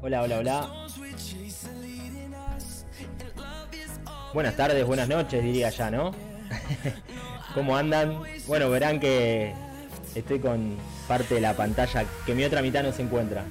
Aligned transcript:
Hola, 0.00 0.22
hola, 0.22 0.38
hola. 0.38 0.86
Buenas 4.32 4.56
tardes, 4.56 4.86
buenas 4.86 5.08
noches, 5.08 5.42
diría 5.42 5.70
ya, 5.70 5.90
¿no? 5.90 6.12
¿Cómo 7.54 7.76
andan? 7.76 8.22
Bueno, 8.46 8.70
verán 8.70 9.00
que 9.00 9.54
estoy 10.14 10.38
con 10.38 10.76
parte 11.08 11.34
de 11.34 11.40
la 11.40 11.54
pantalla 11.54 12.04
que 12.24 12.34
mi 12.34 12.44
otra 12.44 12.62
mitad 12.62 12.82
no 12.82 12.92
se 12.92 13.02
encuentra. 13.02 13.44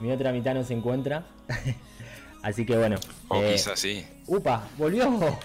Mi 0.00 0.12
otra 0.12 0.32
mitad 0.32 0.54
no 0.54 0.62
se 0.62 0.74
encuentra. 0.74 1.24
Así 2.42 2.64
que 2.64 2.76
bueno. 2.76 2.98
O 3.28 3.42
eh, 3.42 3.54
quizás 3.54 3.80
sí. 3.80 4.06
¡Upa! 4.26 4.68
¡Volvió! 4.76 5.38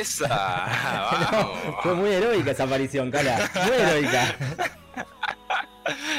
¡Esa! 0.00 1.28
No, 1.32 1.82
fue 1.82 1.94
muy 1.94 2.10
heroica 2.10 2.52
esa 2.52 2.64
aparición, 2.64 3.10
Cala. 3.10 3.50
Muy 3.66 3.76
heroica. 3.76 4.36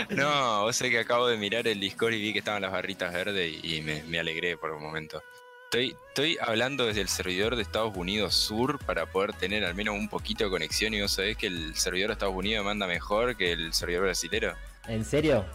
No, 0.10 0.64
vos 0.64 0.76
sé 0.76 0.90
que 0.90 1.00
acabo 1.00 1.28
de 1.28 1.38
mirar 1.38 1.68
el 1.68 1.80
Discord 1.80 2.14
y 2.14 2.22
vi 2.22 2.34
que 2.34 2.40
estaban 2.40 2.62
las 2.62 2.72
barritas 2.72 3.14
verdes 3.14 3.54
y, 3.64 3.82
me, 3.82 4.04
me 4.04 4.20
alegré 4.20 4.58
por 4.58 4.72
un 4.72 4.82
momento. 4.84 5.22
Estoy, 5.66 5.96
estoy 6.10 6.38
hablando 6.42 6.86
desde 6.86 7.00
el 7.02 7.08
servidor 7.08 7.56
de 7.56 7.62
Estados 7.62 7.96
Unidos 7.96 8.36
Sur 8.36 8.78
para 8.86 9.06
poder 9.06 9.32
tener 9.34 9.64
al 9.64 9.74
menos 9.74 9.96
un 9.96 10.10
poquito 10.10 10.44
de 10.44 10.50
conexión 10.50 10.94
y 10.94 11.02
vos 11.02 11.14
sabés 11.14 11.38
que 11.38 11.48
el 11.48 11.76
servidor 11.76 12.10
de 12.10 12.14
Estados 12.14 12.36
Unidos 12.36 12.66
manda 12.66 12.88
mejor 12.88 13.38
que 13.38 13.54
el 13.54 13.74
servidor 13.74 14.04
brasilero. 14.04 14.54
¿En 14.88 15.06
serio? 15.06 15.46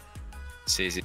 Sí, 0.65 0.91
sí. 0.91 1.05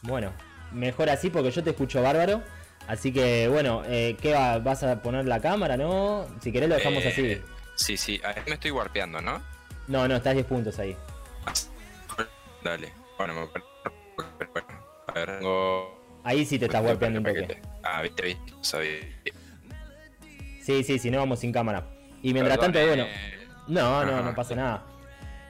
Bueno, 0.00 0.32
mejor 0.72 1.10
así 1.10 1.28
porque 1.28 1.50
yo 1.50 1.62
te 1.62 1.70
escucho 1.70 2.00
bárbaro. 2.02 2.42
Así 2.88 3.12
que 3.12 3.48
bueno, 3.48 3.82
eh, 3.86 4.16
¿qué 4.22 4.32
va? 4.32 4.60
¿Vas 4.60 4.82
a 4.84 5.02
poner 5.02 5.26
la 5.26 5.40
cámara, 5.40 5.76
no? 5.76 6.26
Si 6.40 6.52
querés 6.52 6.68
lo 6.68 6.76
dejamos 6.76 7.04
Eh, 7.04 7.08
así. 7.08 7.42
Sí, 7.74 7.96
sí. 7.96 8.20
Ahí 8.24 8.42
me 8.46 8.54
estoy 8.54 8.70
warpeando, 8.70 9.20
¿no? 9.20 9.42
No, 9.88 10.08
no, 10.08 10.16
estás 10.16 10.34
10 10.34 10.46
puntos 10.46 10.78
ahí. 10.78 10.96
Dale. 12.62 12.92
Bueno, 13.18 13.34
me... 13.34 13.40
bueno. 14.52 14.68
A 15.08 15.12
ver, 15.12 15.38
tengo... 15.38 16.20
Ahí 16.24 16.44
sí 16.44 16.58
te 16.58 16.64
estás 16.66 16.82
golpeando 16.82 17.20
un 17.20 17.24
toque. 17.24 17.60
Ah, 17.82 18.02
viste, 18.02 18.22
viste. 18.24 18.52
Sabía. 18.60 18.98
Sí, 20.60 20.82
sí, 20.82 20.98
si 20.98 21.10
no 21.10 21.18
vamos 21.18 21.38
sin 21.40 21.52
cámara. 21.52 21.86
Y 22.22 22.32
mientras 22.32 22.58
Perdón, 22.58 22.72
tanto, 22.72 22.88
bueno. 22.88 23.04
eh, 23.04 23.46
No, 23.68 24.04
no, 24.04 24.22
no 24.22 24.34
pasa 24.34 24.54
nada. 24.56 24.84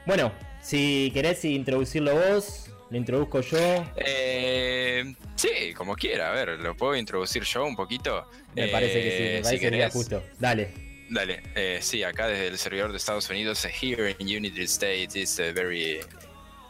Bueno, 0.04 0.30
si 0.60 1.10
querés 1.14 1.42
introducirlo 1.46 2.14
vos, 2.14 2.70
lo 2.90 2.96
introduzco 2.98 3.40
yo. 3.40 3.84
Eh, 3.96 5.14
sí, 5.36 5.72
como 5.74 5.94
quiera. 5.96 6.30
A 6.30 6.34
ver, 6.34 6.60
¿lo 6.60 6.76
puedo 6.76 6.94
introducir 6.94 7.42
yo 7.44 7.64
un 7.64 7.74
poquito? 7.74 8.28
Me 8.54 8.68
parece 8.68 9.02
que 9.02 9.10
sí, 9.10 9.22
me 9.22 9.28
Eh, 9.38 9.42
parece 9.42 9.50
si 9.50 9.56
que 9.60 9.66
sería 9.66 9.78
querés. 9.86 9.92
justo. 9.94 10.22
Dale. 10.38 10.86
Dale, 11.08 11.42
eh, 11.54 11.78
sí, 11.80 12.02
acá 12.02 12.26
desde 12.26 12.48
el 12.48 12.58
servidor 12.58 12.90
de 12.90 12.96
Estados 12.98 13.30
Unidos, 13.30 13.64
eh, 13.64 13.72
here 13.80 14.16
in 14.18 14.26
United 14.28 14.64
States, 14.64 15.14
it's 15.14 15.38
a 15.38 15.52
very, 15.52 16.00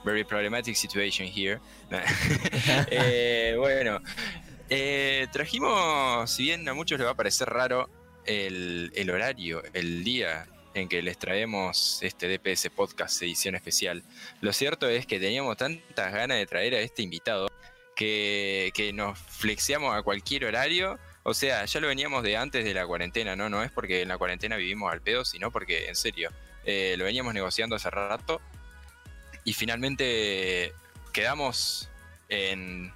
very 0.07 0.25
problematic 0.25 0.77
situation 0.77 1.27
here. 1.27 1.61
Eh, 2.91 3.55
bueno, 3.59 4.01
eh, 4.71 5.27
trajimos, 5.33 6.31
si 6.31 6.45
bien 6.45 6.69
a 6.69 6.75
muchos 6.75 6.99
les 6.99 7.07
va 7.07 7.13
a 7.13 7.17
parecer 7.17 7.49
raro, 7.49 7.91
el, 8.25 8.91
el 8.95 9.11
horario, 9.11 9.63
el 9.73 10.03
día 10.05 10.47
en 10.75 10.89
que 10.89 11.03
les 11.03 11.19
traemos 11.19 12.01
este 12.03 12.29
DPS 12.29 12.71
Podcast 12.71 13.23
edición 13.23 13.55
especial. 13.55 14.03
Lo 14.41 14.53
cierto 14.53 14.89
es 14.89 15.07
que 15.07 15.19
teníamos 15.19 15.57
tantas 15.57 16.13
ganas 16.13 16.39
de 16.39 16.47
traer 16.47 16.75
a 16.75 16.81
este 16.81 17.03
invitado 17.03 17.49
que, 17.95 18.71
que 18.75 18.93
nos 18.93 19.19
flexiamos 19.19 19.95
a 19.97 20.03
cualquier 20.03 20.45
horario. 20.45 20.99
O 21.23 21.35
sea, 21.35 21.65
ya 21.65 21.81
lo 21.81 21.89
veníamos 21.89 22.23
de 22.23 22.37
antes 22.37 22.65
de 22.65 22.75
la 22.75 22.87
cuarentena, 22.87 23.35
¿no? 23.35 23.49
No 23.49 23.63
es 23.63 23.73
porque 23.73 24.03
en 24.03 24.09
la 24.09 24.19
cuarentena 24.19 24.57
vivimos 24.57 24.93
al 24.93 25.01
pedo, 25.01 25.25
sino 25.25 25.51
porque, 25.51 25.89
en 25.89 25.97
serio, 25.97 26.31
eh, 26.65 26.95
lo 26.99 27.05
veníamos 27.05 27.33
negociando 27.33 27.77
hace 27.77 27.91
rato. 27.91 28.41
Y 29.47 29.55
finalmente 29.55 30.73
quedamos 31.13 31.89
en, 32.29 32.93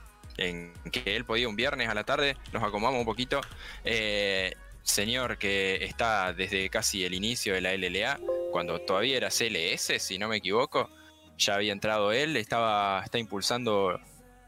que 0.91 1.17
él 1.17 1.25
podía 1.25 1.49
un 1.49 1.55
viernes 1.55 1.89
a 1.89 1.95
la 1.95 2.03
tarde, 2.05 2.37
nos 2.53 2.63
acomodamos 2.63 2.99
un 2.99 3.07
poquito. 3.07 3.41
Eh, 3.85 4.55
señor 4.83 5.39
que 5.39 5.85
está 5.85 6.33
desde 6.33 6.69
casi 6.69 7.05
el 7.05 7.15
inicio 7.15 7.55
de 7.55 7.61
la 7.61 7.73
LLA, 7.73 8.19
cuando 8.51 8.81
todavía 8.81 9.17
era 9.17 9.29
CLS, 9.31 10.03
si 10.03 10.19
no 10.19 10.27
me 10.27 10.39
equivoco, 10.39 10.91
ya 11.39 11.55
había 11.55 11.73
entrado 11.73 12.11
él, 12.11 12.37
estaba, 12.37 13.01
está 13.05 13.19
impulsando 13.19 14.01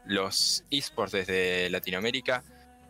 los 0.05 0.65
esports 0.69 1.13
desde 1.13 1.69
Latinoamérica. 1.69 2.43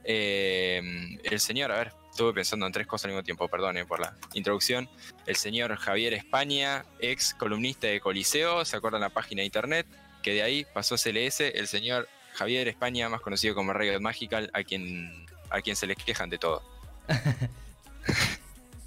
Eh, 0.04 1.20
el 1.24 1.40
señor, 1.40 1.72
a 1.72 1.78
ver, 1.78 1.94
estuve 2.14 2.32
pensando 2.32 2.68
en 2.68 2.72
tres 2.72 2.86
cosas 2.86 3.06
al 3.06 3.12
mismo 3.12 3.24
tiempo, 3.24 3.48
perdone 3.48 3.86
por 3.86 4.00
la 4.00 4.16
introducción. 4.34 4.88
El 5.26 5.36
señor 5.36 5.76
Javier 5.78 6.14
España, 6.14 6.86
ex 7.00 7.34
columnista 7.34 7.88
de 7.88 8.00
Coliseo, 8.00 8.64
se 8.66 8.78
acuerdan 8.78 9.02
la 9.02 9.10
página 9.10 9.42
de 9.42 9.48
internet, 9.48 9.88
que 10.22 10.34
de 10.34 10.44
ahí 10.44 10.66
pasó 10.74 10.94
a 10.94 10.98
CLS, 11.00 11.42
el 11.42 11.68
señor 11.68 12.08
Javier 12.34 12.68
España, 12.68 13.10
más 13.10 13.22
conocido 13.22 13.56
como 13.56 13.74
Riot 13.74 14.00
Magical, 14.00 14.52
a 14.54 14.64
quien, 14.64 15.26
a 15.50 15.62
quien 15.62 15.76
se 15.76 15.88
le 15.88 15.96
quejan 15.96 16.30
de 16.30 16.38
todo. 16.38 16.62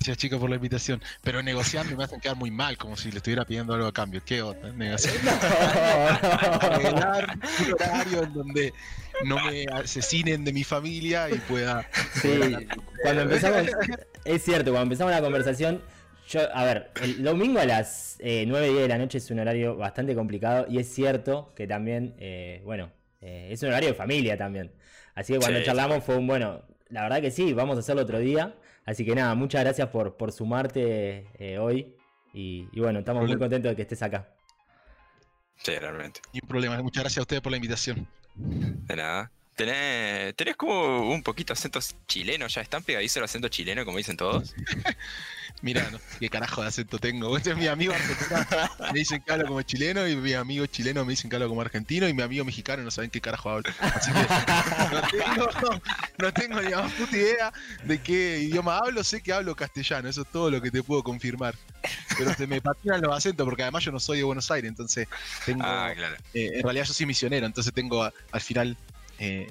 Gracias 0.07 0.19
chicos 0.19 0.39
por 0.39 0.49
la 0.49 0.55
invitación. 0.55 1.03
Pero 1.21 1.43
negociando 1.43 1.97
me 1.97 2.05
hacen 2.05 2.21
quedar 2.21 2.37
muy 2.37 2.53
mal, 2.53 2.79
como 2.79 2.97
si 2.97 3.11
le 3.11 3.17
estuviera 3.17 3.45
pidiendo 3.45 3.75
algo 3.75 3.89
a 3.89 3.93
cambio. 3.93 4.23
¿Qué 4.25 4.41
onda? 4.41 4.71
Negociando. 4.71 5.31
Arreglar 6.61 7.37
un 7.67 7.73
horario 7.73 8.23
en 8.23 8.33
donde 8.33 8.73
no 9.25 9.37
me 9.45 9.65
asesinen 9.73 10.45
de 10.45 10.53
mi 10.53 10.65
familia 10.65 11.31
y 11.31 11.39
pueda. 11.39 11.89
Sí, 12.15 12.39
cuando 13.03 13.23
empezamos, 13.23 13.67
es 14.25 14.43
cierto, 14.43 14.71
cuando 14.71 14.85
empezamos 14.85 15.13
la 15.13 15.21
conversación, 15.21 15.83
yo, 16.29 16.41
a 16.55 16.65
ver, 16.65 16.91
el 17.03 17.23
domingo 17.23 17.61
a 17.61 17.65
las 17.67 18.17
eh, 18.21 18.45
9 18.47 18.69
10 18.71 18.83
de 18.83 18.89
la 18.89 18.99
noche 18.99 19.19
es 19.19 19.31
un 19.31 19.39
horario 19.39 19.77
bastante 19.77 20.15
complicado 20.15 20.67
y 20.69 20.79
es 20.79 20.93
cierto 20.93 21.53
que 21.55 21.67
también, 21.67 22.15
eh, 22.19 22.63
bueno, 22.65 22.91
eh, 23.21 23.49
es 23.53 23.63
un 23.63 23.69
horario 23.69 23.91
de 23.91 23.95
familia 23.95 24.37
también. 24.37 24.73
Así 25.15 25.33
que 25.33 25.39
cuando 25.39 25.61
Sí, 25.61 25.65
charlamos 25.65 26.05
fue 26.05 26.17
un, 26.17 26.27
bueno, 26.27 26.63
la 26.91 27.03
verdad 27.03 27.21
que 27.21 27.31
sí, 27.31 27.53
vamos 27.53 27.77
a 27.77 27.81
hacerlo 27.81 28.03
otro 28.03 28.19
día. 28.19 28.55
Así 28.85 29.05
que 29.05 29.15
nada, 29.15 29.35
muchas 29.35 29.63
gracias 29.65 29.89
por, 29.89 30.17
por 30.17 30.31
sumarte 30.33 31.27
eh, 31.39 31.59
hoy 31.59 31.97
y, 32.33 32.69
y 32.73 32.81
bueno, 32.81 33.01
estamos 33.01 33.23
muy 33.23 33.31
Problema. 33.31 33.45
contentos 33.45 33.71
de 33.73 33.77
que 33.77 33.83
estés 33.83 34.03
acá. 34.03 34.29
Sí, 35.57 35.73
realmente. 35.79 36.21
Ni 36.33 36.41
un 36.43 36.49
problema. 36.49 36.81
Muchas 36.83 37.03
gracias 37.03 37.19
a 37.19 37.23
ustedes 37.23 37.43
por 37.43 37.51
la 37.51 37.57
invitación. 37.57 38.07
De 38.37 38.97
nada. 38.97 39.31
Tenés, 39.55 40.35
tenés 40.37 40.57
como 40.57 41.11
un 41.11 41.23
poquito 41.23 41.55
acento 41.55 41.81
chileno, 42.07 42.47
ya 42.47 42.61
están 42.61 42.83
pegadizo 42.83 43.19
el 43.21 43.25
acento 43.25 43.49
chileno, 43.49 43.85
como 43.85 43.99
dicen 43.99 44.17
todos. 44.17 44.55
Mira, 45.63 45.89
no 45.91 45.99
sé 45.99 46.05
qué 46.21 46.29
carajo 46.29 46.61
de 46.63 46.69
acento 46.69 46.99
tengo. 46.99 47.35
Este 47.37 47.51
es 47.53 47.57
mi 47.57 47.67
amigo 47.67 47.93
argentino. 47.95 48.47
Me 48.93 48.99
dicen 48.99 49.23
que 49.23 49.33
hablo 49.33 49.47
como 49.47 49.63
chileno 49.63 50.07
y 50.07 50.15
mi 50.15 50.35
amigo 50.35 50.67
chileno 50.67 51.05
me 51.05 51.11
dicen 51.13 51.31
que 51.31 51.37
hablo 51.37 51.49
como 51.49 51.61
argentino 51.63 52.07
y 52.09 52.13
mi 52.15 52.23
amigo 52.23 52.45
mexicano 52.45 52.83
no 52.83 52.91
saben 52.91 53.11
qué 53.11 53.21
carajo 53.21 53.51
hablo. 53.51 53.71
Así 53.81 54.11
que 54.13 55.19
no 55.39 55.49
tengo, 55.49 55.81
no 56.19 56.33
tengo 56.33 56.61
ni 56.61 56.71
la 56.71 56.83
más 56.83 56.93
puta 56.93 57.17
idea 57.17 57.53
de 57.85 58.01
qué 58.03 58.39
idioma 58.41 58.79
hablo. 58.79 59.03
Sé 59.03 59.23
que 59.23 59.33
hablo 59.33 59.57
castellano, 59.57 60.09
eso 60.09 60.23
es 60.23 60.29
todo 60.31 60.51
lo 60.51 60.61
que 60.61 60.71
te 60.71 60.83
puedo 60.83 61.03
confirmar. 61.03 61.55
Pero 62.19 62.35
se 62.35 62.47
me 62.47 62.61
patinan 62.61 63.01
los 63.01 63.17
acentos 63.17 63.45
porque 63.45 63.63
además 63.63 63.83
yo 63.85 63.93
no 63.93 64.01
soy 64.01 64.19
de 64.19 64.25
Buenos 64.25 64.51
Aires, 64.51 64.69
entonces 64.69 65.09
tengo. 65.45 65.63
Ah, 65.65 65.91
claro. 65.95 66.17
eh, 66.35 66.51
en 66.55 66.63
realidad 66.63 66.85
yo 66.85 66.93
soy 66.93 67.07
misionero, 67.07 67.47
entonces 67.47 67.73
tengo 67.73 68.03
a- 68.05 68.13
al 68.33 68.41
final 68.41 68.77
eh, 69.19 69.51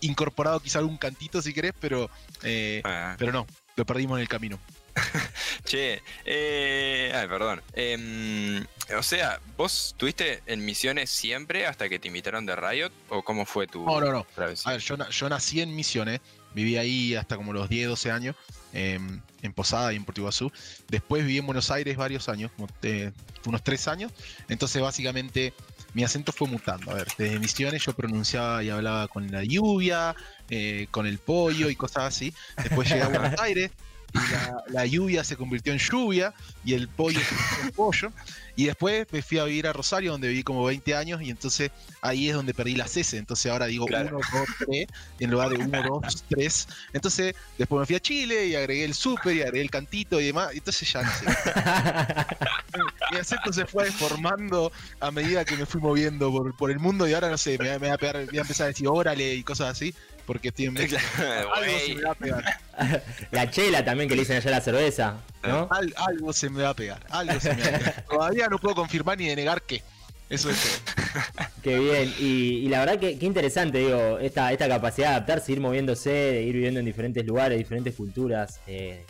incorporado 0.00 0.60
quizá 0.60 0.78
algún 0.80 0.96
cantito 0.96 1.40
si 1.40 1.52
querés, 1.54 1.72
pero, 1.80 2.10
eh, 2.42 2.80
Ah. 2.84 3.14
pero 3.18 3.32
no, 3.32 3.46
lo 3.76 3.86
perdimos 3.86 4.18
en 4.18 4.22
el 4.22 4.28
camino. 4.28 4.58
Che, 5.64 6.02
eh, 6.24 7.12
ay, 7.14 7.28
perdón. 7.28 7.62
Em, 7.74 8.64
o 8.96 9.02
sea, 9.02 9.40
¿vos 9.56 9.88
estuviste 9.88 10.42
en 10.46 10.64
misiones 10.64 11.10
siempre 11.10 11.66
hasta 11.66 11.88
que 11.88 11.98
te 11.98 12.08
invitaron 12.08 12.46
de 12.46 12.54
Riot? 12.56 12.90
¿O 13.08 13.22
cómo 13.22 13.44
fue 13.46 13.66
tu 13.66 13.84
No, 13.84 14.00
no, 14.00 14.12
no. 14.12 14.26
travesía? 14.34 14.70
A 14.70 14.72
ver, 14.74 14.82
yo, 14.82 14.96
yo 15.10 15.28
nací 15.28 15.60
en 15.60 15.74
Misiones, 15.74 16.20
viví 16.54 16.76
ahí 16.76 17.14
hasta 17.14 17.36
como 17.36 17.52
los 17.52 17.68
10, 17.68 17.88
12 17.88 18.10
años, 18.10 18.36
em, 18.72 19.20
en 19.42 19.52
Posada 19.52 19.92
y 19.92 19.96
en 19.96 20.04
Puerto 20.04 20.20
Iguazú. 20.20 20.50
Después 20.88 21.24
viví 21.24 21.38
en 21.38 21.46
Buenos 21.46 21.70
Aires 21.70 21.96
varios 21.96 22.28
años, 22.28 22.50
te- 22.80 23.12
unos 23.46 23.62
3 23.62 23.88
años. 23.88 24.12
Entonces, 24.48 24.80
básicamente, 24.82 25.52
mi 25.94 26.04
acento 26.04 26.32
fue 26.32 26.48
mutando. 26.48 26.90
A 26.90 26.94
ver, 26.94 27.08
desde 27.18 27.38
Misiones 27.38 27.84
yo 27.84 27.92
pronunciaba 27.94 28.62
y 28.62 28.70
hablaba 28.70 29.08
con 29.08 29.30
la 29.30 29.42
lluvia, 29.44 30.14
eh, 30.50 30.86
con 30.90 31.06
el 31.06 31.18
pollo 31.18 31.68
y 31.70 31.76
cosas 31.76 32.04
así. 32.04 32.32
Después 32.62 32.88
llegué 32.88 33.02
a 33.02 33.08
Buenos 33.08 33.34
Aires. 33.40 33.70
Y 34.12 34.72
la, 34.72 34.86
lluvia 34.86 35.24
se 35.24 35.36
convirtió 35.36 35.72
en 35.72 35.78
lluvia 35.78 36.32
y 36.64 36.74
el 36.74 36.88
pollo 36.88 37.20
se 37.20 37.34
convirtió 37.34 37.64
en 37.64 37.72
pollo. 37.72 38.12
Y 38.56 38.64
después 38.66 39.06
me 39.12 39.20
fui 39.22 39.38
a 39.38 39.44
vivir 39.44 39.66
a 39.66 39.72
Rosario, 39.74 40.12
donde 40.12 40.28
viví 40.28 40.42
como 40.42 40.64
20 40.64 40.94
años, 40.96 41.20
y 41.20 41.28
entonces 41.30 41.70
ahí 42.00 42.28
es 42.30 42.34
donde 42.34 42.54
perdí 42.54 42.74
las 42.74 42.96
S. 42.96 43.16
Entonces 43.18 43.52
ahora 43.52 43.66
digo 43.66 43.86
Claro. 43.86 44.16
1, 44.16 44.20
2, 44.32 44.46
3, 44.66 44.86
en 45.20 45.30
lugar 45.30 45.50
de 45.50 45.56
1, 45.56 45.82
2, 45.82 46.24
3. 46.30 46.68
Entonces 46.94 47.34
después 47.58 47.80
me 47.80 47.86
fui 47.86 47.96
a 47.96 48.00
Chile 48.00 48.46
y 48.46 48.54
agregué 48.54 48.84
el 48.84 48.94
súper 48.94 49.36
y 49.36 49.42
agregué 49.42 49.60
el 49.62 49.70
cantito 49.70 50.18
y 50.20 50.24
demás. 50.26 50.54
y 50.54 50.58
Entonces 50.58 50.90
ya 50.90 51.02
no 51.02 51.12
sé. 51.12 51.26
Mi 53.12 53.18
acento 53.18 53.52
se 53.52 53.66
fue 53.66 53.84
deformando 53.84 54.72
a 55.00 55.10
medida 55.10 55.44
que 55.44 55.56
me 55.56 55.66
fui 55.66 55.80
moviendo 55.80 56.30
por, 56.32 56.56
por 56.56 56.70
el 56.70 56.78
mundo 56.78 57.06
y 57.06 57.14
ahora 57.14 57.28
no 57.30 57.38
sé, 57.38 57.58
me, 57.58 57.68
va- 57.68 57.78
me 57.78 57.88
va 57.88 57.94
a 57.94 57.98
pegar, 57.98 58.24
voy 58.26 58.38
a 58.38 58.40
empezar 58.40 58.64
a 58.64 58.68
decir 58.68 58.88
órale 58.88 59.34
y 59.34 59.42
cosas 59.42 59.68
así, 59.70 59.94
porque 60.26 60.48
estoy 60.48 60.66
en 60.66 60.72
México. 60.74 61.00
Algo 61.54 61.78
se 61.78 61.94
me 61.94 62.02
va 62.02 62.10
a 62.10 62.14
pegar. 62.14 62.44
La 63.30 63.50
chela 63.50 63.84
también 63.84 64.08
que 64.08 64.16
le 64.16 64.22
dicen 64.22 64.36
allá 64.36 64.48
a 64.50 64.54
la 64.54 64.60
cerveza, 64.60 65.16
¿no? 65.46 65.68
Al- 65.70 65.94
algo 65.96 66.32
se 66.32 66.50
me 66.50 66.62
va 66.62 66.70
a 66.70 66.74
pegar. 66.74 67.04
Algo 67.10 67.38
se 67.40 67.54
me 67.54 67.62
va 67.62 67.68
a 67.68 67.78
pegar. 67.78 68.04
Todavía 68.10 68.48
no 68.48 68.58
puedo 68.58 68.74
confirmar 68.74 69.18
ni 69.18 69.28
denegar 69.28 69.62
qué. 69.62 69.82
Eso 70.28 70.50
es 70.50 70.60
todo. 70.60 71.04
Qué 71.62 71.78
bien. 71.78 72.12
Y, 72.18 72.68
la 72.68 72.80
verdad 72.80 72.98
que, 72.98 73.12
interesante, 73.20 73.78
digo, 73.78 74.18
esta, 74.18 74.52
esta 74.52 74.68
capacidad 74.68 75.08
de 75.08 75.14
adaptarse, 75.14 75.52
ir 75.52 75.60
moviéndose, 75.60 76.10
de 76.10 76.42
ir 76.42 76.54
viviendo 76.54 76.80
en 76.80 76.86
diferentes 76.86 77.24
lugares, 77.24 77.58
diferentes 77.58 77.94
culturas. 77.94 78.60
Eh, 78.66 79.04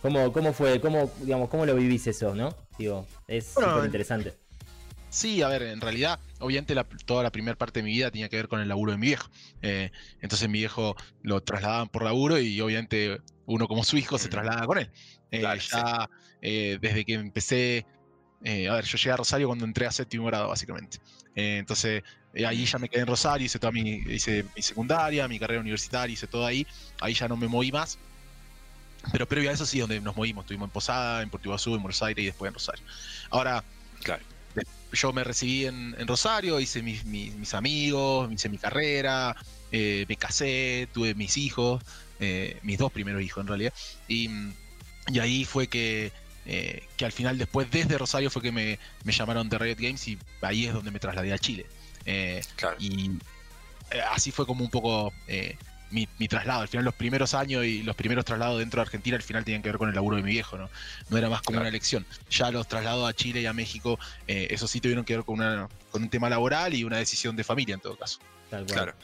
¿cómo, 0.00 0.32
¿Cómo 0.32 0.52
fue? 0.52 0.80
¿Cómo, 0.80 1.10
digamos, 1.20 1.48
cómo 1.48 1.66
lo 1.66 1.74
vivís 1.74 2.06
eso, 2.06 2.34
no? 2.34 2.54
Digo, 2.78 3.06
es 3.26 3.46
súper 3.46 3.84
interesante. 3.84 4.34
Sí, 5.10 5.42
a 5.42 5.48
ver, 5.48 5.62
en 5.62 5.80
realidad, 5.80 6.20
obviamente 6.38 6.74
toda 7.06 7.22
la 7.22 7.30
primera 7.30 7.56
parte 7.56 7.80
de 7.80 7.84
mi 7.84 7.92
vida 7.92 8.10
tenía 8.10 8.28
que 8.28 8.36
ver 8.36 8.48
con 8.48 8.60
el 8.60 8.68
laburo 8.68 8.92
de 8.92 8.98
mi 8.98 9.06
viejo. 9.06 9.28
Eh, 9.62 9.90
entonces 10.20 10.48
mi 10.48 10.58
viejo 10.58 10.96
lo 11.22 11.42
trasladaban 11.42 11.88
por 11.88 12.04
laburo 12.04 12.38
y 12.38 12.60
obviamente 12.60 13.20
uno 13.46 13.66
como 13.66 13.84
su 13.84 13.96
hijo 13.96 14.18
se 14.18 14.28
mm. 14.28 14.30
traslada 14.30 14.66
con 14.66 14.78
él. 14.78 14.90
Eh, 15.30 15.42
ya 15.42 16.08
desde 16.40 17.04
que 17.04 17.14
empecé 17.14 17.86
eh, 18.44 18.68
a 18.68 18.74
ver, 18.74 18.84
yo 18.84 18.96
llegué 18.96 19.10
a 19.10 19.16
Rosario 19.16 19.48
cuando 19.48 19.64
entré 19.64 19.86
a 19.86 19.92
séptimo 19.92 20.26
grado, 20.26 20.48
básicamente. 20.48 20.98
Eh, 21.34 21.58
entonces, 21.58 22.02
eh, 22.34 22.46
ahí 22.46 22.64
ya 22.64 22.78
me 22.78 22.88
quedé 22.88 23.02
en 23.02 23.06
Rosario, 23.06 23.44
hice 23.44 23.58
toda 23.58 23.72
mi, 23.72 23.96
hice 24.06 24.44
mi 24.54 24.62
secundaria, 24.62 25.26
mi 25.28 25.38
carrera 25.38 25.60
universitaria, 25.60 26.12
hice 26.12 26.26
todo 26.26 26.46
ahí. 26.46 26.66
Ahí 27.00 27.14
ya 27.14 27.28
no 27.28 27.36
me 27.36 27.48
moví 27.48 27.72
más. 27.72 27.98
Pero 29.12 29.26
previo 29.26 29.50
a 29.50 29.52
eso 29.52 29.66
sí, 29.66 29.80
donde 29.80 30.00
nos 30.00 30.16
movimos. 30.16 30.44
Estuvimos 30.44 30.66
en 30.66 30.72
Posada, 30.72 31.22
en 31.22 31.30
Puerto 31.30 31.48
Iguazú, 31.48 31.74
en 31.74 31.82
Buenos 31.82 32.02
Aires 32.02 32.22
y 32.22 32.26
después 32.26 32.48
en 32.48 32.54
Rosario. 32.54 32.84
Ahora, 33.30 33.64
claro. 34.02 34.22
yo 34.92 35.12
me 35.12 35.24
recibí 35.24 35.66
en, 35.66 35.94
Rosario, 36.06 36.60
hice 36.60 36.82
mis, 36.82 37.04
mis, 37.04 37.54
amigos, 37.54 38.30
hice 38.32 38.48
mi 38.48 38.58
carrera, 38.58 39.36
me 39.70 40.16
casé, 40.16 40.88
tuve 40.92 41.14
mis 41.14 41.36
hijos, 41.36 41.82
mis 42.62 42.78
dos 42.78 42.92
primeros 42.92 43.22
hijos 43.22 43.42
en 43.42 43.48
realidad. 43.48 43.72
Y, 44.08 44.28
y 45.08 45.18
ahí 45.18 45.44
fue 45.44 45.66
que 45.66 46.12
eh, 46.50 46.82
que 46.96 47.04
al 47.04 47.12
final 47.12 47.36
después 47.36 47.70
desde 47.70 47.98
Rosario 47.98 48.30
fue 48.30 48.40
que 48.40 48.50
me, 48.50 48.78
llamaron 49.04 49.50
de 49.50 49.58
Riot 49.58 49.76
Games 49.78 50.08
y 50.08 50.18
ahí 50.40 50.64
es 50.64 50.72
donde 50.72 50.90
me 50.90 50.98
trasladé 50.98 51.34
a 51.34 51.38
Chile. 51.38 51.66
Eh, 52.06 52.42
y 52.78 53.10
eh, 53.90 54.00
así 54.10 54.30
fue 54.30 54.46
como 54.46 54.64
un 54.64 54.70
poco 54.70 55.12
mi, 55.90 56.06
traslado. 56.26 56.62
Al 56.62 56.68
final 56.68 56.86
los 56.86 56.94
primeros 56.94 57.34
años 57.34 57.66
y 57.66 57.82
los 57.82 57.94
primeros 57.96 58.24
traslados 58.24 58.60
dentro 58.60 58.80
de 58.80 58.86
Argentina 58.86 59.16
al 59.16 59.22
final 59.22 59.44
tenían 59.44 59.62
que 59.62 59.68
ver 59.68 59.76
con 59.76 59.90
el 59.90 59.94
laburo 59.94 60.16
de 60.16 60.22
mi 60.22 60.30
viejo, 60.30 60.56
¿no? 60.56 60.70
No 61.10 61.18
era 61.18 61.28
más 61.28 61.42
como 61.42 61.58
una 61.58 61.68
elección. 61.68 62.06
Ya 62.30 62.50
los 62.50 62.66
traslados 62.66 63.06
a 63.06 63.12
Chile 63.12 63.42
y 63.42 63.46
a 63.46 63.52
México, 63.52 63.98
eso 64.26 64.66
sí 64.66 64.80
tuvieron 64.80 65.04
que 65.04 65.16
ver 65.16 65.26
con, 65.26 65.40
una, 65.40 65.68
con 65.90 66.02
un 66.02 66.08
tema 66.08 66.30
laboral 66.30 66.72
y 66.72 66.82
una 66.82 66.96
decisión 66.96 67.36
de 67.36 67.44
familia 67.44 67.74
en 67.74 67.80
todo 67.80 67.98
caso. 67.98 68.20
Claro. 68.48 68.94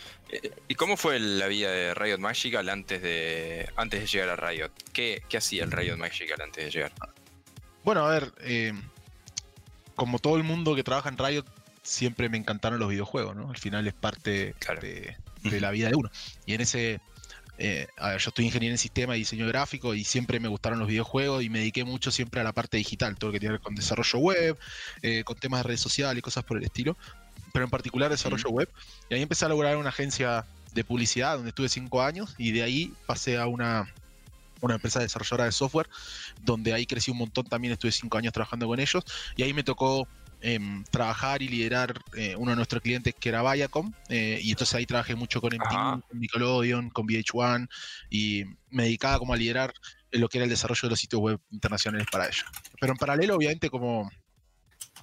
¿Y 0.68 0.74
cómo 0.74 0.96
fue 0.96 1.18
la 1.20 1.46
vida 1.48 1.70
de 1.70 1.94
Riot 1.94 2.18
Magical 2.18 2.68
antes 2.68 3.02
de, 3.02 3.68
antes 3.76 4.00
de 4.00 4.06
llegar 4.06 4.30
a 4.30 4.36
Riot? 4.36 4.70
¿Qué, 4.92 5.22
qué 5.28 5.36
hacía 5.36 5.64
el 5.64 5.70
Riot 5.70 5.96
Magical 5.96 6.40
antes 6.40 6.64
de 6.64 6.70
llegar? 6.70 6.92
Bueno, 7.84 8.06
a 8.06 8.10
ver, 8.10 8.32
eh, 8.40 8.72
como 9.94 10.18
todo 10.18 10.36
el 10.36 10.42
mundo 10.42 10.74
que 10.74 10.82
trabaja 10.82 11.10
en 11.10 11.18
Riot, 11.18 11.44
siempre 11.82 12.30
me 12.30 12.38
encantaron 12.38 12.78
los 12.78 12.88
videojuegos, 12.88 13.36
¿no? 13.36 13.50
Al 13.50 13.58
final 13.58 13.86
es 13.86 13.92
parte 13.92 14.54
de, 14.80 15.60
la 15.60 15.70
vida 15.70 15.90
de 15.90 15.94
uno. 15.94 16.10
Y 16.46 16.54
en 16.54 16.62
ese, 16.62 17.00
eh, 17.58 17.86
a 17.98 18.10
ver, 18.10 18.20
yo 18.20 18.30
estoy 18.30 18.46
ingeniero 18.46 18.72
en 18.72 18.78
sistema 18.78 19.16
y 19.16 19.20
diseño 19.20 19.46
gráfico 19.46 19.94
y 19.94 20.02
siempre 20.02 20.40
me 20.40 20.48
gustaron 20.48 20.78
los 20.78 20.88
videojuegos 20.88 21.44
y 21.44 21.50
me 21.50 21.58
dediqué 21.58 21.84
mucho 21.84 22.10
siempre 22.10 22.40
a 22.40 22.44
la 22.44 22.52
parte 22.52 22.78
digital, 22.78 23.16
todo 23.16 23.28
lo 23.28 23.32
que 23.34 23.40
tiene 23.40 23.52
que 23.52 23.58
ver 23.58 23.64
con 23.64 23.74
desarrollo 23.74 24.18
web, 24.18 24.58
eh, 25.02 25.22
con 25.24 25.36
temas 25.36 25.60
de 25.60 25.64
redes 25.64 25.80
sociales 25.80 26.18
y 26.18 26.22
cosas 26.22 26.44
por 26.44 26.56
el 26.56 26.64
estilo, 26.64 26.96
pero 27.54 27.66
en 27.66 27.70
particular 27.70 28.10
desarrollo 28.10 28.50
web. 28.50 28.68
Y 29.08 29.14
ahí 29.14 29.22
empecé 29.22 29.44
a 29.44 29.48
lograr 29.48 29.76
una 29.76 29.90
agencia 29.90 30.44
de 30.74 30.82
publicidad 30.82 31.36
donde 31.36 31.50
estuve 31.50 31.68
cinco 31.68 32.02
años 32.02 32.34
y 32.36 32.50
de 32.50 32.64
ahí 32.64 32.92
pasé 33.06 33.38
a 33.38 33.46
una 33.46 33.86
una 34.60 34.74
empresa 34.74 34.98
desarrolladora 34.98 35.44
de 35.44 35.52
software, 35.52 35.88
donde 36.42 36.72
ahí 36.72 36.86
crecí 36.86 37.10
un 37.10 37.18
montón, 37.18 37.44
también 37.44 37.72
estuve 37.72 37.92
cinco 37.92 38.16
años 38.16 38.32
trabajando 38.32 38.66
con 38.66 38.80
ellos, 38.80 39.04
y 39.36 39.42
ahí 39.42 39.52
me 39.52 39.62
tocó 39.62 40.08
em, 40.40 40.84
trabajar 40.84 41.42
y 41.42 41.48
liderar 41.48 42.00
eh, 42.16 42.34
uno 42.36 42.52
de 42.52 42.56
nuestros 42.56 42.80
clientes 42.80 43.14
que 43.18 43.28
era 43.28 43.42
Viacom, 43.42 43.92
eh, 44.08 44.40
y 44.42 44.52
entonces 44.52 44.74
ahí 44.74 44.86
trabajé 44.86 45.16
mucho 45.16 45.42
con 45.42 45.52
MTV, 45.54 46.00
con 46.08 46.18
Nickelodeon, 46.18 46.88
con 46.90 47.06
VH1, 47.06 47.68
y 48.08 48.44
me 48.70 48.84
dedicaba 48.84 49.18
como 49.18 49.34
a 49.34 49.36
liderar 49.36 49.74
lo 50.12 50.30
que 50.30 50.38
era 50.38 50.44
el 50.44 50.50
desarrollo 50.50 50.80
de 50.82 50.90
los 50.90 51.00
sitios 51.00 51.20
web 51.20 51.40
internacionales 51.50 52.06
para 52.10 52.24
ellos. 52.26 52.46
Pero 52.80 52.92
en 52.94 52.98
paralelo, 52.98 53.36
obviamente, 53.36 53.68
como 53.68 54.10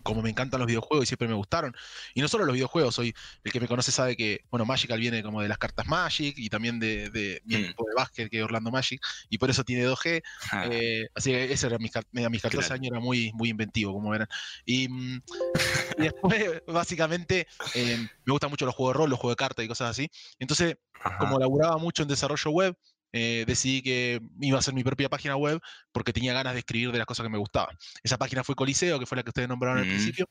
como 0.03 0.21
me 0.21 0.29
encantan 0.29 0.59
los 0.59 0.67
videojuegos 0.67 1.05
y 1.05 1.07
siempre 1.07 1.27
me 1.27 1.33
gustaron. 1.33 1.75
Y 2.13 2.21
no 2.21 2.27
solo 2.27 2.45
los 2.45 2.53
videojuegos, 2.53 2.95
soy 2.95 3.13
el 3.43 3.51
que 3.51 3.59
me 3.59 3.67
conoce 3.67 3.91
sabe 3.91 4.15
que, 4.15 4.41
bueno, 4.49 4.65
Magical 4.65 4.99
viene 4.99 5.23
como 5.23 5.41
de 5.41 5.47
las 5.47 5.57
cartas 5.57 5.87
Magic 5.87 6.35
y 6.37 6.49
también 6.49 6.79
de, 6.79 7.41
mi 7.45 7.55
mm. 7.55 7.59
equipo 7.59 7.85
de 7.87 7.93
básquet 7.95 8.29
que 8.29 8.39
es 8.39 8.43
Orlando 8.43 8.71
Magic, 8.71 9.01
y 9.29 9.37
por 9.37 9.49
eso 9.49 9.63
tiene 9.63 9.87
2G. 9.87 10.21
Ah. 10.51 10.67
Eh, 10.71 11.07
así 11.15 11.31
que 11.31 11.51
ese 11.51 11.67
era 11.67 11.77
mis, 11.77 11.91
mis 12.11 12.41
14 12.41 12.73
años, 12.73 12.91
era 12.91 12.99
muy, 12.99 13.31
muy 13.33 13.49
inventivo, 13.49 13.93
como 13.93 14.09
verán. 14.09 14.27
Y, 14.65 14.87
mm, 14.87 15.21
después, 15.97 16.61
básicamente, 16.67 17.47
eh, 17.75 18.07
me 18.25 18.31
gustan 18.31 18.49
mucho 18.49 18.65
los 18.65 18.75
juegos 18.75 18.93
de 18.93 18.97
rol, 18.99 19.09
los 19.09 19.19
juegos 19.19 19.33
de 19.33 19.39
cartas 19.39 19.65
y 19.65 19.67
cosas 19.67 19.91
así. 19.91 20.09
Entonces, 20.39 20.77
como 21.19 21.39
laburaba 21.39 21.77
mucho 21.77 22.03
en 22.03 22.09
desarrollo 22.09 22.51
web, 22.51 22.75
eh, 23.13 23.43
decidí 23.45 23.81
que 23.81 24.21
iba 24.39 24.57
a 24.57 24.59
hacer 24.59 24.73
mi 24.73 24.83
propia 24.83 25.09
página 25.09 25.35
web 25.35 25.59
porque 25.91 26.13
tenía 26.13 26.33
ganas 26.33 26.53
de 26.53 26.59
escribir 26.59 26.91
de 26.91 26.97
las 26.97 27.07
cosas 27.07 27.23
que 27.23 27.29
me 27.29 27.37
gustaban. 27.37 27.77
Esa 28.03 28.17
página 28.17 28.43
fue 28.43 28.55
Coliseo, 28.55 28.99
que 28.99 29.05
fue 29.05 29.15
la 29.17 29.23
que 29.23 29.29
ustedes 29.29 29.49
nombraron 29.49 29.79
al 29.79 29.85
mm, 29.85 29.89
principio. 29.89 30.29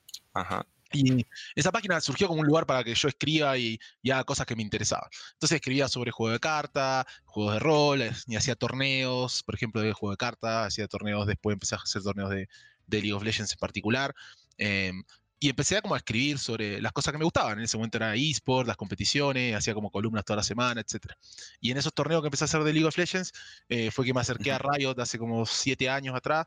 Y 0.92 1.24
esa 1.54 1.70
página 1.70 2.00
surgió 2.00 2.26
como 2.26 2.40
un 2.40 2.46
lugar 2.46 2.66
para 2.66 2.82
que 2.82 2.94
yo 2.94 3.08
escriba 3.08 3.56
y, 3.56 3.78
haga 4.10 4.24
cosas 4.24 4.46
que 4.46 4.56
me 4.56 4.62
interesaban. 4.62 5.08
Entonces 5.34 5.56
escribía 5.56 5.88
sobre 5.88 6.10
juegos 6.10 6.34
de 6.34 6.40
cartas, 6.40 7.06
juegos 7.24 7.54
de 7.54 7.58
rol, 7.60 8.02
y 8.26 8.36
hacía 8.36 8.56
torneos, 8.56 9.42
por 9.44 9.54
ejemplo, 9.54 9.80
de 9.80 9.92
juego 9.92 10.12
de 10.12 10.16
cartas, 10.16 10.66
hacía 10.68 10.88
torneos, 10.88 11.26
después 11.26 11.54
empecé 11.54 11.76
a 11.76 11.78
hacer 11.78 12.02
torneos 12.02 12.30
de, 12.30 12.48
League 12.88 13.12
of 13.12 13.22
Legends 13.22 13.52
en 13.52 13.58
particular. 13.58 14.14
Em, 14.58 15.04
y 15.42 15.48
empecé 15.48 15.78
a 15.78 15.82
como 15.82 15.94
a 15.94 15.98
escribir 15.98 16.38
sobre 16.38 16.82
las 16.82 16.92
cosas 16.92 17.12
que 17.12 17.18
me 17.18 17.24
gustaban. 17.24 17.58
En 17.58 17.64
ese 17.64 17.78
momento 17.78 17.96
era 17.96 18.14
eSport, 18.14 18.68
las 18.68 18.76
competiciones, 18.76 19.56
hacía 19.56 19.72
como 19.72 19.90
columnas 19.90 20.22
toda 20.22 20.36
la 20.36 20.42
semana, 20.42 20.82
etc. 20.82 21.14
Y 21.60 21.70
en 21.70 21.78
esos 21.78 21.94
torneos 21.94 22.20
que 22.20 22.26
empecé 22.26 22.44
a 22.44 22.46
hacer 22.46 22.62
de 22.62 22.74
League 22.74 22.86
of 22.86 22.96
Legends 22.98 23.32
eh, 23.70 23.90
fue 23.90 24.04
que 24.04 24.12
me 24.12 24.20
acerqué 24.20 24.52
a 24.52 24.58
Riot 24.58 25.00
hace 25.00 25.18
como 25.18 25.46
siete 25.46 25.88
años 25.88 26.14
atrás, 26.14 26.46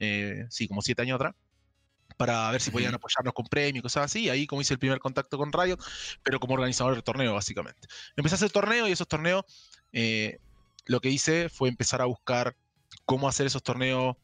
eh, 0.00 0.44
sí, 0.50 0.66
como 0.66 0.82
siete 0.82 1.02
años 1.02 1.14
atrás, 1.14 1.36
para 2.16 2.50
ver 2.50 2.60
si 2.60 2.72
podían 2.72 2.92
apoyarnos 2.92 3.32
con 3.32 3.46
premios 3.46 3.78
y 3.78 3.82
cosas 3.82 4.06
así. 4.06 4.28
Ahí 4.28 4.48
como 4.48 4.60
hice 4.60 4.74
el 4.74 4.80
primer 4.80 4.98
contacto 4.98 5.38
con 5.38 5.52
Riot, 5.52 5.78
pero 6.24 6.40
como 6.40 6.54
organizador 6.54 6.96
de 6.96 7.02
torneo, 7.02 7.34
básicamente. 7.34 7.86
Empecé 8.16 8.34
a 8.34 8.38
hacer 8.38 8.50
torneos 8.50 8.88
y 8.88 8.92
esos 8.92 9.06
torneos, 9.06 9.44
eh, 9.92 10.40
lo 10.86 11.00
que 11.00 11.10
hice 11.10 11.48
fue 11.48 11.68
empezar 11.68 12.02
a 12.02 12.06
buscar 12.06 12.56
cómo 13.04 13.28
hacer 13.28 13.46
esos 13.46 13.62
torneos 13.62 14.16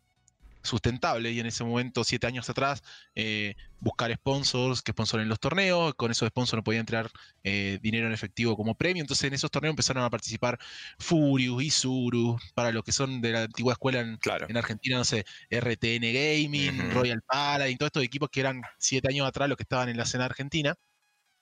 sustentable 0.68 1.32
y 1.32 1.40
en 1.40 1.46
ese 1.46 1.64
momento, 1.64 2.04
siete 2.04 2.26
años 2.26 2.48
atrás, 2.48 2.82
eh, 3.14 3.54
buscar 3.80 4.12
sponsors 4.14 4.82
que 4.82 4.92
sponsoren 4.92 5.28
los 5.28 5.40
torneos, 5.40 5.94
con 5.94 6.10
esos 6.10 6.28
sponsors 6.28 6.58
no 6.58 6.64
podían 6.64 6.80
entrar 6.80 7.10
eh, 7.44 7.78
dinero 7.82 8.06
en 8.06 8.12
efectivo 8.12 8.56
como 8.56 8.74
premio, 8.76 9.02
entonces 9.02 9.24
en 9.24 9.34
esos 9.34 9.50
torneos 9.50 9.72
empezaron 9.72 10.04
a 10.04 10.10
participar 10.10 10.58
Furious, 10.98 11.62
Isuru, 11.62 12.38
para 12.54 12.72
los 12.72 12.84
que 12.84 12.92
son 12.92 13.20
de 13.20 13.32
la 13.32 13.42
antigua 13.44 13.72
escuela 13.72 14.00
en, 14.00 14.18
en 14.48 14.56
Argentina, 14.56 14.98
no 14.98 15.04
sé, 15.04 15.24
RTN 15.50 16.12
Gaming, 16.12 16.90
Royal 16.92 17.22
Pala 17.22 17.68
y 17.68 17.76
todos 17.76 17.88
estos 17.88 18.04
equipos 18.04 18.28
que 18.30 18.40
eran 18.40 18.62
siete 18.78 19.08
años 19.08 19.26
atrás 19.26 19.48
los 19.48 19.56
que 19.56 19.64
estaban 19.64 19.88
en 19.88 19.96
la 19.96 20.04
escena 20.04 20.26
argentina. 20.26 20.74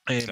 Eh, 0.09 0.27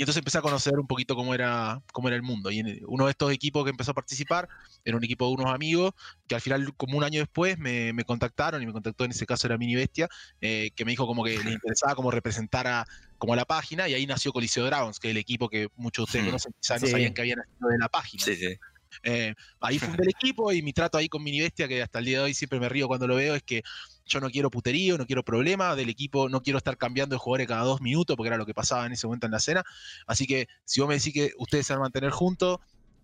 y 0.00 0.02
entonces 0.02 0.20
empecé 0.20 0.38
a 0.38 0.40
conocer 0.40 0.78
un 0.78 0.86
poquito 0.86 1.14
cómo 1.14 1.34
era, 1.34 1.82
cómo 1.92 2.08
era 2.08 2.16
el 2.16 2.22
mundo. 2.22 2.50
Y 2.50 2.82
uno 2.86 3.04
de 3.04 3.10
estos 3.10 3.30
equipos 3.32 3.64
que 3.64 3.70
empezó 3.70 3.90
a 3.90 3.94
participar 3.94 4.48
era 4.82 4.96
un 4.96 5.04
equipo 5.04 5.26
de 5.26 5.34
unos 5.34 5.54
amigos 5.54 5.92
que 6.26 6.34
al 6.34 6.40
final, 6.40 6.72
como 6.74 6.96
un 6.96 7.04
año 7.04 7.20
después, 7.20 7.58
me, 7.58 7.92
contactaron 8.06 8.62
y 8.62 8.66
me 8.66 8.72
contactó 8.72 9.04
en 9.04 9.10
ese 9.10 9.26
caso 9.26 9.46
era 9.46 9.58
Mini 9.58 9.74
Bestia, 9.74 10.08
eh, 10.40 10.70
que 10.74 10.86
me 10.86 10.92
dijo 10.92 11.06
como 11.06 11.22
que 11.22 11.38
le 11.44 11.52
interesaba 11.52 11.94
como 11.94 12.10
representar 12.10 12.66
a, 12.66 12.86
como 13.18 13.36
la 13.36 13.44
página 13.44 13.90
y 13.90 13.92
ahí 13.92 14.06
nació 14.06 14.32
Coliseo 14.32 14.64
Dragons, 14.64 14.98
que 15.00 15.08
es 15.08 15.10
el 15.10 15.18
equipo 15.18 15.50
que 15.50 15.68
muchos 15.76 16.06
de 16.06 16.08
ustedes 16.08 16.24
hmm. 16.24 16.28
conocen, 16.28 16.54
quizás 16.58 16.80
no 16.80 16.88
sabían 16.88 17.12
que 17.12 17.20
había 17.20 17.36
nacido 17.36 17.68
de 17.68 17.78
la 17.78 17.88
página. 17.90 18.24
Sí, 18.24 18.36
sí. 18.36 18.56
Eh, 19.02 19.34
ahí 19.60 19.78
fundé 19.78 20.02
el 20.04 20.10
equipo 20.10 20.52
y 20.52 20.62
mi 20.62 20.72
trato 20.72 20.98
ahí 20.98 21.08
con 21.08 21.22
Mini 21.22 21.40
Bestia, 21.40 21.68
que 21.68 21.82
hasta 21.82 21.98
el 21.98 22.04
día 22.04 22.18
de 22.18 22.24
hoy 22.24 22.34
siempre 22.34 22.60
me 22.60 22.68
río 22.68 22.88
cuando 22.88 23.06
lo 23.06 23.16
veo, 23.16 23.34
es 23.34 23.42
que 23.42 23.62
yo 24.04 24.20
no 24.20 24.30
quiero 24.30 24.50
puterío, 24.50 24.98
no 24.98 25.06
quiero 25.06 25.22
problema 25.24 25.76
del 25.76 25.88
equipo, 25.88 26.28
no 26.28 26.42
quiero 26.42 26.58
estar 26.58 26.76
cambiando 26.76 27.14
de 27.14 27.18
jugadores 27.18 27.46
cada 27.46 27.62
dos 27.62 27.80
minutos, 27.80 28.16
porque 28.16 28.28
era 28.28 28.36
lo 28.36 28.46
que 28.46 28.54
pasaba 28.54 28.86
en 28.86 28.92
ese 28.92 29.06
momento 29.06 29.26
en 29.26 29.32
la 29.32 29.38
escena. 29.38 29.64
Así 30.06 30.26
que 30.26 30.48
si 30.64 30.80
vos 30.80 30.88
me 30.88 30.96
decís 30.96 31.14
que 31.14 31.32
ustedes 31.38 31.66
se 31.66 31.72
van 31.72 31.80
a 31.80 31.84
mantener 31.84 32.10
juntos, 32.10 32.58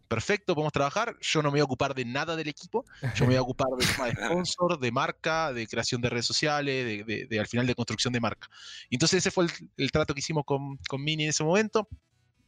perfecto, 0.08 0.54
podemos 0.54 0.72
trabajar. 0.72 1.16
Yo 1.20 1.42
no 1.42 1.48
me 1.48 1.52
voy 1.52 1.60
a 1.60 1.64
ocupar 1.64 1.94
de 1.94 2.04
nada 2.04 2.36
del 2.36 2.48
equipo. 2.48 2.84
Yo 3.14 3.24
me 3.24 3.28
voy 3.28 3.36
a 3.36 3.42
ocupar 3.42 3.68
de 3.78 3.86
tema 3.86 4.06
de 4.06 4.12
sponsor, 4.26 4.78
de 4.78 4.92
marca, 4.92 5.52
de 5.52 5.66
creación 5.66 6.00
de 6.00 6.10
redes 6.10 6.26
sociales, 6.26 7.06
de, 7.06 7.38
al 7.38 7.46
final 7.46 7.66
de 7.66 7.74
construcción 7.74 8.12
de 8.12 8.20
marca. 8.20 8.48
entonces 8.90 9.18
ese 9.18 9.30
fue 9.30 9.46
el, 9.76 9.90
trato 9.92 10.14
que 10.14 10.20
hicimos 10.20 10.44
con, 10.44 10.76
con 10.88 11.02
Mini 11.02 11.24
en 11.24 11.30
ese 11.30 11.44
momento. 11.44 11.88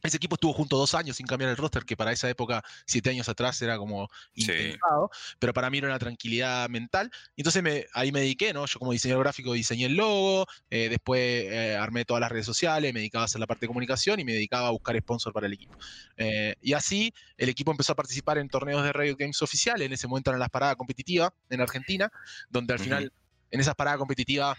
Ese 0.01 0.17
equipo 0.17 0.35
estuvo 0.35 0.53
junto 0.53 0.77
dos 0.77 0.95
años 0.95 1.17
sin 1.17 1.25
cambiar 1.25 1.51
el 1.51 1.57
roster, 1.57 1.83
que 1.83 1.97
para 1.97 2.11
esa 2.11 2.29
época, 2.29 2.63
siete 2.85 3.09
años 3.09 3.27
atrás, 3.27 3.61
era 3.61 3.77
como 3.77 4.07
intentado, 4.33 5.09
pero 5.39 5.53
para 5.53 5.69
mí 5.69 5.79
era 5.79 5.87
una 5.87 5.99
tranquilidad 5.99 6.69
mental. 6.69 7.11
entonces 7.35 7.61
me, 7.61 7.85
ahí 7.93 8.11
me 8.11 8.21
dediqué, 8.21 8.53
¿no? 8.53 8.65
Yo 8.65 8.79
como 8.79 8.91
diseñador 8.91 9.23
gráfico 9.23 9.53
diseñé 9.53 9.85
el 9.85 9.95
logo, 9.95 10.45
eh, 10.69 10.87
después 10.89 11.21
eh, 11.21 11.75
armé 11.75 12.05
todas 12.05 12.21
las 12.21 12.31
redes 12.31 12.45
sociales, 12.45 12.93
me 12.93 12.99
dedicaba 12.99 13.23
a 13.23 13.25
hacer 13.25 13.39
la 13.39 13.47
parte 13.47 13.61
de 13.61 13.67
comunicación 13.67 14.19
y 14.19 14.23
me 14.23 14.33
dedicaba 14.33 14.67
a 14.67 14.71
buscar 14.71 14.97
sponsor 14.97 15.33
para 15.33 15.47
el 15.47 15.53
equipo. 15.53 15.77
Eh, 16.17 16.55
y 16.61 16.73
así 16.73 17.13
el 17.37 17.49
equipo 17.49 17.71
empezó 17.71 17.93
a 17.93 17.95
participar 17.95 18.37
en 18.37 18.47
torneos 18.47 18.83
de 18.83 18.93
Riot 18.93 19.17
Games 19.17 19.41
oficiales, 19.41 19.85
en 19.85 19.93
ese 19.93 20.07
momento 20.07 20.29
eran 20.29 20.39
las 20.39 20.49
paradas 20.49 20.75
competitivas 20.77 21.31
en 21.49 21.61
Argentina, 21.61 22.09
donde 22.49 22.73
al 22.73 22.79
final, 22.79 23.11
en 23.51 23.59
esas 23.59 23.75
paradas 23.75 23.99
competitivas 23.99 24.57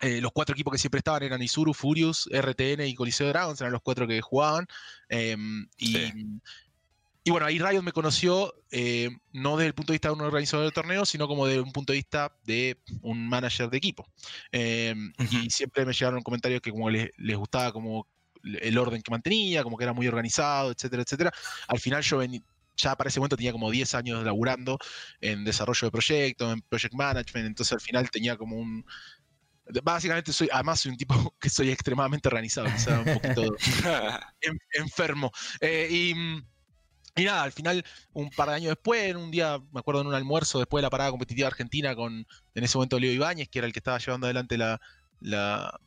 eh, 0.00 0.20
los 0.20 0.32
cuatro 0.32 0.54
equipos 0.54 0.72
que 0.72 0.78
siempre 0.78 0.98
estaban 0.98 1.22
eran 1.22 1.42
Isuru, 1.42 1.74
Furious, 1.74 2.28
RTN 2.32 2.86
y 2.86 2.94
Coliseo 2.94 3.28
Dragons, 3.28 3.60
eran 3.60 3.72
los 3.72 3.82
cuatro 3.82 4.06
que 4.06 4.20
jugaban. 4.20 4.66
Em, 5.08 5.66
y, 5.76 5.96
y, 7.24 7.30
bueno, 7.30 7.46
ahí 7.46 7.58
Riot 7.58 7.82
me 7.82 7.92
conoció 7.92 8.54
eh, 8.70 9.10
no 9.32 9.56
desde 9.56 9.68
el 9.68 9.74
punto 9.74 9.92
de 9.92 9.94
vista 9.94 10.08
de 10.08 10.14
un 10.14 10.20
organizador 10.20 10.64
del 10.64 10.72
torneo, 10.72 11.04
sino 11.04 11.26
como 11.26 11.46
desde 11.46 11.60
un 11.60 11.72
punto 11.72 11.92
de 11.92 11.98
vista 11.98 12.32
de 12.44 12.78
un 13.02 13.28
manager 13.28 13.68
de 13.70 13.76
equipo. 13.76 14.06
Em, 14.52 15.12
y 15.30 15.50
siempre 15.50 15.84
me 15.84 15.92
llegaron 15.92 16.22
comentarios 16.22 16.60
que 16.60 16.70
como 16.70 16.90
les, 16.90 17.10
les, 17.16 17.36
gustaba 17.36 17.72
como 17.72 18.06
el 18.44 18.78
orden 18.78 19.02
que 19.02 19.10
mantenía, 19.10 19.62
como 19.62 19.76
que 19.76 19.84
era 19.84 19.92
muy 19.92 20.06
organizado, 20.06 20.70
etcétera, 20.70 21.02
etcétera. 21.02 21.32
Al 21.66 21.80
final 21.80 22.02
yo 22.02 22.22
ya 22.78 22.96
para 22.96 23.08
ese 23.08 23.20
momento 23.20 23.36
tenía 23.36 23.52
como 23.52 23.70
10 23.70 23.94
años 23.94 24.24
laburando 24.24 24.78
en 25.20 25.44
desarrollo 25.44 25.86
de 25.86 25.90
proyectos, 25.90 26.52
en 26.52 26.62
project 26.62 26.94
management, 26.94 27.46
entonces 27.46 27.72
al 27.72 27.80
final 27.80 28.10
tenía 28.10 28.36
como 28.36 28.56
un, 28.56 28.84
Básicamente 29.82 30.32
soy, 30.32 30.48
además 30.52 30.80
soy 30.80 30.92
un 30.92 30.98
tipo 30.98 31.14
que 31.40 31.50
soy 31.50 31.70
extremadamente 31.70 32.28
organizado, 32.28 32.66
quizá 32.66 33.00
un 33.00 33.14
poquito 33.14 33.56
enfermo. 34.72 35.30
Eh, 35.60 35.88
y, 35.90 37.24
nada, 37.24 37.42
al 37.42 37.52
final, 37.52 37.84
un 38.12 38.30
par 38.30 38.48
de 38.48 38.54
años 38.54 38.70
después, 38.70 39.02
en 39.02 39.16
un 39.16 39.30
día, 39.30 39.58
me 39.72 39.80
acuerdo 39.80 40.02
en 40.02 40.06
un 40.06 40.14
almuerzo 40.14 40.58
después 40.58 40.80
de 40.80 40.86
la 40.86 40.90
parada 40.90 41.10
competitiva 41.10 41.48
argentina 41.48 41.94
con, 41.94 42.26
en 42.54 42.64
ese 42.64 42.78
momento, 42.78 42.98
Leo 42.98 43.12
Ibáñez, 43.12 43.48
que 43.48 43.58
era 43.58 43.66
el 43.66 43.72
que 43.72 43.80
estaba 43.80 43.98
llevando 43.98 44.26
adelante 44.26 44.56
la, 44.56 44.80
la, 45.20 45.80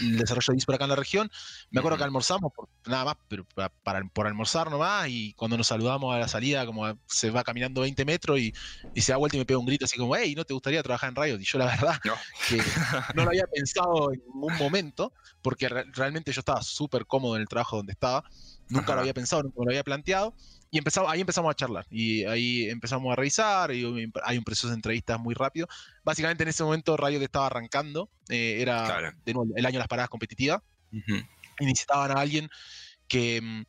el 0.00 0.18
desarrollo 0.18 0.52
de 0.52 0.58
eSport 0.58 0.76
acá 0.76 0.84
en 0.84 0.90
la 0.90 0.96
región. 0.96 1.30
Me 1.70 1.80
acuerdo 1.80 1.98
que 1.98 2.04
almorzamos, 2.04 2.52
por, 2.52 2.68
nada 2.86 3.04
más, 3.04 3.16
pero 3.28 3.44
para, 3.82 4.04
por 4.04 4.26
almorzar 4.26 4.70
nomás, 4.70 5.08
y 5.08 5.34
cuando 5.34 5.56
nos 5.56 5.66
saludamos 5.66 6.14
a 6.14 6.18
la 6.18 6.28
salida, 6.28 6.66
como 6.66 6.86
se 7.06 7.30
va 7.30 7.44
caminando 7.44 7.82
20 7.82 8.04
metros 8.04 8.38
y, 8.38 8.52
se 8.96 9.12
da 9.12 9.18
vuelta 9.18 9.36
y 9.36 9.40
me 9.40 9.46
pega 9.46 9.58
un 9.58 9.66
grito 9.66 9.84
así 9.84 9.96
como, 9.96 10.16
hey, 10.16 10.34
¿no 10.36 10.44
te 10.44 10.54
gustaría 10.54 10.82
trabajar 10.82 11.10
en 11.10 11.16
Riot? 11.16 11.40
Y 11.40 11.44
yo 11.44 11.58
la 11.58 11.66
verdad 11.66 11.98
no. 12.04 12.14
que 12.48 12.62
no 13.14 13.24
lo 13.24 13.30
había 13.30 13.46
pensado 13.46 14.12
en 14.12 14.20
ningún 14.20 14.56
momento, 14.58 15.12
porque 15.42 15.68
realmente 15.68 16.32
yo 16.32 16.40
estaba 16.40 16.62
súper 16.62 17.06
cómodo 17.06 17.36
en 17.36 17.42
el 17.42 17.48
trabajo 17.48 17.76
donde 17.76 17.92
estaba, 17.92 18.24
nunca 18.68 18.94
lo 18.94 19.00
había 19.00 19.14
pensado, 19.14 19.42
nunca 19.42 19.56
lo 19.58 19.70
había 19.70 19.84
planteado. 19.84 20.34
Y 20.72 20.78
empezamos, 20.78 21.10
ahí 21.10 21.20
empezamos 21.20 21.50
a 21.50 21.54
charlar 21.54 21.84
y 21.90 22.24
ahí 22.26 22.70
empezamos 22.70 23.12
a 23.12 23.16
revisar 23.16 23.72
y 23.72 24.12
hay 24.22 24.38
un 24.38 24.44
proceso 24.44 24.68
de 24.68 24.74
entrevistas 24.74 25.18
muy 25.18 25.34
rápido. 25.34 25.66
Básicamente 26.04 26.44
en 26.44 26.48
ese 26.48 26.62
momento 26.62 26.96
Riot 26.96 27.20
estaba 27.20 27.46
arrancando, 27.46 28.08
eh, 28.28 28.58
era 28.60 29.12
de 29.24 29.34
nuevo, 29.34 29.50
el 29.56 29.66
año 29.66 29.79
las 29.80 29.88
paradas 29.88 30.10
competitivas 30.10 30.62
y 30.92 31.64
necesitaban 31.64 32.10
a 32.10 32.20
alguien 32.20 32.48
que, 33.08 33.40
mm, 33.40 33.64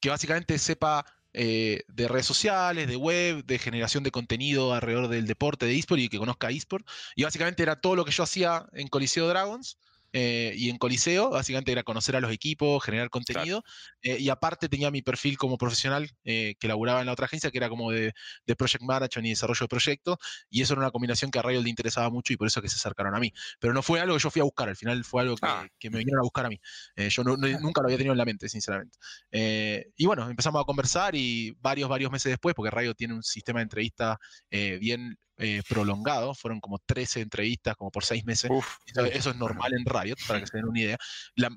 que 0.00 0.08
básicamente 0.08 0.58
sepa 0.58 1.04
eh, 1.32 1.84
de 1.86 2.08
redes 2.08 2.26
sociales, 2.26 2.88
de 2.88 2.96
web, 2.96 3.44
de 3.44 3.58
generación 3.58 4.02
de 4.02 4.10
contenido 4.10 4.74
alrededor 4.74 5.06
del 5.06 5.26
deporte 5.26 5.66
de 5.66 5.78
eSport 5.78 6.00
y 6.00 6.08
que 6.08 6.18
conozca 6.18 6.50
eSport. 6.50 6.86
Y 7.14 7.22
básicamente 7.22 7.62
era 7.62 7.80
todo 7.80 7.94
lo 7.94 8.04
que 8.04 8.10
yo 8.10 8.24
hacía 8.24 8.66
en 8.72 8.88
Coliseo 8.88 9.28
Dragons, 9.28 9.78
eh, 10.12 10.54
y 10.56 10.70
en 10.70 10.78
Coliseo, 10.78 11.30
básicamente 11.30 11.72
era 11.72 11.82
conocer 11.82 12.16
a 12.16 12.20
los 12.20 12.32
equipos, 12.32 12.82
generar 12.82 13.10
contenido, 13.10 13.62
eh, 14.02 14.18
y 14.18 14.28
aparte 14.28 14.68
tenía 14.68 14.90
mi 14.90 15.02
perfil 15.02 15.38
como 15.38 15.56
profesional 15.56 16.10
eh, 16.24 16.54
que 16.58 16.68
laburaba 16.68 17.00
en 17.00 17.06
la 17.06 17.12
otra 17.12 17.26
agencia, 17.26 17.50
que 17.50 17.58
era 17.58 17.68
como 17.68 17.90
de, 17.90 18.12
Project 18.58 18.82
Management 18.82 19.26
y 19.26 19.30
desarrollo 19.30 19.64
de 19.64 19.68
proyectos, 19.68 20.16
y 20.50 20.62
eso 20.62 20.74
era 20.74 20.82
una 20.82 20.90
combinación 20.90 21.30
que 21.30 21.38
a 21.38 21.42
Rayo 21.42 21.62
le 21.62 21.70
interesaba 21.70 22.10
mucho 22.10 22.32
y 22.32 22.36
por 22.36 22.46
eso 22.46 22.60
que 22.60 22.68
se 22.68 22.76
acercaron 22.76 23.14
a 23.14 23.20
mí. 23.20 23.32
Pero 23.58 23.72
no 23.72 23.82
fue 23.82 24.00
algo 24.00 24.16
que 24.16 24.22
yo 24.22 24.30
fui 24.30 24.40
a 24.40 24.44
buscar, 24.44 24.68
al 24.68 24.76
final 24.76 25.04
fue 25.04 25.22
algo 25.22 25.36
que, 25.36 25.46
ah. 25.46 25.66
me 25.84 25.98
vinieron 25.98 26.20
a 26.20 26.22
buscar 26.22 26.46
a 26.46 26.48
mí. 26.48 26.60
yo 26.96 27.22
nunca 27.24 27.80
lo 27.80 27.86
había 27.86 27.96
tenido 27.96 28.12
en 28.12 28.18
la 28.18 28.24
mente, 28.24 28.48
sinceramente. 28.48 28.98
y 29.30 30.06
bueno, 30.06 30.28
empezamos 30.28 30.60
a 30.60 30.64
conversar 30.64 31.14
y 31.14 31.52
varios, 31.60 31.88
varios 31.88 32.10
meses 32.10 32.30
después, 32.30 32.54
porque 32.54 32.70
Rayo 32.70 32.94
tiene 32.94 33.14
un 33.14 33.22
sistema 33.22 33.60
de 33.60 33.64
entrevista 33.64 34.18
bien 34.50 35.16
eh, 35.42 35.62
prolongado, 35.66 36.34
fueron 36.34 36.60
como 36.60 36.78
13 36.78 37.22
entrevistas, 37.22 37.74
como 37.74 37.90
por 37.90 38.04
6 38.04 38.24
meses. 38.26 38.50
eso, 39.12 39.30
es 39.30 39.36
normal 39.36 39.72
en 39.72 39.86
Riot, 39.86 40.16
para 40.28 40.38
que 40.38 40.46
se 40.46 40.58
den 40.58 40.66
una 40.66 40.80
idea. 40.80 40.98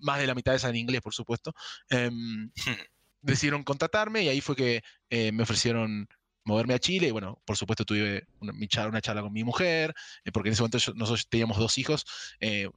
más 0.02 0.20
de 0.20 0.28
la 0.28 0.36
mitad 0.36 0.54
de 0.54 0.58
esa 0.58 0.70
en 0.70 0.78
inglés, 0.78 1.02
por 1.02 1.14
supuesto. 1.14 1.54
Em, 1.90 2.50
decidieron 3.22 3.64
contratarme 3.64 4.24
y 4.24 4.30
ahí 4.30 4.40
fue 4.40 4.56
que 4.56 4.82
eh, 5.10 5.32
me 5.34 5.44
ofrecieron 5.44 6.08
moverme 6.46 6.74
a 6.74 6.80
Chile 6.80 7.08
y 7.08 7.12
bueno, 7.12 7.42
por 7.46 7.56
supuesto 7.56 7.86
tuve 7.86 8.26
una, 8.40 8.54
una 8.88 9.02
charla 9.02 9.22
con 9.22 9.32
mi 9.32 9.44
mujer, 9.44 9.94
eh, 10.24 10.32
porque 10.32 10.50
en 10.50 10.54
ese 10.54 10.62
momento 10.62 10.78
nosotros 10.96 11.28
teníamos 11.30 11.58
dos 11.58 11.78
hijos 11.78 12.06
y, 12.40 12.68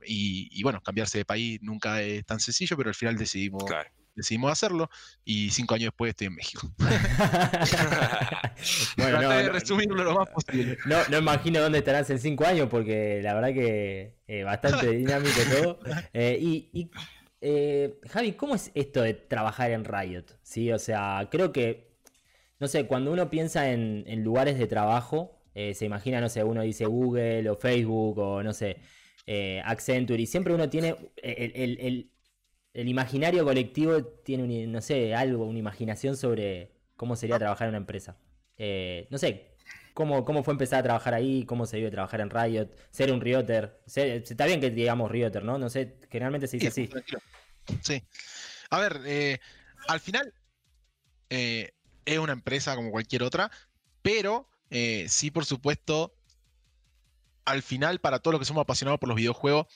y, 0.50 0.62
bueno, 0.62 0.80
cambiarse 0.82 1.18
de 1.18 1.24
país 1.24 1.60
nunca 1.62 2.02
es 2.02 2.26
tan 2.26 2.40
sencillo, 2.40 2.76
pero 2.76 2.90
al 2.90 2.94
final 2.94 3.16
decidimos 3.16 3.64
claro 3.64 3.90
decidimos 4.16 4.50
hacerlo 4.50 4.90
y 5.24 5.50
cinco 5.50 5.74
años 5.74 5.88
después 5.88 6.10
estoy 6.10 6.28
en 6.28 6.34
México. 6.34 6.68
bueno, 8.96 9.22
no, 9.22 9.30
de 9.30 9.48
resumirlo 9.50 10.02
lo 10.02 10.14
más 10.14 10.28
posible. 10.30 10.78
No, 10.86 10.96
no 11.10 11.18
imagino 11.18 11.60
dónde 11.60 11.78
estarás 11.78 12.08
en 12.10 12.18
cinco 12.18 12.44
años 12.44 12.68
porque 12.70 13.20
la 13.22 13.34
verdad 13.34 13.52
que 13.52 14.16
eh, 14.26 14.42
bastante 14.42 14.90
dinámico 14.90 15.38
todo. 15.52 15.78
Eh, 16.12 16.38
y, 16.40 16.90
eh, 17.40 18.00
Javi, 18.08 18.32
¿cómo 18.32 18.54
es 18.54 18.70
esto 18.74 19.02
de 19.02 19.14
trabajar 19.14 19.70
en 19.70 19.84
Riot? 19.84 20.24
¿Sí? 20.42 20.72
O 20.72 20.78
sea, 20.78 21.28
creo 21.30 21.52
que, 21.52 21.98
no 22.58 22.68
sé, 22.68 22.86
cuando 22.86 23.12
uno 23.12 23.28
piensa 23.28 23.70
en, 23.70 24.24
lugares 24.24 24.58
de 24.58 24.66
trabajo, 24.66 25.42
se 25.54 25.84
imagina, 25.84 26.20
no 26.20 26.28
sé, 26.28 26.44
uno 26.44 26.62
dice 26.62 26.84
Google 26.84 27.48
o 27.48 27.56
Facebook 27.56 28.18
o 28.18 28.42
no 28.42 28.52
sé, 28.52 28.78
Accenture, 29.64 30.22
y 30.22 30.26
siempre 30.26 30.54
uno 30.54 30.68
tiene 30.68 30.96
el 31.22 31.78
el 31.80 32.10
imaginario 32.88 33.42
colectivo 33.44 34.04
tiene, 34.04 34.66
no 34.66 34.82
sé, 34.82 35.14
algo, 35.14 35.46
una 35.46 35.58
imaginación 35.58 36.14
sobre 36.14 36.72
cómo 36.94 37.16
sería 37.16 37.38
trabajar 37.38 37.68
en 37.68 37.70
una 37.70 37.78
empresa. 37.78 38.18
Eh, 38.58 39.08
no 39.10 39.16
sé, 39.16 39.56
¿cómo, 39.94 40.26
¿cómo 40.26 40.44
fue 40.44 40.52
empezar 40.52 40.80
a 40.80 40.82
trabajar 40.82 41.14
ahí? 41.14 41.46
¿Cómo 41.46 41.64
se 41.64 41.78
vive 41.78 41.90
trabajar 41.90 42.20
en 42.20 42.28
Riot? 42.28 42.68
Ser 42.90 43.12
un 43.12 43.22
Rioter. 43.22 43.80
está 43.86 44.44
bien 44.44 44.60
que 44.60 44.70
digamos 44.70 45.10
Rioter, 45.10 45.42
¿no? 45.42 45.56
No 45.56 45.70
sé, 45.70 45.96
generalmente 46.10 46.46
se 46.48 46.58
dice 46.58 46.68
así. 46.68 46.90
Sí. 47.82 48.02
A 48.68 48.78
ver, 48.78 49.00
eh, 49.06 49.38
al 49.88 50.00
final 50.00 50.34
eh, 51.30 51.72
es 52.04 52.18
una 52.18 52.34
empresa 52.34 52.74
como 52.76 52.90
cualquier 52.90 53.22
otra, 53.22 53.50
pero 54.02 54.48
sí, 55.08 55.30
por 55.30 55.46
supuesto, 55.46 56.14
al 57.46 57.62
final, 57.62 58.00
para 58.00 58.18
todos 58.18 58.32
los 58.32 58.40
que 58.40 58.44
somos 58.44 58.62
apasionados 58.62 59.00
por 59.00 59.08
los 59.08 59.16
videojuegos, 59.16 59.66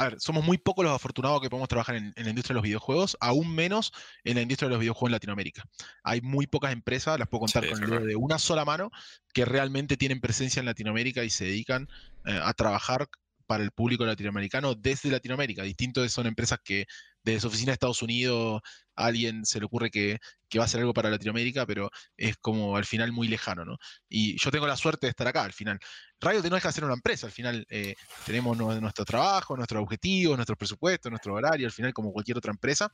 a 0.00 0.08
ver, 0.08 0.16
somos 0.18 0.42
muy 0.42 0.56
pocos 0.56 0.82
los 0.82 0.94
afortunados 0.94 1.42
que 1.42 1.50
podemos 1.50 1.68
trabajar 1.68 1.94
en, 1.94 2.14
la 2.16 2.30
industria 2.30 2.54
de 2.54 2.58
los 2.58 2.62
videojuegos, 2.62 3.18
aún 3.20 3.54
menos 3.54 3.92
en 4.24 4.36
la 4.36 4.40
industria 4.40 4.68
de 4.68 4.72
los 4.72 4.80
videojuegos 4.80 5.10
en 5.10 5.12
Latinoamérica. 5.12 5.62
Hay 6.02 6.22
muy 6.22 6.46
pocas 6.46 6.72
empresas, 6.72 7.18
las 7.18 7.28
puedo 7.28 7.40
contar 7.40 7.68
con 7.68 7.82
el 7.82 7.90
dedo 7.90 8.06
de 8.06 8.16
una 8.16 8.38
sola 8.38 8.64
mano, 8.64 8.90
que 9.34 9.44
realmente 9.44 9.98
tienen 9.98 10.22
presencia 10.22 10.60
en 10.60 10.66
Latinoamérica 10.66 11.22
y 11.22 11.28
se 11.28 11.44
dedican 11.44 11.86
eh, 12.24 12.40
a 12.42 12.54
trabajar 12.54 13.08
para 13.46 13.62
el 13.62 13.72
público 13.72 14.06
latinoamericano 14.06 14.74
desde 14.74 15.10
Latinoamérica. 15.10 15.64
Distinto 15.64 16.08
son 16.08 16.26
empresas 16.26 16.60
que 16.64 16.86
desde 17.22 17.40
su 17.40 17.48
oficina 17.48 17.70
de 17.70 17.74
Estados 17.74 18.02
Unidos 18.02 18.60
a 18.96 19.06
alguien 19.06 19.44
se 19.44 19.58
le 19.58 19.66
ocurre 19.66 19.90
que, 19.90 20.18
va 20.56 20.62
a 20.62 20.64
hacer 20.64 20.80
algo 20.80 20.92
para 20.92 21.10
Latinoamérica, 21.10 21.66
pero 21.66 21.90
es 22.16 22.36
como 22.38 22.76
al 22.76 22.84
final 22.84 23.12
muy 23.12 23.28
lejano, 23.28 23.64
¿no? 23.64 23.76
Y 24.08 24.38
yo 24.38 24.50
tengo 24.50 24.66
la 24.66 24.76
suerte 24.76 25.06
de 25.06 25.10
estar 25.10 25.26
acá 25.26 25.44
al 25.44 25.52
final. 25.52 25.78
Radio 26.20 26.42
no 26.42 26.56
deja 26.56 26.68
de 26.68 26.72
ser 26.72 26.84
una 26.84 26.94
empresa, 26.94 27.26
al 27.26 27.32
final 27.32 27.66
eh, 27.70 27.94
tenemos 28.26 28.56
nuestro 28.56 29.04
trabajo, 29.04 29.56
nuestros 29.56 29.82
objetivos, 29.82 30.36
nuestro 30.36 30.56
presupuesto, 30.56 31.08
nuestro 31.08 31.34
horario, 31.34 31.66
al 31.66 31.72
final 31.72 31.92
como 31.92 32.12
cualquier 32.12 32.38
otra 32.38 32.50
empresa, 32.50 32.90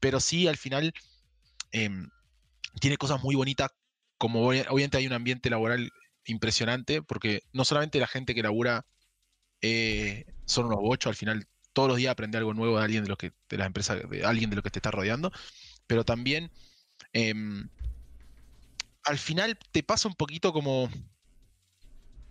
pero 0.00 0.18
sí 0.20 0.46
al 0.48 0.56
final 0.56 0.92
em, 1.72 2.08
tiene 2.80 2.96
cosas 2.96 3.22
muy 3.22 3.34
bonitas, 3.34 3.70
como 4.18 4.46
obviamente 4.48 4.96
hay 4.96 5.06
un 5.06 5.12
ambiente 5.12 5.50
laboral 5.50 5.90
impresionante, 6.26 7.02
porque 7.02 7.42
no 7.52 7.64
solamente 7.64 8.00
la 8.00 8.06
gente 8.06 8.34
que 8.34 8.42
labura 8.42 8.86
eh, 9.60 10.24
son 10.46 10.66
unos 10.66 10.80
bochos, 10.80 11.10
al 11.10 11.16
final 11.16 11.46
todos 11.74 11.88
los 11.88 11.98
días 11.98 12.12
aprende 12.12 12.38
algo 12.38 12.54
nuevo 12.54 12.78
de 12.78 12.84
alguien 12.84 13.02
de 13.02 13.10
los 13.10 13.18
que, 13.18 13.32
de 13.48 13.58
las 13.58 13.66
empresas, 13.66 14.08
de 14.08 14.24
alguien 14.24 14.48
de 14.48 14.56
lo 14.56 14.62
que 14.62 14.70
te 14.70 14.78
está 14.78 14.90
rodeando, 14.90 15.30
pero 15.86 16.04
también 16.04 16.50
em, 17.12 17.68
al 19.04 19.18
final 19.18 19.58
te 19.72 19.82
pasa 19.82 20.08
un 20.08 20.14
poquito 20.14 20.52
como, 20.52 20.88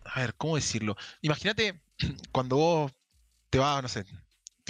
a 0.05 0.19
ver, 0.21 0.33
¿cómo 0.35 0.55
decirlo? 0.55 0.95
Imagínate 1.21 1.81
cuando 2.31 2.55
vos 2.57 2.91
te 3.49 3.59
vas, 3.59 3.83
no 3.83 3.89
sé, 3.89 4.05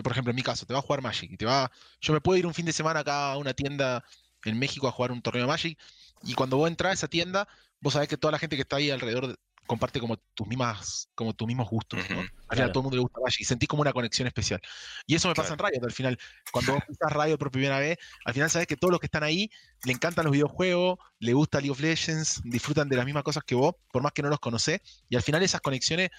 por 0.04 0.12
ejemplo, 0.12 0.32
en 0.32 0.36
mi 0.36 0.44
caso, 0.44 0.66
te 0.66 0.74
vas 0.74 0.84
a 0.84 0.88
jugar 0.88 1.02
Magic 1.02 1.32
y 1.32 1.38
te 1.38 1.46
va, 1.46 1.72
yo 2.02 2.14
me 2.14 2.22
puedo 2.22 2.38
ir 2.38 2.48
un 2.48 2.54
fin 2.54 2.66
de 2.66 2.74
semana 2.74 3.02
acá 3.02 3.32
a 3.32 3.38
una 3.38 3.54
tienda 3.54 4.04
en 4.44 4.60
México 4.60 4.88
a 4.88 4.92
jugar 4.92 5.12
un 5.12 5.22
torneo 5.22 5.44
de 5.44 5.48
Magic 5.48 5.80
y 6.24 6.34
cuando 6.34 6.58
vos 6.58 6.68
entras 6.68 6.92
a 6.92 6.94
esa 6.94 7.08
tienda, 7.08 7.48
vos 7.80 7.94
sabés 7.94 8.10
que 8.10 8.18
toda 8.18 8.32
la 8.32 8.40
gente 8.40 8.56
que 8.56 8.64
está 8.64 8.78
ahí 8.78 8.90
alrededor 8.90 9.38
comparte 9.66 10.00
como 10.00 10.18
tus 10.34 10.48
mismas, 10.48 11.10
como 11.16 11.34
tus 11.34 11.48
mismos 11.48 11.70
gustos, 11.70 12.00
¿no? 12.10 12.20
Al 12.20 12.58
final 12.58 12.70
a 12.70 12.72
todo 12.72 12.82
el 12.82 12.84
mundo 12.84 12.98
le 12.98 13.02
gusta 13.02 13.20
Magic 13.24 13.42
y 13.42 13.46
sentís 13.46 13.70
como 13.70 13.82
una 13.82 13.94
conexión 13.94 14.28
especial. 14.28 14.62
Y 15.08 15.16
eso 15.16 15.28
me 15.28 15.34
pasa 15.34 15.54
en 15.54 15.60
Riot, 15.60 15.84
al 15.84 15.92
final, 15.92 16.20
cuando 16.52 16.74
vos 16.74 16.84
pisas 16.88 17.12
Riot 17.12 17.38
por 17.38 17.52
primera 17.52 17.80
vez, 17.80 17.98
al 18.26 18.34
final 18.34 18.50
sabes 18.50 18.68
que 18.68 18.78
todos 18.78 18.92
los 18.92 19.00
que 19.00 19.08
están 19.08 19.24
ahí 19.24 19.50
le 19.86 19.94
encantan 19.94 20.26
los 20.26 20.34
videojuegos, 20.34 21.00
le 21.20 21.34
gusta 21.34 21.60
League 21.60 21.72
of 21.72 21.80
Legends, 21.80 22.42
disfrutan 22.44 22.90
de 22.90 22.98
las 22.98 23.06
mismas 23.06 23.24
cosas 23.24 23.44
que 23.44 23.56
vos, 23.56 23.76
por 23.92 24.04
más 24.04 24.12
que 24.12 24.22
no 24.22 24.30
los 24.30 24.40
conocés, 24.40 24.82
y 25.10 25.16
al 25.16 25.22
final 25.22 25.42
esas 25.44 25.62
conexiones 25.62 26.10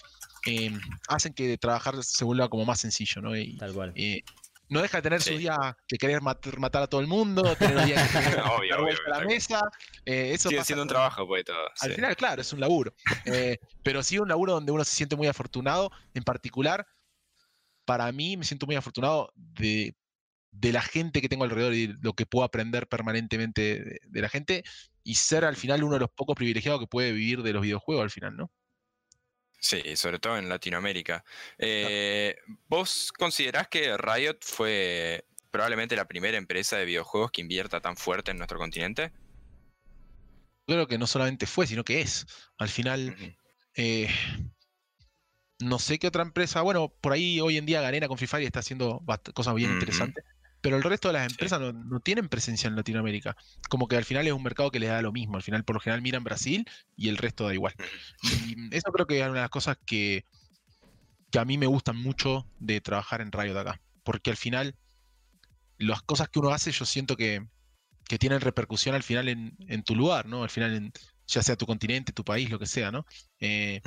em, 0.46 0.80
hacen 1.08 1.34
que 1.34 1.58
trabajar 1.58 2.02
se 2.02 2.24
vuelva 2.24 2.48
como 2.48 2.64
más 2.64 2.80
sencillo, 2.80 3.20
¿no? 3.22 3.32
Tal 3.58 3.72
cual. 3.72 3.92
Eh, 3.94 4.22
no 4.68 4.82
deja 4.82 4.98
de 4.98 5.02
tener 5.02 5.22
sus 5.22 5.38
días 5.38 5.58
que 5.86 5.98
querer 5.98 6.20
matar 6.22 6.82
a 6.82 6.86
todo 6.86 7.00
el 7.00 7.06
mundo, 7.06 7.54
tener 7.56 7.76
los 7.76 7.86
días 7.86 8.10
que 8.10 8.18
querer 8.18 8.40
obvio, 8.40 8.82
obvio, 8.82 8.96
a 9.06 9.18
la 9.18 9.24
mesa. 9.24 9.60
Eh, 10.04 10.32
eso 10.32 10.48
Sigue 10.48 10.64
siendo 10.64 10.82
un 10.82 10.88
trabajo, 10.88 11.26
pues 11.26 11.44
todo. 11.44 11.68
Al 11.80 11.92
final, 11.92 12.16
claro, 12.16 12.42
es 12.42 12.52
un 12.52 12.60
laburo. 12.60 12.94
Eh, 13.26 13.58
pero 13.82 14.02
sí 14.02 14.18
un 14.18 14.28
laburo 14.28 14.54
donde 14.54 14.72
uno 14.72 14.84
se 14.84 14.94
siente 14.94 15.16
muy 15.16 15.26
afortunado. 15.26 15.90
En 16.14 16.24
particular, 16.24 16.86
para 17.84 18.10
mí 18.12 18.36
me 18.36 18.44
siento 18.44 18.66
muy 18.66 18.76
afortunado 18.76 19.32
de, 19.36 19.94
de 20.50 20.72
la 20.72 20.82
gente 20.82 21.20
que 21.20 21.28
tengo 21.28 21.44
alrededor 21.44 21.74
y 21.74 21.88
lo 22.00 22.14
que 22.14 22.26
puedo 22.26 22.44
aprender 22.44 22.88
permanentemente 22.88 24.00
de, 24.04 24.20
la 24.20 24.28
gente 24.28 24.64
y 25.02 25.16
ser 25.16 25.44
al 25.44 25.56
final 25.56 25.82
uno 25.82 25.94
de 25.94 26.00
los 26.00 26.10
pocos 26.10 26.36
privilegiados 26.36 26.80
que 26.80 26.86
puede 26.86 27.12
vivir 27.12 27.42
de 27.42 27.52
los 27.52 27.62
videojuegos 27.62 28.04
al 28.04 28.10
final, 28.10 28.36
¿no? 28.36 28.50
Sí, 29.64 29.96
sobre 29.96 30.18
todo 30.18 30.36
en 30.36 30.50
Latinoamérica. 30.50 31.24
Eh, 31.56 32.36
¿Vos 32.68 33.10
considerás 33.18 33.66
que 33.68 33.96
Riot 33.96 34.36
fue 34.42 35.24
probablemente 35.50 35.96
la 35.96 36.06
primera 36.06 36.36
empresa 36.36 36.76
de 36.76 36.84
videojuegos 36.84 37.30
que 37.30 37.40
invierta 37.40 37.80
tan 37.80 37.96
fuerte 37.96 38.30
en 38.30 38.36
nuestro 38.36 38.58
continente? 38.58 39.10
Creo 40.66 40.86
que 40.86 40.98
no 40.98 41.06
solamente 41.06 41.46
fue, 41.46 41.66
sino 41.66 41.82
que 41.82 42.02
es. 42.02 42.26
Al 42.58 42.68
final, 42.68 43.16
eh, 43.74 44.10
no 45.60 45.78
sé 45.78 45.98
qué 45.98 46.08
otra 46.08 46.24
empresa, 46.24 46.60
bueno, 46.60 46.92
por 47.00 47.14
ahí 47.14 47.40
hoy 47.40 47.56
en 47.56 47.64
día 47.64 47.80
Garena 47.80 48.06
con 48.06 48.18
Free 48.18 48.26
Fire 48.26 48.44
está 48.44 48.60
haciendo 48.60 49.02
cosas 49.32 49.54
bien 49.54 49.70
interesantes, 49.70 50.26
pero 50.64 50.78
el 50.78 50.82
resto 50.82 51.08
de 51.08 51.12
las 51.12 51.30
empresas 51.30 51.60
no, 51.60 52.00
tienen 52.00 52.30
presencia 52.30 52.68
en 52.68 52.74
Latinoamérica. 52.74 53.36
Como 53.68 53.86
que 53.86 53.98
al 53.98 54.06
final 54.06 54.26
es 54.26 54.32
un 54.32 54.42
mercado 54.42 54.70
que 54.70 54.80
les 54.80 54.88
da 54.88 55.02
lo 55.02 55.12
mismo. 55.12 55.36
Al 55.36 55.42
final, 55.42 55.62
por 55.62 55.76
lo 55.76 55.80
general, 55.80 56.00
miran 56.00 56.24
Brasil 56.24 56.66
y 56.96 57.10
el 57.10 57.18
resto 57.18 57.44
da 57.44 57.52
igual. 57.52 57.74
Y 58.22 58.74
eso 58.74 58.90
creo 58.90 59.06
que 59.06 59.20
es 59.20 59.26
una 59.26 59.34
de 59.34 59.40
las 59.42 59.50
cosas 59.50 59.76
que, 59.84 60.24
que 61.30 61.38
a 61.38 61.44
mí 61.44 61.58
me 61.58 61.66
gustan 61.66 61.98
mucho 61.98 62.46
de 62.60 62.80
trabajar 62.80 63.20
en 63.20 63.30
Riot 63.30 63.58
acá. 63.58 63.78
Porque 64.04 64.30
al 64.30 64.38
final, 64.38 64.74
las 65.76 66.00
cosas 66.00 66.30
que 66.30 66.38
uno 66.38 66.48
hace, 66.48 66.72
yo 66.72 66.86
siento 66.86 67.14
que, 67.14 67.46
que 68.08 68.18
tienen 68.18 68.40
repercusión 68.40 68.94
al 68.94 69.02
final 69.02 69.28
en, 69.28 69.54
en, 69.68 69.82
tu 69.82 69.94
lugar, 69.94 70.24
¿no? 70.24 70.44
Al 70.44 70.50
final, 70.50 70.74
en, 70.74 70.92
ya 71.26 71.42
sea 71.42 71.56
tu 71.56 71.66
continente, 71.66 72.14
tu 72.14 72.24
país, 72.24 72.48
lo 72.48 72.58
que 72.58 72.64
sea, 72.64 72.90
¿no? 72.90 73.04
Eh, 73.38 73.82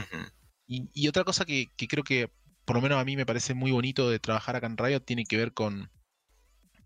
y, 0.68 1.08
otra 1.08 1.24
cosa 1.24 1.44
que, 1.44 1.72
que 1.76 1.88
creo 1.88 2.04
que, 2.04 2.30
por 2.66 2.76
lo 2.76 2.84
menos 2.84 3.02
a 3.02 3.04
mí 3.04 3.16
me 3.16 3.26
parece 3.26 3.56
muy 3.56 3.72
bonito 3.72 4.12
de 4.12 4.20
trabajar 4.20 4.56
acá 4.56 4.68
en 4.68 4.78
Riot, 4.78 5.00
tiene 5.00 5.24
que 5.24 5.38
ver 5.38 5.54
con 5.54 5.90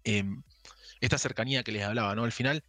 Em, 0.04 0.42
esta 1.00 1.18
cercanía 1.18 1.64
que 1.64 1.72
les 1.72 1.84
hablaba, 1.84 2.16
¿no? 2.16 2.24
Al 2.24 2.32
final, 2.32 2.64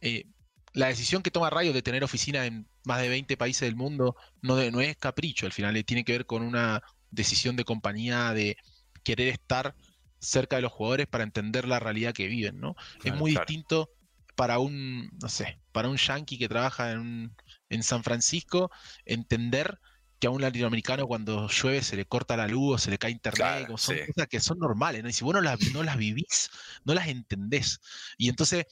eh, 0.00 0.26
la 0.74 0.88
decisión 0.88 1.22
que 1.22 1.30
toma 1.30 1.50
Rayo 1.50 1.72
de 1.72 1.82
tener 1.82 2.04
oficina 2.04 2.46
en 2.46 2.66
más 2.84 3.00
de 3.00 3.08
20 3.08 3.36
países 3.36 3.62
del 3.62 3.76
mundo 3.76 4.16
no, 4.40 4.56
no 4.70 4.80
es 4.80 4.96
capricho, 4.96 5.46
al 5.46 5.52
final 5.52 5.82
tiene 5.84 6.04
que 6.04 6.12
ver 6.12 6.26
con 6.26 6.42
una 6.42 6.82
decisión 7.10 7.56
de 7.56 7.64
compañía 7.64 8.32
de 8.32 8.56
querer 9.02 9.28
estar 9.28 9.74
cerca 10.18 10.56
de 10.56 10.62
los 10.62 10.72
jugadores 10.72 11.06
para 11.06 11.24
entender 11.24 11.66
la 11.66 11.80
realidad 11.80 12.14
que 12.14 12.28
viven, 12.28 12.60
¿no? 12.60 12.74
es 13.02 13.14
muy 13.14 13.32
distinto 13.32 13.90
para 14.34 14.58
un, 14.58 15.10
no 15.20 15.28
sé, 15.28 15.60
para 15.72 15.88
un 15.88 15.96
yankee 15.96 16.38
que 16.38 16.48
trabaja 16.48 16.92
en, 16.92 17.34
en 17.68 17.82
San 17.82 18.02
Francisco, 18.02 18.70
entender 19.04 19.78
que 20.22 20.28
a 20.28 20.30
un 20.30 20.40
latinoamericano 20.40 21.08
cuando 21.08 21.48
llueve 21.48 21.82
se 21.82 21.96
le 21.96 22.04
corta 22.04 22.36
la 22.36 22.46
luz 22.46 22.76
o 22.76 22.78
se 22.78 22.92
le 22.92 22.98
cae 22.98 23.10
internet, 23.10 23.66
son 23.76 23.96
cosas 24.06 24.28
que 24.28 24.38
son 24.38 24.56
normales, 24.60 25.02
¿no? 25.02 25.08
Y 25.08 25.12
si 25.12 25.24
vos 25.24 25.34
no 25.34 25.40
las, 25.40 25.58
no 25.72 25.82
las 25.82 25.96
vivís, 25.96 26.48
no 26.84 26.94
las 26.94 27.08
entendés. 27.08 27.80
Y 28.18 28.28
entonces, 28.28 28.66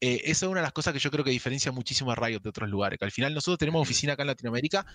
eh, 0.00 0.22
esa 0.24 0.46
es 0.46 0.50
una 0.50 0.60
de 0.60 0.64
las 0.64 0.72
cosas 0.72 0.94
que 0.94 0.98
yo 0.98 1.10
creo 1.10 1.22
que 1.22 1.30
diferencia 1.30 1.70
muchísimo 1.72 2.10
a 2.10 2.14
Riot 2.14 2.40
de 2.40 2.48
otros 2.48 2.70
lugares, 2.70 2.98
que 2.98 3.04
al 3.04 3.10
final 3.10 3.34
nosotros 3.34 3.58
tenemos 3.58 3.82
oficina 3.82 4.14
acá 4.14 4.22
en 4.22 4.28
Latinoamérica 4.28 4.86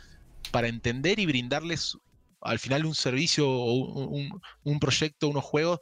para 0.49 0.67
entender 0.67 1.19
y 1.19 1.27
brindarles 1.27 1.95
al 2.41 2.57
final 2.57 2.87
un 2.87 2.95
servicio 2.95 3.47
o 3.47 3.73
un, 4.07 4.41
un 4.63 4.79
proyecto, 4.79 5.27
unos 5.27 5.43
juegos 5.43 5.79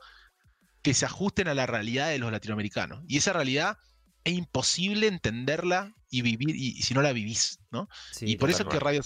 que 0.82 0.94
se 0.94 1.06
ajusten 1.06 1.48
a 1.48 1.54
la 1.54 1.68
realidad 1.68 2.10
de 2.10 2.20
los 2.20 2.34
latinoamericanos. 2.34 3.02
Y 3.08 3.16
esa 3.16 3.32
realidad 3.32 3.78
es 4.26 4.34
imposible 4.34 5.08
entenderla 5.08 5.94
y 6.10 6.22
vivir, 6.22 6.56
y, 6.56 6.82
si 6.82 6.94
no 6.94 7.02
la 7.02 7.12
vivís, 7.12 7.60
¿no? 7.72 7.90
y 8.22 8.38
por 8.38 8.50
eso 8.50 8.64
es 8.64 8.70
que 8.70 8.80
Radio 8.80 9.02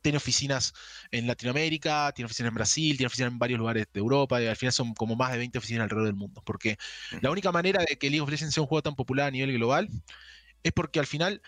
tiene 0.00 0.18
oficinas 0.18 0.72
en 1.10 1.26
Latinoamérica, 1.26 2.12
tiene 2.14 2.26
oficinas 2.26 2.50
en 2.50 2.54
Brasil, 2.54 2.96
tiene 2.96 3.08
oficinas 3.08 3.32
en 3.32 3.38
varios 3.38 3.58
lugares 3.58 3.86
de 3.92 4.00
Europa, 4.00 4.40
y 4.42 4.46
al 4.46 4.56
final 4.56 4.72
son 4.72 4.94
como 4.94 5.16
más 5.16 5.32
de 5.32 5.38
20 5.38 5.58
oficinas 5.58 5.84
alrededor 5.84 6.06
del 6.06 6.16
mundo. 6.16 6.42
Porque 6.44 6.76
la 7.20 7.30
única 7.30 7.52
manera 7.52 7.84
de 7.88 7.96
que 7.96 8.10
League 8.10 8.20
of 8.20 8.30
Legends 8.30 8.54
sea 8.54 8.62
un 8.62 8.68
juego 8.68 8.82
tan 8.82 8.94
popular 8.94 9.28
a 9.28 9.30
nivel 9.30 9.52
global 9.52 9.88
es 10.64 10.72
porque 10.72 10.98
al 10.98 11.06
final, 11.06 11.42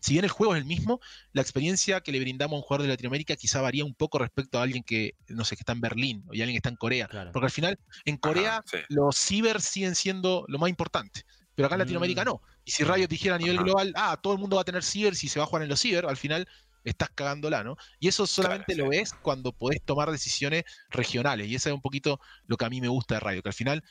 si 0.00 0.12
bien 0.12 0.24
el 0.24 0.30
juego 0.30 0.54
es 0.54 0.60
el 0.60 0.66
mismo, 0.66 1.00
la 1.32 1.40
experiencia 1.40 2.02
que 2.02 2.12
le 2.12 2.20
brindamos 2.20 2.52
a 2.52 2.56
un 2.58 2.62
jugador 2.62 2.82
de 2.82 2.88
Latinoamérica 2.88 3.34
quizá 3.34 3.62
varía 3.62 3.86
un 3.86 3.94
poco 3.94 4.18
respecto 4.18 4.58
a 4.58 4.62
alguien 4.62 4.82
que, 4.82 5.14
no 5.28 5.46
sé, 5.46 5.56
que 5.56 5.62
está 5.62 5.72
en 5.72 5.80
Berlín 5.80 6.24
o 6.26 6.32
alguien 6.32 6.50
que 6.50 6.56
está 6.56 6.68
en 6.68 6.76
Corea. 6.76 7.08
Porque 7.32 7.46
al 7.46 7.50
final, 7.50 7.78
en 8.04 8.18
Corea, 8.18 8.62
los 8.90 9.16
ciber 9.16 9.62
siguen 9.62 9.94
siendo 9.94 10.44
lo 10.48 10.58
más 10.58 10.68
importante 10.68 11.24
pero 11.60 11.66
acá 11.66 11.74
en 11.74 11.80
Latinoamérica 11.80 12.22
mm. 12.22 12.24
no. 12.24 12.42
Y 12.64 12.70
si 12.70 12.84
Riot 12.84 13.06
dijera 13.06 13.34
a 13.34 13.38
nivel 13.38 13.58
global, 13.58 13.92
ah, 13.94 14.18
todo 14.22 14.32
el 14.32 14.38
mundo 14.38 14.56
va 14.56 14.62
a 14.62 14.64
tener 14.64 14.82
ciber 14.82 15.14
si 15.14 15.28
se 15.28 15.38
va 15.38 15.44
a 15.44 15.46
jugar 15.46 15.62
en 15.62 15.68
los 15.68 15.78
ciber, 15.78 16.06
al 16.06 16.16
final 16.16 16.48
estás 16.84 17.10
cagándola, 17.10 17.62
¿no? 17.62 17.76
Y 17.98 18.08
eso 18.08 18.26
solamente 18.26 18.74
lo 18.74 18.88
ves 18.88 19.12
cuando 19.12 19.52
podés 19.52 19.82
tomar 19.84 20.10
decisiones 20.10 20.64
regionales. 20.88 21.48
Y 21.48 21.54
eso 21.54 21.68
es 21.68 21.74
un 21.74 21.82
poquito 21.82 22.18
lo 22.46 22.56
que 22.56 22.64
a 22.64 22.70
mí 22.70 22.80
me 22.80 22.88
gusta 22.88 23.16
de 23.16 23.20
Riot, 23.20 23.42
que 23.42 23.50
al 23.50 23.54
final 23.54 23.84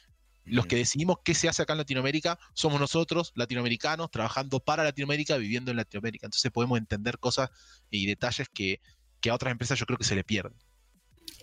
los 0.46 0.66
que 0.66 0.78
decidimos 0.78 1.18
qué 1.24 1.36
se 1.36 1.48
hace 1.48 1.62
acá 1.62 1.74
en 1.74 1.78
Latinoamérica 1.78 2.40
somos 2.56 2.80
nosotros, 2.80 3.34
latinoamericanos, 3.36 4.10
trabajando 4.10 4.60
para 4.60 4.84
Latinoamérica, 4.84 5.38
viviendo 5.38 5.70
en 5.70 5.78
Latinoamérica. 5.78 6.26
Entonces 6.26 6.50
podemos 6.50 6.80
entender 6.80 7.20
cosas 7.20 7.52
y 7.92 8.08
detalles 8.08 8.50
que, 8.50 8.82
que 9.22 9.30
a 9.30 9.36
otras 9.36 9.52
empresas 9.52 9.78
yo 9.78 9.86
creo 9.86 10.00
que 10.00 10.06
se 10.06 10.16
le 10.16 10.24
pierden. 10.24 10.56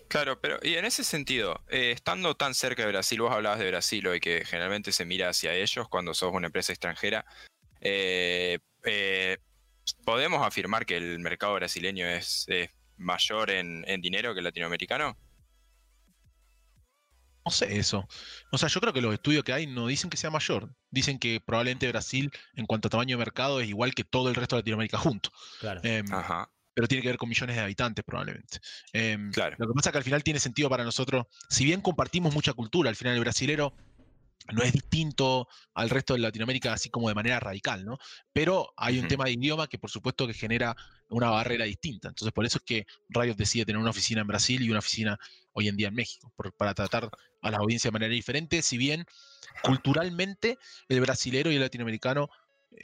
Claro, 0.07 0.39
pero 0.39 0.57
y 0.61 0.75
en 0.75 0.85
ese 0.85 1.03
sentido, 1.03 1.63
eh, 1.67 1.91
estando 1.91 2.35
tan 2.35 2.53
cerca 2.53 2.83
de 2.83 2.89
Brasil, 2.89 3.21
vos 3.21 3.31
hablabas 3.31 3.59
de 3.59 3.67
Brasil 3.67 4.07
hoy, 4.07 4.19
que 4.19 4.45
generalmente 4.45 4.91
se 4.91 5.05
mira 5.05 5.29
hacia 5.29 5.53
ellos 5.53 5.87
cuando 5.89 6.13
sos 6.13 6.33
una 6.33 6.47
empresa 6.47 6.71
extranjera, 6.71 7.25
eh, 7.81 8.59
eh, 8.85 9.37
¿podemos 10.05 10.45
afirmar 10.45 10.85
que 10.85 10.95
el 10.95 11.19
mercado 11.19 11.55
brasileño 11.55 12.07
es, 12.07 12.47
mayor 12.95 13.51
en, 13.51 13.83
dinero 14.01 14.33
que 14.33 14.39
el 14.39 14.45
latinoamericano? 14.45 15.17
No 17.45 17.51
sé 17.51 17.77
eso. 17.77 18.07
O 18.51 18.57
sea, 18.57 18.69
yo 18.69 18.81
creo 18.81 18.93
que 18.93 19.01
los 19.01 19.13
estudios 19.13 19.43
que 19.43 19.53
hay 19.53 19.67
no 19.67 19.87
dicen 19.87 20.09
que 20.09 20.17
sea 20.17 20.29
mayor. 20.29 20.69
Dicen 20.89 21.17
que 21.17 21.39
probablemente 21.39 21.87
Brasil, 21.87 22.31
en 22.55 22.65
cuanto 22.65 22.87
a 22.87 22.91
tamaño 22.91 23.17
de 23.17 23.23
mercado, 23.23 23.61
es 23.61 23.69
igual 23.69 23.93
que 23.93 24.03
todo 24.03 24.29
el 24.29 24.35
resto 24.35 24.55
de 24.55 24.61
Latinoamérica 24.61 24.97
junto. 24.97 25.31
Claro. 25.59 25.81
Em, 25.83 26.11
Ajá 26.11 26.49
pero 26.77 26.87
tiene 26.87 27.01
que 27.01 27.07
ver 27.07 27.17
con 27.17 27.27
millones 27.27 27.55
de 27.55 27.61
habitantes 27.63 28.05
probablemente. 28.05 28.59
Em, 28.93 29.31
claro. 29.31 29.55
Lo 29.57 29.67
que 29.67 29.73
pasa 29.73 29.89
es 29.89 29.91
que 29.93 29.97
al 29.97 30.03
final 30.03 30.21
tiene 30.21 30.39
sentido 30.39 30.69
para 30.69 30.83
nosotros, 30.83 31.25
si 31.49 31.65
bien 31.65 31.81
compartimos 31.81 32.35
mucha 32.35 32.53
cultura, 32.53 32.87
al 32.91 32.95
final 32.95 33.15
el 33.15 33.21
brasilero 33.21 33.73
no 34.53 34.61
es 34.61 34.73
distinto 34.73 35.47
al 35.73 35.89
resto 35.89 36.13
de 36.13 36.19
Latinoamérica 36.19 36.71
así 36.73 36.91
como 36.91 37.09
de 37.09 37.15
manera 37.15 37.39
radical, 37.39 37.83
¿no? 37.83 37.97
Pero 38.31 38.75
hay 38.77 38.99
un 38.99 39.07
tema 39.07 39.25
de 39.25 39.31
idioma 39.31 39.65
que 39.65 39.79
por 39.79 39.89
supuesto 39.89 40.27
que 40.27 40.35
genera 40.35 40.75
una 41.09 41.31
barrera 41.31 41.65
distinta. 41.65 42.09
Entonces 42.09 42.31
por 42.31 42.45
eso 42.45 42.59
es 42.59 42.63
que 42.63 42.85
Riot 43.09 43.33
decide 43.33 43.65
tener 43.65 43.81
una 43.81 43.89
oficina 43.89 44.21
en 44.21 44.27
Brasil 44.27 44.61
y 44.61 44.69
una 44.69 44.77
oficina 44.77 45.17
hoy 45.53 45.69
en 45.69 45.77
día 45.77 45.87
en 45.87 45.95
México, 45.95 46.31
para 46.57 46.75
tratar 46.75 47.09
a 47.41 47.49
la 47.49 47.57
audiencia 47.57 47.87
de 47.87 47.93
manera 47.93 48.13
diferente, 48.13 48.61
si 48.61 48.77
bien 48.77 49.03
culturalmente 49.63 50.59
el 50.89 51.01
brasilero 51.01 51.51
y 51.51 51.55
el 51.55 51.61
latinoamericano 51.61 52.29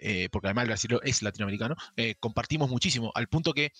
eh, 0.02 0.30
porque 0.32 0.48
además 0.48 0.64
el 0.64 0.70
brasileño 0.70 1.02
es 1.04 1.22
latinoamericano, 1.22 1.76
eh, 1.98 2.16
compartimos 2.20 2.70
muchísimo, 2.70 3.12
al 3.16 3.28
punto 3.28 3.54
que, 3.54 3.72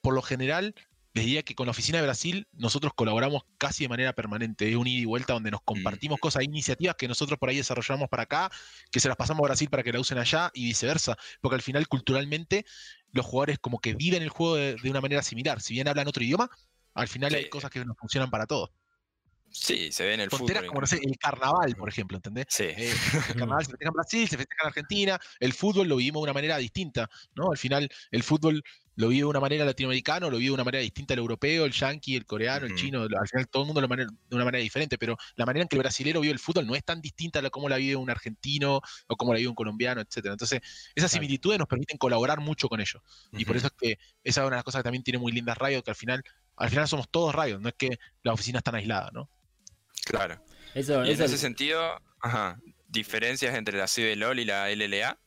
por 0.00 0.14
lo 0.14 0.22
general, 0.22 0.74
les 1.14 1.24
diría 1.24 1.42
que 1.42 1.54
con 1.54 1.66
la 1.66 1.72
oficina 1.72 1.98
de 1.98 2.04
Brasil 2.04 2.46
nosotros 2.52 2.92
colaboramos 2.94 3.42
casi 3.56 3.84
de 3.84 3.88
manera 3.88 4.12
permanente, 4.12 4.68
es 4.68 4.76
un 4.76 4.86
ida 4.86 5.00
y 5.00 5.04
vuelta 5.04 5.32
donde 5.32 5.50
nos 5.50 5.62
compartimos 5.62 6.20
cosas, 6.20 6.44
iniciativas 6.44 6.96
que 6.96 7.08
nosotros 7.08 7.38
por 7.38 7.48
ahí 7.48 7.56
desarrollamos 7.56 8.08
para 8.08 8.24
acá, 8.24 8.50
que 8.90 9.00
se 9.00 9.08
las 9.08 9.16
pasamos 9.16 9.42
a 9.44 9.48
Brasil 9.48 9.68
para 9.68 9.82
que 9.82 9.92
la 9.92 10.00
usen 10.00 10.18
allá 10.18 10.50
y 10.54 10.66
viceversa, 10.66 11.16
porque 11.40 11.56
al 11.56 11.62
final 11.62 11.88
culturalmente 11.88 12.64
los 13.12 13.26
jugadores 13.26 13.58
como 13.58 13.80
que 13.80 13.94
viven 13.94 14.22
el 14.22 14.28
juego 14.28 14.56
de, 14.56 14.76
una 14.84 15.00
manera 15.00 15.22
similar, 15.22 15.60
si 15.60 15.74
bien 15.74 15.88
hablan 15.88 16.08
otro 16.08 16.22
idioma, 16.22 16.50
al 16.94 17.08
final 17.08 17.34
hay 17.34 17.48
cosas 17.48 17.70
que 17.70 17.84
nos 17.84 17.96
funcionan 17.96 18.30
para 18.30 18.46
todos. 18.46 18.70
Sí, 19.50 19.90
se 19.92 20.04
ve 20.04 20.14
en 20.14 20.20
el 20.20 20.30
fútbol. 20.30 20.66
como 20.66 20.80
no 20.80 20.86
sé, 20.86 21.00
el 21.02 21.16
carnaval, 21.18 21.74
por 21.76 21.88
ejemplo, 21.88 22.16
¿entendés? 22.16 22.46
Sí. 22.48 22.64
Eh, 22.64 22.92
el 23.34 23.36
carnaval 23.36 23.64
se 23.64 23.70
festeja 23.70 23.88
en 23.88 23.94
Brasil, 23.94 24.28
se 24.28 24.36
festeja 24.36 24.62
en 24.62 24.68
Argentina, 24.68 25.20
el 25.40 25.52
fútbol 25.52 25.88
lo 25.88 25.96
vivimos 25.96 26.20
de 26.20 26.24
una 26.24 26.34
manera 26.34 26.56
distinta, 26.58 27.08
¿no? 27.34 27.50
Al 27.50 27.58
final, 27.58 27.88
el 28.10 28.22
fútbol 28.22 28.62
lo 28.98 29.08
vive 29.08 29.20
de 29.20 29.26
una 29.26 29.38
manera 29.38 29.64
latinoamericana, 29.64 30.26
lo 30.28 30.38
vive 30.38 30.48
de 30.48 30.54
una 30.54 30.64
manera 30.64 30.82
distinta 30.82 31.14
el 31.14 31.20
europeo, 31.20 31.64
el 31.64 31.72
yanqui, 31.72 32.16
el 32.16 32.26
coreano, 32.26 32.66
el 32.66 32.74
chino, 32.74 33.02
al 33.02 33.28
final 33.28 33.48
todo 33.48 33.62
el 33.62 33.66
mundo 33.68 33.80
lo 33.80 33.86
de 33.86 34.34
una 34.34 34.44
manera 34.44 34.60
diferente, 34.60 34.98
pero 34.98 35.16
la 35.36 35.46
manera 35.46 35.62
en 35.62 35.68
que 35.68 35.76
el 35.76 35.82
brasilero 35.82 36.20
vive 36.20 36.32
el 36.32 36.40
fútbol 36.40 36.66
no 36.66 36.74
es 36.74 36.84
tan 36.84 37.00
distinta 37.00 37.38
a 37.38 37.48
como 37.50 37.68
la 37.68 37.76
vive 37.76 37.94
un 37.94 38.10
argentino 38.10 38.80
o 39.06 39.16
como 39.16 39.32
la 39.32 39.38
vive 39.38 39.50
un 39.50 39.54
colombiano, 39.54 40.00
etcétera. 40.00 40.32
Entonces, 40.32 40.60
esas 40.96 41.12
similitudes 41.12 41.60
nos 41.60 41.68
permiten 41.68 41.96
colaborar 41.96 42.40
mucho 42.40 42.68
con 42.68 42.80
ellos. 42.80 43.00
Y 43.32 43.44
por 43.44 43.56
eso 43.56 43.68
es 43.68 43.72
que 43.78 43.98
esa 44.24 44.40
es 44.40 44.46
una 44.46 44.56
de 44.56 44.58
las 44.58 44.64
cosas 44.64 44.80
que 44.80 44.84
también 44.84 45.04
tiene 45.04 45.20
muy 45.20 45.30
lindas 45.30 45.56
radios, 45.56 45.84
que 45.84 45.90
al 45.92 45.96
final, 45.96 46.24
al 46.56 46.68
final 46.68 46.88
somos 46.88 47.08
todos 47.08 47.32
radios, 47.32 47.60
no 47.60 47.68
es 47.68 47.76
que 47.78 48.00
las 48.24 48.34
oficinas 48.34 48.60
están 48.60 48.74
aisladas, 48.74 49.12
¿no? 49.12 49.30
Claro. 50.08 50.40
Eso, 50.74 51.04
y 51.04 51.10
en 51.10 51.22
ese 51.22 51.38
sentido, 51.38 52.00
ajá, 52.20 52.58
diferencias 52.88 53.54
entre 53.54 53.78
la 53.78 53.86
CBLOL 53.86 54.38
y 54.38 54.44
la 54.44 54.70
LLA. 54.70 55.18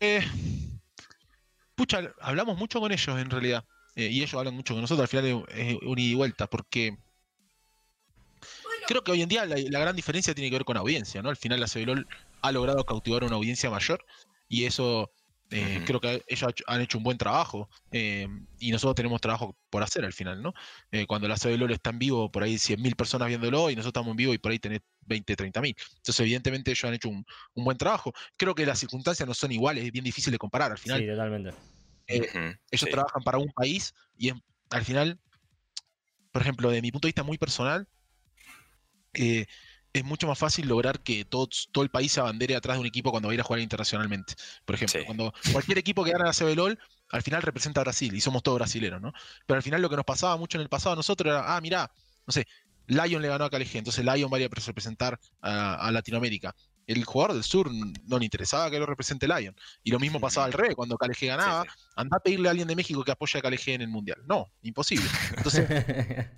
Eh, 0.00 0.24
pucha, 1.74 2.14
hablamos 2.20 2.56
mucho 2.56 2.80
con 2.80 2.92
ellos 2.92 3.18
en 3.18 3.30
realidad. 3.30 3.64
Eh, 3.96 4.08
y 4.08 4.18
ellos 4.18 4.34
hablan 4.34 4.54
mucho 4.54 4.74
con 4.74 4.82
nosotros. 4.82 5.02
Al 5.02 5.08
final 5.08 5.44
es 5.48 5.76
un 5.82 5.98
ida 5.98 6.12
y 6.12 6.14
vuelta. 6.14 6.48
Porque 6.48 6.96
creo 8.86 9.02
que 9.02 9.12
hoy 9.12 9.22
en 9.22 9.28
día 9.28 9.44
la, 9.44 9.80
gran 9.80 9.96
diferencia 9.96 10.34
tiene 10.34 10.50
que 10.50 10.56
ver 10.56 10.64
con 10.64 10.76
audiencia, 10.76 11.20
¿no? 11.22 11.30
Al 11.30 11.36
final 11.36 11.60
la 11.60 11.66
CBLOL 11.66 12.06
ha 12.42 12.52
logrado 12.52 12.84
cautivar 12.84 13.24
una 13.24 13.36
audiencia 13.36 13.70
mayor 13.70 14.04
y 14.48 14.64
eso 14.64 15.10
eh, 15.50 15.82
creo 15.86 15.98
que 15.98 16.22
ellos 16.26 16.54
han 16.66 16.80
hecho 16.82 16.98
un 16.98 17.04
buen 17.04 17.16
trabajo 17.16 17.70
eh, 17.90 18.28
y 18.58 18.70
nosotros 18.70 18.96
tenemos 18.96 19.20
trabajo 19.20 19.56
por 19.70 19.82
hacer 19.82 20.04
al 20.04 20.12
final, 20.12 20.42
¿no? 20.42 20.52
Eh, 20.92 21.06
cuando 21.06 21.26
la 21.26 21.36
CBLOL 21.36 21.72
está 21.72 21.90
en 21.90 21.98
vivo, 21.98 22.30
por 22.30 22.42
ahí 22.42 22.56
100.000 22.56 22.94
personas 22.94 23.28
viéndolo 23.28 23.70
y 23.70 23.76
nosotros 23.76 23.90
estamos 23.90 24.10
en 24.10 24.16
vivo 24.16 24.34
y 24.34 24.38
por 24.38 24.52
ahí 24.52 24.58
tenés 24.58 24.80
20, 25.06 25.36
30.000. 25.36 25.74
Entonces, 25.96 26.20
evidentemente, 26.20 26.70
ellos 26.70 26.84
han 26.84 26.94
hecho 26.94 27.08
un, 27.08 27.24
buen 27.54 27.78
trabajo. 27.78 28.12
Creo 28.36 28.54
que 28.54 28.66
las 28.66 28.78
circunstancias 28.78 29.26
no 29.26 29.32
son 29.32 29.50
iguales, 29.50 29.84
es 29.84 29.92
bien 29.92 30.04
difícil 30.04 30.32
de 30.32 30.38
comparar 30.38 30.70
al 30.70 30.78
final. 30.78 31.00
Sí, 31.00 31.06
totalmente. 31.06 31.54
ellos 32.06 32.90
trabajan 32.90 33.22
para 33.22 33.38
un 33.38 33.50
país 33.52 33.94
y 34.18 34.30
al 34.70 34.84
final, 34.84 35.18
por 36.30 36.42
ejemplo, 36.42 36.70
de 36.70 36.82
mi 36.82 36.92
punto 36.92 37.06
de 37.06 37.10
vista 37.10 37.22
muy 37.22 37.38
personal, 37.38 37.88
es 39.92 40.04
mucho 40.04 40.26
más 40.26 40.38
fácil 40.38 40.68
lograr 40.68 41.00
que 41.00 41.24
todo, 41.24 41.48
todo 41.72 41.82
el 41.84 41.90
país 41.90 42.12
se 42.12 42.20
abandere 42.20 42.54
atrás 42.56 42.76
de 42.76 42.80
un 42.80 42.86
equipo 42.86 43.10
cuando 43.10 43.28
va 43.28 43.32
a 43.32 43.34
ir 43.34 43.40
a 43.40 43.44
jugar 43.44 43.60
internacionalmente. 43.60 44.34
Por 44.64 44.74
ejemplo, 44.74 45.00
cuando 45.06 45.34
cualquier 45.52 45.78
equipo 45.78 46.04
que 46.04 46.12
gana 46.12 46.26
la 46.26 46.32
CBLOL, 46.32 46.78
al 47.10 47.22
final 47.22 47.42
representa 47.42 47.80
a 47.80 47.84
Brasil 47.84 48.14
y 48.14 48.20
somos 48.20 48.42
todos 48.42 48.58
brasileros, 48.58 49.00
¿no? 49.00 49.12
Pero 49.46 49.56
al 49.56 49.62
final 49.62 49.80
lo 49.80 49.88
que 49.88 49.96
nos 49.96 50.04
pasaba 50.04 50.36
mucho 50.36 50.58
en 50.58 50.62
el 50.62 50.68
pasado 50.68 50.92
a 50.92 50.96
nosotros 50.96 51.32
era, 51.32 51.56
ah, 51.56 51.60
mira, 51.60 51.90
no 52.26 52.32
sé, 52.32 52.46
Lion 52.86 53.22
le 53.22 53.28
ganó 53.28 53.44
a 53.44 53.50
KLG, 53.50 53.76
entonces 53.76 54.04
Lion 54.04 54.30
va 54.32 54.36
a 54.36 54.40
representar 54.40 55.18
a, 55.40 55.90
Latinoamérica. 55.92 56.54
El 56.86 57.04
jugador 57.04 57.34
del 57.34 57.44
sur 57.44 57.70
no 57.70 58.18
le 58.18 58.24
interesaba 58.24 58.70
que 58.70 58.78
lo 58.78 58.86
represente 58.86 59.28
Lion. 59.28 59.54
Y 59.84 59.90
lo 59.90 59.98
mismo 59.98 60.20
pasaba 60.20 60.46
al 60.46 60.54
revés, 60.54 60.74
cuando 60.74 60.96
KLG 60.96 61.26
ganaba, 61.26 61.66
anda 61.96 62.16
a 62.16 62.20
pedirle 62.20 62.48
a 62.48 62.52
alguien 62.52 62.66
de 62.66 62.74
México 62.74 63.04
que 63.04 63.12
apoye 63.12 63.38
a 63.38 63.42
KLG 63.42 63.68
en 63.68 63.82
el 63.82 63.88
Mundial. 63.88 64.22
No, 64.26 64.50
imposible. 64.62 65.06
Entonces, 65.36 65.66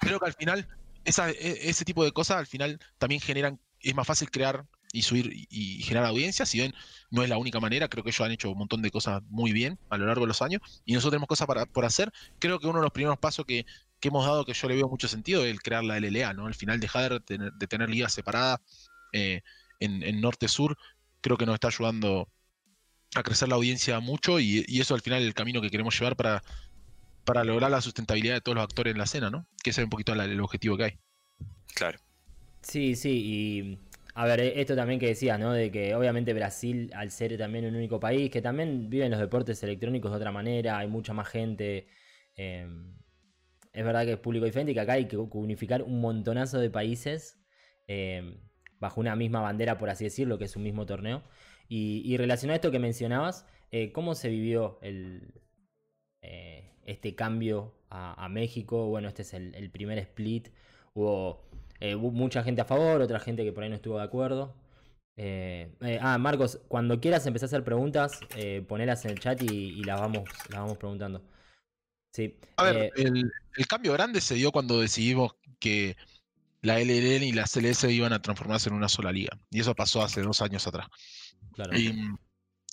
creo 0.00 0.18
que 0.18 0.26
al 0.26 0.34
final 0.34 0.68
e, 1.06 1.68
ese 1.68 1.84
tipo 1.84 2.04
de 2.04 2.12
cosas 2.12 2.38
al 2.38 2.46
final 2.46 2.78
también 2.98 3.20
generan, 3.20 3.60
es 3.80 3.94
más 3.94 4.06
fácil 4.06 4.30
crear 4.30 4.66
y 4.92 5.02
subir 5.02 5.46
y, 5.50 5.82
generar 5.82 6.08
audiencias, 6.08 6.48
si 6.48 6.58
bien 6.58 6.74
no 7.10 7.22
es 7.22 7.28
la 7.28 7.38
única 7.38 7.60
manera, 7.60 7.88
creo 7.88 8.02
que 8.02 8.10
ellos 8.10 8.20
han 8.20 8.32
hecho 8.32 8.50
un 8.50 8.58
montón 8.58 8.82
de 8.82 8.90
cosas 8.90 9.22
muy 9.28 9.52
bien 9.52 9.78
a 9.90 9.98
lo 9.98 10.06
largo 10.06 10.22
de 10.22 10.28
los 10.28 10.42
años 10.42 10.60
y 10.84 10.94
nosotros 10.94 11.12
tenemos 11.12 11.28
cosas 11.28 11.46
para, 11.46 11.66
por 11.66 11.84
hacer. 11.84 12.12
Creo 12.38 12.58
que 12.58 12.66
uno 12.66 12.78
de 12.78 12.84
los 12.84 12.92
primeros 12.92 13.18
pasos 13.18 13.44
que, 13.44 13.66
hemos 14.02 14.24
dado 14.24 14.44
que 14.44 14.54
yo 14.54 14.68
le 14.68 14.76
veo 14.76 14.88
mucho 14.88 15.08
sentido 15.08 15.44
es 15.44 15.50
el 15.50 15.60
crear 15.60 15.82
la 15.82 15.98
LLA, 15.98 16.32
¿no? 16.32 16.46
Al 16.46 16.54
final 16.54 16.78
dejar 16.78 17.12
de 17.12 17.20
tener, 17.20 17.52
de 17.52 17.66
tener 17.66 17.90
ligas 17.90 18.12
separadas 18.12 18.60
eh, 19.12 19.42
en, 19.80 20.20
norte-sur, 20.20 20.78
creo 21.20 21.36
que 21.36 21.44
nos 21.44 21.54
está 21.54 21.68
ayudando 21.68 22.28
a 23.16 23.22
crecer 23.24 23.48
la 23.48 23.56
audiencia 23.56 23.98
mucho 23.98 24.38
y, 24.38 24.64
y, 24.68 24.80
eso 24.80 24.94
al 24.94 25.00
final 25.00 25.22
es 25.22 25.26
el 25.26 25.34
camino 25.34 25.60
que 25.60 25.70
queremos 25.70 25.98
llevar 25.98 26.14
para, 26.14 26.42
para 27.26 27.44
lograr 27.44 27.70
la 27.70 27.82
sustentabilidad 27.82 28.36
de 28.36 28.40
todos 28.40 28.54
los 28.54 28.64
actores 28.64 28.92
en 28.92 28.98
la 28.98 29.04
escena, 29.04 29.28
¿no? 29.28 29.46
Que 29.62 29.70
ese 29.70 29.82
es 29.82 29.84
un 29.84 29.90
poquito 29.90 30.14
el 30.14 30.40
objetivo 30.40 30.76
que 30.78 30.84
hay. 30.84 30.98
Claro. 31.74 31.98
Sí, 32.62 32.94
sí, 32.96 33.10
y 33.10 33.78
a 34.14 34.24
ver, 34.24 34.40
e, 34.40 34.60
esto 34.60 34.74
también 34.74 34.98
que 34.98 35.08
decías, 35.08 35.38
¿no? 35.38 35.52
De 35.52 35.70
que 35.70 35.94
obviamente 35.94 36.32
Brasil, 36.32 36.90
al 36.94 37.10
ser 37.10 37.36
también 37.36 37.66
un 37.66 37.76
único 37.76 38.00
país, 38.00 38.30
que 38.30 38.40
también 38.40 38.88
viven 38.88 39.10
los 39.10 39.20
deportes 39.20 39.62
electrónicos 39.62 40.10
de 40.10 40.16
otra 40.16 40.32
manera, 40.32 40.78
hay 40.78 40.88
mucha 40.88 41.12
más 41.12 41.28
gente. 41.28 41.88
Em, 42.36 42.96
es 43.72 43.84
verdad 43.84 44.04
que 44.06 44.12
es 44.12 44.18
público 44.18 44.46
diferente 44.46 44.72
y 44.72 44.74
que 44.74 44.80
acá 44.80 44.94
hay 44.94 45.06
que 45.06 45.16
unificar 45.16 45.82
un 45.82 46.00
montonazo 46.00 46.58
de 46.60 46.70
países 46.70 47.38
em, 47.88 48.38
bajo 48.80 49.00
una 49.00 49.16
misma 49.16 49.40
bandera, 49.40 49.78
por 49.78 49.90
así 49.90 50.04
decirlo, 50.04 50.38
que 50.38 50.44
es 50.46 50.56
un 50.56 50.62
mismo 50.62 50.86
torneo. 50.86 51.22
Y, 51.68 52.16
relacionado 52.16 52.54
a 52.54 52.56
esto 52.56 52.70
que 52.70 52.78
mencionabas, 52.78 53.46
eh, 53.72 53.92
¿cómo 53.92 54.14
se 54.14 54.28
vivió 54.28 54.78
el, 54.82 55.34
eh, 56.22 56.55
este 56.86 57.14
cambio 57.14 57.74
a, 57.90 58.28
México. 58.28 58.86
Bueno, 58.86 59.08
este 59.08 59.22
es 59.22 59.34
el, 59.34 59.70
primer 59.70 59.98
split. 59.98 60.48
Eh, 60.48 61.94
hubo, 61.94 62.10
mucha 62.10 62.42
gente 62.42 62.62
a 62.62 62.64
favor, 62.64 63.02
otra 63.02 63.20
gente 63.20 63.44
que 63.44 63.52
por 63.52 63.64
ahí 63.64 63.68
no 63.68 63.76
estuvo 63.76 63.98
de 63.98 64.04
acuerdo. 64.04 64.54
Eh, 65.16 65.70
eh, 65.80 65.98
ah, 66.00 66.18
Marcos, 66.18 66.60
cuando 66.68 67.00
quieras 67.00 67.26
empezar 67.26 67.46
a 67.46 67.48
hacer 67.48 67.64
preguntas, 67.64 68.20
ponelas 68.68 69.04
en 69.04 69.12
el 69.12 69.20
chat 69.20 69.42
y, 69.42 69.82
las, 69.84 70.00
vamos, 70.00 70.24
las 70.48 70.60
vamos 70.60 70.78
preguntando. 70.78 71.22
Sí. 72.12 72.38
A 72.56 72.64
ver, 72.64 72.92
el, 72.96 73.30
cambio 73.68 73.92
grande 73.92 74.20
se 74.20 74.34
dio 74.34 74.52
cuando 74.52 74.80
decidimos 74.80 75.34
que 75.58 75.96
la 76.62 76.78
LLN 76.80 77.22
y 77.24 77.32
la 77.32 77.44
CLS 77.44 77.84
iban 77.84 78.12
a 78.12 78.22
transformarse 78.22 78.68
en 78.68 78.74
una 78.74 78.88
sola 78.88 79.12
liga. 79.12 79.38
Y 79.50 79.60
eso 79.60 79.74
pasó 79.74 80.02
hace 80.02 80.22
dos 80.22 80.40
años 80.40 80.66
atrás. 80.66 80.86
Y 81.74 81.92
mm, 81.92 82.18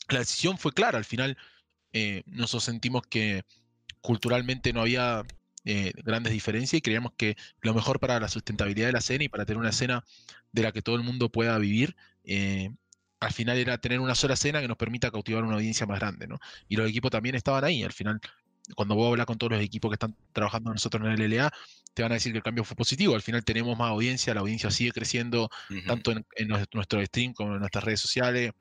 la 0.09 0.19
decisión 0.19 0.57
fue 0.57 0.71
clara. 0.71 0.97
Al 0.97 1.05
final, 1.05 1.37
nosotros 2.25 2.63
sentimos 2.63 3.03
que 3.07 3.43
culturalmente 4.03 4.73
no 4.73 4.81
había 4.81 5.23
eh, 5.65 5.93
grandes 6.03 6.33
diferencias 6.33 6.77
y 6.77 6.81
creíamos 6.81 7.13
que 7.17 7.37
lo 7.61 7.73
mejor 7.73 7.99
para 8.01 8.19
la 8.19 8.27
sustentabilidad 8.27 8.87
de 8.87 8.91
la 8.91 8.99
escena 8.99 9.23
y 9.23 9.29
para 9.29 9.45
tener 9.45 9.59
una 9.59 9.69
escena 9.69 10.03
de 10.51 10.61
la 10.61 10.73
que 10.73 10.81
todo 10.81 10.97
el 10.97 11.03
mundo 11.03 11.31
pueda 11.31 11.57
vivir, 11.57 11.95
eh, 12.25 12.69
al 13.21 13.31
final 13.31 13.57
era 13.57 13.77
tener 13.77 14.01
una 14.01 14.13
sola 14.13 14.33
escena 14.33 14.59
que 14.59 14.67
nos 14.67 14.75
permita 14.75 15.09
cautivar 15.09 15.45
una 15.45 15.55
audiencia 15.55 15.85
más 15.85 16.01
grande, 16.01 16.27
¿no? 16.27 16.37
Y 16.67 16.75
los 16.75 16.89
equipos 16.89 17.11
también 17.11 17.35
estaban 17.35 17.63
ahí, 17.63 17.81
al 17.81 17.93
final, 17.93 18.19
cuando 18.75 18.95
vos 18.95 19.09
hablas 19.09 19.25
con 19.25 19.37
todos 19.37 19.53
los 19.53 19.61
equipos 19.61 19.89
que 19.89 19.95
están 19.95 20.15
trabajando 20.33 20.71
nosotros 20.71 21.01
en 21.05 21.11
el 21.13 21.31
LLA, 21.31 21.49
te 21.93 22.03
van 22.03 22.11
a 22.11 22.15
decir 22.15 22.33
que 22.33 22.39
el 22.39 22.43
cambio 22.43 22.65
fue 22.65 22.75
positivo, 22.75 23.15
al 23.15 23.21
final 23.21 23.45
tenemos 23.45 23.77
más 23.77 23.89
audiencia, 23.89 24.33
la 24.33 24.41
audiencia 24.41 24.69
sigue 24.69 24.91
creciendo, 24.91 25.49
tanto 25.87 26.11
en, 26.11 26.25
en 26.35 26.49
nuestro 26.73 27.05
stream 27.05 27.33
como 27.33 27.53
en 27.53 27.59
nuestras 27.59 27.85
redes 27.85 28.01
sociales, 28.01 28.51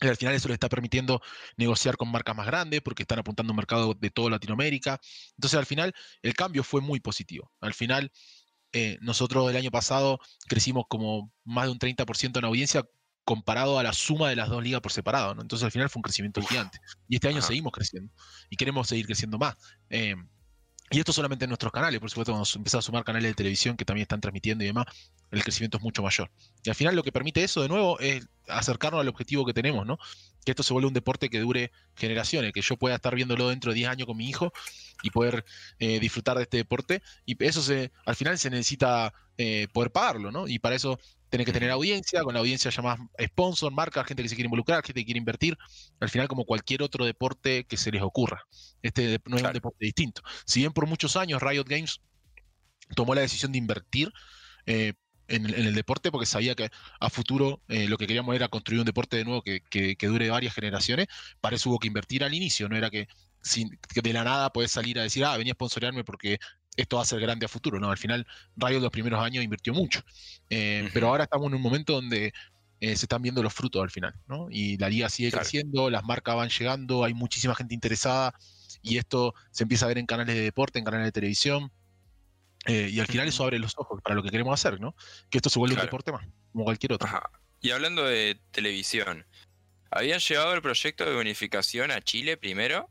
y 0.00 0.08
al 0.08 0.16
final 0.16 0.34
eso 0.34 0.48
le 0.48 0.54
está 0.54 0.68
permitiendo 0.68 1.20
negociar 1.56 1.96
con 1.96 2.10
marcas 2.10 2.36
más 2.36 2.46
grandes 2.46 2.80
porque 2.80 3.02
están 3.02 3.18
apuntando 3.18 3.50
a 3.50 3.52
un 3.52 3.56
mercado 3.56 3.94
de 3.94 4.10
toda 4.10 4.30
Latinoamérica. 4.30 5.00
Entonces 5.36 5.58
al 5.58 5.66
final 5.66 5.94
el 6.22 6.34
cambio 6.34 6.64
fue 6.64 6.80
muy 6.80 7.00
positivo. 7.00 7.52
Al 7.60 7.74
final 7.74 8.10
eh, 8.72 8.98
nosotros 9.00 9.50
el 9.50 9.56
año 9.56 9.70
pasado 9.70 10.18
crecimos 10.48 10.84
como 10.88 11.32
más 11.44 11.66
de 11.66 11.72
un 11.72 11.78
30% 11.78 12.38
en 12.38 12.44
audiencia 12.44 12.84
comparado 13.24 13.78
a 13.78 13.82
la 13.82 13.92
suma 13.92 14.28
de 14.28 14.36
las 14.36 14.48
dos 14.48 14.62
ligas 14.62 14.80
por 14.80 14.92
separado. 14.92 15.32
Entonces 15.40 15.64
al 15.64 15.72
final 15.72 15.90
fue 15.90 16.00
un 16.00 16.04
crecimiento 16.04 16.42
gigante. 16.42 16.78
Y 17.08 17.16
este 17.16 17.28
año 17.28 17.42
seguimos 17.42 17.72
creciendo 17.72 18.12
y 18.48 18.56
queremos 18.56 18.88
seguir 18.88 19.06
creciendo 19.06 19.38
más. 19.38 19.56
Eh, 19.90 20.16
y 20.90 20.98
esto 20.98 21.12
solamente 21.12 21.44
en 21.44 21.50
nuestros 21.50 21.70
canales, 21.70 22.00
por 22.00 22.10
supuesto, 22.10 22.32
cuando 22.32 22.48
empezamos 22.56 22.84
a 22.84 22.86
sumar 22.86 23.04
canales 23.04 23.30
de 23.30 23.34
televisión 23.34 23.76
que 23.76 23.84
también 23.84 24.02
están 24.02 24.20
transmitiendo 24.20 24.64
y 24.64 24.66
demás, 24.66 24.86
el 25.30 25.42
crecimiento 25.44 25.76
es 25.76 25.84
mucho 25.84 26.02
mayor. 26.02 26.32
Y 26.64 26.68
al 26.68 26.74
final 26.74 26.96
lo 26.96 27.04
que 27.04 27.12
permite 27.12 27.44
eso, 27.44 27.62
de 27.62 27.68
nuevo, 27.68 28.00
es 28.00 28.26
acercarnos 28.48 29.00
al 29.00 29.08
objetivo 29.08 29.46
que 29.46 29.54
tenemos, 29.54 29.86
¿no? 29.86 29.98
Que 30.44 30.50
esto 30.50 30.64
se 30.64 30.72
vuelva 30.72 30.88
un 30.88 30.94
deporte 30.94 31.30
que 31.30 31.38
dure 31.38 31.70
generaciones, 31.94 32.52
que 32.52 32.60
yo 32.60 32.76
pueda 32.76 32.96
estar 32.96 33.14
viéndolo 33.14 33.50
dentro 33.50 33.70
de 33.70 33.76
10 33.76 33.88
años 33.88 34.06
con 34.06 34.16
mi 34.16 34.28
hijo 34.28 34.52
y 35.04 35.10
poder 35.10 35.44
eh, 35.78 36.00
disfrutar 36.00 36.36
de 36.36 36.42
este 36.42 36.56
deporte. 36.56 37.02
Y 37.24 37.42
eso 37.44 37.62
se, 37.62 37.92
al 38.04 38.16
final 38.16 38.36
se 38.38 38.50
necesita 38.50 39.14
eh, 39.38 39.68
poder 39.72 39.92
pagarlo, 39.92 40.32
¿no? 40.32 40.48
Y 40.48 40.58
para 40.58 40.74
eso 40.74 40.98
tenés 41.30 41.46
que 41.46 41.52
tener 41.52 41.70
audiencia, 41.70 42.22
con 42.22 42.34
la 42.34 42.40
audiencia 42.40 42.70
llamás 42.70 42.98
sponsor, 43.22 43.72
marca, 43.72 44.04
gente 44.04 44.22
que 44.22 44.28
se 44.28 44.34
quiere 44.34 44.46
involucrar, 44.46 44.84
gente 44.84 45.00
que 45.00 45.04
quiere 45.04 45.18
invertir, 45.18 45.56
al 46.00 46.10
final 46.10 46.28
como 46.28 46.44
cualquier 46.44 46.82
otro 46.82 47.06
deporte 47.06 47.64
que 47.64 47.76
se 47.76 47.90
les 47.90 48.02
ocurra. 48.02 48.44
Este 48.82 49.20
no 49.26 49.36
es 49.36 49.42
un 49.42 49.52
deporte 49.52 49.84
distinto. 49.84 50.22
Si 50.44 50.60
bien 50.60 50.72
por 50.72 50.86
muchos 50.86 51.16
años 51.16 51.40
Riot 51.40 51.64
Games 51.64 52.00
tomó 52.94 53.14
la 53.14 53.20
decisión 53.20 53.52
de 53.52 53.58
invertir 53.58 54.12
eh, 54.66 54.94
en, 55.28 55.46
el 55.46 55.74
deporte 55.74 56.10
porque 56.10 56.26
sabía 56.26 56.54
que 56.54 56.70
a 56.98 57.08
futuro 57.08 57.62
eh, 57.68 57.88
lo 57.88 57.96
que 57.96 58.06
queríamos 58.06 58.34
era 58.34 58.48
construir 58.48 58.80
un 58.80 58.86
deporte 58.86 59.16
de 59.16 59.24
nuevo 59.24 59.42
que, 59.42 59.96
dure 60.00 60.28
varias 60.28 60.54
generaciones, 60.54 61.06
para 61.40 61.56
eso 61.56 61.70
hubo 61.70 61.78
que 61.78 61.86
invertir 61.86 62.24
al 62.24 62.34
inicio, 62.34 62.68
no 62.68 62.76
era 62.76 62.90
que, 62.90 63.06
sin, 63.42 63.70
de 63.94 64.12
la 64.12 64.24
nada 64.24 64.50
puedes 64.52 64.72
salir 64.72 64.98
a 64.98 65.02
decir, 65.02 65.24
ah, 65.24 65.36
venía 65.36 65.52
a 65.52 65.54
sponsorearme 65.54 66.02
porque 66.02 66.38
esto 66.76 66.96
va 66.96 67.02
a 67.02 67.06
ser 67.06 67.20
grande 67.20 67.46
a 67.46 67.48
futuro, 67.48 67.78
no, 67.78 67.90
al 67.90 67.98
final 67.98 68.26
Riot 68.56 68.80
los 68.80 68.90
primeros 68.90 69.20
años 69.22 69.44
invirtió 69.44 69.74
mucho, 69.74 70.02
eh, 70.48 70.88
pero 70.92 71.08
ahora 71.08 71.24
estamos 71.24 71.48
en 71.48 71.54
un 71.54 71.62
momento 71.62 71.94
donde 71.94 72.32
se 72.80 72.92
están 72.92 73.20
viendo 73.20 73.42
los 73.42 73.52
frutos 73.52 73.82
al 73.82 73.90
final, 73.90 74.14
¿no? 74.26 74.46
Y 74.50 74.78
la 74.78 74.88
liga 74.88 75.10
sigue 75.10 75.30
creciendo, 75.30 75.90
las 75.90 76.02
marcas 76.02 76.34
van 76.34 76.48
llegando, 76.48 77.04
hay 77.04 77.12
muchísima 77.12 77.54
gente 77.54 77.74
interesada 77.74 78.32
y 78.82 78.98
esto 78.98 79.34
se 79.50 79.64
empieza 79.64 79.84
a 79.84 79.88
ver 79.88 79.98
en 79.98 80.06
canales 80.06 80.34
de 80.34 80.42
deporte, 80.42 80.78
en 80.78 80.84
canales 80.84 81.06
de 81.06 81.12
televisión. 81.12 81.70
Eh, 82.66 82.90
y 82.92 83.00
al 83.00 83.06
final 83.06 83.26
eso 83.26 83.42
abre 83.44 83.58
los 83.58 83.74
ojos 83.78 84.00
para 84.02 84.14
lo 84.14 84.22
que 84.22 84.30
queremos 84.30 84.52
hacer, 84.52 84.80
¿no? 84.80 84.94
Que 85.30 85.38
esto 85.38 85.48
se 85.48 85.58
vuelva 85.58 85.76
un 85.76 85.82
deporte 85.82 86.12
más, 86.12 86.26
como 86.52 86.64
cualquier 86.64 86.92
otro. 86.92 87.08
Y 87.60 87.70
hablando 87.70 88.04
de 88.04 88.40
televisión, 88.50 89.26
habían 89.90 90.20
llevado 90.20 90.54
el 90.54 90.62
proyecto 90.62 91.04
de 91.04 91.16
unificación 91.16 91.90
a 91.90 92.00
Chile 92.00 92.36
primero, 92.36 92.88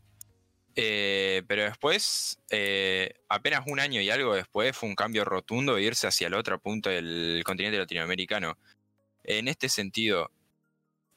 eh, 0.81 1.43
pero 1.45 1.63
después, 1.63 2.39
eh, 2.49 3.13
apenas 3.27 3.63
un 3.67 3.81
año 3.81 3.99
y 3.99 4.09
algo 4.09 4.33
después, 4.33 4.77
fue 4.77 4.87
un 4.87 4.95
cambio 4.95 5.25
rotundo 5.25 5.75
de 5.75 5.83
irse 5.83 6.07
hacia 6.07 6.27
el 6.27 6.33
otro 6.33 6.57
punto 6.59 6.89
del 6.89 7.41
continente 7.45 7.77
latinoamericano. 7.77 8.57
En 9.23 9.49
este 9.49 9.67
sentido, 9.67 10.31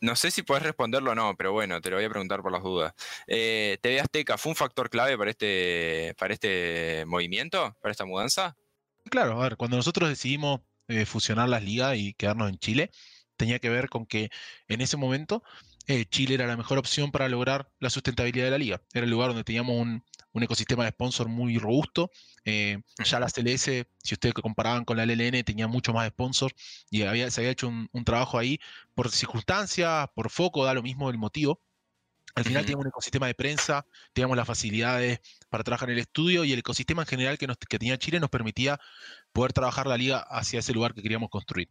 no 0.00 0.16
sé 0.16 0.32
si 0.32 0.42
puedes 0.42 0.64
responderlo 0.64 1.12
o 1.12 1.14
no, 1.14 1.36
pero 1.36 1.52
bueno, 1.52 1.80
te 1.80 1.90
lo 1.90 1.96
voy 1.96 2.04
a 2.04 2.10
preguntar 2.10 2.42
por 2.42 2.50
las 2.50 2.64
dudas. 2.64 2.92
Eh, 3.28 3.78
¿TV 3.80 4.00
Azteca 4.00 4.36
fue 4.36 4.50
un 4.50 4.56
factor 4.56 4.90
clave 4.90 5.16
para 5.16 5.30
este, 5.30 6.12
para 6.18 6.34
este 6.34 7.04
movimiento, 7.06 7.76
para 7.80 7.92
esta 7.92 8.04
mudanza? 8.04 8.56
Claro, 9.10 9.40
a 9.40 9.44
ver, 9.44 9.56
cuando 9.56 9.76
nosotros 9.76 10.08
decidimos 10.08 10.60
eh, 10.88 11.06
fusionar 11.06 11.48
las 11.48 11.62
ligas 11.62 11.96
y 11.96 12.14
quedarnos 12.14 12.48
en 12.50 12.58
Chile, 12.58 12.90
tenía 13.36 13.60
que 13.60 13.70
ver 13.70 13.88
con 13.88 14.06
que 14.06 14.28
en 14.66 14.80
ese 14.80 14.96
momento 14.96 15.44
eh, 15.86 16.04
Chile 16.06 16.34
era 16.34 16.46
la 16.46 16.56
mejor 16.56 16.78
opción 16.78 17.10
para 17.10 17.28
lograr 17.28 17.70
la 17.80 17.90
sustentabilidad 17.90 18.46
de 18.46 18.50
la 18.50 18.58
liga. 18.58 18.82
Era 18.92 19.04
el 19.04 19.10
lugar 19.10 19.28
donde 19.28 19.44
teníamos 19.44 19.76
un, 19.76 20.04
un 20.32 20.42
ecosistema 20.42 20.84
de 20.84 20.90
sponsor 20.90 21.28
muy 21.28 21.58
robusto. 21.58 22.10
Eh, 22.44 22.80
ya 23.04 23.20
la 23.20 23.28
CLS, 23.28 23.86
si 24.02 24.14
ustedes 24.14 24.34
comparaban 24.34 24.84
con 24.84 24.96
la 24.96 25.04
LLN, 25.04 25.44
tenía 25.44 25.68
mucho 25.68 25.92
más 25.92 26.08
sponsor 26.08 26.52
y 26.90 27.02
había, 27.02 27.30
se 27.30 27.40
había 27.40 27.52
hecho 27.52 27.68
un, 27.68 28.04
trabajo 28.04 28.38
ahí 28.38 28.58
por 28.94 29.10
circunstancias, 29.10 30.08
por 30.14 30.30
foco, 30.30 30.64
da 30.64 30.74
lo 30.74 30.82
mismo 30.82 31.10
el 31.10 31.18
motivo. 31.18 31.60
Al 32.34 32.44
final 32.44 32.62
teníamos 32.62 32.86
un 32.86 32.88
ecosistema 32.88 33.26
de 33.26 33.34
prensa, 33.34 33.86
teníamos 34.14 34.38
las 34.38 34.46
facilidades 34.46 35.20
para 35.50 35.64
trabajar 35.64 35.90
en 35.90 35.96
el 35.96 36.00
estudio 36.00 36.44
y 36.44 36.52
el 36.52 36.60
ecosistema 36.60 37.02
en 37.02 37.08
general 37.08 37.36
que, 37.36 37.46
que 37.68 37.78
tenía 37.78 37.98
Chile 37.98 38.20
nos 38.20 38.30
permitía 38.30 38.80
poder 39.32 39.52
trabajar 39.52 39.86
la 39.86 39.98
liga 39.98 40.18
hacia 40.18 40.60
ese 40.60 40.72
lugar 40.72 40.94
que 40.94 41.02
queríamos 41.02 41.28
construir. 41.28 41.68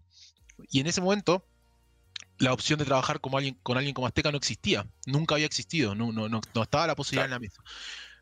Y 0.70 0.80
en 0.80 0.86
ese 0.86 1.02
momento, 1.02 1.48
la 2.38 2.54
opción 2.54 2.80
de 2.80 2.86
trabajar 2.86 3.22
como 3.22 3.38
alguien, 3.38 3.58
con 3.64 3.78
alguien 3.78 3.94
como 3.94 4.08
Azteca 4.08 4.32
no 4.32 4.38
existía, 4.38 4.88
nunca 5.06 5.36
había 5.36 5.46
existido, 5.46 5.96
no, 5.96 6.12
no, 6.12 6.28
no, 6.28 6.42
estaba 6.62 6.88
la 6.88 6.96
posibilidad 6.96 7.26
en 7.26 7.32
la 7.32 7.40
mesa. 7.40 7.62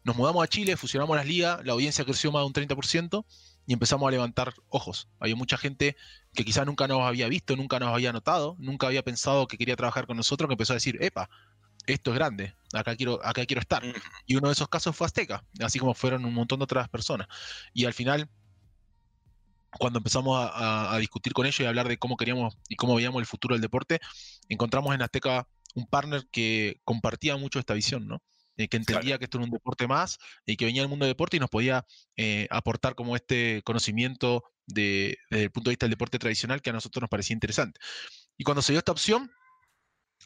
Nos 0.03 0.15
mudamos 0.15 0.43
a 0.43 0.47
Chile, 0.47 0.77
fusionamos 0.77 1.15
las 1.15 1.25
ligas, 1.25 1.63
la 1.65 1.73
audiencia 1.73 2.05
creció 2.05 2.31
más 2.31 2.41
de 2.41 2.47
un 2.47 2.53
30% 2.53 3.25
y 3.65 3.73
empezamos 3.73 4.07
a 4.07 4.11
levantar 4.11 4.53
ojos. 4.69 5.09
Había 5.19 5.35
mucha 5.35 5.57
gente 5.57 5.95
que 6.33 6.43
quizás 6.45 6.65
nunca 6.65 6.87
nos 6.87 7.01
había 7.01 7.27
visto, 7.27 7.55
nunca 7.55 7.79
nos 7.79 7.89
había 7.89 8.11
notado, 8.11 8.55
nunca 8.59 8.87
había 8.87 9.03
pensado 9.03 9.47
que 9.47 9.57
quería 9.57 9.75
trabajar 9.75 10.07
con 10.07 10.17
nosotros, 10.17 10.47
que 10.47 10.53
empezó 10.53 10.73
a 10.73 10.77
decir, 10.77 10.97
epa, 11.01 11.29
esto 11.85 12.11
es 12.11 12.15
grande, 12.15 12.55
acá 12.73 12.95
quiero, 12.95 13.19
acá 13.25 13.45
quiero 13.45 13.61
estar. 13.61 13.83
Y 14.25 14.35
uno 14.35 14.47
de 14.47 14.53
esos 14.53 14.67
casos 14.69 14.95
fue 14.95 15.07
Azteca, 15.07 15.43
así 15.61 15.79
como 15.79 15.93
fueron 15.93 16.25
un 16.25 16.33
montón 16.33 16.59
de 16.59 16.63
otras 16.63 16.89
personas. 16.89 17.27
Y 17.73 17.85
al 17.85 17.93
final 17.93 18.29
cuando 19.77 19.99
empezamos 19.99 20.49
a, 20.53 20.97
discutir 20.99 21.33
con 21.33 21.45
ellos 21.45 21.59
y 21.59 21.65
a 21.65 21.69
hablar 21.69 21.87
de 21.87 21.97
cómo 21.97 22.17
queríamos 22.17 22.57
y 22.67 22.75
cómo 22.75 22.95
veíamos 22.95 23.19
el 23.19 23.25
futuro 23.25 23.55
del 23.55 23.61
deporte, 23.61 23.99
encontramos 24.47 24.93
en 24.95 25.01
Azteca 25.01 25.47
un 25.75 25.85
partner 25.87 26.27
que 26.31 26.81
compartía 26.83 27.37
mucho 27.37 27.59
esta 27.59 27.73
visión, 27.73 28.07
¿no? 28.07 28.23
Eh, 28.57 28.67
que 28.67 28.77
entendía 28.77 29.17
que 29.17 29.25
esto 29.25 29.37
era 29.37 29.45
un 29.45 29.51
deporte 29.51 29.87
más 29.87 30.17
y 30.45 30.57
que 30.57 30.65
venía 30.65 30.81
del 30.81 30.89
mundo 30.89 31.05
del 31.05 31.11
deporte 31.13 31.37
y 31.37 31.39
nos 31.39 31.49
podía 31.49 31.85
eh, 32.17 32.47
aportar 32.49 32.93
como 32.95 33.15
este 33.15 33.61
conocimiento 33.63 34.43
de, 34.65 35.17
desde 35.29 35.45
el 35.45 35.51
punto 35.51 35.69
de 35.69 35.73
vista 35.73 35.85
del 35.85 35.91
deporte 35.91 36.19
tradicional 36.19 36.61
que 36.61 36.69
a 36.69 36.73
nosotros 36.73 37.01
nos 37.01 37.09
parecía 37.09 37.35
interesante. 37.35 37.79
Y 38.37 38.43
cuando 38.43 38.61
se 38.61 38.73
dio 38.73 38.79
esta 38.79 38.91
opción, 38.91 39.31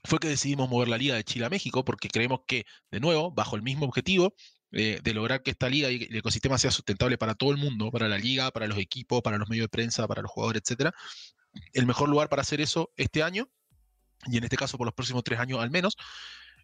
fue 0.03 0.19
que 0.19 0.27
decidimos 0.27 0.69
mover 0.69 0.87
la 0.87 0.97
liga 0.97 1.15
de 1.15 1.23
Chile 1.23 1.45
a 1.45 1.49
México 1.49 1.85
porque 1.85 2.09
creemos 2.09 2.41
que, 2.47 2.65
de 2.91 2.99
nuevo, 2.99 3.31
bajo 3.31 3.55
el 3.55 3.61
mismo 3.61 3.85
objetivo, 3.85 4.33
de 4.73 5.13
lograr 5.13 5.43
que 5.43 5.51
esta 5.51 5.69
liga 5.69 5.91
y 5.91 6.03
el 6.03 6.15
ecosistema 6.15 6.57
sea 6.57 6.71
sustentable 6.71 7.17
para 7.17 7.35
todo 7.35 7.51
el 7.51 7.57
mundo, 7.57 7.91
para 7.91 8.07
la 8.07 8.17
liga, 8.17 8.49
para 8.51 8.65
los 8.67 8.79
equipos, 8.79 9.21
para 9.21 9.37
los 9.37 9.47
medios 9.47 9.65
de 9.65 9.69
prensa, 9.69 10.07
para 10.07 10.23
los 10.23 10.31
jugadores, 10.31 10.63
etcétera. 10.63 10.93
El 11.73 11.85
mejor 11.85 12.09
lugar 12.09 12.27
para 12.27 12.41
hacer 12.41 12.59
eso 12.59 12.91
este 12.97 13.21
año, 13.21 13.47
y 14.25 14.37
en 14.37 14.43
este 14.43 14.57
caso 14.57 14.77
por 14.77 14.87
los 14.87 14.95
próximos 14.95 15.23
tres 15.23 15.39
años 15.39 15.59
al 15.61 15.69
menos, 15.69 15.95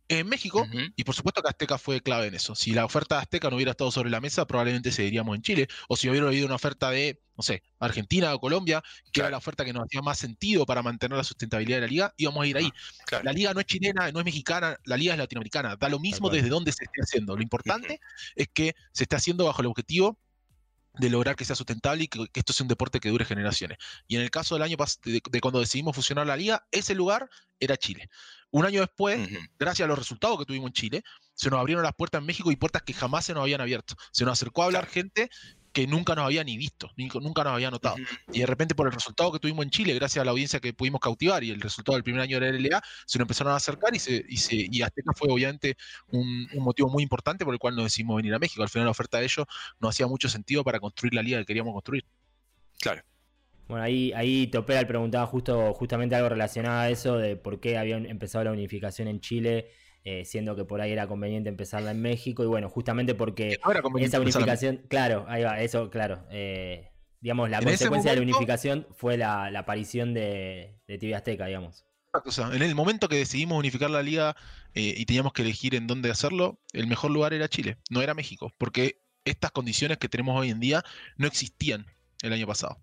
en 0.10 0.28
México, 0.28 0.67
y 0.95 1.04
por 1.04 1.13
supuesto 1.13 1.43
que 1.43 1.50
Azteca 1.50 1.78
fue 1.78 2.02
clave 2.02 2.28
en 2.28 2.34
eso. 2.34 2.56
Si 2.56 2.74
la 2.74 2.84
oferta 2.84 3.15
de 3.15 3.22
Azteca 3.22 3.50
no 3.50 3.56
hubiera 3.56 3.72
estado 3.72 3.91
sobre 3.91 4.10
la 4.10 4.19
mesa, 4.19 4.48
probablemente 4.48 4.91
seguiríamos 4.91 5.36
en 5.36 5.43
Chile, 5.43 5.67
o 5.88 5.95
si 5.95 6.10
hubiera 6.10 6.26
habido 6.28 6.48
una 6.48 6.56
oferta 6.56 6.89
de, 6.89 7.22
no 7.38 7.43
sé, 7.43 7.62
Argentina 7.78 8.34
o 8.34 8.39
Colombia, 8.39 8.82
que 9.12 9.22
era 9.22 9.30
la 9.30 9.38
oferta 9.38 9.63
que 9.63 9.72
nos 9.72 9.84
hacía 9.84 10.02
más 10.02 10.17
sentido 10.17 10.65
para 10.65 10.82
mantener 10.82 11.15
la 11.15 11.24
sustentabilidad 11.24 11.78
de 11.78 11.82
la 11.82 11.88
liga, 11.88 12.13
íbamos 12.17 12.43
a 12.43 12.48
ir 12.48 12.58
ahí. 12.58 12.72
Ah, 13.12 13.22
la 13.24 13.32
liga 13.32 13.54
no 13.54 13.60
es 13.60 13.67
chilena, 13.67 14.12
no 14.12 14.19
es 14.19 14.26
mexicana, 14.26 14.78
la 14.84 14.98
liga 14.98 15.13
es 15.13 15.19
latinoamericana, 15.19 15.76
da 15.76 15.89
lo 15.89 16.00
mismo 16.00 16.32
desde 16.32 16.50
dónde 16.50 16.72
se 16.72 16.86
esté 16.86 17.02
haciendo. 17.04 17.36
Lo 17.36 17.43
importante 17.43 18.00
es 18.36 18.48
que 18.52 18.74
se 18.91 19.04
esté 19.04 19.15
haciendo 19.15 19.45
bajo 19.45 19.62
el 19.62 19.67
objetivo 19.67 20.17
de 20.98 21.10
lograr 21.12 21.36
que 21.36 21.45
sea 21.45 21.56
sustentable 21.56 22.06
y 22.06 22.08
que, 22.08 22.26
esto 22.34 22.52
sea 22.52 22.63
un 22.63 22.67
deporte 22.67 23.00
que 23.00 23.10
dure 23.10 23.26
generaciones. 23.26 23.78
Y 24.08 24.15
en 24.15 24.22
el 24.22 24.32
caso 24.32 24.56
del 24.56 24.63
año 24.63 24.76
de, 25.06 25.22
de, 25.30 25.41
cuando 25.41 25.60
decidimos 25.60 25.95
fusionar 25.95 26.26
la 26.26 26.36
liga, 26.36 26.67
ese 26.72 26.95
lugar 26.95 27.30
era 27.60 27.78
Chile. 27.78 28.10
Un 28.52 28.66
año 28.66 28.82
después, 28.82 29.30
gracias 29.60 29.86
a 29.86 29.88
los 29.88 29.98
resultados 29.98 30.40
que 30.40 30.46
tuvimos 30.46 30.68
en 30.68 30.74
Chile, 30.74 31.04
se 31.34 31.50
nos 31.50 31.60
abrieron 31.60 31.84
las 31.84 31.94
puertas 31.94 32.20
en 32.20 32.26
México 32.26 32.52
y 32.52 32.56
puertas 32.56 32.82
que 32.82 32.94
jamás 32.94 33.26
se 33.26 33.34
nos 33.34 33.42
habían 33.44 33.62
abierto. 33.62 33.96
Se 34.12 34.26
nos 34.26 34.34
acercó 34.34 34.64
a 34.64 34.66
hablar 34.66 34.88
gente 34.88 35.30
que 35.72 35.86
nunca 35.88 36.16
nos 36.16 36.26
había 36.26 36.44
ni 36.44 36.58
visto, 36.58 36.90
nunca 36.98 37.44
nos 37.44 37.54
había 37.54 37.70
notado. 37.70 37.96
Y 38.32 38.40
de 38.40 38.46
repente 38.46 38.76
por 38.76 38.88
el 38.88 38.94
resultado 38.94 39.32
que 39.32 39.40
tuvimos 39.40 39.64
en 39.64 39.72
Chile, 39.72 39.94
gracias 39.94 40.22
a 40.22 40.26
la 40.26 40.32
audiencia 40.32 40.60
que 40.60 40.74
pudimos 40.74 41.00
cautivar 41.00 41.44
y 41.44 41.52
el 41.52 41.62
resultado 41.62 41.96
del 41.96 42.04
primer 42.04 42.22
año 42.22 42.40
de 42.40 42.52
la 42.52 42.58
LLA, 42.58 42.82
se 43.06 43.20
nos 43.20 43.26
empezaron 43.26 43.54
a 43.54 43.58
acercar 43.58 43.96
y, 43.96 44.00
se, 44.00 44.26
y, 44.28 44.38
se, 44.38 44.56
y 44.56 44.82
Azteca 44.82 45.12
fue 45.16 45.32
obviamente 45.32 45.78
un, 46.08 46.48
motivo 46.56 46.90
muy 46.90 47.04
importante 47.04 47.46
por 47.46 47.54
el 47.54 47.60
cual 47.60 47.76
nos 47.76 47.86
decidimos 47.86 48.18
venir 48.18 48.34
a 48.34 48.40
México. 48.40 48.64
Al 48.64 48.70
final 48.70 48.86
la 48.86 48.92
oferta 48.92 49.20
de 49.20 49.26
ellos 49.26 49.46
no 49.80 49.90
hacía 49.90 50.08
mucho 50.08 50.28
sentido 50.28 50.64
para 50.64 50.80
construir 50.80 51.14
la 51.14 51.22
liga 51.22 51.40
que 51.40 51.46
queríamos 51.46 51.74
construir. 51.74 52.06
Claro. 52.80 53.04
Bueno, 53.70 53.84
ahí, 53.84 54.12
ahí 54.14 54.48
Topera 54.48 54.86
preguntaba 54.88 55.28
justo, 55.28 55.76
justamente 55.76 56.16
algo 56.16 56.28
relacionado 56.28 56.80
a 56.80 56.90
eso 56.90 57.18
de 57.18 57.36
por 57.36 57.60
qué 57.60 57.78
habían 57.78 58.08
empezado 58.08 58.44
la 58.46 58.52
unificación 58.52 59.08
en 59.08 59.22
Chile, 59.22 59.70
eh, 60.04 60.26
siendo 60.26 60.56
que 60.56 60.66
por 60.66 60.82
ahí 60.82 60.92
era 60.92 61.08
conveniente 61.08 61.50
empezarla 61.50 61.92
en 61.92 62.02
México. 62.02 62.44
Y 62.44 62.48
bueno, 62.48 62.68
justamente 62.68 63.14
porque 63.14 63.60
esa 64.00 64.20
unificación, 64.20 64.82
claro, 64.90 65.26
ahí 65.28 65.44
va, 65.44 65.62
eso, 65.62 65.92
claro. 65.92 66.26
Eh, 66.32 66.90
digamos, 67.22 67.48
la 67.52 67.62
consecuencia 67.62 68.10
de 68.10 68.18
la 68.18 68.24
unificación 68.24 68.88
fue 68.92 69.18
la, 69.18 69.46
aparición 69.56 70.16
de, 70.16 70.80
de 70.88 70.98
TV 70.98 71.14
Azteca, 71.14 71.46
digamos. 71.46 71.86
en 72.52 72.64
el 72.64 72.74
momento 72.74 73.08
que 73.08 73.18
decidimos 73.18 73.60
unificar 73.60 73.92
la 73.92 74.02
liga 74.02 74.36
eh, 74.74 74.96
y 74.98 75.06
teníamos 75.06 75.32
que 75.32 75.44
elegir 75.44 75.76
en 75.76 75.86
dónde 75.86 76.10
hacerlo, 76.10 76.60
el 76.74 76.88
mejor 76.88 77.12
lugar 77.12 77.36
era 77.36 77.48
Chile, 77.48 77.78
no 77.92 78.02
era 78.02 78.16
México, 78.16 78.52
porque 78.58 79.04
estas 79.26 79.52
condiciones 79.52 80.00
que 80.00 80.10
tenemos 80.10 80.36
hoy 80.40 80.50
en 80.50 80.60
día 80.60 80.84
no 81.18 81.28
existían 81.28 81.86
el 82.24 82.34
año 82.34 82.48
pasado 82.48 82.80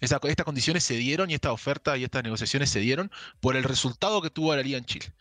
estas 0.00 0.44
condiciones 0.44 0.84
se 0.84 0.94
dieron 0.94 1.30
y 1.30 1.34
esta 1.34 1.52
oferta 1.52 1.96
y 1.96 2.04
estas 2.04 2.22
negociaciones 2.22 2.70
se 2.70 2.80
dieron 2.80 3.10
por 3.40 3.56
el 3.56 3.64
resultado 3.64 4.20
que 4.22 4.30
tuvo 4.30 4.54
la 4.54 4.62
liga 4.62 4.78
en 4.78 4.84
Chile. 4.84 5.12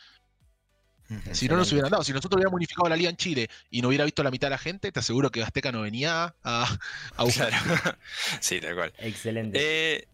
Si 1.32 1.48
no 1.48 1.58
nos 1.58 1.72
hubieran 1.72 1.92
dado, 1.92 2.04
si 2.04 2.12
nosotros 2.12 2.38
hubiéramos 2.38 2.56
unificado 2.56 2.90
la 2.90 2.96
liga 2.96 3.10
en 3.10 3.18
Chile 3.18 3.50
y 3.70 3.82
no 3.82 3.90
hubiera 3.90 4.06
visto 4.06 4.24
la 4.24 4.32
mitad 4.32 4.48
de 4.48 4.52
la 4.52 4.58
gente, 4.58 4.92
te 4.92 5.00
aseguro 5.00 5.32
que 5.32 5.44
Azteca 5.44 5.72
no 5.72 5.82
venía 5.82 6.34
a, 6.44 6.78
a 7.18 7.26
sí, 8.40 8.60
tal 8.60 8.76
cual. 8.76 8.94
Excelente. 8.98 9.60
Eh, 9.62 10.08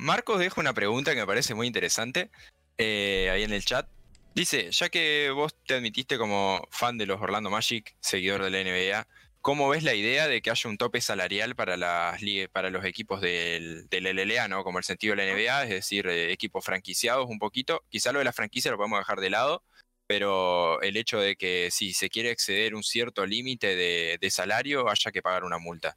Marcos 0.00 0.38
deja 0.38 0.60
una 0.60 0.74
pregunta 0.74 1.14
que 1.14 1.20
me 1.20 1.26
parece 1.26 1.54
muy 1.54 1.66
interesante 1.66 2.30
eh, 2.76 3.30
ahí 3.32 3.44
en 3.44 3.52
el 3.52 3.64
chat. 3.64 3.86
Dice, 4.34 4.70
ya 4.70 4.88
que 4.88 5.30
vos 5.30 5.54
te 5.66 5.74
admitiste 5.74 6.18
como 6.18 6.66
fan 6.70 6.98
de 6.98 7.06
los 7.06 7.20
Orlando 7.20 7.50
Magic, 7.50 7.94
seguidor 8.00 8.42
de 8.42 8.50
la 8.50 8.62
NBA, 8.62 9.06
¿Cómo 9.42 9.68
ves 9.68 9.82
la 9.82 9.94
idea 9.94 10.28
de 10.28 10.40
que 10.40 10.50
haya 10.50 10.70
un 10.70 10.78
tope 10.78 11.00
salarial 11.00 11.56
para 11.56 11.76
las 11.76 12.20
para 12.52 12.70
los 12.70 12.84
equipos 12.84 13.20
del, 13.20 13.88
LLA, 13.90 14.46
¿no? 14.46 14.62
Como 14.62 14.78
el 14.78 14.84
sentido 14.84 15.16
de 15.16 15.26
la 15.26 15.34
NBA, 15.34 15.64
es 15.64 15.70
decir, 15.70 16.06
eh, 16.06 16.32
equipos 16.32 16.64
franquiciados 16.64 17.28
un 17.28 17.40
poquito. 17.40 17.82
Quizá 17.90 18.12
lo 18.12 18.20
de 18.20 18.24
la 18.24 18.32
franquicia 18.32 18.70
lo 18.70 18.76
podemos 18.76 19.00
dejar 19.00 19.18
de 19.18 19.30
lado, 19.30 19.64
pero 20.06 20.80
el 20.80 20.96
hecho 20.96 21.18
de 21.18 21.34
que 21.34 21.70
si 21.72 21.92
se 21.92 22.08
quiere 22.08 22.30
exceder 22.30 22.76
un 22.76 22.84
cierto 22.84 23.26
límite 23.26 23.74
de, 23.74 24.30
salario, 24.30 24.88
haya 24.88 25.10
que 25.10 25.22
pagar 25.22 25.42
una 25.42 25.58
multa. 25.58 25.96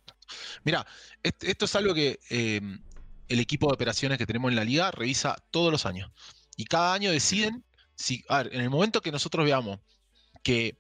Mira, 0.63 0.85
esto 1.21 1.65
es 1.65 1.75
algo 1.75 1.93
que 1.93 2.19
em, 2.29 2.81
el 3.27 3.39
equipo 3.39 3.67
de 3.67 3.73
operaciones 3.73 4.17
que 4.17 4.25
tenemos 4.25 4.49
en 4.49 4.55
la 4.55 4.63
liga 4.63 4.89
revisa 4.89 5.35
todos 5.51 5.71
los 5.71 5.85
años. 5.85 6.11
Y 6.57 6.65
cada 6.65 6.95
año 6.95 7.11
deciden, 7.11 7.63
si, 7.95 8.25
a 8.27 8.41
ver, 8.41 8.55
en 8.55 8.61
el 8.61 8.71
momento 8.71 9.01
que 9.01 9.11
nosotros 9.11 9.45
veamos 9.45 9.79
que 10.41 10.79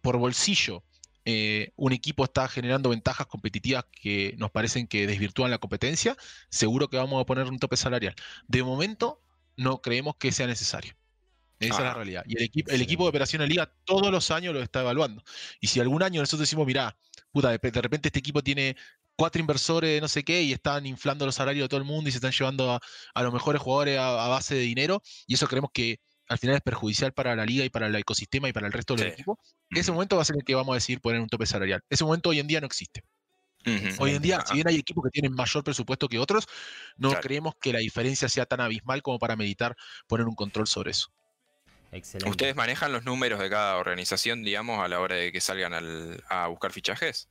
por 0.00 0.18
bolsillo 0.18 0.84
eh, 1.26 1.72
un 1.76 1.92
equipo 1.92 2.24
está 2.24 2.48
generando 2.48 2.90
ventajas 2.90 3.26
competitivas 3.26 3.86
que 3.90 4.34
nos 4.36 4.50
parecen 4.50 4.86
que 4.86 5.06
desvirtúan 5.06 5.50
la 5.50 5.58
competencia, 5.58 6.16
seguro 6.50 6.88
que 6.88 6.98
vamos 6.98 7.20
a 7.20 7.24
poner 7.24 7.46
un 7.46 7.58
tope 7.58 7.78
salarial. 7.78 8.14
De 8.46 8.62
momento, 8.62 9.22
no 9.56 9.80
creemos 9.80 10.16
que 10.16 10.32
sea 10.32 10.46
necesario. 10.46 10.94
Esa 11.60 11.74
es 11.74 11.80
la 11.80 11.90
ah, 11.92 11.94
realidad. 11.94 12.24
Y 12.26 12.36
el, 12.36 12.42
equipo, 12.42 12.70
el 12.70 12.82
equipo 12.82 13.04
de 13.04 13.08
operación 13.08 13.40
de 13.40 13.48
liga 13.48 13.72
todos 13.84 14.10
los 14.10 14.30
años 14.30 14.52
lo 14.52 14.60
está 14.60 14.80
evaluando. 14.80 15.22
Y 15.60 15.68
si 15.68 15.80
algún 15.80 16.02
año 16.02 16.20
nosotros 16.20 16.40
decimos, 16.40 16.66
mira, 16.66 16.94
puta, 17.32 17.50
de, 17.50 17.58
repente 17.58 18.08
este 18.08 18.18
equipo 18.18 18.42
tiene 18.42 18.76
cuatro 19.16 19.40
inversores 19.40 19.90
de 19.90 20.00
no 20.00 20.08
sé 20.08 20.24
qué 20.24 20.42
y 20.42 20.52
están 20.52 20.84
inflando 20.84 21.24
los 21.24 21.36
salarios 21.36 21.64
de 21.64 21.68
todo 21.68 21.78
el 21.78 21.86
mundo 21.86 22.08
y 22.08 22.12
se 22.12 22.18
están 22.18 22.32
llevando 22.32 22.78
a, 23.14 23.22
los 23.22 23.32
mejores 23.32 23.62
jugadores 23.62 23.98
a, 23.98 24.28
base 24.28 24.56
de 24.56 24.60
dinero, 24.60 25.02
y 25.26 25.34
eso 25.34 25.46
creemos 25.46 25.70
que 25.72 26.00
al 26.28 26.38
final 26.38 26.56
es 26.56 26.62
perjudicial 26.62 27.12
para 27.12 27.36
la 27.36 27.44
liga 27.44 27.64
y 27.64 27.70
para 27.70 27.86
el 27.86 27.94
ecosistema 27.94 28.48
y 28.48 28.52
para 28.52 28.66
el 28.66 28.72
resto 28.72 28.94
del 28.94 29.08
equipo, 29.08 29.38
ese 29.70 29.92
momento 29.92 30.16
va 30.16 30.22
a 30.22 30.24
ser 30.24 30.36
el 30.36 30.44
que 30.44 30.54
vamos 30.54 30.72
a 30.72 30.76
decidir 30.76 31.00
poner 31.00 31.20
un 31.20 31.28
tope 31.28 31.46
salarial. 31.46 31.82
Ese 31.90 32.04
momento 32.04 32.30
hoy 32.30 32.40
en 32.40 32.46
día 32.46 32.60
no 32.60 32.66
existe. 32.66 33.02
Hoy 33.98 34.10
en 34.10 34.22
día, 34.22 34.44
si 34.46 34.54
bien 34.54 34.68
hay 34.68 34.76
equipos 34.76 35.04
que 35.04 35.10
tienen 35.10 35.32
mayor 35.32 35.64
presupuesto 35.64 36.08
que 36.08 36.18
otros, 36.18 36.46
no 36.96 37.12
creemos 37.20 37.54
que 37.60 37.72
la 37.72 37.78
diferencia 37.78 38.28
sea 38.28 38.44
tan 38.44 38.60
abismal 38.60 39.02
como 39.02 39.18
para 39.18 39.36
meditar 39.36 39.74
poner 40.06 40.26
un 40.26 40.34
control 40.34 40.66
sobre 40.66 40.90
eso. 40.90 41.08
Excelente. 41.90 42.28
¿Ustedes 42.28 42.56
manejan 42.56 42.92
los 42.92 43.04
números 43.04 43.38
de 43.38 43.48
cada 43.48 43.76
organización, 43.76 44.42
digamos, 44.42 44.80
a 44.80 44.88
la 44.88 45.00
hora 45.00 45.14
de 45.16 45.32
que 45.32 45.40
salgan 45.40 45.72
a 46.28 46.46
buscar 46.48 46.72
fichajes? 46.72 47.28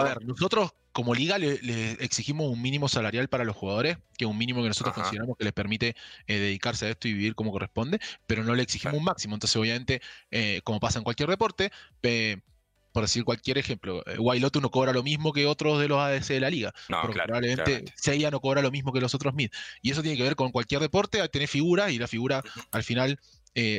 A 0.00 0.14
ver, 0.14 0.24
nosotros 0.24 0.72
como 0.92 1.14
liga 1.14 1.38
le, 1.38 1.52
exigimos 2.00 2.50
un 2.50 2.60
mínimo 2.60 2.88
salarial 2.88 3.28
para 3.28 3.44
los 3.44 3.54
jugadores, 3.54 3.98
que 4.16 4.24
es 4.24 4.30
un 4.30 4.36
mínimo 4.36 4.62
que 4.62 4.68
nosotros 4.68 4.94
consideramos 4.94 5.36
que 5.36 5.44
les 5.44 5.52
permite 5.52 5.94
eh, 6.26 6.38
dedicarse 6.38 6.86
a 6.86 6.90
esto 6.90 7.06
y 7.06 7.12
vivir 7.12 7.34
como 7.36 7.52
corresponde, 7.52 8.00
pero 8.26 8.42
no 8.42 8.54
le 8.54 8.64
exigimos 8.64 8.96
un 8.96 9.04
máximo. 9.04 9.34
Entonces, 9.34 9.56
obviamente, 9.56 10.00
eh, 10.30 10.60
como 10.64 10.80
pasa 10.80 10.98
en 10.98 11.04
cualquier 11.04 11.28
deporte, 11.28 11.70
por 12.92 13.02
decir 13.02 13.22
cualquier 13.22 13.58
ejemplo, 13.58 14.02
eh, 14.06 14.18
Wailotu 14.18 14.60
no 14.60 14.70
cobra 14.70 14.92
lo 14.92 15.04
mismo 15.04 15.32
que 15.32 15.46
otros 15.46 15.78
de 15.78 15.86
los 15.86 16.00
ADC 16.00 16.34
de 16.34 16.40
la 16.40 16.50
liga. 16.50 16.74
No, 16.88 17.02
probablemente 17.02 17.84
Seiya 17.94 18.32
no 18.32 18.40
cobra 18.40 18.60
lo 18.60 18.72
mismo 18.72 18.92
que 18.92 19.00
los 19.00 19.14
otros 19.14 19.34
mid. 19.34 19.50
Y 19.82 19.92
eso 19.92 20.02
tiene 20.02 20.16
que 20.16 20.24
ver 20.24 20.34
con 20.34 20.50
cualquier 20.50 20.80
deporte, 20.80 21.26
tener 21.28 21.46
figuras 21.46 21.92
y 21.92 21.98
la 21.98 22.08
figura 22.08 22.42
al 22.72 22.82
final 22.82 23.20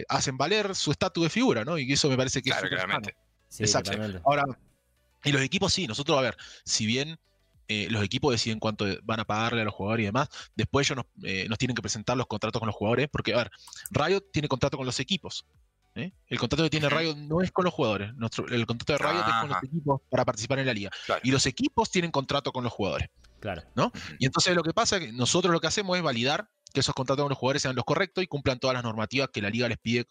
hacen 0.07 0.37
valer 0.37 0.75
su 0.75 0.91
estatus 0.91 1.23
de 1.23 1.29
figura, 1.29 1.65
¿no? 1.65 1.77
Y 1.77 1.91
eso 1.91 2.09
me 2.09 2.17
parece 2.17 2.41
que 2.41 2.49
es 2.49 2.57
Exacto. 3.59 3.91
Ahora, 4.25 4.45
y 5.23 5.31
los 5.31 5.41
equipos 5.41 5.73
sí, 5.73 5.87
nosotros, 5.87 6.17
a 6.17 6.21
ver, 6.21 6.37
si 6.65 6.85
bien 6.85 7.19
eh, 7.71 7.87
los 7.91 8.03
equipos 8.03 8.31
deciden 8.31 8.59
cuánto 8.59 8.85
van 9.03 9.19
a 9.19 9.25
pagarle 9.25 9.61
a 9.61 9.63
los 9.63 9.75
jugadores 9.75 10.03
y 10.03 10.05
demás. 10.07 10.27
Después 10.55 10.87
ellos 10.87 10.97
nos, 10.97 11.29
eh, 11.29 11.47
nos, 11.47 11.59
tienen 11.59 11.75
que 11.75 11.83
presentar 11.83 12.17
los 12.17 12.25
contratos 12.25 12.59
con 12.59 12.65
los 12.65 12.75
jugadores, 12.75 13.07
porque, 13.11 13.33
a 13.35 13.37
ver, 13.37 13.51
Riot 13.91 14.21
tiene 14.31 14.47
contrato 14.47 14.75
con 14.75 14.87
los 14.87 14.99
equipos. 14.99 15.45
¿eh? 15.93 16.11
El 16.27 16.39
contrato 16.39 16.63
que 16.63 16.71
tiene 16.71 16.89
Riot 16.89 17.15
no 17.15 17.41
es 17.41 17.51
con 17.51 17.65
los 17.65 17.73
jugadores. 17.73 18.11
Nuestro, 18.15 18.47
el 18.47 18.65
contrato 18.65 18.93
de 18.93 18.97
Riot 18.97 19.23
es 19.27 19.35
con 19.41 19.49
los 19.49 19.63
equipos 19.63 20.01
para 20.09 20.25
participar 20.25 20.57
en 20.59 20.65
la 20.65 20.73
liga. 20.73 20.89
Y 21.21 21.29
los 21.29 21.45
equipos 21.45 21.91
tienen 21.91 22.09
contrato 22.09 22.51
con 22.51 22.63
los 22.63 22.73
jugadores. 22.73 23.09
Claro. 23.39 23.61
¿no? 23.75 23.91
Y 24.17 24.25
entonces 24.25 24.55
lo 24.55 24.63
que 24.63 24.73
pasa 24.73 24.97
es 24.97 25.05
que 25.05 25.11
nosotros 25.13 25.53
lo 25.53 25.61
que 25.61 25.67
hacemos 25.67 25.95
es 25.95 26.03
validar 26.03 26.49
que 26.73 26.79
esos 26.79 26.95
contratos 26.95 27.23
con 27.23 27.29
los 27.29 27.37
jugadores 27.37 27.61
sean 27.61 27.75
los 27.75 27.85
correctos 27.85 28.23
y 28.23 28.27
cumplan 28.27 28.59
todas 28.59 28.73
las 28.73 28.83
normativas 28.83 29.29
que 29.31 29.43
la 29.43 29.49
liga 29.51 29.67
les 29.67 29.77
pide 29.77 30.07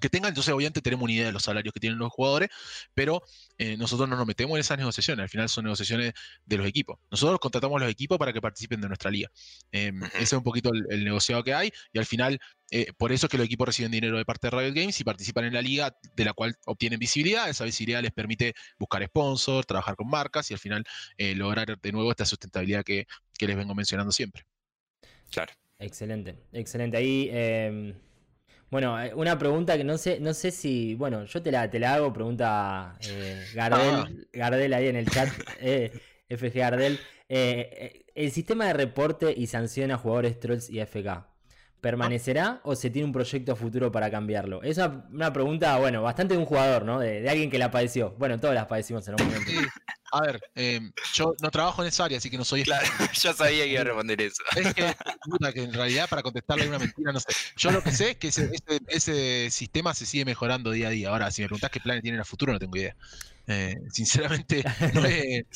que 0.00 0.08
tengan. 0.08 0.30
Entonces, 0.30 0.52
obviamente, 0.52 0.80
tenemos 0.80 1.04
una 1.04 1.12
idea 1.12 1.26
de 1.26 1.32
los 1.32 1.42
salarios 1.42 1.72
que 1.72 1.80
tienen 1.80 1.98
los 1.98 2.10
jugadores, 2.10 2.48
pero 2.94 3.22
eh, 3.58 3.76
nosotros 3.76 4.08
no 4.08 4.16
nos 4.16 4.26
metemos 4.26 4.56
en 4.56 4.60
esas 4.60 4.78
negociaciones. 4.78 5.22
Al 5.22 5.28
final 5.28 5.48
son 5.48 5.64
negociaciones 5.64 6.12
de 6.44 6.56
los 6.56 6.66
equipos. 6.66 6.98
Nosotros 7.10 7.38
contratamos 7.38 7.80
a 7.80 7.84
los 7.84 7.92
equipos 7.92 8.18
para 8.18 8.32
que 8.32 8.40
participen 8.40 8.80
de 8.80 8.88
nuestra 8.88 9.10
liga. 9.10 9.30
Em, 9.72 10.02
ese 10.04 10.22
es 10.22 10.32
un 10.32 10.42
poquito 10.42 10.70
el, 10.72 11.04
negociado 11.04 11.44
que 11.44 11.54
hay 11.54 11.70
y 11.92 11.98
al 11.98 12.06
final, 12.06 12.38
eh, 12.70 12.92
por 12.96 13.12
eso 13.12 13.26
es 13.26 13.30
que 13.30 13.36
los 13.36 13.46
equipos 13.46 13.66
reciben 13.66 13.92
dinero 13.92 14.18
de 14.18 14.24
parte 14.24 14.48
de 14.48 14.58
Riot 14.58 14.74
Games 14.74 15.00
y 15.00 15.04
participan 15.04 15.44
en 15.44 15.54
la 15.54 15.62
liga 15.62 15.96
de 16.16 16.24
la 16.24 16.32
cual 16.32 16.56
obtienen 16.66 16.98
visibilidad. 16.98 17.48
Esa 17.48 17.64
visibilidad 17.64 18.02
les 18.02 18.12
permite 18.12 18.54
buscar 18.78 19.04
sponsors, 19.06 19.66
trabajar 19.66 19.96
con 19.96 20.08
marcas 20.08 20.50
y 20.50 20.54
al 20.54 20.60
final 20.60 20.84
eh, 21.16 21.34
lograr 21.34 21.78
de 21.80 21.92
nuevo 21.92 22.10
esta 22.10 22.24
sustentabilidad 22.24 22.84
que, 22.84 23.06
que 23.38 23.46
les 23.46 23.56
vengo 23.56 23.74
mencionando 23.74 24.12
siempre. 24.12 24.44
Claro. 25.30 25.52
Excelente, 25.80 26.36
excelente. 26.52 26.98
Ahí 26.98 27.30
em, 27.32 27.94
bueno, 28.70 29.00
eh, 29.00 29.12
una 29.14 29.36
pregunta 29.36 29.76
que 29.76 29.84
no 29.84 29.98
sé, 29.98 30.20
no 30.20 30.32
sé 30.32 30.52
si, 30.52 30.94
bueno, 30.94 31.24
yo 31.24 31.42
te 31.42 31.50
la, 31.50 31.68
te 31.68 31.80
la 31.80 31.94
hago, 31.94 32.12
pregunta 32.12 32.96
eh, 33.08 33.44
Gardel, 33.52 33.94
ah. 33.94 34.08
Gardel 34.32 34.72
ahí 34.74 34.86
en 34.86 34.96
el 34.96 35.10
chat, 35.10 35.28
eh, 35.60 35.90
FG 36.28 36.54
Gardel. 36.54 37.00
Eh, 37.28 38.04
el 38.14 38.30
sistema 38.30 38.66
de 38.66 38.72
reporte 38.72 39.34
y 39.36 39.46
sanción 39.48 39.90
a 39.90 39.98
jugadores 39.98 40.38
trolls 40.38 40.70
y 40.70 40.80
FK, 40.80 41.26
¿permanecerá 41.80 42.60
o 42.62 42.76
se 42.76 42.90
tiene 42.90 43.06
un 43.06 43.12
proyecto 43.12 43.56
futuro 43.56 43.90
para 43.90 44.10
cambiarlo? 44.10 44.62
Es 44.62 44.78
una, 44.78 45.32
pregunta, 45.32 45.76
bueno, 45.78 46.02
bastante 46.02 46.34
de 46.34 46.40
un 46.40 46.46
jugador, 46.46 46.84
¿no? 46.84 47.00
De, 47.00 47.22
de, 47.22 47.28
alguien 47.28 47.50
que 47.50 47.58
la 47.58 47.70
padeció. 47.70 48.14
Bueno, 48.18 48.38
todas 48.38 48.54
las 48.54 48.66
padecimos 48.66 49.06
en 49.08 49.14
un 49.14 49.26
momento. 49.26 49.50
A 50.12 50.20
ver, 50.22 50.40
em, 50.54 50.92
yo 51.14 51.34
no 51.40 51.50
trabajo 51.50 51.82
en 51.82 51.88
esa 51.88 52.04
área, 52.04 52.18
así 52.18 52.30
que 52.30 52.36
no 52.36 52.44
soy. 52.44 52.64
Claro, 52.64 52.86
yo 53.22 53.32
sabía 53.32 53.64
que 53.64 53.70
iba 53.70 53.80
a 53.80 53.84
responder 53.84 54.20
eso. 54.20 54.42
Es 54.56 54.74
que, 54.74 54.94
puta, 55.24 55.52
que 55.52 55.62
en 55.62 55.72
realidad 55.72 56.08
para 56.08 56.22
contestarle 56.22 56.68
una 56.68 56.78
mentira, 56.78 57.12
no 57.12 57.20
sé. 57.20 57.28
Yo 57.56 57.70
lo 57.70 57.82
que 57.82 57.92
sé 57.92 58.10
es 58.10 58.16
que 58.16 58.28
ese, 58.88 59.50
sistema 59.50 59.94
se 59.94 60.06
sigue 60.06 60.24
mejorando 60.24 60.70
día 60.70 60.88
a 60.88 60.90
día. 60.90 61.10
Ahora, 61.10 61.30
si 61.30 61.42
me 61.42 61.48
preguntás 61.48 61.70
qué 61.70 61.80
planes 61.80 62.02
tienen 62.02 62.20
a 62.20 62.24
futuro, 62.24 62.52
no 62.52 62.58
tengo 62.58 62.76
idea. 62.76 62.96
Eh, 63.46 63.76
sinceramente, 63.90 64.62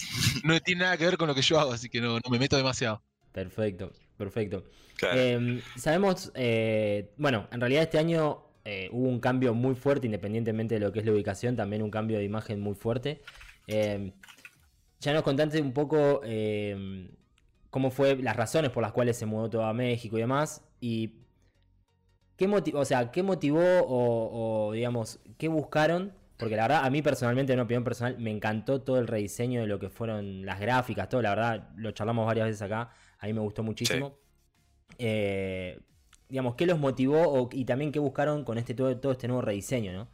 no, 0.44 0.60
tiene 0.60 0.82
nada 0.82 0.96
que 0.96 1.04
ver 1.04 1.16
con 1.16 1.28
lo 1.28 1.34
que 1.34 1.42
yo 1.42 1.58
hago, 1.58 1.72
así 1.72 1.88
que 1.88 2.00
no, 2.00 2.18
me 2.30 2.38
meto 2.38 2.56
demasiado. 2.56 3.02
Perfecto, 3.32 3.92
perfecto. 4.16 4.64
Em, 5.12 5.60
sabemos, 5.76 6.30
eh, 6.34 7.10
bueno, 7.16 7.48
en 7.50 7.60
realidad 7.60 7.82
este 7.82 7.98
año 7.98 8.44
eh, 8.64 8.88
hubo 8.92 9.08
un 9.08 9.20
cambio 9.20 9.52
muy 9.54 9.74
fuerte, 9.74 10.06
independientemente 10.06 10.74
de 10.74 10.80
lo 10.80 10.92
que 10.92 11.00
es 11.00 11.04
la 11.04 11.12
ubicación, 11.12 11.56
también 11.56 11.82
un 11.82 11.90
cambio 11.90 12.18
de 12.18 12.24
imagen 12.24 12.60
muy 12.60 12.74
fuerte. 12.74 13.20
Em, 13.66 14.12
ya 15.04 15.12
nos 15.12 15.22
contaste 15.22 15.60
un 15.60 15.72
poco 15.72 16.22
eh, 16.24 17.10
cómo 17.70 17.90
fue 17.90 18.16
las 18.16 18.36
razones 18.36 18.70
por 18.70 18.82
las 18.82 18.92
cuales 18.92 19.16
se 19.16 19.26
mudó 19.26 19.50
todo 19.50 19.64
a 19.64 19.74
México 19.74 20.16
y 20.16 20.20
demás. 20.20 20.64
Y 20.80 21.16
qué 22.36 22.48
motivó, 22.48 22.80
o 22.80 22.84
sea, 22.84 23.10
qué 23.10 23.22
motivó 23.22 23.60
o, 23.62 24.72
digamos, 24.72 25.20
qué 25.38 25.48
buscaron. 25.48 26.14
Porque 26.36 26.56
la 26.56 26.62
verdad, 26.62 26.84
a 26.84 26.90
mí 26.90 27.00
personalmente, 27.02 27.52
en 27.52 27.58
una 27.58 27.64
opinión 27.64 27.84
personal, 27.84 28.18
me 28.18 28.30
encantó 28.30 28.82
todo 28.82 28.98
el 28.98 29.06
rediseño 29.06 29.60
de 29.60 29.66
lo 29.66 29.78
que 29.78 29.88
fueron 29.88 30.44
las 30.44 30.58
gráficas, 30.58 31.08
todo. 31.08 31.22
La 31.22 31.30
verdad, 31.30 31.70
lo 31.76 31.92
charlamos 31.92 32.26
varias 32.26 32.46
veces 32.46 32.62
acá. 32.62 32.90
A 33.18 33.26
mí 33.26 33.32
me 33.32 33.40
gustó 33.40 33.62
muchísimo. 33.62 34.18
Eh, 34.98 35.78
digamos, 36.28 36.54
¿qué 36.56 36.66
los 36.66 36.78
motivó 36.78 37.48
y 37.52 37.64
también 37.64 37.92
qué 37.92 37.98
buscaron 37.98 38.44
con 38.44 38.58
este 38.58 38.74
todo, 38.74 38.96
todo 38.98 39.12
este 39.12 39.28
nuevo 39.28 39.42
rediseño, 39.42 39.92
no? 39.92 40.08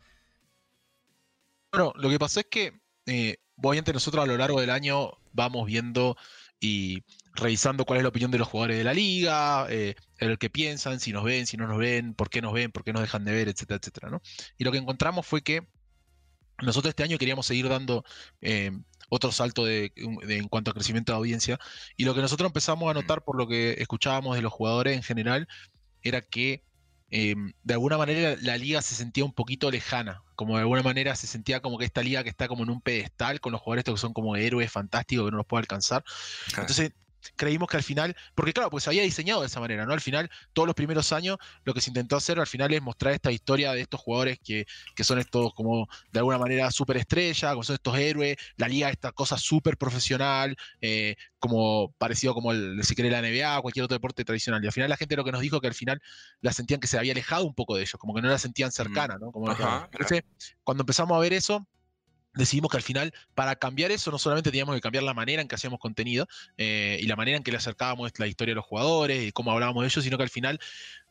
Bueno, 1.72 1.92
lo 1.96 2.10
que 2.10 2.18
pasó 2.18 2.40
es 2.40 2.46
que 2.46 2.80
eh, 3.06 3.36
obviamente 3.62 3.92
nosotros 3.92 4.24
a 4.24 4.26
lo 4.26 4.36
largo 4.36 4.60
del 4.60 4.70
año 4.70 5.12
vamos 5.32 5.66
viendo 5.66 6.16
y 6.60 7.02
revisando 7.34 7.84
cuál 7.84 7.98
es 7.98 8.02
la 8.02 8.10
opinión 8.10 8.30
de 8.30 8.38
los 8.38 8.48
jugadores 8.48 8.76
de 8.76 8.84
la 8.84 8.92
liga, 8.92 9.66
eh, 9.70 9.94
el 10.18 10.38
que 10.38 10.50
piensan, 10.50 11.00
si 11.00 11.12
nos 11.12 11.24
ven, 11.24 11.46
si 11.46 11.56
no 11.56 11.66
nos 11.66 11.78
ven, 11.78 12.14
por 12.14 12.28
qué 12.28 12.42
nos 12.42 12.52
ven, 12.52 12.70
por 12.70 12.84
qué 12.84 12.92
nos 12.92 13.02
dejan 13.02 13.24
de 13.24 13.32
ver, 13.32 13.48
etcétera, 13.48 13.78
etcétera. 13.80 14.10
¿no? 14.10 14.20
Y 14.58 14.64
lo 14.64 14.72
que 14.72 14.78
encontramos 14.78 15.26
fue 15.26 15.42
que 15.42 15.66
nosotros 16.60 16.90
este 16.90 17.02
año 17.02 17.16
queríamos 17.16 17.46
seguir 17.46 17.68
dando 17.68 18.04
eh, 18.42 18.72
otro 19.08 19.32
salto 19.32 19.64
de, 19.64 19.92
en 19.96 20.48
cuanto 20.48 20.70
a 20.70 20.74
crecimiento 20.74 21.12
de 21.12 21.16
audiencia. 21.16 21.58
Y 21.96 22.04
lo 22.04 22.14
que 22.14 22.20
nosotros 22.20 22.46
empezamos 22.46 22.90
a 22.90 22.94
notar 22.94 23.22
por 23.24 23.36
lo 23.36 23.48
que 23.48 23.76
escuchábamos 23.78 24.36
de 24.36 24.42
los 24.42 24.52
jugadores 24.52 24.96
en 24.96 25.02
general 25.02 25.48
era 26.02 26.20
que 26.20 26.62
Em, 27.10 27.52
de 27.64 27.74
alguna 27.74 27.98
manera 27.98 28.36
la 28.40 28.56
liga 28.56 28.82
se 28.82 28.94
sentía 28.94 29.24
un 29.24 29.32
poquito 29.32 29.70
lejana, 29.70 30.22
como 30.36 30.54
de 30.54 30.62
alguna 30.62 30.82
manera 30.82 31.16
se 31.16 31.26
sentía 31.26 31.60
como 31.60 31.76
que 31.76 31.84
esta 31.84 32.02
liga 32.02 32.22
que 32.22 32.30
está 32.30 32.46
como 32.46 32.62
en 32.62 32.70
un 32.70 32.80
pedestal 32.80 33.40
con 33.40 33.52
los 33.52 33.60
jugadores 33.60 33.80
estos 33.82 33.94
que 33.94 34.00
son 34.00 34.12
como 34.12 34.36
héroes 34.36 34.70
fantásticos 34.70 35.26
que 35.26 35.30
no 35.32 35.38
los 35.38 35.46
puede 35.46 35.62
alcanzar. 35.62 36.04
Entonces 36.56 36.92
creímos 37.36 37.68
que 37.68 37.76
al 37.76 37.82
final, 37.82 38.16
porque 38.34 38.52
claro, 38.52 38.70
pues 38.70 38.84
se 38.84 38.90
había 38.90 39.02
diseñado 39.02 39.40
de 39.40 39.46
esa 39.46 39.60
manera, 39.60 39.86
¿no? 39.86 39.92
Al 39.92 40.00
final, 40.00 40.30
todos 40.52 40.66
los 40.66 40.74
primeros 40.74 41.12
años, 41.12 41.38
lo 41.64 41.74
que 41.74 41.80
se 41.80 41.90
intentó 41.90 42.16
hacer 42.16 42.38
al 42.38 42.46
final 42.46 42.72
es 42.72 42.82
mostrar 42.82 43.14
esta 43.14 43.30
historia 43.30 43.72
de 43.72 43.82
estos 43.82 44.00
jugadores 44.00 44.38
que, 44.42 44.66
que 44.94 45.04
son 45.04 45.18
estos 45.18 45.52
como 45.54 45.88
de 46.12 46.18
alguna 46.18 46.38
manera 46.38 46.70
súper 46.70 46.96
estrella, 46.96 47.50
como 47.50 47.62
son 47.62 47.74
estos 47.74 47.96
héroes, 47.98 48.36
la 48.56 48.68
liga 48.68 48.90
esta 48.90 49.12
cosa 49.12 49.36
súper 49.36 49.76
profesional, 49.76 50.56
eh, 50.80 51.16
como 51.38 51.92
parecido 51.98 52.34
como 52.34 52.52
el, 52.52 52.82
si 52.84 52.94
quiere 52.94 53.10
la 53.10 53.22
NBA 53.22 53.58
o 53.58 53.62
cualquier 53.62 53.84
otro 53.84 53.96
deporte 53.96 54.24
tradicional. 54.24 54.62
Y 54.62 54.66
al 54.66 54.72
final 54.72 54.90
la 54.90 54.96
gente 54.96 55.16
lo 55.16 55.24
que 55.24 55.32
nos 55.32 55.40
dijo 55.40 55.60
que 55.60 55.68
al 55.68 55.74
final 55.74 56.00
la 56.40 56.52
sentían 56.52 56.80
que 56.80 56.86
se 56.86 56.98
había 56.98 57.12
alejado 57.12 57.44
un 57.44 57.54
poco 57.54 57.76
de 57.76 57.82
ellos, 57.82 57.96
como 57.98 58.14
que 58.14 58.22
no 58.22 58.28
la 58.28 58.38
sentían 58.38 58.72
cercana, 58.72 59.16
¿no? 59.18 59.32
Como 59.32 59.50
Entonces, 59.50 60.22
cuando 60.62 60.82
empezamos 60.82 61.16
a 61.16 61.20
ver 61.20 61.32
eso, 61.32 61.66
decidimos 62.34 62.70
que 62.70 62.76
al 62.76 62.82
final, 62.82 63.12
para 63.34 63.56
cambiar 63.56 63.90
eso, 63.90 64.10
no 64.10 64.18
solamente 64.18 64.50
teníamos 64.50 64.74
que 64.74 64.80
cambiar 64.80 65.04
la 65.04 65.14
manera 65.14 65.42
en 65.42 65.48
que 65.48 65.54
hacíamos 65.54 65.78
contenido 65.80 66.26
eh, 66.56 66.98
y 67.00 67.06
la 67.06 67.16
manera 67.16 67.36
en 67.36 67.42
que 67.42 67.50
le 67.50 67.58
acercábamos 67.58 68.12
la 68.18 68.26
historia 68.26 68.52
a 68.52 68.56
los 68.56 68.64
jugadores 68.64 69.28
y 69.28 69.32
cómo 69.32 69.52
hablábamos 69.52 69.82
de 69.82 69.88
ellos, 69.88 70.04
sino 70.04 70.16
que 70.16 70.22
al 70.22 70.30
final 70.30 70.60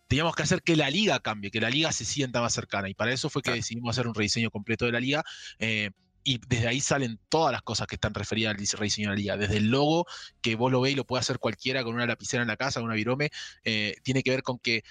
teníamos 0.08 0.36
que 0.36 0.44
hacer 0.44 0.64
que 0.64 0.76
la 0.76 0.90
liga 0.90 1.20
cambie, 1.20 1.52
que 1.52 1.62
la 1.62 1.70
liga 1.70 1.92
se 1.92 2.04
sienta 2.04 2.42
más 2.42 2.54
cercana. 2.54 2.90
Y 2.90 2.94
para 2.96 3.14
eso 3.14 3.30
fue 3.30 3.42
que 3.42 3.52
decidimos 3.52 3.92
hacer 3.92 4.08
un 4.08 4.16
rediseño 4.16 4.50
completo 4.50 4.86
de 4.86 4.92
la 4.92 5.00
liga. 5.00 5.24
Eh, 5.60 5.92
y 6.24 6.40
desde 6.48 6.68
ahí 6.68 6.82
salen 6.82 7.20
todas 7.30 7.52
las 7.52 7.62
cosas 7.62 7.88
que 7.88 7.96
están 7.96 8.14
referidas 8.14 8.52
al 8.52 8.80
rediseño 8.80 9.10
de 9.10 9.16
la 9.16 9.20
liga. 9.20 9.38
Desde 9.38 9.58
el 9.58 9.70
logo, 9.70 10.06
que 10.42 10.56
vos 10.56 10.72
lo 10.72 10.82
veis 10.82 10.94
y 10.94 10.98
lo 10.98 11.06
puede 11.06 11.22
hacer 11.22 11.40
cualquiera 11.40 11.84
con 11.84 11.96
una 11.96 12.06
lapicera 12.06 12.42
en 12.42 12.48
la 12.48 12.58
casa, 12.58 12.82
una 12.82 12.96
virome, 12.96 13.30
eh, 13.64 13.96
tiene 14.04 14.24
que 14.24 14.32
ver 14.32 14.44
con 14.44 14.60
que, 14.60 14.84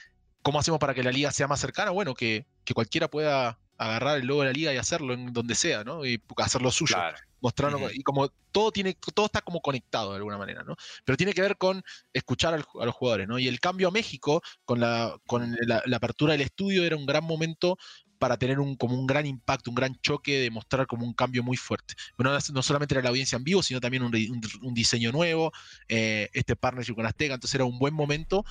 ¿cómo 0.43 0.59
hacemos 0.59 0.79
para 0.79 0.95
que 0.95 1.03
la 1.03 1.12
liga 1.12 1.31
sea 1.31 1.49
más 1.49 1.61
cercana? 1.61 1.91
Bueno, 1.91 2.14
que, 2.14 2.47
que 2.64 2.75
cualquiera 2.75 3.09
pueda 3.09 3.59
agarrar 3.79 4.19
el 4.19 4.27
logo 4.27 4.43
de 4.43 4.49
la 4.49 4.53
liga 4.53 4.75
y 4.75 4.77
hacerlo 4.77 5.14
en 5.14 5.33
donde 5.33 5.55
sea, 5.55 5.85
¿no? 5.85 6.05
Y 6.05 6.21
hacerlo 6.37 6.71
suyo. 6.71 6.97
Mostrarlo, 7.41 7.88
y 7.93 8.03
como 8.03 8.29
todo 8.51 8.73
tiene, 8.73 8.97
todo 9.14 9.27
está 9.27 9.41
como 9.43 9.61
conectado 9.61 10.11
de 10.11 10.17
alguna 10.17 10.37
manera, 10.37 10.64
¿no? 10.64 10.75
Pero 11.05 11.17
tiene 11.17 11.33
que 11.33 11.41
ver 11.41 11.57
con 11.57 11.85
escuchar 12.12 12.53
a 12.55 12.85
los 12.85 12.95
jugadores, 12.95 13.29
¿no? 13.29 13.38
Y 13.38 13.47
el 13.47 13.61
cambio 13.61 13.88
a 13.88 13.91
México, 13.93 14.43
con 14.64 14.81
la, 14.81 15.17
con 15.25 15.57
la, 15.61 15.97
apertura 15.97 16.33
del 16.33 16.41
estudio, 16.41 16.85
era 16.85 16.97
un 16.97 17.07
gran 17.07 17.23
momento 17.23 17.79
para 18.19 18.37
tener 18.37 18.59
un, 18.61 18.77
como 18.77 18.95
un 18.95 19.07
gran 19.07 19.27
impacto, 19.27 19.71
un 19.71 19.77
gran 19.77 19.95
choque, 20.01 20.39
de 20.39 20.51
mostrar 20.51 20.87
como 20.87 21.05
un 21.05 21.15
cambio 21.15 21.43
muy 21.43 21.57
fuerte. 21.57 21.95
Bueno, 22.17 22.37
no 22.53 22.63
solamente 22.63 22.95
era 22.95 23.03
la 23.03 23.11
audiencia 23.11 23.37
en 23.37 23.45
vivo, 23.45 23.63
sino 23.63 23.81
también 23.81 24.03
un, 24.03 24.75
diseño 24.75 25.13
nuevo, 25.13 25.53
eh, 25.89 26.29
este 26.33 26.57
partnership 26.57 26.95
con 26.95 27.07
Azteca, 27.07 27.35
entonces 27.35 27.55
era 27.55 27.65
un 27.65 27.79
buen 27.79 27.95
momento 27.95 28.45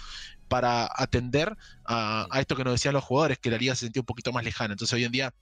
para 0.48 0.90
atender 0.96 1.56
a, 1.86 2.28
esto 2.40 2.56
que 2.56 2.64
nos 2.64 2.74
decían 2.74 2.94
los 2.94 3.04
jugadores, 3.04 3.38
que 3.40 3.52
la 3.52 3.58
liga 3.58 3.76
se 3.76 3.86
sentía 3.86 4.02
un 4.02 4.06
poquito 4.06 4.32
más 4.32 4.44
lejana. 4.44 4.74
Entonces 4.74 4.94
hoy 4.94 5.04
en 5.04 5.12
día 5.12 5.34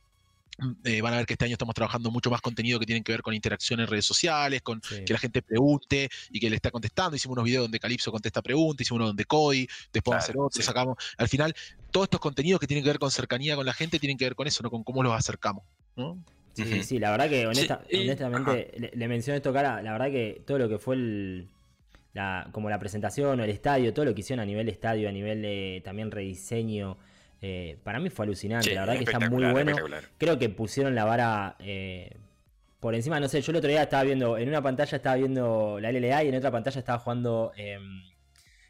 eh, 0.85 1.01
van 1.01 1.13
a 1.13 1.17
ver 1.17 1.25
que 1.25 1.33
este 1.33 1.45
año 1.45 1.53
estamos 1.53 1.75
trabajando 1.75 2.11
mucho 2.11 2.29
más 2.29 2.41
contenido 2.41 2.79
que 2.79 2.85
tienen 2.85 3.03
que 3.03 3.11
ver 3.11 3.21
con 3.21 3.33
interacción 3.33 3.79
en 3.79 3.87
redes 3.87 4.05
sociales, 4.05 4.61
con 4.61 4.81
que 4.81 5.11
la 5.11 5.19
gente 5.19 5.41
pregunte 5.41 6.09
y 6.31 6.39
que 6.39 6.49
le 6.49 6.55
está 6.55 6.71
contestando. 6.71 7.15
Hicimos 7.15 7.35
unos 7.35 7.45
videos 7.45 7.63
donde 7.63 7.79
Calypso 7.79 8.11
contesta 8.11 8.41
preguntas, 8.41 8.85
hicimos 8.85 8.99
uno 8.99 9.07
donde 9.07 9.25
Cody, 9.25 9.67
después 9.91 10.15
a 10.15 10.19
hacer 10.19 10.35
otro, 10.37 10.61
sacamos. 10.61 10.97
Al 11.17 11.27
final, 11.27 11.53
todos 11.91 12.05
estos 12.05 12.19
contenidos 12.19 12.59
que 12.59 12.67
tienen 12.67 12.83
que 12.83 12.89
ver 12.89 12.99
con 12.99 13.11
cercanía 13.11 13.55
con 13.55 13.65
la 13.65 13.73
gente 13.73 13.99
tienen 13.99 14.17
que 14.17 14.25
ver 14.25 14.35
con 14.35 14.47
eso, 14.47 14.63
¿no? 14.63 14.69
Con 14.69 14.83
cómo 14.83 15.03
los 15.03 15.13
acercamos. 15.13 15.63
Sí, 16.53 16.83
sí, 16.83 16.99
la 16.99 17.11
verdad 17.11 17.29
que 17.29 17.47
honestamente 17.47 18.91
le, 18.93 19.07
menciono 19.09 19.35
esto, 19.35 19.51
cara, 19.51 19.81
la 19.81 19.91
verdad 19.91 20.07
que 20.07 20.41
todo 20.45 20.57
lo 20.57 20.69
que 20.69 20.77
fue 20.77 20.95
el, 20.95 21.49
como 22.51 22.69
la 22.69 22.79
presentación 22.79 23.39
o 23.39 23.43
el 23.43 23.49
estadio, 23.49 23.93
todo 23.93 24.05
lo 24.05 24.15
que 24.15 24.21
hicieron 24.21 24.41
a 24.41 24.45
nivel 24.45 24.69
estadio, 24.69 25.09
a 25.09 25.11
nivel 25.11 25.41
de 25.41 25.81
también 25.83 26.11
rediseño, 26.11 26.97
eh, 27.41 27.77
para 27.83 27.99
mí 27.99 28.09
fue 28.09 28.25
alucinante, 28.25 28.73
la 28.73 28.81
verdad 28.81 28.97
que 28.97 29.03
está 29.03 29.29
muy 29.29 29.45
bueno. 29.51 29.75
Creo 30.17 30.39
que 30.39 30.49
pusieron 30.49 30.95
la 30.95 31.05
vara 31.05 31.55
eh, 31.59 32.17
por 32.79 32.95
encima, 32.95 33.19
no 33.19 33.27
sé, 33.27 33.41
yo 33.41 33.51
el 33.51 33.57
otro 33.57 33.69
día 33.69 33.83
estaba 33.83 34.03
viendo, 34.03 34.37
en 34.37 34.47
una 34.49 34.61
pantalla 34.61 34.95
estaba 34.95 35.15
viendo 35.15 35.79
la 35.79 35.91
LLA 35.91 36.23
y 36.23 36.27
en 36.29 36.35
otra 36.35 36.51
pantalla 36.51 36.79
estaba 36.79 36.99
jugando, 36.99 37.51
em, 37.55 38.03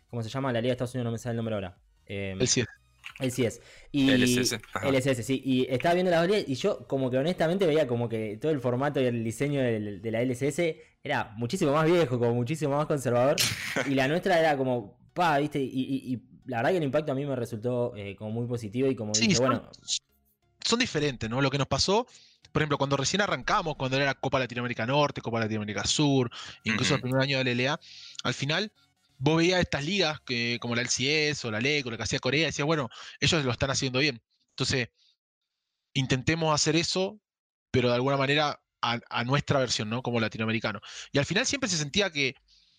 ¿cómo 0.09 0.23
se 0.23 0.29
llama? 0.29 0.53
La 0.53 0.61
Liga 0.61 0.69
de 0.69 0.73
Estados 0.73 0.93
Unidos, 0.95 1.05
no 1.05 1.11
me 1.11 1.17
sale 1.17 1.31
el 1.31 1.37
nombre 1.37 1.55
ahora. 1.55 1.77
Em, 2.05 2.39
el 2.39 2.47
7. 2.47 2.69
LCS. 3.19 3.61
Y 3.91 4.11
LSS, 4.11 4.59
ajá. 4.73 4.89
LSS, 4.89 5.23
sí. 5.23 5.41
Y 5.45 5.67
estaba 5.69 5.93
viendo 5.95 6.11
la 6.11 6.19
variedad 6.19 6.43
y 6.45 6.55
yo 6.55 6.85
como 6.87 7.09
que 7.09 7.17
honestamente 7.17 7.65
veía 7.65 7.87
como 7.87 8.09
que 8.09 8.37
todo 8.37 8.51
el 8.51 8.59
formato 8.59 8.99
y 8.99 9.05
el 9.05 9.23
diseño 9.23 9.61
de 9.61 10.11
la 10.11 10.21
LSS 10.21 10.75
era 11.03 11.33
muchísimo 11.37 11.71
más 11.71 11.85
viejo, 11.85 12.19
como 12.19 12.33
muchísimo 12.33 12.75
más 12.75 12.87
conservador. 12.87 13.37
y 13.87 13.95
la 13.95 14.07
nuestra 14.07 14.39
era 14.39 14.57
como, 14.57 14.97
pa, 15.15 15.39
viste, 15.39 15.59
y, 15.61 15.67
y- 15.67 16.13
y 16.13 16.21
la 16.45 16.57
verdad 16.57 16.71
que 16.71 16.77
el 16.77 16.83
impacto 16.83 17.11
a 17.11 17.15
mí 17.15 17.25
me 17.25 17.35
resultó 17.35 17.95
eh, 17.95 18.15
como 18.15 18.31
muy 18.31 18.47
positivo 18.47 18.89
y 18.89 18.95
como 18.95 19.13
Sí, 19.15 19.21
dije, 19.21 19.35
son, 19.35 19.47
bueno, 19.47 19.69
son 20.63 20.79
diferentes, 20.79 21.29
¿no? 21.29 21.41
Lo 21.41 21.49
que 21.49 21.57
nos 21.57 21.67
pasó, 21.67 22.05
por 22.51 22.61
ejemplo, 22.61 22.77
cuando 22.77 22.97
recién 22.97 23.21
arrancamos, 23.21 23.75
cuando 23.75 23.97
era 23.97 24.13
Copa 24.15 24.39
Latinoamérica 24.39 24.85
Norte, 24.85 25.21
Copa 25.21 25.39
Latinoamérica 25.39 25.85
Sur, 25.85 26.29
incluso 26.63 26.95
el 26.95 26.99
Ujú. 26.99 27.09
primer 27.09 27.21
año 27.23 27.37
de 27.37 27.43
la 27.43 27.51
LLA, 27.51 27.79
al 28.23 28.33
final 28.33 28.71
vos 29.17 29.37
veías 29.37 29.59
estas 29.61 29.85
ligas 29.85 30.19
que, 30.21 30.57
como 30.59 30.75
la 30.75 30.81
LCS 30.81 31.47
o 31.47 31.51
la 31.51 31.59
LEC 31.59 31.85
o 31.87 31.91
lo 31.91 31.97
que 31.97 32.03
hacía 32.03 32.19
Corea, 32.19 32.43
y 32.43 32.45
decías, 32.45 32.65
bueno, 32.65 32.89
ellos 33.19 33.45
lo 33.45 33.51
están 33.51 33.71
haciendo 33.71 33.99
bien. 33.99 34.21
Entonces, 34.51 34.89
intentemos 35.93 36.53
hacer 36.53 36.75
eso, 36.75 37.19
pero 37.71 37.89
de 37.89 37.95
alguna 37.95 38.17
manera 38.17 38.61
a, 38.81 38.99
a 39.09 39.23
nuestra 39.23 39.59
versión, 39.59 39.89
¿no? 39.89 40.01
Como 40.01 40.19
latinoamericano. 40.19 40.79
Y 41.11 41.17
al 41.19 41.25
final 41.25 41.45
siempre 41.45 41.69
se 41.69 41.77
sentía 41.77 42.09
que, 42.11 42.35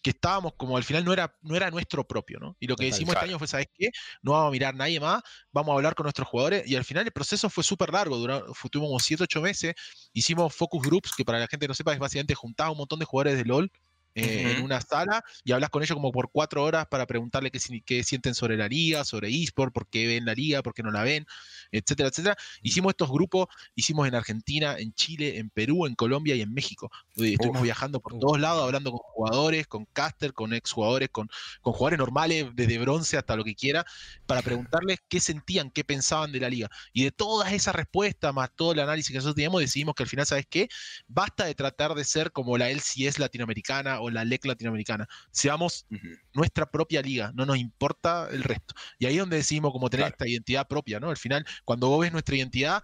que 0.07 0.11
estábamos 0.11 0.52
como 0.57 0.76
al 0.76 0.84
final 0.84 1.04
no 1.04 1.12
era, 1.12 1.36
no 1.42 1.57
era 1.57 1.68
nuestro 1.68 2.07
propio, 2.07 2.38
¿no? 2.38 2.57
Y 2.61 2.68
lo 2.68 2.76
que 2.76 2.84
decimos 2.84 3.16
este 3.16 3.26
año 3.26 3.40
fue, 3.40 3.48
¿sabes 3.48 3.66
qué? 3.76 3.88
No 4.22 4.30
vamos 4.30 4.50
a 4.50 4.50
mirar 4.52 4.72
a 4.72 4.76
nadie 4.76 5.00
más, 5.00 5.20
vamos 5.50 5.72
a 5.72 5.74
hablar 5.74 5.96
con 5.96 6.04
nuestros 6.04 6.28
jugadores. 6.28 6.62
Y 6.64 6.76
al 6.76 6.84
final 6.84 7.04
el 7.07 7.11
proceso 7.11 7.50
fue 7.50 7.64
súper 7.64 7.92
largo, 7.92 8.16
duró, 8.16 8.46
tuvimos 8.70 8.88
como 8.88 9.00
7, 9.00 9.24
8 9.24 9.40
meses, 9.40 9.74
hicimos 10.12 10.54
focus 10.54 10.86
groups, 10.86 11.12
que 11.12 11.24
para 11.24 11.40
la 11.40 11.48
gente 11.48 11.64
que 11.64 11.68
no 11.68 11.74
sepa 11.74 11.92
es 11.92 11.98
básicamente 11.98 12.36
juntar 12.36 12.68
a 12.68 12.70
un 12.70 12.78
montón 12.78 13.00
de 13.00 13.04
jugadores 13.04 13.36
de 13.36 13.46
LOL. 13.46 13.68
Eh, 14.17 14.55
En 14.57 14.64
una 14.64 14.81
sala 14.81 15.23
y 15.45 15.53
hablas 15.53 15.71
con 15.71 15.83
ellos 15.83 15.95
como 15.95 16.11
por 16.11 16.31
cuatro 16.33 16.64
horas 16.64 16.87
para 16.91 17.07
preguntarle 17.07 17.51
qué, 17.51 17.61
si- 17.61 17.83
qué 17.83 18.03
sienten 18.03 18.35
sobre 18.35 18.57
la 18.57 18.67
liga, 18.69 19.05
sobre 19.05 19.29
eSport, 19.29 19.73
por 19.73 19.89
qué 19.89 20.07
ven 20.07 20.25
la 20.25 20.35
liga, 20.35 20.62
por 20.62 20.73
qué 20.75 20.83
no 20.83 20.91
la 20.91 21.03
ven, 21.03 21.27
etcétera, 21.71 22.09
etcétera. 22.09 22.37
Hicimos 22.62 22.91
estos 22.91 23.11
grupos, 23.11 23.47
hicimos 23.75 24.09
en 24.09 24.14
Argentina, 24.14 24.77
en 24.79 24.93
Chile, 24.95 25.39
en 25.39 25.51
Perú, 25.51 25.87
en 25.87 25.95
Colombia 25.95 26.35
y 26.35 26.41
en 26.41 26.53
México. 26.53 26.91
Estuvimos 27.35 27.62
viajando 27.62 28.01
por 28.01 28.19
todos 28.19 28.41
lados, 28.41 28.64
hablando 28.64 28.91
con 28.93 29.01
jugadores, 29.01 29.67
con 29.67 29.85
caster, 29.93 30.33
con 30.33 30.53
exjugadores, 30.55 31.11
con, 31.11 31.29
con 31.61 31.73
jugadores 31.75 31.99
normales, 31.99 32.47
desde 32.55 32.79
bronce 32.79 33.17
hasta 33.19 33.37
lo 33.37 33.45
que 33.45 33.55
quiera, 33.55 33.85
para 34.27 34.43
preguntarles 34.43 34.99
qué 35.09 35.21
sentían, 35.21 35.71
qué 35.71 35.85
pensaban 35.85 36.33
de 36.33 36.41
la 36.41 36.49
liga. 36.49 36.69
Y 36.93 37.05
de 37.05 37.11
todas 37.11 37.53
esas 37.53 37.75
respuestas, 37.75 38.33
más 38.33 38.51
todo 38.55 38.73
el 38.73 38.81
análisis 38.81 39.11
que 39.11 39.17
nosotros 39.19 39.35
teníamos, 39.35 39.61
decidimos 39.61 39.95
que 39.95 40.03
al 40.05 40.09
final, 40.09 40.27
¿sabes 40.27 40.47
qué? 40.49 40.69
Basta 41.07 41.45
de 41.45 41.55
tratar 41.55 41.95
de 41.95 42.05
ser 42.05 42.33
como 42.33 42.57
la 42.59 42.71
LCS 42.71 43.19
latinoamericana 43.19 44.01
o 44.07 44.11
la 44.11 44.24
LEC 44.24 44.44
latinoamericana. 44.46 45.09
Seamos 45.30 45.86
nuestra 46.32 46.66
propia 46.70 47.02
liga, 47.02 47.32
no 47.34 47.44
nos 47.46 47.59
importa 47.59 48.28
el 48.30 48.42
resto. 48.42 48.74
Y 48.98 49.07
ahí 49.07 49.14
es 49.14 49.20
donde 49.20 49.36
decidimos 49.36 49.72
como 49.72 49.90
tener 49.90 50.04
Claro. 50.04 50.14
esta 50.14 50.28
identidad 50.28 50.66
propia, 50.68 51.00
¿no? 51.00 51.11
Al 51.11 51.16
final, 51.16 51.44
cuando 51.64 51.88
vos 51.88 52.00
ves 52.00 52.12
nuestra 52.12 52.36
identidad, 52.36 52.82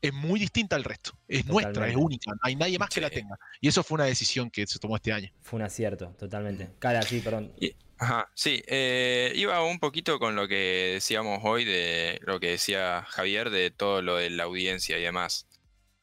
es 0.00 0.12
muy 0.12 0.40
distinta 0.40 0.74
al 0.74 0.82
resto. 0.84 1.12
Es 1.28 1.46
nuestra, 1.46 1.88
es 1.88 1.94
única. 1.96 2.32
No 2.32 2.38
hay 2.42 2.56
nadie 2.56 2.76
más 2.78 2.88
que 2.90 3.00
la 3.00 3.08
tenga. 3.10 3.38
Y 3.60 3.68
eso 3.68 3.84
fue 3.84 3.94
una 3.96 4.04
decisión 4.04 4.50
que 4.50 4.66
se 4.66 4.78
tomó 4.80 4.96
este 4.96 5.12
año. 5.12 5.30
fue 5.42 5.58
un 5.58 5.62
acierto, 5.64 6.08
totalmente. 6.18 6.70
Cara, 6.80 7.02
sí, 7.02 7.20
perdón. 7.20 7.52
Y- 7.60 7.74
Ajá, 7.98 8.28
sí, 8.34 8.60
eh, 8.66 9.32
iba 9.36 9.62
un 9.64 9.78
poquito 9.78 10.18
con 10.18 10.34
lo 10.34 10.48
que 10.48 10.90
decíamos 10.94 11.38
hoy, 11.44 11.64
de 11.64 12.18
lo 12.24 12.40
que 12.40 12.48
decía 12.48 13.04
Javier, 13.08 13.50
de 13.50 13.70
todo 13.70 14.02
lo 14.02 14.16
de 14.16 14.28
la 14.30 14.42
audiencia 14.42 14.98
y 14.98 15.02
demás. 15.02 15.46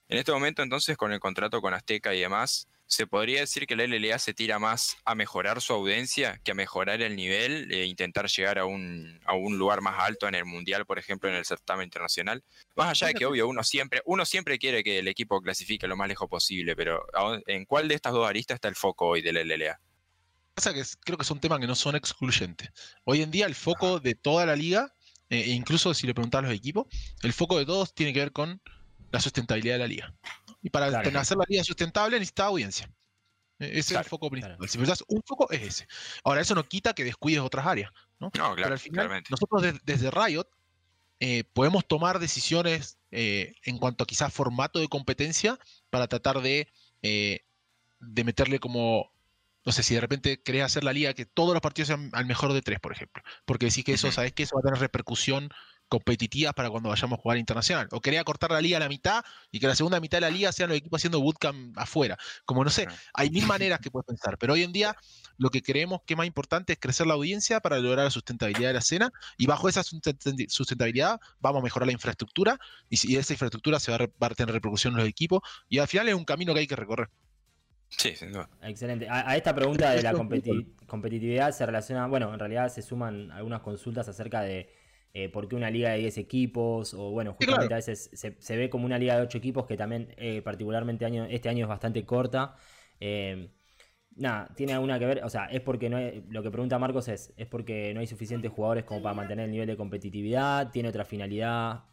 En 0.07 0.17
este 0.17 0.31
momento, 0.31 0.63
entonces, 0.63 0.95
con 0.95 1.11
el 1.11 1.19
contrato 1.19 1.61
con 1.61 1.73
Azteca 1.73 2.15
y 2.15 2.21
demás, 2.21 2.69
¿se 2.89 3.05
podría 3.05 3.41
decir 3.41 3.67
que 3.67 3.75
la 3.75 3.83
LLA 3.83 4.17
se 4.17 4.33
tira 4.33 4.57
más 4.57 4.97
a 5.05 5.13
mejorar 5.13 5.61
su 5.61 5.73
audiencia 5.73 6.41
que 6.43 6.51
a 6.51 6.55
mejorar 6.55 7.01
el 7.03 7.15
nivel 7.15 7.71
e 7.71 7.85
intentar 7.85 8.27
llegar 8.27 8.57
a 8.57 8.65
un, 8.65 9.19
a 9.25 9.35
un 9.35 9.59
lugar 9.59 9.81
más 9.81 9.95
alto 9.99 10.27
en 10.27 10.33
el 10.33 10.43
Mundial, 10.45 10.87
por 10.87 10.97
ejemplo, 10.97 11.29
en 11.29 11.35
el 11.35 11.45
certamen 11.45 11.85
internacional? 11.85 12.43
Más 12.75 12.89
allá 12.89 13.07
de 13.07 13.13
que, 13.13 13.25
obvio, 13.27 13.47
uno 13.47 13.63
siempre, 13.63 14.01
uno 14.05 14.25
siempre 14.25 14.57
quiere 14.57 14.83
que 14.83 14.97
el 14.99 15.07
equipo 15.07 15.39
clasifique 15.39 15.87
lo 15.87 15.95
más 15.95 16.07
lejos 16.07 16.27
posible, 16.27 16.75
pero 16.75 17.05
¿a 17.13 17.21
dónde- 17.21 17.43
¿en 17.45 17.65
cuál 17.65 17.87
de 17.87 17.93
estas 17.93 18.11
dos 18.11 18.27
aristas 18.27 18.55
está 18.55 18.67
el 18.67 18.75
foco 18.75 19.05
hoy 19.05 19.21
de 19.21 19.33
la 19.33 19.41
LLA? 19.41 19.79
Pasa 20.55 20.73
que 20.73 20.83
creo 21.05 21.17
que 21.17 21.23
son 21.25 21.39
temas 21.39 21.59
que 21.59 21.67
no 21.67 21.75
son 21.75 21.95
excluyentes. 21.95 22.69
Hoy 23.05 23.21
en 23.21 23.29
día 23.29 23.45
el 23.45 23.53
foco 23.55 23.99
de 23.99 24.15
toda 24.15 24.47
la 24.47 24.55
liga, 24.55 24.93
eh, 25.29 25.41
e 25.45 25.49
incluso 25.51 25.93
si 25.93 26.07
le 26.07 26.15
preguntas 26.15 26.39
a 26.39 26.41
los 26.41 26.53
equipos, 26.53 26.87
el 27.21 27.33
foco 27.33 27.59
de 27.59 27.65
todos 27.67 27.93
tiene 27.93 28.13
que 28.13 28.19
ver 28.19 28.31
con 28.31 28.59
la 29.11 29.21
sustentabilidad 29.21 29.75
de 29.75 29.79
la 29.79 29.87
liga. 29.87 30.13
Y 30.61 30.69
para 30.69 30.89
Claro. 30.89 31.03
tener- 31.03 31.21
hacer 31.21 31.37
la 31.37 31.45
liga 31.47 31.63
sustentable 31.63 32.17
necesita 32.17 32.45
audiencia. 32.45 32.91
Eh, 33.59 33.69
Ese 33.71 33.79
es 33.79 33.87
Claro, 33.89 34.03
el 34.03 34.09
foco 34.09 34.29
principal. 34.29 34.57
claro. 34.57 34.71
Si 34.71 34.77
pensás 34.77 35.03
un 35.07 35.21
foco 35.25 35.49
es 35.51 35.61
ese. 35.61 35.87
Ahora, 36.23 36.41
eso 36.41 36.55
no 36.55 36.63
quita 36.67 36.93
que 36.93 37.03
descuides 37.03 37.41
otras 37.41 37.65
áreas. 37.65 37.91
¿no? 38.19 38.27
No, 38.27 38.31
Pero 38.31 38.55
claro, 38.55 38.73
al 38.73 38.79
final, 38.79 39.05
claramente. 39.05 39.27
nosotros 39.31 39.61
des- 39.61 39.79
desde 39.85 40.11
Riot 40.11 40.47
eh, 41.21 41.43
podemos 41.53 41.85
tomar 41.85 42.19
decisiones 42.19 42.97
eh, 43.11 43.53
en 43.63 43.77
cuanto 43.77 44.03
a 44.03 44.07
quizás 44.07 44.31
formato 44.33 44.79
de 44.79 44.87
competencia 44.87 45.57
para 45.89 46.07
tratar 46.07 46.41
de, 46.41 46.71
eh, 47.01 47.41
de 47.99 48.23
meterle 48.23 48.59
como, 48.59 49.11
no 49.65 49.71
sé, 49.73 49.83
si 49.83 49.95
de 49.95 49.99
repente 50.01 50.41
querés 50.41 50.63
hacer 50.63 50.83
la 50.85 50.93
liga 50.93 51.13
que 51.13 51.25
todos 51.25 51.53
los 51.53 51.61
partidos 51.61 51.87
sean 51.87 52.09
al 52.13 52.25
mejor 52.25 52.53
de 52.53 52.61
tres, 52.61 52.79
por 52.79 52.93
ejemplo, 52.93 53.21
porque 53.45 53.65
decís 53.65 53.83
que 53.83 53.93
eso, 53.93 54.07
Ujú. 54.07 54.15
sabes 54.15 54.31
que 54.33 54.43
eso 54.43 54.55
va 54.55 54.59
a 54.61 54.63
tener 54.63 54.79
repercusión 54.79 55.49
competitiva 55.89 56.53
para 56.53 56.69
cuando 56.69 56.89
vayamos 56.89 57.19
a 57.19 57.21
jugar 57.21 57.37
internacional. 57.37 57.87
O 57.91 57.99
quería 57.99 58.23
cortar 58.23 58.51
la 58.51 58.61
liga 58.61 58.77
a 58.77 58.79
la 58.79 58.87
mitad 58.87 59.23
y 59.51 59.59
que 59.59 59.67
la 59.67 59.75
segunda 59.75 59.99
mitad 59.99 60.17
de 60.17 60.21
la 60.21 60.29
liga 60.29 60.51
sean 60.51 60.69
los 60.69 60.77
equipos 60.77 60.99
haciendo 60.99 61.19
bootcamp 61.19 61.77
afuera. 61.77 62.17
Como 62.45 62.63
no 62.63 62.69
sé, 62.69 62.87
hay 63.13 63.29
mil 63.29 63.45
maneras 63.45 63.79
que 63.79 63.91
puedes 63.91 64.05
pensar, 64.05 64.37
pero 64.37 64.53
hoy 64.53 64.63
en 64.63 64.71
día 64.71 64.95
lo 65.37 65.49
que 65.49 65.61
creemos 65.61 66.01
que 66.05 66.13
es 66.13 66.17
más 66.17 66.27
importante 66.27 66.73
es 66.73 66.79
crecer 66.79 67.07
la 67.07 67.15
audiencia 67.15 67.59
para 67.59 67.79
lograr 67.79 68.05
la 68.05 68.11
sustentabilidad 68.11 68.69
de 68.69 68.73
la 68.73 68.79
escena 68.79 69.11
y 69.37 69.47
bajo 69.47 69.67
esa 69.67 69.83
sustentabilidad 69.83 71.19
vamos 71.39 71.61
a 71.61 71.63
mejorar 71.63 71.87
la 71.87 71.93
infraestructura 71.93 72.59
y, 72.89 72.97
si 72.97 73.17
esa 73.17 73.33
infraestructura 73.33 73.79
se 73.79 73.91
va 73.91 73.95
a, 73.95 73.97
re- 73.99 74.13
va 74.21 74.27
a 74.27 74.29
tener 74.29 74.53
repercusión 74.53 74.93
en 74.93 74.99
los 74.99 75.07
equipos 75.07 75.41
y 75.67 75.79
al 75.79 75.87
final 75.87 76.07
es 76.07 76.15
un 76.15 76.25
camino 76.25 76.53
que 76.53 76.59
hay 76.61 76.67
que 76.67 76.75
recorrer. 76.75 77.09
Sí, 77.89 78.15
sin 78.15 78.31
duda. 78.31 78.47
Excelente. 78.61 79.09
A, 79.09 79.27
a 79.31 79.35
esta 79.35 79.55
pregunta 79.55 79.89
de 79.91 80.03
la 80.03 80.13
competi- 80.13 80.67
competitividad 80.85 81.51
se 81.51 81.65
relaciona, 81.65 82.05
bueno, 82.05 82.31
en 82.31 82.39
realidad 82.39 82.69
se 82.71 82.83
suman 82.83 83.31
algunas 83.31 83.61
consultas 83.61 84.07
acerca 84.07 84.41
de 84.41 84.69
eh, 85.13 85.29
por 85.29 85.47
qué 85.47 85.55
una 85.55 85.69
liga 85.71 85.91
de 85.91 85.99
10 85.99 86.17
equipos, 86.17 86.93
o 86.93 87.11
bueno, 87.11 87.33
Sí, 87.39 87.45
justamente 87.45 87.73
claro. 87.73 87.75
a 87.75 87.77
veces 87.77 88.09
se, 88.13 88.35
se 88.39 88.57
ve 88.57 88.69
como 88.69 88.85
una 88.85 88.97
liga 88.99 89.15
de 89.15 89.21
8 89.23 89.37
equipos 89.37 89.65
que 89.65 89.77
también 89.77 90.13
eh, 90.17 90.41
particularmente 90.41 91.05
año, 91.05 91.25
este 91.25 91.49
año 91.49 91.65
es 91.65 91.69
bastante 91.69 92.05
corta. 92.05 92.55
Eh, 92.99 93.51
nada, 94.15 94.53
tiene 94.55 94.73
alguna 94.73 94.99
que 94.99 95.05
ver, 95.05 95.23
o 95.23 95.29
sea, 95.29 95.45
es 95.45 95.61
porque 95.61 95.89
no 95.89 95.97
hay- 95.97 96.23
lo 96.29 96.43
que 96.43 96.51
pregunta 96.51 96.79
Marcos 96.79 97.07
es, 97.07 97.33
es 97.37 97.47
porque 97.47 97.93
no 97.93 98.01
hay 98.01 98.07
suficientes 98.07 98.51
jugadores 98.51 98.83
como 98.85 99.01
para 99.01 99.15
mantener 99.15 99.45
el 99.45 99.51
nivel 99.51 99.67
de 99.67 99.77
competitividad, 99.77 100.71
tiene 100.71 100.89
otra 100.89 101.05
finalidad. 101.05 101.83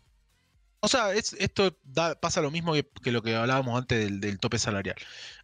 O 0.81 0.89
sea, 0.89 1.13
es- 1.15 1.33
esto 1.35 1.77
da- 1.83 2.15
pasa 2.21 2.41
lo 2.43 2.51
mismo 2.51 2.73
que, 2.75 2.89
que 3.03 3.11
lo 3.11 3.23
que 3.23 3.35
hablábamos 3.35 3.77
antes 3.79 3.99
del, 4.05 4.21
del 4.21 4.39
tope 4.39 4.59
salarial. 4.59 4.97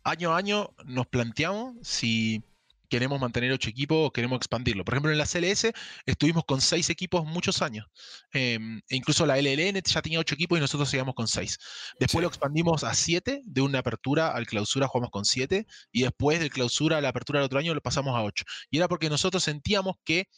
Año 0.05 0.33
a 0.35 0.37
año 0.39 0.75
nos 0.85 1.07
planteamos 1.09 1.77
si 1.83 2.45
queremos 2.93 3.19
mantener 3.19 3.51
ocho 3.53 3.71
equipos 3.71 3.97
o 4.09 4.13
queremos 4.13 4.37
expandirlo. 4.37 4.85
Por 4.85 4.93
ejemplo, 4.93 5.11
en 5.11 5.17
la 5.17 5.25
CLS 5.25 5.73
estuvimos 6.05 6.45
con 6.45 6.61
seis 6.61 6.91
equipos 6.91 7.25
muchos 7.25 7.63
años. 7.63 7.87
Em, 8.33 8.83
e 8.87 8.97
incluso 8.97 9.25
la 9.25 9.39
LLN 9.39 9.81
ya 9.83 10.03
tenía 10.03 10.21
ocho 10.21 10.35
equipos 10.35 10.59
y 10.59 10.61
nosotros 10.61 10.91
seguíamos 10.91 11.15
con 11.15 11.27
seis. 11.27 11.59
Después 11.99 12.21
Sí. 12.21 12.23
lo 12.25 12.29
expandimos 12.29 12.85
a 12.85 12.93
siete, 12.93 13.41
de 13.47 13.63
una 13.63 13.79
apertura 13.79 14.35
al 14.35 14.47
clausura 14.47 14.89
jugamos 14.89 15.11
con 15.11 15.25
siete, 15.25 15.67
y 15.91 16.03
después 16.03 16.39
del 16.41 16.51
clausura 16.51 16.99
a 16.99 17.01
la 17.01 17.09
apertura 17.09 17.39
del 17.39 17.47
otro 17.47 17.59
año 17.59 17.73
lo 17.73 17.81
pasamos 17.81 18.15
a 18.15 18.23
ocho. 18.23 18.45
Y 18.71 18.77
era 18.77 18.89
porque 18.89 19.09
nosotros 19.09 19.43
sentíamos 19.43 19.97
que 20.05 20.29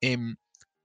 em, 0.00 0.34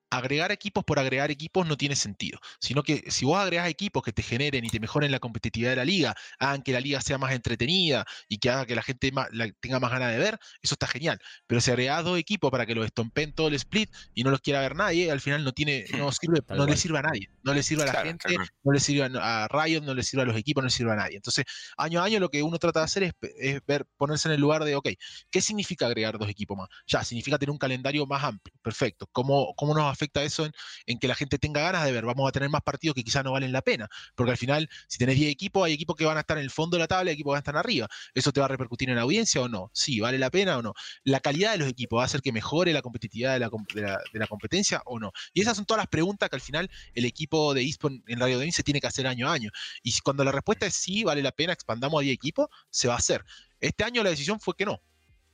agregar 0.10 0.52
equipos 0.52 0.84
por 0.84 1.00
agregar 1.00 1.32
equipos 1.32 1.68
no 1.68 1.78
tiene 1.78 1.96
sentido, 1.96 2.40
sino 2.60 2.84
que 2.84 3.04
si 3.12 3.26
vos 3.26 3.38
agregás 3.40 3.68
equipos 3.70 4.04
que 4.04 4.12
te 4.14 4.24
generen 4.24 4.66
y 4.66 4.70
te 4.70 4.80
mejoren 4.80 5.12
la 5.12 5.20
competitividad 5.20 5.72
de 5.72 5.76
la 5.78 5.86
liga, 5.86 6.16
hagan 6.40 6.62
que 6.64 6.72
la 6.74 6.80
liga 6.80 7.02
sea 7.02 7.18
más 7.18 7.34
entretenida 7.34 8.06
y 8.28 8.38
que 8.40 8.50
haga 8.50 8.66
que 8.66 8.76
la 8.76 8.82
gente 8.84 9.12
ma- 9.12 9.28
la- 9.32 9.52
tenga 9.60 9.80
más 9.80 9.92
ganas 9.92 10.12
de 10.12 10.18
ver, 10.20 10.40
eso 10.62 10.76
está 10.76 10.88
genial. 10.88 11.20
Pero 11.48 11.62
si 11.62 11.72
agregás 11.72 12.04
dos 12.04 12.18
equipos 12.18 12.52
para 12.52 12.66
que 12.66 12.76
los 12.76 12.86
estompen 12.86 13.34
todo 13.34 13.48
el 13.48 13.54
split 13.56 13.90
y 14.14 14.24
no 14.24 14.32
los 14.32 14.42
quiera 14.42 14.62
ver 14.62 14.76
nadie, 14.76 15.12
al 15.12 15.22
final 15.22 15.44
no 15.44 15.52
tiene, 15.54 15.86
no 15.94 16.12
sirve, 16.12 16.42
no 16.52 16.66
le 16.68 16.76
sirve 16.76 17.00
a 17.00 17.02
nadie, 17.04 17.28
no 17.44 17.54
le 17.54 17.64
sirve 17.64 17.84
a 17.84 17.86
la 17.88 17.94
Claro, 17.94 17.96
gente, 17.96 18.40
no 18.64 18.72
le 18.72 18.80
sirve 18.80 19.04
a, 19.20 19.46
a 19.46 19.48
Riot, 19.48 19.82
no 19.84 19.94
le 19.94 20.04
sirve 20.04 20.24
a 20.24 20.26
los 20.26 20.36
equipos, 20.38 20.62
no 20.64 20.68
le 20.68 20.72
sirve 20.72 20.92
a 20.92 20.96
nadie. 20.96 21.16
Entonces, 21.18 21.46
año 21.78 22.02
a 22.02 22.06
año 22.06 22.20
lo 22.20 22.30
que 22.30 22.44
uno 22.44 22.58
trata 22.60 22.80
de 22.80 22.86
hacer 22.86 23.04
es, 23.04 23.14
es 23.40 23.62
ver, 23.66 23.86
ponerse 23.98 24.28
en 24.28 24.34
el 24.36 24.42
lugar 24.42 24.64
de, 24.64 24.76
ok, 24.76 24.90
¿qué 25.30 25.42
significa 25.42 25.86
agregar 25.88 26.18
dos 26.18 26.30
equipos 26.30 26.58
más? 26.58 26.68
Ya, 26.88 27.04
significa 27.04 27.38
tener 27.38 27.52
un 27.52 27.58
calendario 27.58 28.06
más 28.06 28.24
amplio, 28.24 28.54
perfecto. 28.62 29.08
¿Cómo, 29.12 29.54
cómo 29.56 29.74
nos 29.74 29.86
afecta 30.00 30.24
eso 30.24 30.46
en, 30.46 30.52
en 30.86 31.00
que 31.00 31.08
la 31.08 31.16
gente 31.16 31.38
tenga 31.38 31.62
ganas 31.62 31.84
de 31.86 31.92
ver? 31.92 32.06
Vamos 32.06 32.28
a 32.28 32.32
tener 32.32 32.50
más 32.50 32.62
partidos 32.62 32.96
que 32.96 33.04
quizás 33.04 33.24
no 33.24 33.32
valen 33.34 33.52
la 33.52 33.62
pena, 33.62 33.88
porque 34.16 34.32
al 34.32 34.38
final, 34.38 34.70
si 34.88 34.98
tenés 34.98 35.16
10 35.18 35.32
equipos, 35.32 35.66
hay 35.66 35.74
equipos 35.74 35.96
que 35.96 36.06
van 36.06 36.18
a 36.18 36.22
estar 36.22 36.38
en 36.38 36.44
el 36.44 36.52
fondo 36.52 36.78
de 36.78 36.80
la 36.82 36.88
tabla 36.88 37.12
y 37.12 37.14
equipos 37.16 37.32
que 37.32 37.34
van 37.34 37.38
a 37.38 37.40
estar 37.40 37.58
arriba. 37.58 37.88
¿Eso 38.14 38.32
te 38.32 38.40
va 38.40 38.46
a 38.46 38.50
repercutir 38.50 38.90
en 38.90 38.96
la 38.96 39.02
audiencia 39.02 39.42
o 39.42 39.50
no? 39.50 39.70
Sí, 39.74 40.00
¿vale 40.00 40.18
la 40.18 40.30
pena 40.30 40.58
o 40.58 40.62
no? 40.62 40.74
¿La 41.04 41.20
calidad 41.20 41.52
de 41.52 41.58
los 41.60 41.68
equipos 41.70 41.98
va 42.00 42.04
a 42.04 42.06
hacer 42.06 42.22
que 42.22 42.32
mejore 42.32 42.74
la 42.74 42.82
competitividad 42.82 43.34
de 43.34 43.40
la, 43.40 43.50
de 43.74 43.82
la- 43.82 44.00
de 44.14 44.20
la 44.20 44.28
competencia 44.28 44.82
o 44.86 45.00
no? 45.00 45.12
Y 45.34 45.42
esas 45.42 45.56
son 45.58 45.66
todas 45.66 45.80
las 45.82 45.88
preguntas 45.88 46.30
que 46.30 46.36
al 46.36 46.42
final 46.42 46.70
el 46.94 47.06
equipo 47.06 47.54
de 47.54 47.64
eSport 47.64 47.96
en 48.08 48.20
Radio 48.20 48.38
Gaming 48.38 48.54
se 48.54 48.64
tiene 48.64 48.80
que 48.82 48.88
hacer 48.88 49.08
año 49.08 49.30
a 49.30 49.34
año. 49.34 49.50
Y 49.84 49.94
cuando 50.00 50.24
la 50.24 50.32
respuesta 50.32 50.66
es 50.66 50.76
sí, 50.76 51.04
vale 51.04 51.22
la 51.22 51.32
pena, 51.32 51.54
expandamos 51.54 52.00
a 52.00 52.04
10 52.04 52.14
equipos, 52.14 52.48
se 52.70 52.88
va 52.88 52.96
a 52.96 52.98
hacer. 52.98 53.24
Este 53.60 53.84
año 53.84 54.04
la 54.04 54.10
decisión 54.12 54.40
fue 54.40 54.56
que 54.56 54.66
no. 54.66 54.82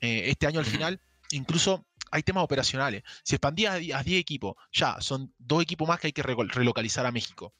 Eh, 0.02 0.30
este 0.30 0.48
año 0.48 0.60
al 0.60 0.66
final, 0.66 1.00
incluso 1.32 1.86
hay 2.16 2.24
temas 2.24 2.44
operacionales. 2.44 3.04
Si 3.24 3.36
expandías 3.36 3.76
a 3.76 4.04
10 4.04 4.20
equipos, 4.20 4.56
ya 4.72 5.02
son 5.02 5.34
dos 5.38 5.62
equipos 5.62 5.88
más 5.88 6.00
que 6.00 6.08
hay 6.08 6.14
que 6.14 6.24
relocalizar 6.24 7.06
a 7.06 7.12
México. 7.12 7.54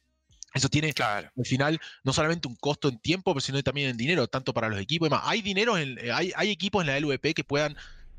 Eso 0.54 0.70
tiene 0.70 0.94
claro. 0.94 1.30
al 1.38 1.46
final 1.46 1.82
no 2.06 2.14
solamente 2.14 2.48
un 2.48 2.56
costo 2.56 2.88
en 2.88 2.98
tiempo, 3.00 3.38
sino 3.42 3.62
también 3.62 3.90
en 3.90 3.98
dinero, 3.98 4.28
tanto 4.28 4.54
para 4.54 4.70
los 4.70 4.80
equipos 4.80 5.08
y 5.08 5.12
más. 5.12 5.22
Hay 5.26 5.42
dinero, 5.42 5.78
en, 5.78 6.00
eh, 6.00 6.14
hay, 6.14 6.32
hay 6.38 6.50
equipos 6.50 6.82
en 6.82 6.88
la 6.88 6.98
LVP 6.98 7.34
que 7.34 7.44
puedan 7.44 7.76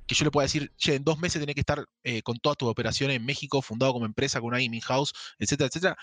que 0.06 0.14
yo 0.14 0.24
le 0.24 0.30
pueda 0.30 0.44
decir, 0.44 0.72
che, 0.76 0.94
en 0.94 1.04
dos 1.04 1.18
meses 1.18 1.40
tenés 1.40 1.54
que 1.54 1.62
estar 1.62 1.84
eh, 2.04 2.22
con 2.22 2.38
todas 2.38 2.56
tus 2.56 2.68
operaciones 2.68 3.16
en 3.16 3.24
México, 3.24 3.60
fundado 3.60 3.92
como 3.92 4.06
empresa, 4.06 4.38
con 4.40 4.48
una 4.48 4.58
gaming 4.58 4.82
house, 4.82 5.12
etcétera, 5.38 5.66
etcétera. 5.66 5.96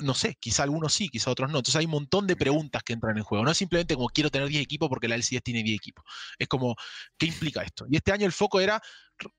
No 0.00 0.14
sé, 0.14 0.36
quizá 0.38 0.62
algunos 0.62 0.94
sí, 0.94 1.08
quizá 1.08 1.30
otros 1.30 1.50
no. 1.50 1.58
Entonces 1.58 1.76
hay 1.76 1.86
un 1.86 1.92
montón 1.92 2.26
de 2.26 2.36
preguntas 2.36 2.82
que 2.82 2.92
entran 2.92 3.16
en 3.16 3.24
juego. 3.24 3.44
No 3.44 3.50
es 3.50 3.58
simplemente 3.58 3.94
como 3.94 4.08
quiero 4.08 4.30
tener 4.30 4.48
10 4.48 4.62
equipos 4.62 4.88
porque 4.88 5.08
la 5.08 5.16
LCS 5.16 5.42
tiene 5.42 5.62
10 5.62 5.76
equipos. 5.76 6.04
Es 6.38 6.48
como, 6.48 6.76
¿qué 7.16 7.26
implica 7.26 7.62
esto? 7.62 7.86
Y 7.90 7.96
este 7.96 8.12
año 8.12 8.26
el 8.26 8.32
foco 8.32 8.60
era, 8.60 8.80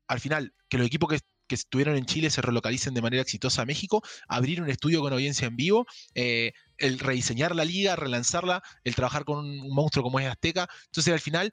al 0.07 0.19
final, 0.19 0.53
que 0.67 0.77
los 0.77 0.87
equipos 0.87 1.09
que 1.09 1.19
que 1.49 1.55
estuvieron 1.55 1.97
en 1.97 2.05
Chile 2.05 2.29
se 2.29 2.41
relocalicen 2.41 2.93
de 2.93 3.01
manera 3.01 3.23
exitosa 3.23 3.63
a 3.63 3.65
México, 3.65 4.01
abrir 4.27 4.61
un 4.61 4.69
estudio 4.69 5.01
con 5.01 5.11
audiencia 5.11 5.47
en 5.47 5.57
vivo, 5.57 5.85
eh, 6.13 6.53
el 6.77 6.99
rediseñar 6.99 7.55
la 7.55 7.65
liga, 7.65 7.97
relanzarla, 7.97 8.61
el 8.85 8.95
trabajar 8.95 9.25
con 9.25 9.39
un, 9.39 9.69
monstruo 9.73 10.03
como 10.03 10.19
es 10.19 10.27
Azteca. 10.27 10.69
Entonces 10.85 11.11
al 11.11 11.19
final 11.19 11.51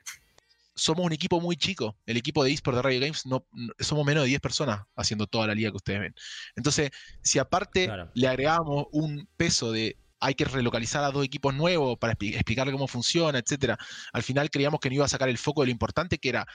somos 0.77 1.05
un 1.05 1.13
equipo 1.13 1.41
muy 1.41 1.57
chico. 1.57 1.97
El 2.07 2.17
equipo 2.17 2.45
de 2.45 2.53
eSport 2.53 2.77
de 2.77 2.83
Radio 2.83 3.01
Games 3.01 3.27
no, 3.27 3.47
somos 3.81 4.05
menos 4.05 4.25
de 4.25 4.29
10 4.29 4.41
personas 4.41 4.83
haciendo 4.95 5.27
toda 5.27 5.49
la 5.49 5.55
liga 5.55 5.71
que 5.71 5.77
ustedes 5.77 6.01
ven. 6.01 6.15
Entonces, 6.55 6.91
si 7.23 7.39
aparte 7.39 7.91
le 8.15 8.29
agregamos 8.29 8.87
un 8.93 9.29
peso 9.37 9.73
de 9.73 9.99
hay 10.21 10.35
que 10.35 10.45
relocalizar 10.45 11.05
a 11.05 11.11
dos 11.11 11.25
equipos 11.25 11.55
nuevos 11.55 11.99
para 11.99 12.15
explicarle 12.19 12.73
cómo 12.73 12.89
funciona, 12.89 13.39
etcétera. 13.39 13.79
Al 14.13 14.23
final 14.23 14.51
creíamos 14.51 14.81
que 14.81 14.89
no 14.89 14.97
iba 14.97 15.05
a 15.05 15.09
sacar 15.09 15.29
el 15.29 15.39
foco 15.39 15.63
de 15.63 15.67
lo 15.67 15.73
importante 15.73 16.19
que 16.19 16.31
era 16.31 16.47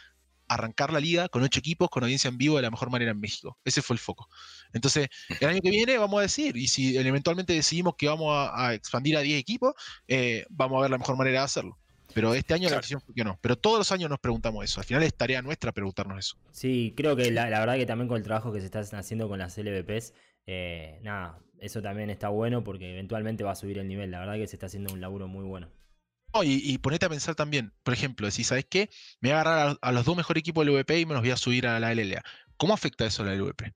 arrancar 0.47 0.91
la 0.91 0.99
liga 0.99 1.29
con 1.29 1.43
ocho 1.43 1.59
equipos, 1.59 1.89
con 1.89 2.03
audiencia 2.03 2.27
en 2.27 2.37
vivo 2.37 2.57
de 2.57 2.63
la 2.63 2.71
mejor 2.71 2.89
manera 2.89 3.11
en 3.11 3.19
México. 3.19 3.57
Ese 3.63 3.81
fue 3.81 3.93
el 3.93 3.99
foco. 3.99 4.27
Entonces, 4.73 5.07
el 5.39 5.47
año 5.47 5.61
que 5.61 5.69
viene 5.69 5.97
vamos 5.97 6.19
a 6.19 6.23
decir, 6.23 6.57
y 6.57 6.67
si 6.67 6.97
eventualmente 6.97 7.53
decidimos 7.53 7.95
que 7.97 8.07
vamos 8.07 8.35
a, 8.35 8.73
expandir 8.73 9.15
a 9.15 9.21
10 9.21 9.39
equipos, 9.39 9.73
eh, 10.07 10.45
vamos 10.49 10.79
a 10.79 10.81
ver 10.81 10.91
la 10.91 10.97
mejor 10.97 11.17
manera 11.17 11.39
de 11.39 11.45
hacerlo. 11.45 11.79
Pero 12.13 12.33
este 12.33 12.53
año 12.53 12.69
la 12.69 12.77
decisión 12.77 13.01
fue 13.01 13.13
que 13.13 13.23
no. 13.23 13.37
Pero 13.41 13.57
todos 13.57 13.77
los 13.77 13.91
años 13.91 14.09
nos 14.09 14.19
preguntamos 14.19 14.63
eso. 14.63 14.79
Al 14.79 14.85
final 14.85 15.03
es 15.03 15.13
tarea 15.13 15.41
nuestra 15.41 15.71
preguntarnos 15.71 16.19
eso. 16.19 16.37
Sí, 16.51 16.93
creo 16.95 17.15
que 17.15 17.31
la, 17.31 17.45
verdad 17.45 17.75
que 17.75 17.85
también 17.85 18.07
con 18.07 18.17
el 18.17 18.23
trabajo 18.23 18.51
que 18.51 18.59
se 18.59 18.65
está 18.65 18.79
haciendo 18.79 19.27
con 19.27 19.39
las 19.39 19.57
LVPs, 19.57 20.13
eh, 20.47 20.99
nada, 21.03 21.39
eso 21.59 21.81
también 21.81 22.09
está 22.09 22.29
bueno 22.29 22.63
porque 22.63 22.91
eventualmente 22.91 23.43
va 23.43 23.51
a 23.51 23.55
subir 23.55 23.77
el 23.77 23.87
nivel. 23.87 24.11
La 24.11 24.19
verdad 24.19 24.35
que 24.35 24.47
se 24.47 24.55
está 24.55 24.67
haciendo 24.67 24.93
un 24.93 25.01
laburo 25.01 25.27
muy 25.27 25.45
bueno 25.45 25.69
y, 26.43 26.77
ponete 26.77 27.05
a 27.05 27.09
pensar 27.09 27.35
también, 27.35 27.73
por 27.83 27.93
ejemplo, 27.93 28.25
decir, 28.25 28.45
¿sabes 28.45 28.65
qué? 28.69 28.89
Me 29.19 29.29
voy 29.29 29.37
a 29.37 29.41
agarrar 29.41 29.77
a, 29.81 29.91
los 29.91 30.05
dos 30.05 30.15
mejores 30.15 30.41
equipos 30.41 30.65
del 30.65 30.73
VP 30.75 30.99
y 30.99 31.05
me 31.05 31.13
los 31.13 31.21
voy 31.21 31.31
a 31.31 31.37
subir 31.37 31.67
a 31.67 31.79
la 31.79 31.93
LLA. 31.93 32.23
¿Cómo 32.57 32.73
afecta 32.73 33.05
eso 33.05 33.23
a 33.23 33.25
la 33.25 33.35
LVP? 33.35 33.73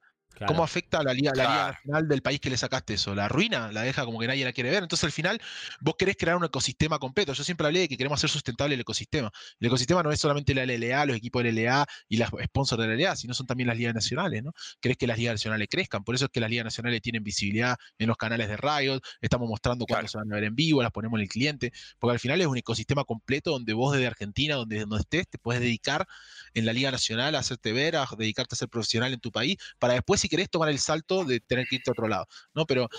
¿Cómo 0.48 0.64
afecta 0.64 1.00
a 1.00 1.04
la 1.04 1.14
liga, 1.14 1.32
nacional 1.34 2.08
del 2.08 2.22
país 2.22 2.40
que 2.40 2.50
le 2.50 2.58
sacaste 2.58 2.96
eso? 2.96 3.16
¿La 3.16 3.28
ruina? 3.28 3.72
¿La 3.72 3.84
deja 3.84 4.06
como 4.06 4.20
que 4.20 4.28
nadie 4.28 4.44
la 4.44 4.54
quiere 4.54 4.70
ver? 4.70 4.84
Entonces 4.84 5.04
al 5.06 5.12
final 5.12 5.42
vos 5.80 5.96
querés 5.98 6.16
crear 6.18 6.36
un 6.36 6.46
ecosistema 6.46 7.00
completo. 7.00 7.34
Yo 7.34 7.44
siempre 7.44 7.68
hablé 7.68 7.82
de 7.82 7.88
que 7.88 7.98
queremos 7.98 8.20
hacer 8.20 8.30
sustentable 8.30 8.76
el 8.76 8.82
ecosistema. 8.82 9.32
El 9.60 9.68
ecosistema 9.68 10.04
no 10.04 10.12
es 10.12 10.20
solamente 10.20 10.54
la 10.54 10.66
LLA, 10.66 11.06
los 11.06 11.18
equipos 11.18 11.44
de 11.44 11.52
LLA 11.52 11.86
y 12.10 12.18
las 12.18 12.30
sponsors 12.30 12.82
de 12.82 12.88
la 12.88 12.96
LLA, 12.96 13.16
sino 13.16 13.34
son 13.34 13.48
también 13.48 13.68
las 13.68 13.78
ligas 13.78 13.94
nacionales, 13.94 14.44
¿no? 14.44 14.54
Querés 14.82 14.98
que 14.98 15.08
las 15.08 15.18
ligas 15.18 15.34
nacionales 15.34 15.68
crezcan. 15.70 16.04
Por 16.04 16.16
eso 16.16 16.26
es 16.26 16.32
que 16.32 16.40
las 16.40 16.50
ligas 16.50 16.66
nacionales 16.66 17.02
tienen 17.02 17.24
visibilidad 17.24 17.78
en 17.98 18.08
los 18.08 18.18
canales 18.18 18.48
de 18.48 18.58
Riot, 18.58 19.02
estamos 19.22 19.48
mostrando 19.48 19.86
cuándo 19.86 20.08
se 20.08 20.18
van 20.18 20.32
a 20.32 20.36
ver 20.36 20.46
en 20.46 20.56
vivo, 20.56 20.82
las 20.82 20.92
ponemos 20.92 21.18
en 21.18 21.24
el 21.24 21.30
cliente, 21.30 21.72
porque 22.00 22.14
al 22.14 22.20
final 22.20 22.42
es 22.42 22.48
un 22.48 22.58
ecosistema 22.58 23.04
completo 23.04 23.52
donde 23.52 23.74
vos 23.74 23.94
desde 23.94 24.08
Argentina, 24.08 24.56
donde, 24.56 24.82
donde 24.82 25.00
estés, 25.00 25.28
te 25.28 25.38
puedes 25.38 25.62
dedicar 25.62 26.08
en 26.56 26.66
la 26.66 26.74
Liga 26.74 26.90
Nacional 26.90 27.36
a 27.36 27.40
hacerte 27.40 27.74
ver, 27.74 27.96
a 27.96 28.08
dedicarte 28.18 28.56
a 28.56 28.58
ser 28.58 28.70
profesional 28.70 29.14
en 29.14 29.20
tu 29.20 29.32
país, 29.32 29.58
para 29.78 29.94
después 29.94 30.22
si 30.22 30.30
querés 30.30 30.50
tomar 30.50 30.70
el 30.70 30.80
salto 30.80 31.24
de 31.24 31.40
tener 31.42 31.68
que 31.68 31.76
irte 31.76 31.92
a 31.92 31.94
otro 31.94 32.08
lado, 32.08 32.28
¿no? 32.54 32.66
Pero 32.66 32.90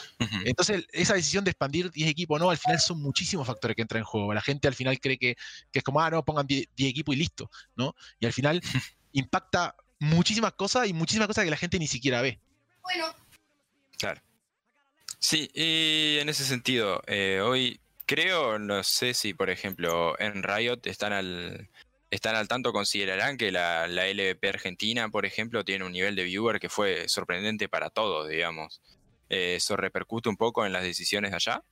entonces 0.44 0.86
esa 0.92 1.14
decisión 1.14 1.42
de 1.42 1.50
expandir 1.50 1.90
10 1.90 2.08
equipos, 2.08 2.38
no, 2.38 2.50
al 2.50 2.58
final 2.58 2.78
son 2.78 3.02
muchísimos 3.02 3.46
factores 3.46 3.74
que 3.74 3.82
entran 3.82 4.00
en 4.00 4.04
juego. 4.04 4.32
La 4.34 4.42
gente 4.42 4.68
al 4.68 4.74
final 4.74 5.00
cree 5.00 5.18
que, 5.18 5.36
es 5.72 5.82
como, 5.82 6.00
ah, 6.00 6.10
no, 6.10 6.24
pongan 6.24 6.46
10, 6.46 6.68
equipos 6.78 7.14
y 7.14 7.18
listo, 7.18 7.50
¿no? 7.74 7.94
Y 8.20 8.26
al 8.26 8.32
final 8.32 8.60
impacta 9.12 9.74
muchísimas 9.98 10.52
cosas 10.52 10.86
y 10.86 10.92
muchísimas 10.92 11.26
cosas 11.26 11.44
que 11.44 11.50
la 11.50 11.56
gente 11.56 11.78
ni 11.78 11.86
siquiera 11.86 12.20
ve. 12.20 12.38
Bueno. 12.82 13.06
Claro. 13.98 14.20
Sí, 15.18 15.50
y 15.54 16.18
en 16.20 16.28
ese 16.28 16.44
sentido, 16.44 17.02
eh, 17.06 17.40
hoy 17.42 17.80
creo, 18.04 18.58
no 18.58 18.82
sé 18.84 19.14
si 19.14 19.34
por 19.34 19.50
ejemplo 19.50 20.18
en 20.20 20.42
Riot 20.42 20.80
están 20.84 21.12
al, 21.12 21.68
están 22.10 22.36
al 22.36 22.48
tanto, 22.48 22.72
considerarán 22.72 23.36
que 23.36 23.50
la, 23.50 23.86
la, 23.88 24.04
Argentina, 24.48 25.08
por 25.08 25.26
ejemplo, 25.26 25.64
tiene 25.64 25.84
un 25.84 25.92
nivel 25.92 26.14
de 26.14 26.24
viewer 26.24 26.60
que 26.60 26.68
fue 26.68 27.08
sorprendente 27.08 27.68
para 27.68 27.90
todos, 27.90 28.28
digamos. 28.28 28.80
Eh, 29.28 29.56
¿Eso 29.56 29.76
repercute 29.76 30.28
un 30.28 30.36
poco 30.36 30.64
en 30.64 30.72
las 30.72 30.82
decisiones 30.82 31.32
de 31.32 31.36
allá? 31.36 31.64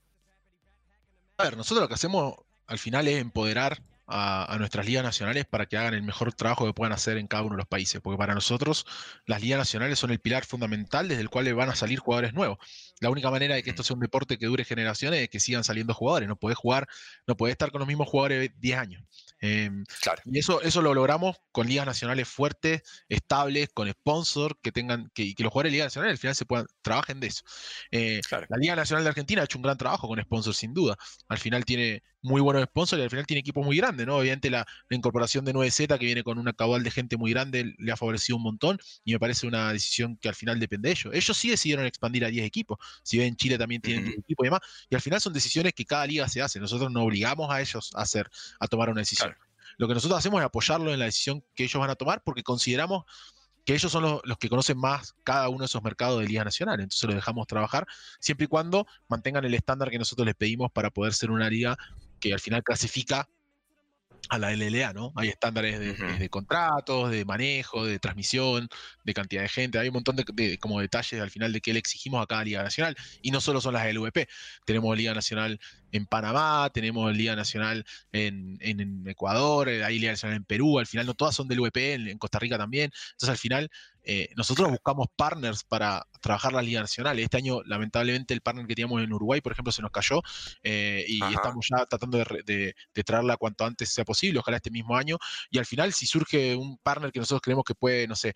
A 1.37 1.43
ver, 1.43 1.57
nosotros 1.57 1.83
lo 1.83 1.87
que 1.87 1.93
hacemos 1.93 2.35
al 2.67 2.79
final 2.79 3.07
es 3.07 3.19
empoderar 3.19 3.81
a, 4.07 4.55
nuestras 4.59 4.85
ligas 4.85 5.03
nacionales 5.03 5.45
para 5.45 5.65
que 5.65 5.77
hagan 5.77 5.93
el 5.93 6.03
mejor 6.03 6.33
trabajo 6.33 6.65
que 6.65 6.73
puedan 6.73 6.93
hacer 6.93 7.17
en 7.17 7.27
cada 7.27 7.43
uno 7.43 7.55
de 7.55 7.59
los 7.59 7.67
países, 7.67 8.01
porque 8.01 8.17
para 8.17 8.33
nosotros 8.33 8.85
las 9.25 9.41
ligas 9.41 9.57
nacionales 9.57 9.99
son 9.99 10.11
el 10.11 10.19
pilar 10.19 10.45
fundamental 10.45 11.07
desde 11.07 11.21
el 11.21 11.29
cual 11.29 11.51
van 11.53 11.69
a 11.69 11.75
salir 11.75 11.99
jugadores 11.99 12.33
nuevos. 12.33 12.57
La 13.01 13.09
única 13.09 13.29
manera 13.29 13.55
de 13.55 13.63
que 13.63 13.69
esto 13.71 13.83
sea 13.83 13.95
un 13.95 13.99
deporte 13.99 14.37
que 14.37 14.45
dure 14.45 14.63
generaciones 14.63 15.21
es 15.21 15.29
que 15.29 15.39
sigan 15.39 15.63
saliendo 15.63 15.93
jugadores, 15.93 16.29
no 16.29 16.37
podés 16.37 16.57
jugar, 16.57 16.87
no 17.27 17.35
podés 17.35 17.53
estar 17.53 17.71
con 17.71 17.79
los 17.79 17.87
mismos 17.87 18.07
jugadores 18.07 18.51
10 18.59 18.77
años. 18.77 19.03
Em, 19.39 19.83
y 20.25 20.39
eso, 20.39 20.61
eso 20.61 20.81
lo 20.81 20.93
logramos 20.93 21.37
con 21.51 21.67
ligas 21.67 21.85
nacionales 21.85 22.27
fuertes, 22.27 22.81
estables, 23.09 23.69
con 23.73 23.89
sponsor, 23.89 24.57
que 24.61 24.71
tengan, 24.71 25.11
que, 25.13 25.35
que 25.35 25.43
los 25.43 25.51
jugadores 25.51 25.71
de 25.71 25.75
ligas 25.75 25.87
nacionales 25.87 26.13
al 26.13 26.17
final 26.19 26.35
se 26.35 26.45
puedan, 26.45 26.67
trabajen 26.81 27.19
de 27.19 27.27
eso. 27.27 27.43
Eh, 27.91 28.21
la 28.31 28.57
Liga 28.57 28.75
Nacional 28.75 29.03
de 29.03 29.09
Argentina 29.09 29.41
ha 29.41 29.45
hecho 29.45 29.57
un 29.57 29.63
gran 29.63 29.77
trabajo 29.77 30.07
con 30.07 30.21
sponsors, 30.21 30.57
sin 30.57 30.73
duda. 30.73 30.95
Al 31.27 31.37
final 31.37 31.65
tiene 31.65 32.01
muy 32.21 32.41
buenos 32.41 32.63
sponsors 32.63 32.99
y 32.99 33.03
al 33.03 33.09
final 33.09 33.27
tiene 33.27 33.41
equipos 33.41 33.63
muy 33.63 33.77
grandes, 33.77 33.94
¿no? 34.03 34.17
Obviamente 34.17 34.49
la, 34.49 34.65
incorporación 34.89 35.45
de 35.45 35.53
9Z, 35.53 35.99
que 35.99 36.05
viene 36.05 36.23
con 36.23 36.39
una 36.39 36.53
caudal 36.53 36.81
de 36.83 36.89
gente 36.89 37.17
muy 37.17 37.31
grande, 37.31 37.75
le 37.77 37.91
ha 37.91 37.95
favorecido 37.95 38.37
un 38.37 38.43
montón 38.43 38.79
y 39.03 39.13
me 39.13 39.19
parece 39.19 39.45
una 39.45 39.71
decisión 39.71 40.17
que 40.17 40.27
al 40.27 40.35
final 40.35 40.59
depende 40.59 40.89
de 40.89 40.93
ellos. 40.93 41.13
Ellos 41.13 41.37
sí 41.37 41.49
decidieron 41.49 41.85
expandir 41.85 42.25
a 42.25 42.29
10 42.29 42.45
equipos. 42.45 42.79
Si 43.03 43.19
ven, 43.19 43.35
Chile 43.35 43.59
también 43.59 43.81
tiene 43.81 44.01
un 44.01 44.13
equipo 44.19 44.43
y 44.43 44.47
demás. 44.47 44.61
Y 44.89 44.95
al 44.95 45.01
final 45.01 45.21
son 45.21 45.33
decisiones 45.33 45.73
que 45.73 45.85
cada 45.85 46.07
liga 46.07 46.27
se 46.27 46.41
hace. 46.41 46.59
Nosotros 46.59 46.91
no 46.91 47.03
obligamos 47.03 47.51
a 47.51 47.61
ellos 47.61 47.91
a 47.93 48.01
hacer, 48.01 48.29
a 48.59 48.67
tomar 48.67 48.89
una 48.89 49.01
decisión. 49.01 49.35
Lo 49.77 49.87
que 49.87 49.93
nosotros 49.93 50.17
hacemos 50.17 50.39
es 50.39 50.45
apoyarlo 50.45 50.91
en 50.91 50.99
la 50.99 51.05
decisión 51.05 51.43
que 51.53 51.65
ellos 51.65 51.79
van 51.79 51.89
a 51.89 51.95
tomar 51.95 52.23
porque 52.23 52.43
consideramos 52.43 53.03
que 53.65 53.73
ellos 53.73 53.91
son 53.91 54.03
los, 54.03 54.37
que 54.37 54.47
conocen 54.47 54.77
más 54.77 55.15
cada 55.23 55.49
uno 55.49 55.59
de 55.59 55.65
esos 55.65 55.83
mercados 55.83 56.21
de 56.21 56.27
Liga 56.27 56.43
Nacional. 56.43 56.79
Entonces 56.79 57.03
los 57.03 57.15
dejamos 57.15 57.47
trabajar 57.47 57.87
siempre 58.19 58.45
y 58.45 58.47
cuando 58.47 58.85
mantengan 59.07 59.43
el 59.43 59.55
estándar 59.55 59.89
que 59.89 59.97
nosotros 59.97 60.25
les 60.25 60.35
pedimos 60.35 60.71
para 60.71 60.91
poder 60.91 61.13
ser 61.13 61.31
una 61.31 61.49
liga 61.49 61.75
que 62.19 62.31
al 62.31 62.39
final 62.39 62.63
clasifica 62.63 63.27
a 64.29 64.37
la 64.37 64.51
LLA, 64.51 64.93
¿no? 64.93 65.13
Hay 65.15 65.29
estándares 65.29 65.79
de, 65.79 66.29
contratos, 66.29 67.11
de 67.11 67.25
manejo, 67.25 67.85
de 67.85 67.99
transmisión, 67.99 68.67
de 69.03 69.13
cantidad 69.13 69.41
de 69.41 69.49
gente, 69.49 69.79
hay 69.79 69.87
un 69.89 69.93
montón 69.93 70.15
de, 70.15 70.57
como 70.57 70.79
detalles 70.79 71.21
al 71.21 71.29
final 71.29 71.53
de 71.53 71.61
que 71.61 71.73
le 71.73 71.79
exigimos 71.79 72.21
a 72.21 72.27
cada 72.27 72.43
Liga 72.43 72.63
Nacional, 72.63 72.95
y 73.21 73.31
no 73.31 73.41
solo 73.41 73.61
son 73.61 73.73
las 73.73 73.85
LVP, 73.93 74.27
tenemos 74.65 74.97
Liga 74.97 75.13
Nacional 75.13 75.59
en 75.95 76.05
Panamá, 76.05 76.69
tenemos 76.73 77.15
Liga 77.15 77.35
Nacional 77.35 77.85
en, 78.11 79.07
Ecuador, 79.07 79.69
eh, 79.69 79.83
hay 79.83 79.99
Liga 79.99 80.11
Nacional 80.11 80.37
en 80.37 80.45
Perú, 80.45 80.79
al 80.79 80.87
final 80.87 81.05
no 81.05 81.13
todas 81.13 81.35
son 81.35 81.47
del 81.47 81.61
VP, 81.61 81.93
en, 81.93 82.17
Costa 82.17 82.39
Rica 82.39 82.57
también, 82.57 82.91
entonces 83.13 83.29
al 83.29 83.37
final 83.37 83.69
eh, 84.07 84.29
nosotros 84.35 84.69
buscamos 84.69 85.07
partners 85.15 85.63
para 85.63 86.05
trabajar 86.21 86.53
la 86.53 86.61
Liga 86.61 86.79
Nacional. 86.79 87.17
Este 87.17 87.37
año, 87.37 87.63
lamentablemente, 87.63 88.35
el 88.35 88.41
partner 88.41 88.67
que 88.67 88.75
teníamos 88.75 89.01
en 89.01 89.11
Uruguay, 89.11 89.41
por 89.41 89.51
ejemplo, 89.51 89.71
se 89.71 89.81
nos 89.81 89.89
cayó 89.89 90.21
eh, 90.61 91.03
y 91.07 91.23
estamos 91.23 91.67
ya 91.69 91.85
tratando 91.87 92.19
de, 92.19 92.75
traerla 93.03 93.37
cuanto 93.37 93.65
antes 93.65 93.89
sea 93.89 94.05
posible, 94.05 94.39
ojalá 94.39 94.57
este 94.57 94.69
mismo 94.69 94.95
año. 94.95 95.17
Y 95.49 95.57
al 95.57 95.65
final, 95.65 95.91
si 95.91 96.05
surge 96.05 96.55
un 96.55 96.77
partner 96.77 97.11
que 97.11 97.19
nosotros 97.19 97.41
creemos 97.41 97.63
que 97.65 97.73
puede, 97.73 98.07
no 98.07 98.15
sé, 98.15 98.33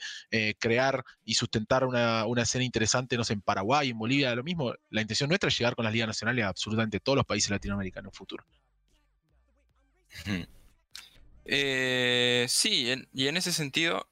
crear 0.59 1.03
y 1.23 1.35
sustentar 1.35 1.85
una, 1.85 2.25
una 2.25 2.43
escena 2.43 2.63
interesante, 2.63 3.15
no 3.15 3.23
sé, 3.23 3.33
en 3.33 3.41
Paraguay, 3.41 3.89
en 3.89 3.99
Bolivia, 3.99 4.33
lo 4.33 4.43
mismo, 4.43 4.73
la 4.89 5.01
intención 5.01 5.29
nuestra 5.29 5.49
es 5.49 5.57
llegar 5.57 5.75
con 5.75 5.85
las 5.85 5.93
ligas 5.93 6.07
nacionales 6.07 6.45
a 6.45 6.49
absolutamente 6.49 6.99
todos 6.99 7.15
los 7.15 7.25
países 7.25 7.48
latinoamericano 7.49 8.09
en 8.09 8.13
futuro. 8.13 8.45
Eh, 11.45 12.45
sí, 12.47 12.93
y 13.13 13.27
en 13.27 13.37
ese 13.37 13.51
sentido, 13.51 14.07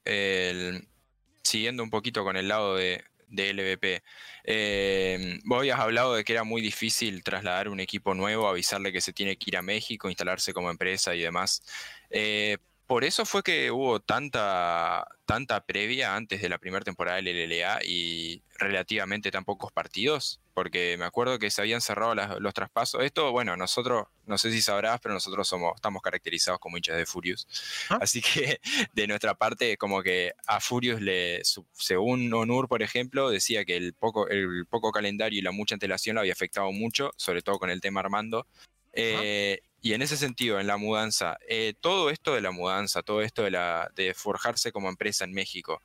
siguiendo 1.42 1.82
un 1.82 1.90
poquito 1.90 2.24
con 2.24 2.36
el 2.36 2.48
lado 2.48 2.76
de, 2.76 3.04
LVP, 3.30 4.02
eh, 4.44 5.38
vos 5.44 5.60
habías 5.60 5.78
hablado 5.78 6.14
de 6.14 6.24
que 6.24 6.32
era 6.32 6.44
muy 6.44 6.62
difícil 6.62 7.22
trasladar 7.22 7.68
un 7.68 7.80
equipo 7.80 8.14
nuevo, 8.14 8.48
avisarle 8.48 8.92
que 8.92 9.00
se 9.00 9.12
tiene 9.12 9.36
que 9.36 9.50
ir 9.50 9.56
a 9.56 9.62
México, 9.62 10.08
instalarse 10.08 10.52
como 10.52 10.70
empresa 10.70 11.14
y 11.14 11.20
demás. 11.20 11.62
Eh, 12.10 12.58
por 12.88 13.04
eso 13.04 13.26
fue 13.26 13.42
que 13.42 13.70
hubo 13.70 14.00
tanta, 14.00 15.06
tanta 15.26 15.66
previa 15.66 16.16
antes 16.16 16.40
de 16.40 16.48
la 16.48 16.56
primera 16.56 16.82
temporada 16.82 17.20
del 17.20 17.48
LLA 17.48 17.80
y 17.84 18.42
relativamente 18.58 19.30
tan 19.30 19.44
pocos 19.44 19.70
partidos, 19.70 20.40
porque 20.54 20.96
me 20.98 21.04
acuerdo 21.04 21.38
que 21.38 21.50
se 21.50 21.60
habían 21.60 21.82
cerrado 21.82 22.14
los 22.40 22.54
traspasos. 22.54 23.04
Esto, 23.04 23.30
bueno, 23.30 23.58
nosotros, 23.58 24.06
no 24.24 24.38
sé 24.38 24.50
si 24.50 24.62
sabrás, 24.62 25.00
pero 25.02 25.12
nosotros 25.12 25.46
somos, 25.46 25.74
estamos 25.76 26.00
caracterizados 26.00 26.60
como 26.60 26.78
hinchas 26.78 26.96
de 26.96 27.04
Furious. 27.04 27.46
Ah. 27.90 27.98
Así 28.00 28.22
que 28.22 28.58
de 28.94 29.06
nuestra 29.06 29.34
parte, 29.34 29.76
como 29.76 30.02
que 30.02 30.32
a 30.46 30.58
Furious 30.58 31.02
le, 31.02 31.42
según 31.74 32.32
Onur, 32.32 32.68
por 32.68 32.82
ejemplo, 32.82 33.28
decía 33.28 33.66
que 33.66 33.76
el 33.76 33.92
poco, 33.92 34.28
el 34.28 34.64
poco 34.64 34.92
calendario 34.92 35.38
y 35.38 35.42
la 35.42 35.52
mucha 35.52 35.74
antelación 35.74 36.14
lo 36.14 36.20
había 36.20 36.32
afectado 36.32 36.72
mucho, 36.72 37.10
sobre 37.18 37.42
todo 37.42 37.58
con 37.58 37.68
el 37.68 37.82
tema 37.82 38.00
Armando. 38.00 38.46
Eh, 38.94 39.60
y 39.88 39.94
en 39.94 40.02
ese 40.02 40.18
sentido, 40.18 40.60
en 40.60 40.66
la 40.66 40.76
mudanza, 40.76 41.38
eh, 41.48 41.72
todo 41.80 42.10
esto 42.10 42.34
de 42.34 42.42
la 42.42 42.50
mudanza, 42.50 43.02
todo 43.02 43.22
esto 43.22 43.44
de, 43.44 43.52
la, 43.52 43.90
de 43.96 44.12
forjarse 44.12 44.70
como 44.70 44.90
empresa 44.90 45.24
en 45.24 45.32
México, 45.32 45.80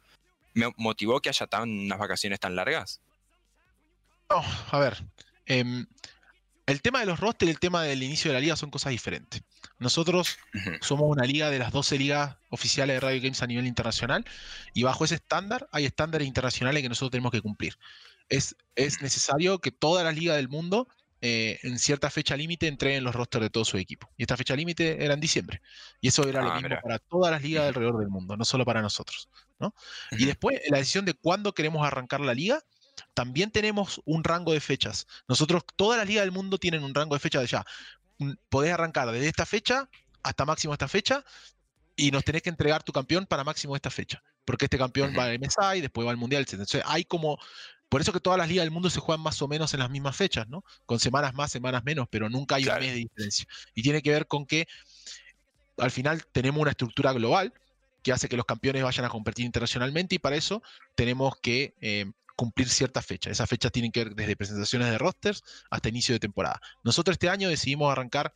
¿me 0.54 0.70
motivó 0.76 1.22
que 1.22 1.30
haya 1.30 1.48
tan, 1.48 1.70
unas 1.70 1.98
vacaciones 1.98 2.38
tan 2.42 2.54
largas? 2.54 3.00
No, 4.30 4.44
a 4.72 4.80
ver. 4.80 5.06
Em, 5.46 5.86
el 6.66 6.82
tema 6.82 7.00
de 7.00 7.06
los 7.06 7.22
rosters 7.22 7.48
y 7.48 7.52
el 7.52 7.60
tema 7.62 7.84
del 7.84 8.04
inicio 8.04 8.30
de 8.30 8.34
la 8.34 8.42
liga 8.42 8.58
son 8.58 8.72
cosas 8.72 8.92
diferentes. 8.92 9.42
Nosotros 9.80 10.38
somos 10.82 11.10
una 11.10 11.24
liga 11.24 11.50
de 11.50 11.60
las 11.60 11.72
12 11.72 11.98
ligas 11.98 12.36
oficiales 12.50 12.98
de 12.98 13.00
Radio 13.00 13.22
Games 13.22 13.42
a 13.42 13.48
nivel 13.48 13.68
internacional 13.68 14.26
y 14.74 14.84
bajo 14.84 15.06
ese 15.06 15.16
estándar 15.16 15.70
hay 15.72 15.86
estándares 15.86 16.28
internacionales 16.28 16.84
que 16.84 16.90
nosotros 16.90 17.12
tenemos 17.12 17.32
que 17.32 17.42
cumplir. 17.42 17.78
Es, 18.28 18.58
es 18.76 19.02
necesario 19.02 19.60
que 19.60 19.72
todas 19.72 20.04
las 20.04 20.14
ligas 20.14 20.36
del 20.36 20.50
mundo 20.50 20.90
eh, 21.26 21.58
en 21.64 21.80
cierta 21.80 22.10
fecha 22.10 22.36
límite 22.36 22.68
entreguen 22.68 23.06
los 23.06 23.16
rosters 23.16 23.44
de 23.44 23.50
todo 23.50 23.64
su 23.64 23.78
equipo. 23.78 24.12
Y 24.18 24.24
esta 24.24 24.36
fecha 24.36 24.58
límite 24.58 25.06
era 25.06 25.14
en 25.14 25.22
diciembre. 25.22 25.62
Y 26.02 26.10
eso 26.10 26.28
era 26.28 26.42
lo 26.42 26.52
ah, 26.52 26.60
mismo 26.60 26.76
para 26.84 27.00
todas 27.00 27.32
las 27.32 27.42
ligas 27.42 27.66
alrededor 27.66 27.98
del 28.00 28.10
mundo, 28.10 28.36
no 28.36 28.44
solo 28.44 28.66
para 28.66 28.82
nosotros. 28.82 29.30
Y 30.12 30.26
después, 30.26 30.60
la 30.68 30.80
decisión 30.80 31.06
de 31.06 31.14
cuándo 31.14 31.54
queremos 31.54 31.88
arrancar 31.88 32.20
la 32.20 32.34
liga, 32.34 32.62
también 33.14 33.52
tenemos 33.52 34.02
un 34.04 34.26
rango 34.26 34.52
de 34.52 34.60
fechas. 34.60 35.08
Nosotros, 35.30 35.64
todas 35.78 35.98
las 35.98 36.06
ligas 36.06 36.26
del 36.26 36.34
mundo 36.34 36.58
tienen 36.58 36.84
un 36.84 36.94
rango 36.94 37.16
de 37.16 37.22
fechas 37.22 37.42
de 37.44 37.48
ya. 37.48 37.66
Podés 38.50 38.74
arrancar 38.74 39.10
desde 39.10 39.30
esta 39.30 39.46
fecha 39.46 39.88
hasta 40.24 40.44
máximo 40.44 40.74
esta 40.74 40.90
fecha 40.90 41.24
y 41.96 42.12
nos 42.12 42.26
tenés 42.26 42.42
que 42.42 42.50
entregar 42.50 42.84
tu 42.84 42.92
campeón 42.92 43.28
para 43.28 43.46
máximo 43.46 43.78
esta 43.78 43.90
fecha. 43.90 44.22
Porque 44.44 44.66
este 44.66 44.78
campeón 44.78 45.16
va 45.18 45.24
al 45.24 45.40
MSI, 45.40 45.80
después 45.80 46.06
va 46.06 46.12
al 46.12 46.18
Mundial, 46.18 46.42
etc. 46.42 46.52
Entonces 46.56 46.84
hay 46.86 47.06
como 47.06 47.40
por 47.94 48.02
eso 48.02 48.12
que 48.12 48.20
todas 48.20 48.40
las 48.40 48.50
ligas 48.50 48.64
del 48.64 48.72
mundo 48.72 48.90
se 48.90 49.00
juegan 49.00 49.22
más 49.22 49.40
o 49.44 49.48
menos 49.48 49.72
en 49.76 49.80
las 49.80 49.92
mismas 49.92 50.16
fechas, 50.16 50.48
¿no? 50.50 50.66
Con 50.88 51.00
semanas 51.00 51.36
más, 51.36 51.52
semanas 51.52 51.84
menos, 51.84 52.08
pero 52.10 52.28
nunca 52.28 52.56
hay 52.56 52.68
un 52.68 52.74
mes 52.80 52.92
de 52.92 52.96
diferencia. 52.96 53.46
Y 53.76 53.84
tiene 53.84 54.02
que 54.02 54.10
ver 54.10 54.26
con 54.26 54.48
que 54.48 54.68
al 55.78 55.92
final 55.92 56.26
tenemos 56.32 56.60
una 56.60 56.72
estructura 56.72 57.14
global 57.14 57.54
que 58.02 58.12
hace 58.12 58.28
que 58.28 58.36
los 58.36 58.48
campeones 58.48 58.82
vayan 58.82 59.06
a 59.06 59.10
competir 59.10 59.46
internacionalmente 59.46 60.16
y 60.16 60.18
para 60.18 60.36
eso 60.36 60.64
tenemos 60.96 61.36
que 61.40 61.76
eh, 61.82 62.12
cumplir 62.36 62.68
ciertas 62.68 63.06
fechas. 63.06 63.34
Esas 63.34 63.48
fechas 63.48 63.72
tienen 63.72 63.92
que 63.92 64.06
ver 64.06 64.16
desde 64.16 64.36
presentaciones 64.36 64.90
de 64.90 64.98
rosters 64.98 65.44
hasta 65.70 65.90
inicio 65.90 66.16
de 66.16 66.20
temporada. 66.20 66.60
Nosotros 66.84 67.14
este 67.14 67.30
año 67.30 67.48
decidimos 67.48 67.92
arrancar 67.92 68.34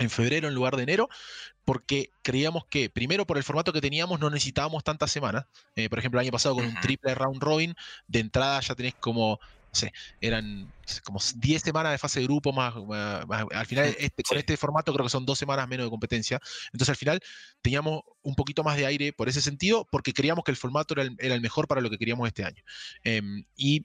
en 0.00 0.08
febrero 0.08 0.48
en 0.48 0.54
lugar 0.54 0.76
de 0.76 0.82
enero, 0.82 1.08
porque 1.64 2.10
creíamos 2.22 2.64
que, 2.64 2.88
primero 2.88 3.26
por 3.26 3.36
el 3.36 3.44
formato 3.44 3.72
que 3.72 3.82
teníamos, 3.82 4.18
no 4.18 4.30
necesitábamos 4.30 4.82
tantas 4.82 5.12
semanas. 5.12 5.44
Eh, 5.76 5.88
por 5.90 5.98
ejemplo, 5.98 6.18
el 6.18 6.24
año 6.24 6.32
pasado 6.32 6.54
con 6.54 6.64
un 6.64 6.74
triple 6.80 7.14
round 7.14 7.40
robin, 7.40 7.74
de 8.08 8.20
entrada 8.20 8.60
ya 8.60 8.74
tenés 8.74 8.94
como, 8.94 9.38
no 9.38 9.74
sé, 9.74 9.92
eran 10.22 10.72
como 11.04 11.20
10 11.36 11.62
semanas 11.62 11.92
de 11.92 11.98
fase 11.98 12.20
de 12.20 12.26
grupo 12.26 12.50
más, 12.52 12.74
al 13.52 13.66
final 13.66 13.94
este, 13.98 14.22
con 14.22 14.38
este 14.38 14.56
formato 14.56 14.92
creo 14.92 15.04
que 15.04 15.10
son 15.10 15.26
dos 15.26 15.38
semanas 15.38 15.68
menos 15.68 15.84
de 15.84 15.90
competencia. 15.90 16.40
Entonces 16.72 16.88
al 16.88 16.96
final 16.96 17.20
teníamos 17.60 18.00
un 18.22 18.34
poquito 18.34 18.64
más 18.64 18.78
de 18.78 18.86
aire 18.86 19.12
por 19.12 19.28
ese 19.28 19.42
sentido, 19.42 19.86
porque 19.90 20.14
creíamos 20.14 20.44
que 20.44 20.50
el 20.50 20.56
formato 20.56 20.94
era 20.94 21.34
el, 21.34 21.40
mejor 21.42 21.68
para 21.68 21.82
lo 21.82 21.90
que 21.90 21.98
queríamos 21.98 22.26
este 22.26 22.42
año. 22.42 22.62
Em, 23.04 23.44
y 23.54 23.84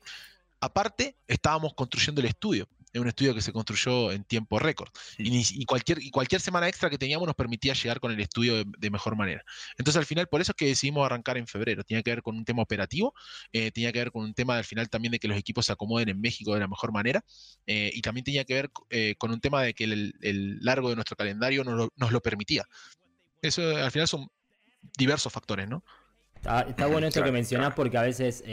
aparte, 0.61 1.17
estábamos 1.27 1.73
construyendo 1.73 2.21
el 2.21 2.27
estudio 2.27 2.69
es 2.95 3.01
un 3.01 3.09
estudio 3.09 3.35
que 3.35 3.41
se 3.41 3.51
construyó 3.51 4.11
en 4.13 4.23
tiempo 4.23 4.57
récord. 4.57 4.89
Y, 5.17 5.65
cualquier, 5.65 6.01
y 6.01 6.11
cualquier 6.11 6.39
semana 6.39 6.69
extra 6.69 6.89
que 6.89 6.97
teníamos 6.97 7.27
nos 7.27 7.35
permitía 7.35 7.73
llegar 7.73 7.99
con 7.99 8.11
el 8.11 8.19
estudio 8.21 8.63
de, 8.63 8.89
mejor 8.89 9.17
manera. 9.17 9.43
Entonces 9.77 9.99
al 9.99 10.05
final, 10.05 10.27
por 10.27 10.39
eso 10.39 10.53
es 10.53 10.55
que 10.55 10.67
decidimos 10.67 11.05
arrancar 11.05 11.37
en 11.37 11.45
febrero. 11.45 11.83
Tenía 11.83 12.01
que 12.01 12.11
ver 12.11 12.21
con 12.21 12.37
un 12.37 12.45
tema 12.45 12.61
operativo, 12.61 13.13
eh, 13.51 13.69
tenía 13.71 13.91
que 13.91 13.99
ver 13.99 14.11
con 14.11 14.23
un 14.23 14.33
tema 14.33 14.57
al 14.57 14.63
final 14.63 14.89
también 14.89 15.11
de 15.11 15.19
que 15.19 15.27
los 15.27 15.37
equipos 15.37 15.65
se 15.65 15.73
acomoden 15.73 16.07
en 16.07 16.21
México 16.21 16.53
de 16.53 16.61
la 16.61 16.69
mejor 16.69 16.93
manera, 16.93 17.21
eh, 17.67 17.91
y 17.93 18.01
también 18.01 18.23
tenía 18.23 18.45
que 18.45 18.53
ver 18.53 18.71
eh, 18.89 19.15
con 19.17 19.31
un 19.31 19.41
tema 19.41 19.61
de 19.61 19.73
que 19.73 19.83
el, 19.83 20.59
largo 20.61 20.89
de 20.89 20.95
nuestro 20.95 21.17
calendario 21.17 21.65
nos 21.65 22.11
lo, 22.11 22.21
permitía. 22.21 22.63
Eso 23.41 23.75
al 23.75 23.91
final 23.91 24.07
son 24.07 24.29
diversos 24.97 25.33
factores, 25.33 25.67
¿no? 25.67 25.83
Está, 26.35 26.87
bueno 26.87 27.07
esto 27.07 27.23
que 27.23 27.31
mencionás 27.31 27.73
porque 27.73 27.97
a 27.97 28.03
veces 28.03 28.43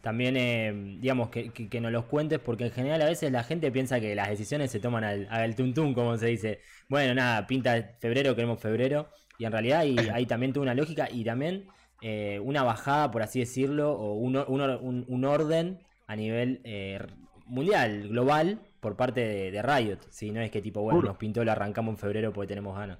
también, 0.00 0.36
eh, 0.36 0.72
digamos, 1.00 1.28
que, 1.30 1.50
que, 1.50 1.80
nos 1.80 1.92
los 1.92 2.04
cuentes, 2.04 2.38
porque 2.38 2.64
en 2.64 2.70
general 2.70 3.02
a 3.02 3.06
veces 3.06 3.32
la 3.32 3.42
gente 3.42 3.70
piensa 3.70 4.00
que 4.00 4.14
las 4.14 4.28
decisiones 4.28 4.70
se 4.70 4.80
toman 4.80 5.04
al, 5.04 5.28
al 5.30 5.54
tuntún, 5.54 5.94
como 5.94 6.16
se 6.16 6.26
dice. 6.26 6.60
Bueno, 6.88 7.14
nada, 7.14 7.46
pinta 7.46 7.94
febrero, 7.98 8.34
queremos 8.34 8.60
febrero. 8.60 9.08
Y 9.38 9.44
en 9.44 9.52
realidad 9.52 9.80
hay, 9.80 10.26
también 10.26 10.52
toda 10.52 10.64
una 10.64 10.74
lógica 10.74 11.08
y 11.10 11.24
también 11.24 11.66
eh, 12.00 12.40
una 12.42 12.62
bajada, 12.62 13.10
por 13.10 13.22
así 13.22 13.40
decirlo, 13.40 13.92
o 13.92 14.14
un, 14.14 14.36
un, 14.36 15.24
orden 15.24 15.78
a 16.06 16.16
nivel 16.16 16.60
eh, 16.64 17.00
mundial, 17.46 18.08
global, 18.08 18.60
por 18.80 18.96
parte 18.96 19.20
de, 19.50 19.62
Riot. 19.62 19.98
Si 20.10 20.30
no 20.30 20.40
es 20.40 20.50
que 20.50 20.60
tipo, 20.60 20.80
bueno, 20.80 21.02
nos 21.02 21.16
pintó, 21.16 21.44
lo 21.44 21.52
arrancamos 21.52 21.94
en 21.94 21.98
febrero 21.98 22.32
porque 22.32 22.48
tenemos 22.48 22.76
ganas. 22.76 22.98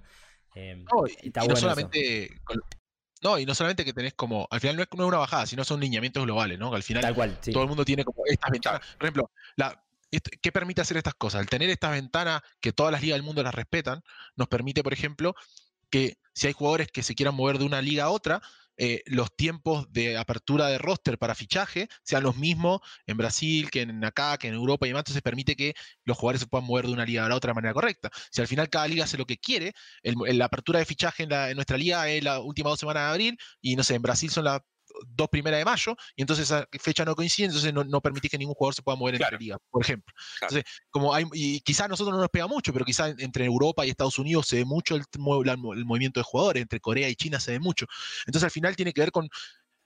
está 0.55 1.43
bueno 1.43 1.57
solamente 1.57 2.31
no, 3.23 3.39
y 3.39 3.47
no 3.47 3.55
solamente 3.55 3.85
que 3.85 3.93
tenés 3.93 4.15
como, 4.15 4.47
al 4.51 4.61
final 4.61 4.77
no 4.77 4.83
es, 4.83 4.89
una 4.93 5.19
bajada, 5.19 5.47
sino 5.47 5.65
son 5.65 5.81
lineamientos 5.81 6.25
globales, 6.25 6.59
¿no? 6.59 6.73
al 6.73 6.83
final 6.83 7.03
Tal 7.03 7.15
cual, 7.15 7.39
todo 7.53 7.63
el 7.63 7.69
mundo 7.69 7.85
tiene 7.85 8.05
como 8.05 8.23
estas 8.27 8.51
ventanas. 8.51 8.81
Por 8.97 9.07
ejemplo, 9.07 9.31
la, 9.57 9.85
¿qué 10.11 10.53
permite 10.53 10.81
hacer 10.81 10.97
estas 10.97 11.15
cosas? 11.15 11.41
El 11.41 11.49
tener 11.49 11.71
estas 11.71 11.93
ventanas 11.93 12.43
que 12.61 12.73
todas 12.73 12.93
las 12.93 13.03
ligas 13.03 13.17
del 13.17 13.25
mundo 13.25 13.43
las 13.43 13.55
respetan, 13.55 14.03
nos 14.37 14.49
permite, 14.49 14.83
por 14.83 14.93
ejemplo, 14.93 15.35
que 15.91 16.19
si 16.35 16.47
hay 16.47 16.53
jugadores 16.53 16.89
que 16.89 17.03
se 17.03 17.15
quieran 17.15 17.35
mover 17.35 17.59
de 17.59 17.65
una 17.65 17.83
liga 17.83 18.05
a 18.05 18.11
otra, 18.11 18.41
eh, 18.79 19.03
los 19.07 19.35
tiempos 19.35 19.93
de 19.93 20.17
apertura 20.17 20.69
de 20.69 20.79
roster 20.79 21.19
para 21.19 21.35
fichaje 21.35 21.89
sean 22.03 22.23
los 22.23 22.37
mismos 22.37 22.81
en 23.07 23.17
Brasil 23.17 23.71
que 23.71 23.83
en 23.83 24.05
acá, 24.05 24.39
que 24.39 24.49
en 24.49 24.55
Europa 24.55 24.87
y 24.87 24.91
demás, 24.91 25.01
entonces 25.01 25.23
permite 25.23 25.57
que 25.57 25.75
los 26.05 26.17
jugadores 26.17 26.41
se 26.43 26.47
puedan 26.47 26.67
mover 26.67 26.87
de 26.87 26.93
una 26.93 27.05
liga 27.05 27.27
a 27.27 27.29
la 27.29 27.37
otra 27.37 27.51
de 27.51 27.55
manera 27.57 27.75
correcta. 27.75 28.11
Si 28.31 28.41
al 28.41 28.47
final 28.47 28.69
cada 28.71 28.89
liga 28.89 29.05
hace 29.05 29.19
lo 29.19 29.27
que 29.27 29.39
quiere, 29.39 29.73
la 30.03 30.45
apertura 30.45 30.79
de 30.79 30.85
fichaje 30.85 31.25
en, 31.25 31.33
en, 31.33 31.55
nuestra 31.57 31.77
liga 31.77 32.09
es 32.09 32.23
la 32.23 32.41
última 32.41 32.71
dos 32.71 32.81
semanas 32.81 33.03
de 33.05 33.11
abril 33.11 33.39
y 33.61 33.77
no 33.77 33.83
sé, 33.83 33.97
en 33.97 34.03
Brasil 34.03 34.31
son 34.31 34.45
las 34.45 34.61
dos 35.07 35.29
primeras 35.29 35.59
de 35.59 35.65
mayo, 35.65 35.97
y 36.17 36.23
entonces 36.23 36.47
esa 36.47 36.67
fecha 36.81 37.05
no 37.05 37.15
coincide, 37.15 37.47
entonces 37.47 37.73
no, 37.73 37.85
no 37.85 38.01
permitís 38.01 38.31
que 38.31 38.39
ningún 38.39 38.55
jugador 38.55 38.75
se 38.75 38.83
pueda 38.83 38.97
mover 38.97 39.17
entre 39.17 39.33
la 39.33 39.39
liga, 39.39 39.59
por 39.71 39.83
ejemplo. 39.83 40.15
Entonces, 40.43 40.65
como 40.91 41.15
hay, 41.15 41.25
y 41.33 41.61
quizás 41.61 41.87
a 41.87 41.89
nosotros 41.89 42.15
no 42.15 42.21
nos 42.21 42.31
pega 42.31 42.47
mucho, 42.47 42.73
pero 42.73 42.85
quizás 42.85 43.15
entre 43.19 43.45
Europa 43.45 43.85
y 43.85 43.91
Estados 43.91 44.19
Unidos 44.19 44.47
se 44.47 44.57
ve 44.57 44.65
mucho 44.65 44.95
el, 44.97 45.03
el 45.47 45.85
movimiento 45.85 46.21
de 46.21 46.25
jugadores, 46.25 46.63
entre 46.63 46.81
Corea 46.81 47.09
y 47.09 47.17
China 47.17 47.41
se 47.41 47.53
ve 47.53 47.61
mucho. 47.61 47.87
Entonces 48.27 48.45
al 48.45 48.51
final 48.51 48.77
tiene 48.77 48.93
que 48.93 49.01
ver 49.01 49.13
con 49.13 49.29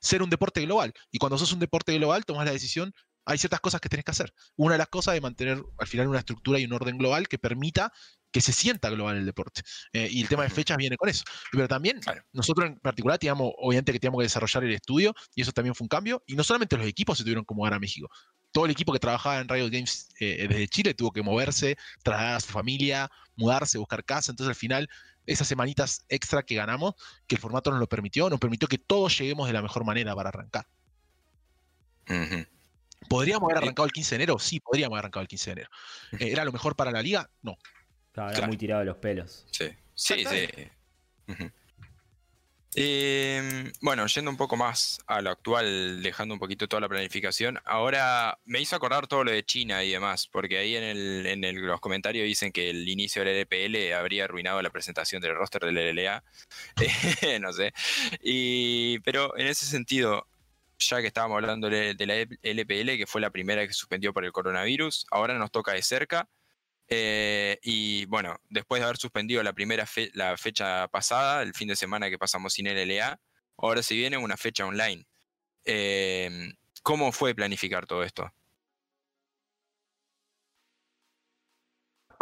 ser 0.01 0.23
un 0.23 0.31
deporte 0.31 0.61
global. 0.63 0.93
Y 1.11 1.19
cuando 1.19 1.39
sos 1.39 1.53
un 1.53 1.61
deporte 1.61 1.95
global, 1.95 2.25
tomas 2.25 2.45
la 2.45 2.53
decisión 2.53 2.93
hay 3.25 3.39
ciertas 3.39 3.61
cosas 3.61 3.81
que 3.81 3.89
tenés 3.89 4.05
que 4.05 4.11
hacer. 4.11 4.35
Una 4.57 4.75
de 4.75 4.79
las 4.79 4.89
cosas 4.89 5.15
es 5.15 5.23
mantener 5.23 5.63
al 5.79 5.87
final 5.87 6.09
una 6.09 6.19
estructura 6.19 6.59
y 6.59 6.65
un 6.65 6.73
orden 6.73 6.99
global 6.99 7.29
que 7.29 7.39
permita 7.39 7.93
que 8.33 8.41
se 8.41 8.53
sienta 8.53 8.91
global 8.91 9.19
el 9.19 9.27
deporte. 9.27 9.63
Eh, 9.93 10.09
y 10.11 10.23
el 10.23 10.29
tema 10.29 10.43
de 10.43 10.51
fechas 10.51 10.77
viene 10.77 10.97
con 10.97 11.09
eso. 11.09 11.23
Pero 11.53 11.69
también 11.69 12.01
nosotros 12.33 12.67
en 12.67 12.79
particular 12.81 13.19
teníamos, 13.19 13.53
obviamente 13.59 13.93
que 13.93 14.01
teníamos 14.01 14.21
que 14.21 14.25
desarrollar 14.25 14.65
el 14.65 14.73
estudio 14.73 15.15
y 15.35 15.43
eso 15.43 15.53
también 15.53 15.75
fue 15.75 15.85
un 15.85 15.89
cambio. 15.89 16.23
Y 16.27 16.35
no 16.35 16.43
solamente 16.43 16.77
los 16.77 16.87
equipos 16.87 17.19
se 17.19 17.25
tuvieron 17.25 17.45
que 17.45 17.55
mudar 17.55 17.75
a 17.75 17.79
México. 17.79 18.09
Todo 18.51 18.65
el 18.65 18.71
equipo 18.71 18.93
que 18.93 18.99
trabajaba 18.99 19.39
en 19.39 19.49
Riot 19.49 19.71
Games 19.71 20.09
eh, 20.19 20.47
desde 20.49 20.69
Chile 20.69 20.95
tuvo 20.95 21.13
que 21.13 21.23
moverse, 21.23 21.77
trasladar 22.03 22.37
a 22.37 22.41
su 22.41 22.51
familia, 22.51 23.11
mudarse, 23.37 23.79
buscar 23.79 24.05
casa. 24.05 24.33
Entonces 24.33 24.49
al 24.49 24.57
final 24.57 24.89
esas 25.27 25.47
semanitas 25.47 26.05
extra 26.09 26.43
que 26.43 26.55
ganamos, 26.55 26.95
que 27.27 27.37
el 27.37 27.41
formato 27.41 27.71
nos 27.71 27.81
lo 27.81 27.89
permitió, 27.89 28.29
nos 28.29 28.41
permitió 28.41 28.67
que 28.67 28.79
todos 28.79 29.17
lleguemos 29.19 29.47
de 29.47 29.53
la 29.53 29.63
mejor 29.63 29.85
manera 29.85 30.15
para 30.15 30.31
arrancar. 30.31 30.67
¿Podríamos 33.09 33.51
haber 33.51 33.63
arrancado 33.63 33.87
el 33.87 33.93
15 33.93 34.11
de 34.11 34.25
enero? 34.25 34.39
Sí, 34.39 34.61
podríamos 34.61 34.95
haber 34.95 35.05
arrancado 35.05 35.23
el 35.23 35.29
15 35.29 35.47
de 35.47 35.53
enero. 35.53 35.71
Eh, 36.13 36.33
¿Era 36.33 36.45
lo 36.45 36.53
mejor 36.53 36.77
para 36.77 36.91
la 36.91 37.03
liga? 37.03 37.31
No. 37.43 37.57
Era 38.15 38.47
muy 38.47 38.57
tirado 38.57 38.81
de 38.81 38.87
los 38.87 38.97
pelos. 38.97 39.47
Sí, 39.51 39.71
sí, 39.95 40.25
sí. 40.25 40.47
Em, 42.75 43.71
bueno, 43.83 44.07
yendo 44.07 44.31
un 44.31 44.39
poco 44.39 44.57
más 44.57 44.99
a 45.07 45.21
lo 45.21 45.29
actual, 45.29 46.03
dejando 46.03 46.33
un 46.33 46.41
poquito 46.41 46.69
toda 46.69 46.81
la 46.81 46.89
planificación, 46.89 47.59
ahora 47.67 48.39
me 48.47 48.63
hizo 48.63 48.77
acordar 48.77 49.07
todo 49.07 49.25
lo 49.25 49.31
de 49.31 49.45
China 49.45 49.85
y 49.85 49.91
demás, 49.91 50.27
porque 50.27 50.57
ahí 50.57 50.77
en, 50.77 50.83
el, 50.83 51.27
en 51.27 51.67
los 51.67 51.81
comentarios 51.81 52.25
dicen 52.25 52.51
que 52.51 52.71
el 52.71 52.89
inicio 52.89 53.25
del 53.25 53.47
LPL 53.47 53.93
habría 53.93 54.25
arruinado 54.25 54.63
la 54.63 54.71
presentación 54.71 55.21
del 55.21 55.35
roster 55.35 55.63
del 55.67 55.95
LLA, 55.95 56.25
no 57.41 57.53
sé, 57.53 57.75
y, 58.23 59.01
pero 59.01 59.37
en 59.37 59.49
ese 59.49 59.67
sentido, 59.67 60.27
ya 60.79 61.03
que 61.03 61.09
estábamos 61.09 61.37
hablando 61.37 61.69
de 61.69 61.95
la 62.07 62.17
LPL, 62.17 62.97
que 62.97 63.07
fue 63.07 63.21
la 63.21 63.31
primera 63.31 63.67
que 63.67 63.75
suspendió 63.75 64.15
por 64.15 64.25
el 64.25 64.33
coronavirus, 64.33 65.07
ahora 65.11 65.37
nos 65.37 65.51
toca 65.51 65.73
de 65.73 65.83
cerca. 65.83 66.27
Eh, 66.89 67.59
y 67.63 68.05
bueno, 68.07 68.37
después 68.49 68.81
de 68.81 68.85
haber 68.85 68.97
suspendido 68.99 69.43
la 69.43 69.53
primera 69.53 69.87
la 70.15 70.37
fecha 70.37 70.89
pasada, 70.89 71.43
el 71.43 71.55
fin 71.55 71.69
de 71.69 71.77
semana 71.77 72.11
que 72.11 72.19
pasamos 72.19 72.53
sin 72.55 72.67
LLA, 72.67 73.19
ahora 73.57 73.83
se 73.83 73.95
viene 73.95 74.19
una 74.19 74.37
fecha 74.37 74.67
online. 74.67 75.07
Em, 75.65 76.53
¿Cómo 76.83 77.13
fue 77.13 77.35
planificar 77.35 77.87
todo 77.87 78.03
esto? 78.03 78.33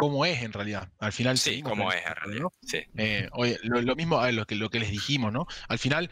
cómo 0.01 0.25
es 0.25 0.41
en 0.41 0.51
realidad. 0.51 0.91
Al 0.97 1.13
final 1.13 1.37
sí, 1.37 1.61
cómo 1.61 1.91
es 1.91 2.03
en 2.03 2.15
realidad. 2.15 2.47
Sí. 2.63 2.79
Eh, 2.97 3.29
lo, 3.61 3.95
mismo 3.95 4.19
lo 4.31 4.47
que, 4.47 4.55
lo 4.55 4.71
que 4.71 4.79
les 4.79 4.89
dijimos, 4.89 5.31
¿no? 5.31 5.45
Al 5.67 5.77
final, 5.77 6.09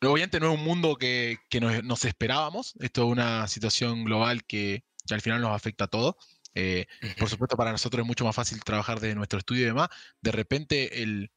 obviamente 0.00 0.40
no 0.40 0.50
es 0.50 0.58
un 0.58 0.64
mundo 0.64 0.96
que, 0.96 1.36
nos, 1.60 2.04
esperábamos. 2.06 2.72
Esto 2.80 3.04
es 3.04 3.12
una 3.12 3.46
situación 3.46 4.04
global 4.04 4.44
que, 4.44 4.84
al 5.10 5.20
final 5.20 5.42
nos 5.42 5.54
afecta 5.54 5.84
a 5.84 5.88
todos. 5.88 6.14
Eh, 6.54 6.86
por 7.18 7.28
supuesto, 7.28 7.56
para 7.56 7.72
nosotros 7.72 8.02
es 8.02 8.06
mucho 8.06 8.24
más 8.24 8.34
fácil 8.34 8.62
trabajar 8.64 9.00
desde 9.00 9.14
nuestro 9.14 9.38
estudio 9.38 9.62
y 9.62 9.66
demás. 9.66 9.88
De 10.20 10.32
repente, 10.32 11.02
el, 11.02 11.30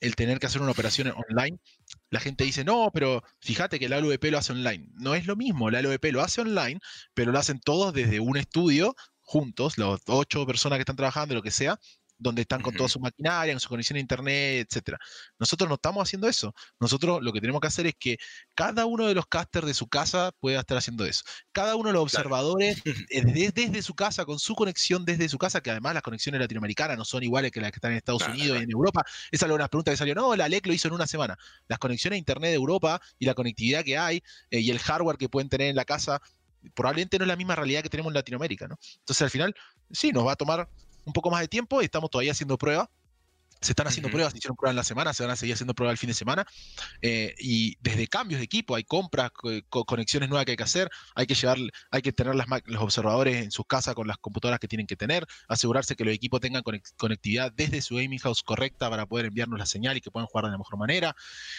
el 0.00 0.16
tener 0.16 0.38
que 0.38 0.46
hacer 0.46 0.62
una 0.62 0.72
operación 0.72 1.08
online, 1.08 1.58
la 2.10 2.20
gente 2.20 2.44
dice, 2.44 2.64
no, 2.64 2.90
pero 2.92 3.22
fíjate 3.40 3.78
que 3.78 3.86
el 3.86 3.92
LVP 3.92 4.30
lo 4.30 4.38
hace 4.38 4.52
online. 4.52 4.88
No 4.94 5.14
es 5.14 5.26
lo 5.26 5.36
mismo, 5.36 5.68
el 5.68 5.74
LVP 5.76 6.12
lo 6.12 6.22
hace 6.22 6.40
online, 6.40 6.80
pero 7.14 7.32
lo 7.32 7.38
hacen 7.38 7.60
todos 7.60 7.92
desde 7.94 8.20
un 8.20 8.36
estudio 8.36 8.94
juntos, 9.20 9.78
los 9.78 10.00
ocho 10.06 10.46
personas 10.46 10.76
que 10.78 10.82
están 10.82 10.96
trabajando, 10.96 11.34
lo 11.34 11.42
que 11.42 11.50
sea, 11.50 11.78
donde 12.18 12.42
están 12.42 12.62
con 12.62 12.74
toda 12.74 12.88
su 12.88 13.00
maquinaria, 13.00 13.52
con 13.52 13.60
su 13.60 13.68
conexión 13.68 13.96
a 13.96 14.00
internet, 14.00 14.66
etcétera. 14.68 14.98
Nosotros 15.38 15.68
no 15.68 15.74
estamos 15.74 16.02
haciendo 16.02 16.28
eso. 16.28 16.54
Nosotros 16.80 17.22
lo 17.22 17.32
que 17.32 17.40
tenemos 17.40 17.60
que 17.60 17.66
hacer 17.66 17.86
es 17.86 17.94
que 17.98 18.18
cada 18.54 18.86
uno 18.86 19.06
de 19.06 19.14
los 19.14 19.26
casters 19.26 19.66
de 19.66 19.74
su 19.74 19.88
casa 19.88 20.32
pueda 20.40 20.60
estar 20.60 20.78
haciendo 20.78 21.04
eso. 21.04 21.22
Cada 21.52 21.76
uno 21.76 21.88
de 21.88 21.94
los 21.94 22.02
observadores 22.02 22.82
eh, 23.10 23.50
desde, 23.52 23.82
su 23.82 23.94
casa, 23.94 24.24
con 24.24 24.38
su 24.38 24.54
conexión 24.54 25.04
desde 25.04 25.28
su 25.28 25.38
casa, 25.38 25.60
que 25.60 25.70
además 25.70 25.94
las 25.94 26.02
conexiones 26.02 26.40
latinoamericanas 26.40 26.96
no 26.96 27.04
son 27.04 27.22
iguales 27.22 27.50
que 27.50 27.60
las 27.60 27.70
que 27.70 27.76
están 27.76 27.92
en 27.92 27.98
Estados 27.98 28.26
Unidos 28.26 28.58
y 28.60 28.64
en 28.64 28.70
Europa. 28.70 29.04
Esa 29.30 29.46
es 29.46 29.52
una 29.52 29.68
pregunta 29.68 29.90
que 29.90 29.96
salió. 29.96 30.14
No, 30.14 30.34
la 30.36 30.48
LEC 30.48 30.66
lo 30.66 30.72
hizo 30.72 30.88
en 30.88 30.94
una 30.94 31.06
semana. 31.06 31.36
Las 31.68 31.78
conexiones 31.78 32.16
a 32.16 32.18
internet 32.18 32.50
de 32.50 32.56
Europa 32.56 33.00
y 33.18 33.26
la 33.26 33.34
conectividad 33.34 33.84
que 33.84 33.98
hay 33.98 34.22
eh, 34.50 34.60
y 34.60 34.70
el 34.70 34.78
hardware 34.78 35.16
que 35.16 35.28
pueden 35.28 35.48
tener 35.48 35.68
en 35.68 35.76
la 35.76 35.84
casa 35.84 36.20
probablemente 36.74 37.18
no 37.18 37.24
es 37.24 37.28
la 37.28 37.36
misma 37.36 37.54
realidad 37.54 37.82
que 37.82 37.88
tenemos 37.88 38.10
en 38.10 38.14
Latinoamérica, 38.14 38.66
¿no? 38.66 38.76
Entonces 38.98 39.22
al 39.22 39.30
final, 39.30 39.54
sí, 39.90 40.12
nos 40.12 40.26
va 40.26 40.32
a 40.32 40.36
tomar 40.36 40.68
un 41.06 41.12
poco 41.12 41.30
más 41.30 41.40
de 41.40 41.48
tiempo 41.48 41.80
y 41.80 41.86
estamos 41.86 42.10
todavía 42.10 42.32
haciendo 42.32 42.58
pruebas. 42.58 42.88
Se 43.62 43.72
están 43.72 43.86
haciendo 43.86 44.10
pruebas, 44.10 44.32
se 44.32 44.38
hicieron 44.38 44.54
pruebas 44.54 44.72
en 44.72 44.76
la 44.76 44.84
semana, 44.84 45.14
se 45.14 45.22
van 45.22 45.32
a 45.32 45.36
seguir 45.36 45.54
haciendo 45.54 45.72
pruebas 45.72 45.94
el 45.94 45.98
fin 45.98 46.08
de 46.08 46.14
semana. 46.14 46.44
Eh, 47.00 47.34
y 47.38 47.74
desde 47.80 48.06
cambios 48.06 48.38
de 48.38 48.44
equipo, 48.44 48.74
hay 48.74 48.84
compras, 48.84 49.30
conexiones 49.70 50.28
nuevas 50.28 50.44
que 50.44 50.50
hay 50.50 50.56
que 50.58 50.62
hacer, 50.62 50.90
hay 51.14 51.26
que 51.26 51.34
llevar, 51.34 51.56
hay 51.90 52.02
que 52.02 52.12
tener 52.12 52.34
las, 52.34 52.46
los 52.66 52.82
observadores 52.82 53.42
en 53.42 53.50
sus 53.50 53.64
casas 53.64 53.94
con 53.94 54.06
las 54.06 54.18
computadoras 54.18 54.60
que 54.60 54.68
tienen 54.68 54.86
que 54.86 54.94
tener, 54.94 55.26
asegurarse 55.48 55.96
que 55.96 56.04
los 56.04 56.14
equipos 56.14 56.40
tengan 56.40 56.62
conectividad 56.98 57.50
desde 57.50 57.80
su 57.80 57.96
gaming 57.96 58.18
house 58.18 58.42
correcta 58.42 58.90
para 58.90 59.06
poder 59.06 59.26
enviarnos 59.26 59.58
la 59.58 59.66
señal 59.66 59.96
y 59.96 60.02
que 60.02 60.10
puedan 60.10 60.26
jugar 60.26 60.44
de 60.44 60.50
la 60.50 60.58
mejor 60.58 60.78
manera. 60.78 61.16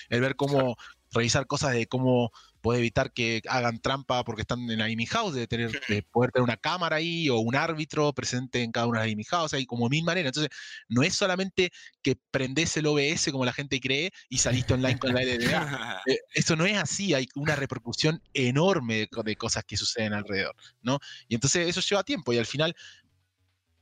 El 0.10 0.22
ver 0.22 0.36
cómo 0.36 0.78
revisar 1.12 1.48
cosas 1.48 1.74
de 1.74 1.88
cómo 1.88 2.32
puede 2.68 2.80
evitar 2.80 3.14
que 3.14 3.42
hagan 3.48 3.80
trampa 3.80 4.26
porque 4.26 4.42
están 4.42 4.70
en 4.70 4.80
la 4.80 4.90
gaming 4.90 5.08
house, 5.08 5.34
de, 5.34 5.48
tener, 5.48 5.72
de 5.88 6.04
poder 6.04 6.32
tener 6.34 6.44
una 6.44 6.58
cámara 6.58 6.98
ahí 6.98 7.30
o 7.30 7.38
un 7.38 7.56
árbitro 7.56 8.12
presente 8.12 8.62
en 8.62 8.74
cada 8.74 8.88
una 8.88 9.00
de 9.00 9.06
las 9.06 9.12
gaming 9.14 9.26
house, 9.26 9.54
hay 9.54 9.66
como 9.66 9.88
mil 9.88 10.04
maneras. 10.04 10.32
Entonces, 10.32 10.50
no 10.90 11.02
es 11.02 11.16
solamente 11.16 11.72
que 12.02 12.18
prendes 12.30 12.76
el 12.76 12.88
OBS 12.88 13.32
como 13.32 13.46
la 13.46 13.54
gente 13.54 13.80
cree 13.80 14.12
y 14.28 14.40
saliste 14.40 14.74
online 14.74 15.00
con 15.00 15.14
la 15.14 15.22
LDA. 15.24 16.02
Eh, 16.08 16.20
eso 16.34 16.58
no 16.58 16.66
es 16.66 16.78
así, 16.78 17.14
hay 17.14 17.30
una 17.36 17.56
repercusión 17.56 18.22
enorme 18.34 18.96
de, 18.96 19.10
de 19.24 19.36
cosas 19.38 19.64
que 19.64 19.78
suceden 19.78 20.12
alrededor, 20.12 20.54
¿no? 20.82 21.00
Y 21.30 21.36
entonces 21.36 21.70
eso 21.70 21.80
lleva 21.80 22.04
tiempo 22.04 22.34
y 22.34 22.38
al 22.38 22.46
final 22.46 22.76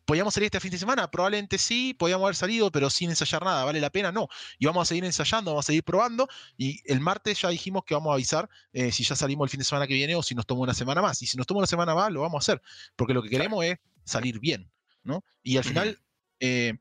¿Podíamos 0.05 0.33
salir 0.33 0.45
este 0.45 0.59
fin 0.59 0.71
de 0.71 0.77
semana? 0.77 1.09
Probablemente 1.09 1.57
sí, 1.57 1.93
podíamos 1.93 2.25
haber 2.25 2.35
salido, 2.35 2.71
pero 2.71 2.89
sin 2.89 3.09
ensayar 3.09 3.43
nada. 3.43 3.65
¿Vale 3.65 3.81
la 3.81 3.89
pena? 3.89 4.11
No. 4.11 4.27
Y 4.59 4.65
vamos 4.65 4.83
a 4.83 4.85
seguir 4.89 5.03
ensayando, 5.03 5.51
vamos 5.51 5.65
a 5.65 5.67
seguir 5.67 5.83
probando. 5.83 6.27
Y 6.57 6.81
el 6.85 6.99
martes 6.99 7.41
ya 7.41 7.49
dijimos 7.49 7.83
que 7.85 7.95
vamos 7.95 8.11
a 8.11 8.13
avisar 8.13 8.49
eh, 8.73 8.91
si 8.91 9.03
ya 9.03 9.15
salimos 9.15 9.45
el 9.45 9.49
fin 9.49 9.59
de 9.59 9.65
semana 9.65 9.87
que 9.87 9.95
viene 9.95 10.15
o 10.15 10.23
si 10.23 10.35
nos 10.35 10.45
toma 10.45 10.61
una 10.61 10.73
semana 10.73 11.01
más. 11.01 11.21
Y 11.21 11.27
si 11.27 11.37
nos 11.37 11.47
toma 11.47 11.59
una 11.59 11.67
semana 11.67 11.95
más, 11.95 12.11
lo 12.11 12.21
vamos 12.21 12.35
a 12.35 12.43
hacer. 12.43 12.61
Porque 12.95 13.13
lo 13.13 13.23
que 13.23 13.29
queremos 13.29 13.65
es 13.65 13.77
salir 14.03 14.39
bien. 14.39 14.71
¿no? 15.05 15.23
Y 15.43 15.57
al 15.57 15.63
final, 15.63 15.99
eh, 16.39 16.77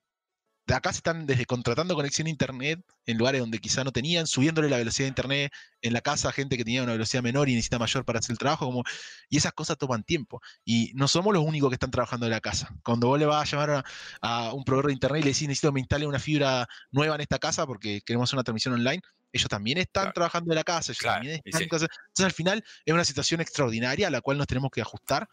acá 0.72 0.92
se 0.92 0.98
están 0.98 1.26
desde 1.26 1.44
contratando 1.44 1.94
conexión 1.94 2.26
a 2.26 2.30
internet 2.30 2.80
en 3.06 3.18
lugares 3.18 3.40
donde 3.40 3.58
quizá 3.58 3.84
no 3.84 3.92
tenían, 3.92 4.26
subiéndole 4.26 4.70
la 4.70 4.78
velocidad 4.78 5.04
de 5.04 5.08
internet 5.08 5.52
en 5.82 5.92
la 5.92 6.00
casa 6.00 6.30
a 6.30 6.32
gente 6.32 6.56
que 6.56 6.64
tenía 6.64 6.82
una 6.82 6.92
velocidad 6.92 7.22
menor 7.22 7.48
y 7.48 7.54
necesita 7.54 7.78
mayor 7.78 8.04
para 8.04 8.20
hacer 8.20 8.32
el 8.32 8.38
trabajo, 8.38 8.64
como, 8.64 8.82
y 9.28 9.36
esas 9.36 9.52
cosas 9.52 9.76
toman 9.76 10.04
tiempo. 10.04 10.40
Y 10.64 10.92
no 10.94 11.06
somos 11.08 11.34
los 11.34 11.44
únicos 11.44 11.68
que 11.68 11.74
están 11.74 11.90
trabajando 11.90 12.24
en 12.26 12.32
la 12.32 12.40
casa. 12.40 12.74
Cuando 12.82 13.08
vos 13.08 13.18
le 13.18 13.26
vas 13.26 13.42
a 13.42 13.56
llamar 13.56 13.84
a, 14.22 14.54
un 14.54 14.64
proveedor 14.64 14.86
de 14.86 14.92
internet 14.94 15.20
y 15.20 15.24
le 15.24 15.30
decís, 15.32 15.48
necesito 15.48 15.68
que 15.68 15.74
me 15.74 15.80
instale 15.80 16.06
una 16.06 16.18
fibra 16.18 16.66
nueva 16.90 17.16
en 17.16 17.20
esta 17.20 17.38
casa 17.38 17.66
porque 17.66 18.00
queremos 18.00 18.30
hacer 18.30 18.38
una 18.38 18.44
transmisión 18.44 18.74
online, 18.74 19.02
ellos 19.32 19.48
también 19.48 19.78
están 19.78 20.12
trabajando 20.12 20.52
en 20.52 20.56
la 20.56 20.64
casa, 20.64 20.92
ellos 20.92 21.02
también 21.02 21.42
están 21.44 21.62
en 21.62 21.68
casa. 21.68 21.86
Entonces 21.86 22.24
al 22.24 22.32
final 22.32 22.64
es 22.84 22.94
una 22.94 23.04
situación 23.04 23.40
extraordinaria 23.40 24.08
a 24.08 24.10
la 24.10 24.20
cual 24.20 24.38
nos 24.38 24.46
tenemos 24.46 24.70
que 24.70 24.80
ajustar 24.80 25.28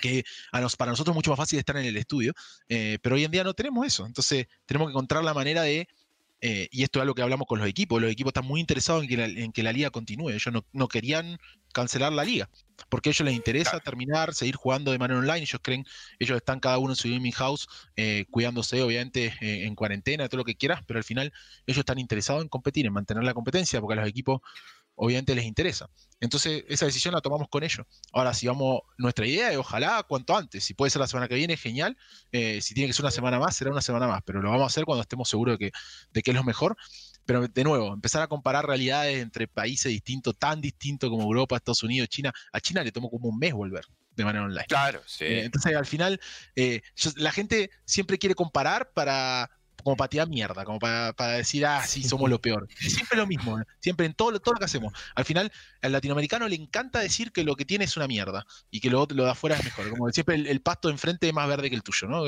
que 0.00 0.24
para 0.76 0.92
nosotros 0.92 1.12
es 1.12 1.14
mucho 1.14 1.30
más 1.30 1.38
fácil 1.38 1.58
estar 1.58 1.76
en 1.76 1.84
el 1.84 1.96
estudio, 1.96 2.32
eh, 2.68 2.98
pero 3.02 3.16
hoy 3.16 3.24
en 3.24 3.30
día 3.30 3.44
no 3.44 3.54
tenemos 3.54 3.86
eso. 3.86 4.06
Entonces 4.06 4.46
tenemos 4.64 4.88
que 4.88 4.92
encontrar 4.92 5.24
la 5.24 5.34
manera 5.34 5.62
de, 5.62 5.88
eh, 6.40 6.68
y 6.70 6.82
esto 6.82 6.98
es 6.98 7.02
algo 7.02 7.14
que 7.14 7.22
hablamos 7.22 7.46
con 7.46 7.58
los 7.58 7.68
equipos, 7.68 8.00
los 8.00 8.10
equipos 8.10 8.30
están 8.30 8.46
muy 8.46 8.60
interesados 8.60 9.02
en 9.02 9.08
que 9.08 9.16
la, 9.16 9.24
en 9.26 9.52
que 9.52 9.62
la 9.62 9.72
liga 9.72 9.90
continúe, 9.90 10.30
ellos 10.30 10.54
no, 10.72 10.88
querían 10.88 11.38
cancelar 11.72 12.12
la 12.12 12.24
liga, 12.24 12.48
porque 12.88 13.08
a 13.08 13.12
ellos 13.12 13.24
les 13.24 13.34
interesa 13.34 13.80
terminar, 13.80 14.34
seguir 14.34 14.56
jugando 14.56 14.92
de 14.92 14.98
manera 14.98 15.20
online, 15.20 15.40
ellos 15.40 15.60
creen, 15.62 15.84
ellos 16.18 16.36
están 16.36 16.60
cada 16.60 16.78
uno 16.78 16.92
en 16.92 16.96
su 16.96 17.08
gaming 17.08 17.32
house, 17.32 17.66
eh, 17.96 18.24
cuidándose 18.30 18.82
obviamente 18.82 19.34
en 19.40 19.74
cuarentena, 19.74 20.28
todo 20.28 20.38
lo 20.38 20.44
que 20.44 20.56
quieras, 20.56 20.80
pero 20.86 20.98
al 20.98 21.04
final 21.04 21.32
ellos 21.66 21.80
están 21.80 21.98
interesados 21.98 22.42
en 22.42 22.48
competir, 22.48 22.86
en 22.86 22.92
mantener 22.92 23.24
la 23.24 23.34
competencia, 23.34 23.80
porque 23.80 23.94
a 23.94 24.02
los 24.02 24.08
equipos 24.08 24.40
obviamente 24.96 25.34
les 25.34 25.44
interesa. 25.44 25.88
Entonces, 26.18 26.64
esa 26.68 26.86
decisión 26.86 27.14
la 27.14 27.20
tomamos 27.20 27.48
con 27.48 27.62
ellos. 27.62 27.86
Ahora, 28.12 28.32
si 28.32 28.46
vamos, 28.46 28.80
nuestra 28.96 29.26
idea 29.26 29.52
es 29.52 29.58
ojalá 29.58 30.02
cuanto 30.02 30.36
antes. 30.36 30.64
Si 30.64 30.74
puede 30.74 30.90
ser 30.90 31.00
la 31.00 31.06
semana 31.06 31.28
que 31.28 31.34
viene, 31.34 31.56
genial. 31.56 31.96
Eh, 32.32 32.60
si 32.62 32.74
tiene 32.74 32.88
que 32.88 32.94
ser 32.94 33.04
una 33.04 33.10
semana 33.10 33.38
más, 33.38 33.54
será 33.54 33.70
una 33.70 33.82
semana 33.82 34.08
más. 34.08 34.22
Pero 34.24 34.40
lo 34.40 34.48
vamos 34.50 34.64
a 34.64 34.66
hacer 34.66 34.84
cuando 34.84 35.02
estemos 35.02 35.28
seguros 35.28 35.58
de 35.58 35.66
que, 35.66 35.72
de 36.12 36.22
que 36.22 36.30
es 36.30 36.36
lo 36.36 36.42
mejor. 36.42 36.76
Pero 37.26 37.46
de 37.46 37.64
nuevo, 37.64 37.92
empezar 37.92 38.22
a 38.22 38.28
comparar 38.28 38.66
realidades 38.66 39.20
entre 39.20 39.46
países 39.46 39.92
distintos, 39.92 40.38
tan 40.38 40.60
distintos 40.60 41.10
como 41.10 41.24
Europa, 41.24 41.56
Estados 41.56 41.82
Unidos, 41.82 42.08
China. 42.08 42.32
A 42.52 42.60
China 42.60 42.82
le 42.82 42.92
tomó 42.92 43.10
como 43.10 43.28
un 43.28 43.38
mes 43.38 43.52
volver 43.52 43.84
de 44.12 44.24
manera 44.24 44.46
online. 44.46 44.66
Claro, 44.68 45.02
sí. 45.06 45.24
Eh, 45.24 45.44
entonces, 45.44 45.76
al 45.76 45.86
final, 45.86 46.18
eh, 46.54 46.80
la 47.16 47.32
gente 47.32 47.70
siempre 47.84 48.16
quiere 48.16 48.34
comparar 48.34 48.92
para, 48.94 49.50
como 49.82 49.96
para 49.96 50.08
tirar 50.08 50.28
mierda, 50.28 50.64
como 50.64 50.78
para, 50.78 51.12
decir, 51.36 51.66
ah, 51.66 51.82
sí, 51.86 52.02
somos 52.02 52.28
lo 52.28 52.40
peor. 52.40 52.68
siempre 52.78 53.16
lo 53.16 53.26
mismo, 53.26 53.58
¿eh? 53.60 53.64
siempre 53.80 54.06
en 54.06 54.14
todo, 54.14 54.38
todo 54.40 54.54
lo 54.54 54.58
que 54.58 54.64
hacemos. 54.64 54.92
Al 55.14 55.24
final, 55.24 55.52
al 55.82 55.92
latinoamericano 55.92 56.48
le 56.48 56.56
encanta 56.56 57.00
decir 57.00 57.32
que 57.32 57.44
lo 57.44 57.56
que 57.56 57.64
tiene 57.64 57.84
es 57.84 57.96
una 57.96 58.06
mierda 58.06 58.46
y 58.70 58.80
que 58.80 58.90
lo, 58.90 59.06
lo 59.10 59.24
de 59.24 59.30
afuera 59.30 59.56
es 59.56 59.64
mejor. 59.64 59.90
Como 59.90 60.10
siempre 60.10 60.36
el, 60.36 60.60
pasto 60.60 60.90
enfrente 60.90 61.28
es 61.28 61.34
más 61.34 61.48
verde 61.48 61.70
que 61.70 61.76
el 61.76 61.82
tuyo, 61.82 62.08
¿no? 62.08 62.26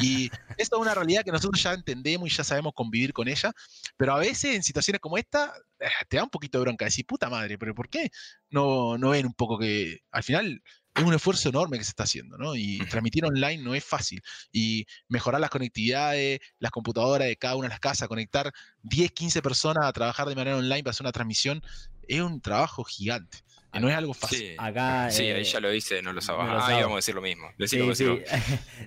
Y 0.00 0.30
esto 0.58 0.76
es 0.76 0.80
una 0.80 0.94
realidad 0.94 1.24
que 1.24 1.32
nosotros 1.32 1.62
ya 1.62 1.72
entendemos 1.72 2.30
y 2.30 2.34
ya 2.34 2.44
sabemos 2.44 2.72
convivir 2.74 3.12
con 3.12 3.28
ella, 3.28 3.52
pero 3.96 4.14
a 4.14 4.18
veces 4.18 4.54
en 4.54 4.62
situaciones 4.62 5.00
como 5.00 5.18
esta 5.18 5.52
eh, 5.80 5.86
te 6.08 6.16
da 6.16 6.24
un 6.24 6.30
poquito 6.30 6.58
de 6.58 6.62
bronca, 6.62 6.84
decir, 6.84 7.06
puta 7.06 7.28
madre, 7.28 7.58
pero 7.58 7.74
¿por 7.74 7.88
qué 7.88 8.10
no, 8.50 8.98
no 8.98 9.10
ven 9.10 9.26
un 9.26 9.34
poco 9.34 9.58
que 9.58 10.00
al 10.10 10.22
final 10.22 10.62
es 10.94 11.02
un 11.02 11.14
esfuerzo 11.14 11.48
enorme 11.48 11.78
que 11.78 11.84
se 11.84 11.90
está 11.90 12.02
haciendo, 12.04 12.36
¿no? 12.36 12.54
Y 12.54 12.78
transmitir 12.90 13.24
online 13.24 13.62
no 13.62 13.74
es 13.74 13.84
fácil. 13.84 14.22
Y 14.52 14.86
mejorar 15.08 15.40
las 15.40 15.50
conectividades, 15.50 16.40
las 16.58 16.70
computadoras 16.70 17.28
de 17.28 17.36
cada 17.36 17.56
una 17.56 17.68
de 17.68 17.70
las 17.70 17.80
casas, 17.80 18.08
conectar 18.08 18.52
10, 18.82 19.12
15 19.12 19.42
personas 19.42 19.86
a 19.86 19.92
trabajar 19.92 20.28
de 20.28 20.34
manera 20.34 20.56
online 20.56 20.82
para 20.82 20.90
hacer 20.90 21.04
una 21.04 21.12
transmisión, 21.12 21.62
es 22.06 22.20
un 22.20 22.40
trabajo 22.40 22.84
gigante. 22.84 23.38
No 23.80 23.88
es 23.88 23.96
algo 23.96 24.12
fácil. 24.12 24.38
Sí, 24.38 24.54
Acá, 24.58 25.10
sí 25.10 25.22
ahí 25.22 25.40
eh, 25.40 25.44
ya 25.44 25.58
lo 25.58 25.70
dice, 25.70 26.02
no 26.02 26.12
lo 26.12 26.20
sabía. 26.20 26.44
ah, 26.44 26.78
íbamos 26.78 26.92
a 26.92 26.96
decir 26.96 27.14
lo 27.14 27.22
mismo. 27.22 27.48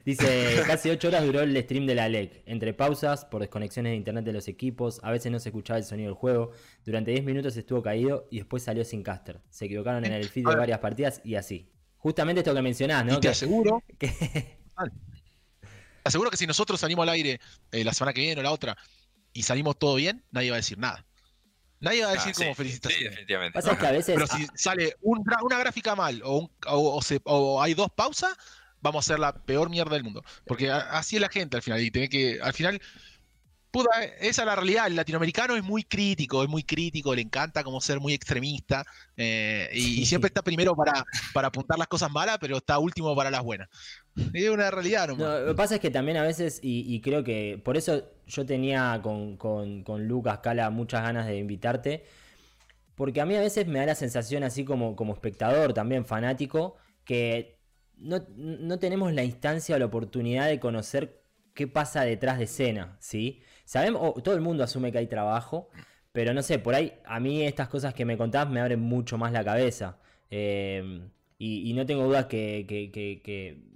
dice, 0.06 0.64
casi 0.68 0.92
8 0.92 1.08
horas 1.08 1.26
duró 1.26 1.42
el 1.42 1.60
stream 1.64 1.88
de 1.88 1.96
la 1.96 2.08
LEC. 2.08 2.44
Entre 2.46 2.72
pausas, 2.76 3.26
por 3.26 3.42
desconexiones 3.42 3.94
de 3.94 3.96
internet 3.96 4.26
de 4.26 4.34
los 4.34 4.48
equipos, 4.48 5.00
a 5.02 5.10
veces 5.10 5.32
no 5.32 5.40
se 5.40 5.50
escuchaba 5.50 5.80
el 5.80 5.86
sonido 5.86 6.10
del 6.10 6.16
juego. 6.16 6.52
Durante 6.86 7.10
10 7.10 7.24
minutos 7.24 7.58
estuvo 7.58 7.82
caído 7.82 8.28
y 8.30 8.38
después 8.38 8.62
salió 8.62 8.86
sin 8.86 9.02
caster. 9.02 9.42
Se 9.50 9.66
equivocaron 9.66 10.06
en 10.06 10.14
el 10.14 10.30
feed 10.30 10.46
de 10.48 10.56
varias 10.56 10.78
partidas 10.78 11.20
y 11.24 11.34
así. 11.34 11.72
Justamente 12.06 12.42
esto 12.42 12.54
que 12.54 12.62
mencionás, 12.62 13.04
¿no? 13.04 13.16
Y 13.16 13.20
te 13.20 13.30
aseguro. 13.30 13.82
Que... 13.98 14.60
aseguro 16.04 16.30
que 16.30 16.38
si 16.38 16.46
nosotros 16.46 16.80
salimos 16.80 17.02
al 17.02 17.10
aire 17.10 17.40
eh, 17.72 17.84
la 17.84 17.96
semana 17.96 18.14
que 18.14 18.22
viene 18.22 18.42
o 18.42 18.44
la 18.44 18.52
otra 18.52 18.78
y 19.34 19.42
salimos 19.42 19.80
todo 19.80 19.96
bien, 19.96 20.24
nadie 20.30 20.52
va 20.52 20.58
a 20.58 20.60
decir 20.60 20.78
nada. 20.78 21.04
Nadie 21.80 22.04
va 22.04 22.12
a 22.12 22.14
decir 22.14 22.34
ah, 22.36 22.38
como 22.38 22.54
felicitaciones. 22.54 23.00
Sí, 23.00 23.10
definitivamente. 23.10 23.60
Pero 24.06 24.28
si 24.28 24.46
sale 24.54 24.96
una 25.02 25.58
gráfica 25.58 25.96
mal 25.96 26.22
o, 26.24 26.48
o, 26.68 27.62
hay 27.64 27.74
dos 27.74 27.90
pausas, 27.90 28.38
vamos 28.82 29.04
a 29.04 29.14
ser 29.14 29.20
la 29.20 29.34
peor 29.34 29.72
mierda 29.72 29.96
del 29.96 30.04
mundo. 30.04 30.24
Porque 30.46 30.70
así 30.70 31.16
es 31.16 31.22
la 31.24 31.30
gente 31.30 31.58
al 31.58 31.64
final. 31.64 31.82
Y 31.82 31.90
tiene 31.90 32.08
que, 32.08 32.40
al 32.40 32.54
final, 32.54 32.80
esa 34.20 34.42
es 34.42 34.46
la 34.46 34.56
realidad. 34.56 34.88
El 34.88 34.96
latinoamericano 34.96 35.56
es 35.56 35.64
muy 35.64 35.84
crítico, 35.84 36.44
es 36.44 36.50
muy 36.50 36.64
crítico, 36.64 37.14
le 37.14 37.22
encanta 37.22 37.64
como 37.64 37.82
ser 37.82 38.00
muy 38.00 38.14
extremista 38.14 38.86
eh, 39.18 39.70
y, 39.74 40.06
siempre 40.06 40.28
está 40.28 40.42
primero 40.42 40.76
para, 40.76 41.04
para 41.34 41.48
apuntar 41.48 41.78
las 41.78 41.88
cosas 41.88 42.12
malas, 42.12 42.38
pero 42.40 42.58
está 42.58 42.80
último 42.80 43.16
para 43.16 43.32
las 43.32 43.44
buenas. 43.44 43.70
Es 44.34 44.50
una 44.50 44.72
realidad 44.72 45.10
nomás. 45.10 45.42
lo 45.42 45.48
que 45.48 45.56
pasa 45.56 45.76
es 45.76 45.82
que 45.82 45.92
también 45.92 46.18
a 46.18 46.24
veces, 46.24 46.60
y, 46.62 47.02
creo 47.02 47.24
que 47.24 47.62
por 47.64 47.78
eso 47.78 48.04
yo 48.28 48.46
tenía 48.46 49.00
con, 49.04 49.38
con, 49.38 50.08
Lucas 50.08 50.40
Cala 50.40 50.70
muchas 50.70 51.04
ganas 51.04 51.28
de 51.28 51.38
invitarte, 51.38 52.06
porque 52.96 53.20
a 53.22 53.26
mí 53.26 53.36
a 53.36 53.42
veces 53.42 53.68
me 53.68 53.80
da 53.80 53.88
la 53.88 53.96
sensación 53.96 54.44
así 54.44 54.64
como, 54.64 54.96
como 54.96 55.14
espectador, 55.14 55.74
también 55.74 56.06
fanático, 56.06 56.78
que 57.04 57.60
no, 57.98 58.26
no 58.36 58.80
tenemos 58.80 59.14
la 59.14 59.24
instancia 59.24 59.76
o 59.76 59.80
la 59.80 59.86
oportunidad 59.86 60.48
de 60.48 60.60
conocer 60.60 61.26
qué 61.56 61.68
pasa 61.68 62.04
detrás 62.04 62.38
de 62.38 62.44
escena, 62.44 62.98
¿sí? 63.00 63.42
Sabemos, 63.66 64.22
todo 64.24 64.36
el 64.36 64.42
mundo 64.42 64.64
asume 64.64 64.92
que 64.92 65.00
hay 65.00 65.08
trabajo, 65.08 65.70
pero 66.12 66.34
no 66.34 66.42
sé, 66.44 66.60
por 66.60 66.76
ahí 66.76 66.94
a 67.06 67.20
mí 67.20 67.44
estas 67.44 67.68
cosas 67.68 67.94
que 67.94 68.06
me 68.06 68.18
contás 68.18 68.50
me 68.50 68.62
abren 68.62 68.80
mucho 68.80 69.18
más 69.18 69.34
la 69.34 69.44
cabeza. 69.44 70.00
Em, 70.30 71.10
y, 71.38 71.74
no 71.74 71.86
tengo 71.86 72.06
dudas 72.06 72.28
que, 72.28 72.66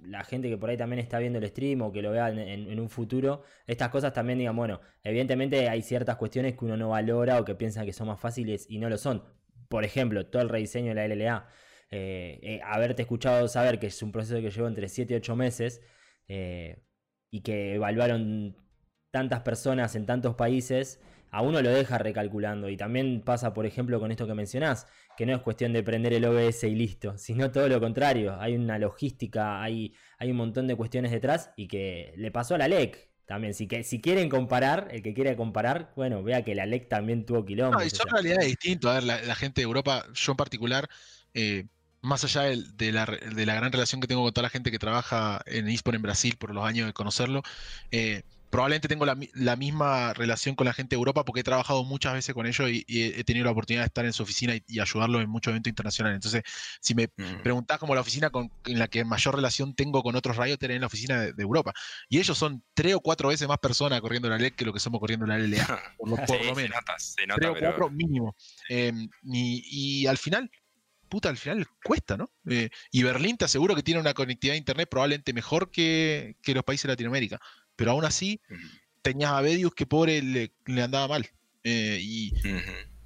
la 0.02 0.24
gente 0.24 0.48
que 0.48 0.56
por 0.56 0.70
ahí 0.70 0.76
también 0.76 1.00
está 1.00 1.18
viendo 1.18 1.38
el 1.38 1.46
stream 1.48 1.82
o 1.82 1.92
que 1.92 2.02
lo 2.02 2.10
vea 2.12 2.30
en, 2.30 2.80
un 2.80 2.88
futuro, 2.88 3.42
estas 3.66 3.90
cosas 3.90 4.12
también 4.14 4.38
digan, 4.38 4.56
bueno, 4.56 4.80
evidentemente 5.04 5.68
hay 5.68 5.82
ciertas 5.82 6.16
cuestiones 6.16 6.56
que 6.56 6.64
uno 6.64 6.76
no 6.76 6.88
valora 6.90 7.38
o 7.38 7.44
que 7.44 7.54
piensa 7.54 7.84
que 7.84 7.92
son 7.92 8.08
más 8.08 8.18
fáciles 8.20 8.66
y 8.70 8.78
no 8.78 8.88
lo 8.88 8.96
son. 8.96 9.24
Por 9.68 9.84
ejemplo, 9.84 10.26
todo 10.26 10.42
el 10.42 10.48
rediseño 10.48 10.94
de 10.94 10.94
la 10.94 11.06
LLA. 11.06 11.48
Eh, 11.90 12.38
eh, 12.42 12.60
haberte 12.64 13.02
escuchado 13.02 13.48
saber 13.48 13.78
que 13.80 13.88
es 13.88 14.02
un 14.02 14.12
proceso 14.12 14.40
que 14.40 14.50
llevó 14.50 14.68
entre 14.68 14.88
7 14.88 15.14
y 15.14 15.16
8 15.16 15.36
meses 15.36 15.82
eh, 16.28 16.84
y 17.30 17.40
que 17.42 17.74
evaluaron 17.74 18.56
tantas 19.10 19.40
personas 19.40 19.94
en 19.94 20.06
tantos 20.06 20.34
países, 20.34 21.00
a 21.30 21.42
uno 21.42 21.62
lo 21.62 21.70
deja 21.70 21.98
recalculando. 21.98 22.68
Y 22.68 22.76
también 22.76 23.22
pasa, 23.22 23.54
por 23.54 23.66
ejemplo, 23.66 24.00
con 24.00 24.10
esto 24.10 24.26
que 24.26 24.34
mencionás, 24.34 24.86
que 25.16 25.26
no 25.26 25.34
es 25.34 25.42
cuestión 25.42 25.72
de 25.72 25.82
prender 25.82 26.12
el 26.12 26.24
OBS 26.24 26.64
y 26.64 26.74
listo, 26.74 27.16
sino 27.18 27.50
todo 27.50 27.68
lo 27.68 27.80
contrario. 27.80 28.36
Hay 28.40 28.54
una 28.54 28.78
logística, 28.78 29.62
hay, 29.62 29.94
hay 30.18 30.30
un 30.30 30.36
montón 30.36 30.66
de 30.66 30.76
cuestiones 30.76 31.10
detrás 31.10 31.50
y 31.56 31.68
que 31.68 32.12
le 32.16 32.30
pasó 32.30 32.54
a 32.54 32.58
la 32.58 32.68
LEC. 32.68 33.08
También, 33.26 33.54
si, 33.54 33.68
que, 33.68 33.84
si 33.84 34.00
quieren 34.00 34.28
comparar, 34.28 34.88
el 34.90 35.02
que 35.02 35.14
quiera 35.14 35.36
comparar, 35.36 35.92
bueno, 35.94 36.20
vea 36.24 36.42
que 36.42 36.56
la 36.56 36.66
LEC 36.66 36.88
también 36.88 37.24
tuvo 37.24 37.44
kilómetros. 37.44 37.80
No, 37.80 37.86
y 37.86 37.90
son 37.90 38.08
realidades 38.10 38.46
distintas. 38.46 38.90
A 38.90 38.94
ver, 38.94 39.04
la, 39.04 39.34
gente 39.36 39.60
de 39.60 39.66
Europa, 39.66 40.04
yo 40.14 40.32
en 40.32 40.36
particular, 40.36 40.88
eh, 41.32 41.66
más 42.02 42.24
allá 42.24 42.42
de, 42.42 42.90
la, 42.90 43.06
gran 43.06 43.70
relación 43.70 44.00
que 44.00 44.08
tengo 44.08 44.24
con 44.24 44.32
toda 44.32 44.42
la 44.42 44.50
gente 44.50 44.72
que 44.72 44.80
trabaja 44.80 45.42
en 45.46 45.68
eSport 45.68 45.94
en 45.94 46.02
Brasil 46.02 46.36
por 46.40 46.52
los 46.52 46.64
años 46.64 46.88
de 46.88 46.92
conocerlo, 46.92 47.42
eh, 47.92 48.24
probablemente 48.50 48.88
tengo 48.88 49.06
la, 49.06 49.56
misma 49.56 50.12
relación 50.12 50.56
con 50.56 50.66
la 50.66 50.72
gente 50.72 50.96
de 50.96 50.98
Europa 50.98 51.24
porque 51.24 51.40
he 51.40 51.44
trabajado 51.44 51.84
muchas 51.84 52.14
veces 52.14 52.34
con 52.34 52.46
ellos 52.46 52.68
y, 52.68 52.84
he 52.88 53.24
tenido 53.24 53.44
la 53.44 53.52
oportunidad 53.52 53.82
de 53.82 53.86
estar 53.86 54.04
en 54.04 54.12
su 54.12 54.24
oficina 54.24 54.54
y, 54.66 54.80
ayudarlos 54.80 55.22
en 55.22 55.30
muchos 55.30 55.52
eventos 55.52 55.70
internacionales. 55.70 56.16
Entonces, 56.16 56.42
si 56.80 56.94
me 56.94 57.06
mm. 57.06 57.42
preguntás 57.42 57.78
como 57.78 57.94
la 57.94 58.00
oficina 58.00 58.30
en 58.66 58.78
la 58.78 58.88
que 58.88 59.04
mayor 59.04 59.36
relación 59.36 59.74
tengo 59.74 60.02
con 60.02 60.16
otros 60.16 60.36
Rioters 60.36 60.74
en 60.74 60.80
la 60.80 60.88
oficina 60.88 61.20
de, 61.20 61.42
Europa, 61.42 61.72
y 62.08 62.18
ellos 62.18 62.36
son 62.36 62.62
tres 62.74 62.94
o 62.94 63.00
cuatro 63.00 63.28
veces 63.28 63.46
más 63.46 63.58
personas 63.58 64.00
corriendo 64.00 64.28
la 64.28 64.36
LEC 64.36 64.56
que 64.56 64.64
lo 64.64 64.72
que 64.72 64.80
somos 64.80 65.00
corriendo 65.00 65.26
la 65.26 65.38
LLA, 65.38 65.66
por 65.98 66.08
lo, 66.08 66.54
menos. 66.54 66.76
tres 67.36 67.50
o 67.50 67.54
cuatro 67.58 67.88
mínimo. 67.88 68.34
Em, 68.68 69.08
y, 69.22 70.06
al 70.06 70.18
final, 70.18 70.50
puta, 71.08 71.28
al 71.28 71.36
final 71.36 71.66
cuesta, 71.84 72.16
¿no? 72.16 72.30
Eh, 72.48 72.68
y 72.90 73.02
Berlín 73.04 73.36
te 73.36 73.44
aseguro 73.44 73.76
que 73.76 73.82
tiene 73.82 74.00
una 74.00 74.12
conectividad 74.12 74.54
de 74.54 74.58
internet 74.58 74.88
probablemente 74.90 75.32
mejor 75.32 75.70
que, 75.70 76.36
que 76.42 76.54
los 76.54 76.64
países 76.64 76.82
de 76.84 76.88
Latinoamérica 76.88 77.40
pero 77.80 77.92
aún 77.92 78.04
así 78.04 78.38
tenías 79.00 79.30
a 79.30 79.40
Bedius 79.40 79.72
que 79.74 79.86
pobre 79.86 80.20
le, 80.20 80.52
andaba 80.82 81.08
mal. 81.08 81.30
Eh, 81.64 81.98
y 81.98 82.30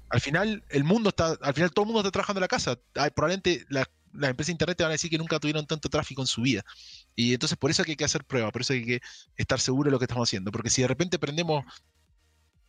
al 0.09 0.19
final 0.19 0.65
el 0.67 0.83
mundo 0.83 1.11
está, 1.11 1.37
al 1.41 1.53
final 1.53 1.71
todo 1.71 1.83
el 1.83 1.87
mundo 1.87 2.01
está 2.01 2.11
trabajando 2.11 2.39
en 2.39 2.41
la 2.41 2.49
casa. 2.49 2.77
probablemente 3.15 3.65
las 3.69 3.87
empresas 4.11 4.47
de 4.47 4.51
internet 4.51 4.77
te 4.77 4.83
van 4.83 4.91
a 4.91 4.95
decir 4.95 5.09
que 5.09 5.17
nunca 5.17 5.39
tuvieron 5.39 5.65
tanto 5.65 5.87
tráfico 5.87 6.21
en 6.21 6.27
su 6.27 6.41
vida. 6.41 6.65
Y 7.15 7.31
entonces 7.31 7.57
por 7.57 7.71
eso 7.71 7.85
hay 7.87 7.95
que 7.95 8.03
hacer 8.03 8.25
pruebas, 8.25 8.51
por 8.51 8.63
eso 8.63 8.73
hay 8.73 8.83
que 8.83 9.01
estar 9.37 9.61
seguro 9.61 9.87
de 9.87 9.91
lo 9.91 9.97
que 9.97 10.03
estamos 10.03 10.27
haciendo. 10.27 10.51
Porque 10.51 10.69
si 10.69 10.81
de 10.81 10.89
repente 10.89 11.19
prendemos 11.19 11.63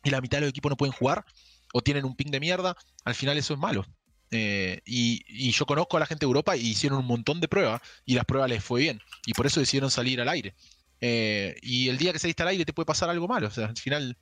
y 0.05 0.11
la 0.11 0.21
mitad 0.21 0.37
de 0.37 0.43
los 0.43 0.51
equipos 0.51 0.71
no 0.71 0.77
pueden 0.77 0.93
jugar 0.93 1.25
o 1.73 1.83
tienen 1.83 2.05
un 2.05 2.15
ping 2.15 2.31
de 2.31 2.39
mierda, 2.39 2.77
al 3.05 3.17
final 3.17 3.37
eso 3.37 3.53
es 3.53 3.59
malo. 3.59 3.85
Eh, 4.31 4.81
y, 4.85 5.25
y, 5.27 5.51
yo 5.51 5.67
conozco 5.67 5.97
a 5.97 6.01
la 6.01 6.07
gente 6.07 6.25
de 6.25 6.29
Europa 6.29 6.57
y 6.57 6.69
hicieron 6.69 7.01
un 7.01 7.07
montón 7.07 7.41
de 7.41 7.49
pruebas 7.49 7.81
y 8.05 8.15
las 8.15 8.25
pruebas 8.25 8.49
les 8.49 8.63
fue 8.63 8.83
bien. 8.83 9.01
Y 9.27 9.35
por 9.35 9.47
eso 9.47 9.59
decidieron 9.59 9.91
salir 9.91 10.21
al 10.21 10.29
aire. 10.29 10.55
Eh, 11.01 11.57
y 11.63 11.89
el 11.89 11.99
día 11.99 12.13
que 12.13 12.19
se 12.19 12.35
al 12.37 12.49
aire 12.49 12.65
te 12.65 12.73
puede 12.73 12.87
pasar 12.87 13.11
algo 13.11 13.29
malo. 13.29 13.49
O 13.49 13.51
sea, 13.51 13.67
al 13.67 13.77
final 13.77 14.17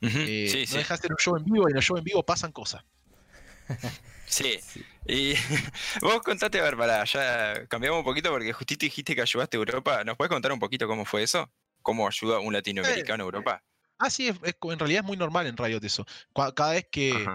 eh, 0.00 0.66
no 0.70 0.76
dejas 0.76 0.88
de 0.88 0.94
hacer 0.94 1.12
un 1.12 1.18
show 1.18 1.36
en 1.36 1.44
vivo 1.44 1.68
y 1.68 1.72
en 1.72 1.76
el 1.76 1.82
show 1.82 1.96
en 1.96 2.04
vivo 2.04 2.24
pasan 2.24 2.52
cosas. 2.52 2.84
Sí. 4.28 4.60
Y 5.06 5.34
vos 6.02 6.20
contate, 6.22 6.60
a 6.60 6.62
ver, 6.62 6.76
para, 6.76 7.04
ya 7.04 7.66
cambiamos 7.66 8.00
un 8.00 8.04
poquito 8.04 8.30
porque 8.30 8.52
justito 8.52 8.84
dijiste 8.84 9.14
que 9.14 9.22
ayudaste 9.22 9.56
a 9.56 9.60
Europa. 9.60 10.04
¿Nos 10.04 10.16
puedes 10.16 10.30
contar 10.30 10.52
un 10.52 10.58
poquito 10.58 10.86
cómo 10.86 11.04
fue 11.04 11.22
eso? 11.22 11.50
¿Cómo 11.82 12.06
ayuda 12.06 12.38
un 12.38 12.52
latinoamericano 12.52 13.24
a 13.24 13.26
Europa? 13.26 13.64
Ah, 13.98 14.10
sí, 14.10 14.28
en 14.28 14.78
realidad 14.78 15.00
es 15.00 15.06
muy 15.06 15.16
normal 15.16 15.46
en 15.46 15.56
Riot 15.56 15.80
eso. 15.82 16.06
Cada 16.54 16.72
vez 16.72 16.86
que, 16.90 17.26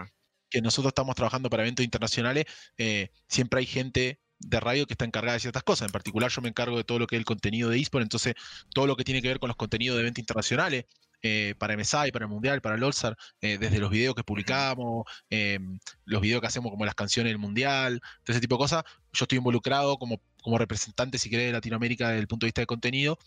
que 0.50 0.62
nosotros 0.62 0.92
estamos 0.92 1.16
trabajando 1.16 1.50
para 1.50 1.64
eventos 1.64 1.84
internacionales, 1.84 2.46
eh, 2.78 3.10
siempre 3.28 3.60
hay 3.60 3.66
gente 3.66 4.20
de 4.44 4.60
radio 4.60 4.86
que 4.86 4.94
está 4.94 5.06
encargada 5.06 5.34
de 5.34 5.40
ciertas 5.40 5.64
cosas. 5.64 5.88
En 5.88 5.92
particular, 5.92 6.30
yo 6.32 6.42
me 6.42 6.50
encargo 6.50 6.78
de 6.78 6.84
todo 6.84 7.00
lo 7.00 7.08
que 7.08 7.16
es 7.16 7.20
el 7.20 7.26
contenido 7.26 7.70
de 7.70 7.80
eSport, 7.80 8.04
entonces 8.04 8.36
todo 8.74 8.88
lo 8.88 8.96
que 8.96 9.04
tiene 9.04 9.22
que 9.22 9.28
ver 9.28 9.40
con 9.40 9.48
los 9.48 9.58
contenidos 9.58 9.96
de 9.96 10.02
eventos 10.02 10.20
internacionales, 10.20 10.86
eh, 11.26 11.56
para 11.58 11.78
MSI, 11.78 12.12
para 12.12 12.26
el 12.26 12.30
Mundial, 12.30 12.60
para 12.60 12.76
el 12.76 12.84
All-Star, 12.84 13.18
eh, 13.40 13.58
desde 13.58 13.80
los 13.80 13.90
videos 13.90 14.14
que 14.14 14.26
publicamos, 14.26 15.06
eh, 15.30 15.58
los 16.04 16.22
videos 16.22 16.42
que 16.42 16.48
hacemos 16.48 16.70
como 16.70 16.84
las 16.84 16.96
canciones 16.96 17.32
del 17.32 17.38
Mundial, 17.40 18.02
todo 18.26 18.34
ese 18.34 18.42
tipo 18.42 18.56
de 18.56 18.60
cosas. 18.60 18.84
Yo 19.14 19.24
estoy 19.24 19.38
involucrado 19.38 19.98
como, 19.98 20.20
como 20.42 20.58
representante, 20.58 21.18
si 21.18 21.30
querés, 21.30 21.48
de 21.48 21.54
Latinoamérica 21.54 22.10
desde 22.10 22.20
el 22.20 22.28
punto 22.28 22.46
de 22.46 22.48
vista 22.50 22.62
de 22.62 22.68
contenido. 22.68 23.18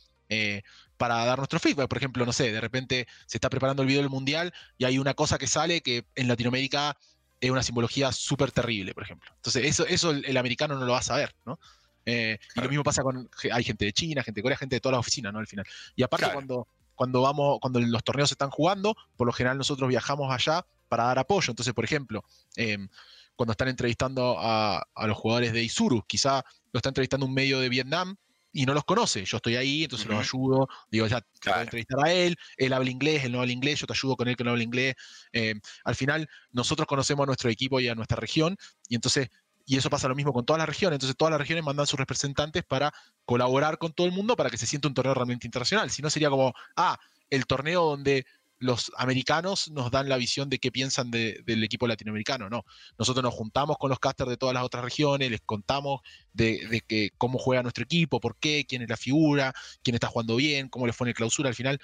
para 0.98 1.24
dar 1.24 1.38
nuestro 1.38 1.58
feedback. 1.60 1.88
Por 1.88 1.98
ejemplo, 1.98 2.26
no 2.26 2.32
sé, 2.32 2.52
de 2.52 2.60
repente 2.60 3.06
se 3.26 3.38
está 3.38 3.48
preparando 3.48 3.82
el 3.82 3.88
video 3.88 4.02
del 4.02 4.10
Mundial 4.10 4.52
y 4.78 4.84
hay 4.84 4.98
una 4.98 5.14
cosa 5.14 5.38
que 5.38 5.46
sale 5.46 5.82
que 5.82 6.04
en 6.16 6.28
Latinoamérica 6.28 6.98
es 7.40 7.50
una 7.50 7.62
simbología 7.62 8.12
súper 8.12 8.50
terrible, 8.50 8.94
por 8.94 9.02
ejemplo. 9.02 9.30
Entonces, 9.36 9.64
eso, 9.64 9.86
eso 9.86 10.10
el, 10.10 10.36
americano 10.36 10.74
no 10.78 10.84
lo 10.84 10.92
va 10.92 10.98
a 10.98 11.02
saber, 11.02 11.34
¿no? 11.44 11.58
Eh, 12.04 12.38
y 12.54 12.60
lo 12.60 12.68
mismo 12.68 12.84
pasa 12.84 13.02
con. 13.02 13.28
Hay 13.52 13.64
gente 13.64 13.84
de 13.84 13.92
China, 13.92 14.22
gente 14.22 14.38
de 14.38 14.42
Corea, 14.42 14.56
gente 14.56 14.76
de 14.76 14.80
todas 14.80 14.94
las 14.94 15.00
oficinas, 15.00 15.32
¿no? 15.32 15.40
Al 15.40 15.46
final. 15.46 15.66
Y 15.96 16.02
aparte, 16.02 16.30
cuando, 16.32 16.68
cuando 16.94 17.20
vamos, 17.20 17.58
cuando 17.60 17.80
los 17.80 18.04
torneos 18.04 18.28
se 18.28 18.34
están 18.34 18.50
jugando, 18.50 18.96
por 19.16 19.26
lo 19.26 19.32
general 19.32 19.58
nosotros 19.58 19.88
viajamos 19.88 20.32
allá 20.32 20.64
para 20.88 21.04
dar 21.04 21.18
apoyo. 21.18 21.50
Entonces, 21.50 21.74
por 21.74 21.84
ejemplo, 21.84 22.24
em, 22.54 22.88
cuando 23.34 23.52
están 23.52 23.68
entrevistando 23.68 24.36
a, 24.38 24.86
a, 24.94 25.06
los 25.06 25.16
jugadores 25.18 25.52
de 25.52 25.62
Isuru, 25.62 26.04
quizá 26.06 26.44
lo 26.72 26.78
está 26.78 26.90
entrevistando 26.90 27.26
un 27.26 27.34
medio 27.34 27.60
de 27.60 27.68
Vietnam 27.68 28.16
y 28.56 28.64
no 28.64 28.72
los 28.72 28.84
conoce. 28.84 29.22
Yo 29.26 29.36
estoy 29.36 29.56
ahí, 29.56 29.84
entonces 29.84 30.06
los 30.08 30.18
ayudo. 30.18 30.66
Digo, 30.90 31.06
ya 31.06 31.20
te 31.20 31.50
voy 31.50 31.58
a 31.58 31.62
entrevistar 31.62 31.98
a 32.02 32.10
él, 32.10 32.36
él 32.56 32.72
habla 32.72 32.88
inglés, 32.88 33.24
él 33.24 33.32
no 33.32 33.40
habla 33.40 33.52
inglés, 33.52 33.80
yo 33.80 33.86
te 33.86 33.92
ayudo 33.92 34.16
con 34.16 34.28
él 34.28 34.36
que 34.36 34.44
no 34.44 34.50
habla 34.52 34.62
inglés. 34.62 34.94
Eh, 35.32 35.54
al 35.84 35.94
final, 35.94 36.26
nosotros 36.52 36.88
conocemos 36.88 37.24
a 37.24 37.26
nuestro 37.26 37.50
equipo 37.50 37.80
y 37.80 37.88
a 37.88 37.94
nuestra 37.94 38.16
región, 38.16 38.56
y 38.88 38.94
entonces, 38.94 39.28
y 39.66 39.76
eso 39.76 39.90
pasa 39.90 40.08
lo 40.08 40.14
mismo 40.14 40.32
con 40.32 40.46
todas 40.46 40.58
las 40.58 40.68
regiones. 40.68 40.96
Entonces, 40.96 41.16
todas 41.18 41.32
las 41.32 41.40
regiones 41.40 41.64
mandan 41.64 41.86
sus 41.86 41.98
representantes 42.00 42.64
para 42.64 42.94
colaborar 43.26 43.76
con 43.76 43.92
todo 43.92 44.06
el 44.06 44.12
mundo 44.14 44.36
para 44.36 44.48
que 44.48 44.56
se 44.56 44.66
sienta 44.66 44.88
un 44.88 44.94
torneo 44.94 45.12
realmente 45.12 45.46
internacional. 45.46 45.90
Si 45.90 46.00
no, 46.00 46.08
sería 46.08 46.30
como, 46.30 46.54
ah, 46.76 46.98
el 47.28 47.44
torneo 47.44 47.84
donde 47.84 48.24
los 48.58 48.90
americanos 48.96 49.70
nos 49.70 49.90
dan 49.90 50.08
la 50.08 50.16
visión 50.16 50.48
de 50.48 50.58
qué 50.58 50.72
piensan 50.72 51.10
del 51.10 51.64
equipo 51.64 51.86
latinoamericano, 51.86 52.48
no. 52.48 52.64
Nosotros 52.98 53.22
nos 53.22 53.34
juntamos 53.34 53.76
con 53.78 53.90
los 53.90 53.98
casters 53.98 54.30
de 54.30 54.36
todas 54.36 54.54
las 54.54 54.64
otras 54.64 54.84
regiones, 54.84 55.30
les 55.30 55.40
contamos 55.42 56.00
de, 56.32 56.82
que, 56.86 57.10
cómo 57.18 57.38
juega 57.38 57.62
nuestro 57.62 57.84
equipo, 57.84 58.20
por 58.20 58.38
qué, 58.38 58.64
quién 58.66 58.82
es 58.82 58.88
la 58.88 58.96
figura, 58.96 59.52
quién 59.82 59.94
está 59.94 60.08
jugando 60.08 60.36
bien, 60.36 60.68
cómo 60.68 60.86
les 60.86 60.96
fue 60.96 61.08
en 61.08 61.14
clausura. 61.14 61.48
Al 61.48 61.54
final, 61.54 61.78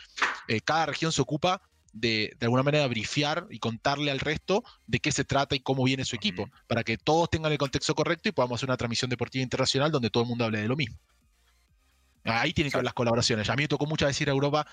eh, 0.49 0.61
cada 0.61 0.87
región 0.87 1.13
se 1.13 1.23
ocupa 1.23 1.63
de, 1.93 2.35
de 2.39 2.47
alguna 2.47 2.63
manera, 2.63 2.87
brifear 2.87 3.47
y 3.51 3.59
contarle 3.59 4.11
al 4.11 4.21
resto 4.21 4.65
de 4.87 5.01
qué 5.01 5.13
se 5.13 5.25
trata 5.25 5.55
y 5.55 5.61
cómo 5.61 5.85
viene 5.85 6.05
su 6.07 6.17
equipo, 6.17 6.49
para 6.67 6.85
que 6.85 6.97
todos 6.97 7.29
tengan 7.29 7.53
el 7.53 7.59
contexto 7.59 7.95
correcto 7.95 8.29
y 8.29 8.33
podamos 8.33 8.59
hacer 8.59 8.69
una 8.69 8.79
transmisión 8.79 9.11
deportiva 9.11 9.43
internacional 9.43 9.91
donde 9.91 10.09
todo 10.11 10.23
el 10.23 10.29
mundo 10.29 10.45
hable 10.45 10.63
de 10.63 10.69
lo 10.69 10.77
mismo. 10.77 10.99
Ahí 12.25 12.53
tienen 12.53 12.71
que 12.71 12.79
ver 12.79 12.85
las 12.85 12.95
colaboraciones. 12.95 13.49
A 13.51 13.57
mí 13.57 13.65
me 13.65 13.69
tocó 13.69 13.87
muchas 13.87 14.09
veces 14.09 14.23
ir 14.23 14.29
a 14.29 14.33
Europa 14.33 14.67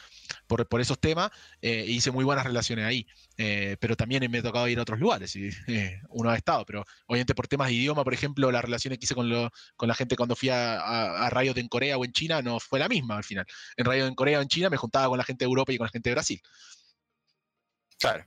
por, 0.47 0.67
por 0.67 0.81
esos 0.81 0.99
temas 0.99 1.31
e 1.61 1.85
hice 1.87 2.11
muy 2.11 2.23
buenas 2.23 2.45
relaciones 2.45 2.85
ahí. 2.85 3.07
Eh, 3.37 3.77
pero 3.79 3.95
también 3.95 4.29
me 4.29 4.39
ha 4.39 4.43
tocado 4.43 4.67
ir 4.67 4.77
a 4.79 4.81
otros 4.81 4.99
lugares 4.99 5.35
y 5.35 5.49
eh, 5.67 6.01
uno 6.09 6.29
ha 6.29 6.35
estado. 6.35 6.65
Pero 6.65 6.85
obviamente 7.07 7.33
por 7.33 7.47
temas 7.47 7.69
de 7.69 7.73
idioma, 7.73 8.03
por 8.03 8.13
ejemplo, 8.13 8.51
las 8.51 8.63
relaciones 8.63 8.99
que 8.99 9.05
hice 9.05 9.15
con, 9.15 9.29
lo, 9.29 9.49
con 9.75 9.87
la 9.87 9.95
gente 9.95 10.15
cuando 10.15 10.35
fui 10.35 10.49
a, 10.49 11.25
a, 11.25 11.29
Riot 11.29 11.57
en 11.57 11.67
Corea 11.67 11.97
o 11.97 12.05
en 12.05 12.11
China 12.11 12.41
no 12.41 12.59
fue 12.59 12.79
la 12.79 12.87
misma 12.87 13.17
al 13.17 13.23
final. 13.23 13.45
En 13.77 13.85
Riot 13.85 14.07
en 14.07 14.15
Corea 14.15 14.39
o 14.39 14.41
en 14.41 14.47
China 14.47 14.69
me 14.69 14.77
juntaba 14.77 15.07
con 15.07 15.17
la 15.17 15.23
gente 15.23 15.45
de 15.45 15.49
Europa 15.49 15.71
y 15.71 15.77
con 15.77 15.85
la 15.85 15.91
gente 15.91 16.09
de 16.09 16.15
Brasil. 16.15 16.41
Claro. 17.99 18.25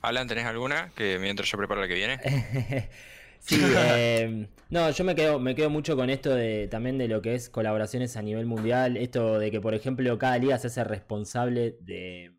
Alan, 0.00 0.28
¿tenés 0.28 0.44
alguna? 0.44 0.92
Que 0.94 1.18
mientras 1.18 1.50
yo 1.50 1.56
preparo 1.56 1.80
la 1.80 1.88
que 1.88 1.94
viene. 1.94 2.20
Sí, 3.44 3.60
eh, 3.76 4.48
no, 4.70 4.90
yo 4.90 5.04
me 5.04 5.14
quedo, 5.14 5.38
me 5.38 5.54
quedo 5.54 5.68
mucho 5.68 5.96
con 5.96 6.08
esto 6.08 6.34
de 6.34 6.66
también 6.68 6.96
de 6.96 7.08
lo 7.08 7.20
que 7.20 7.34
es 7.34 7.50
colaboraciones 7.50 8.16
a 8.16 8.22
nivel 8.22 8.46
mundial. 8.46 8.96
Esto 8.96 9.38
de 9.38 9.50
que, 9.50 9.60
por 9.60 9.74
ejemplo, 9.74 10.16
cada 10.18 10.38
liga 10.38 10.58
se 10.58 10.68
hace 10.68 10.82
responsable 10.82 11.76
de, 11.80 12.32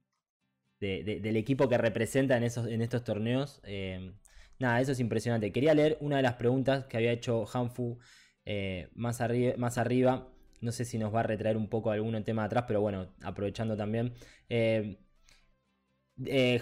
del 0.79 1.37
equipo 1.37 1.69
que 1.69 1.77
representa 1.77 2.37
en, 2.37 2.43
esos, 2.43 2.67
en 2.67 2.81
estos 2.81 3.03
torneos. 3.03 3.61
Eh, 3.65 4.13
nada, 4.57 4.81
eso 4.81 4.93
es 4.93 4.99
impresionante. 4.99 5.51
Quería 5.51 5.75
leer 5.75 5.97
una 6.01 6.17
de 6.17 6.23
las 6.23 6.35
preguntas 6.35 6.85
que 6.85 6.97
había 6.97 7.11
hecho 7.11 7.45
Hanfu 7.53 7.99
eh, 8.45 8.89
más, 8.95 9.19
más 9.57 9.77
arriba. 9.77 10.27
No 10.61 10.71
sé 10.71 10.85
si 10.85 10.97
nos 10.97 11.13
va 11.13 11.19
a 11.19 11.23
retraer 11.23 11.57
un 11.57 11.69
poco 11.69 11.91
algún 11.91 12.23
tema 12.23 12.45
atrás, 12.45 12.65
pero 12.67 12.81
bueno, 12.81 13.13
aprovechando 13.21 13.77
también. 13.77 14.13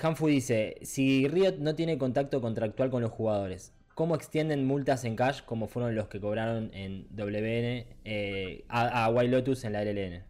Hanfu 0.01 0.27
dice: 0.27 0.75
Si 0.81 1.27
Riot 1.29 1.59
no 1.59 1.75
tiene 1.75 1.97
contacto 1.97 2.41
contractual 2.41 2.89
con 2.89 3.01
los 3.01 3.11
jugadores, 3.11 3.73
¿Cómo 3.95 4.15
extienden 4.15 4.65
multas 4.65 5.03
en 5.05 5.15
cash 5.15 5.41
como 5.41 5.67
fueron 5.67 5.95
los 5.95 6.07
que 6.07 6.19
cobraron 6.19 6.71
en 6.73 7.07
WN 7.11 7.87
eh, 8.05 8.65
a, 8.67 9.09
White 9.09 9.31
Lotus 9.31 9.63
en 9.65 9.73
la 9.73 9.83
LLN? 9.83 10.23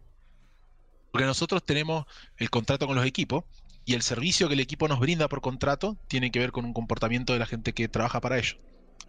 Porque 1.10 1.26
nosotros 1.26 1.64
tenemos 1.64 2.04
el 2.36 2.50
contrato 2.50 2.86
con 2.86 2.96
los 2.96 3.06
equipos 3.06 3.44
y 3.86 3.94
el 3.94 4.02
servicio 4.02 4.48
que 4.48 4.54
el 4.54 4.60
equipo 4.60 4.88
nos 4.88 5.00
brinda 5.00 5.28
por 5.28 5.40
contrato 5.40 5.96
tiene 6.08 6.30
que 6.30 6.40
ver 6.40 6.52
con 6.52 6.64
un 6.64 6.74
comportamiento 6.74 7.32
de 7.32 7.38
la 7.38 7.46
gente 7.46 7.72
que 7.72 7.88
trabaja 7.88 8.20
para 8.20 8.38
ellos. 8.38 8.58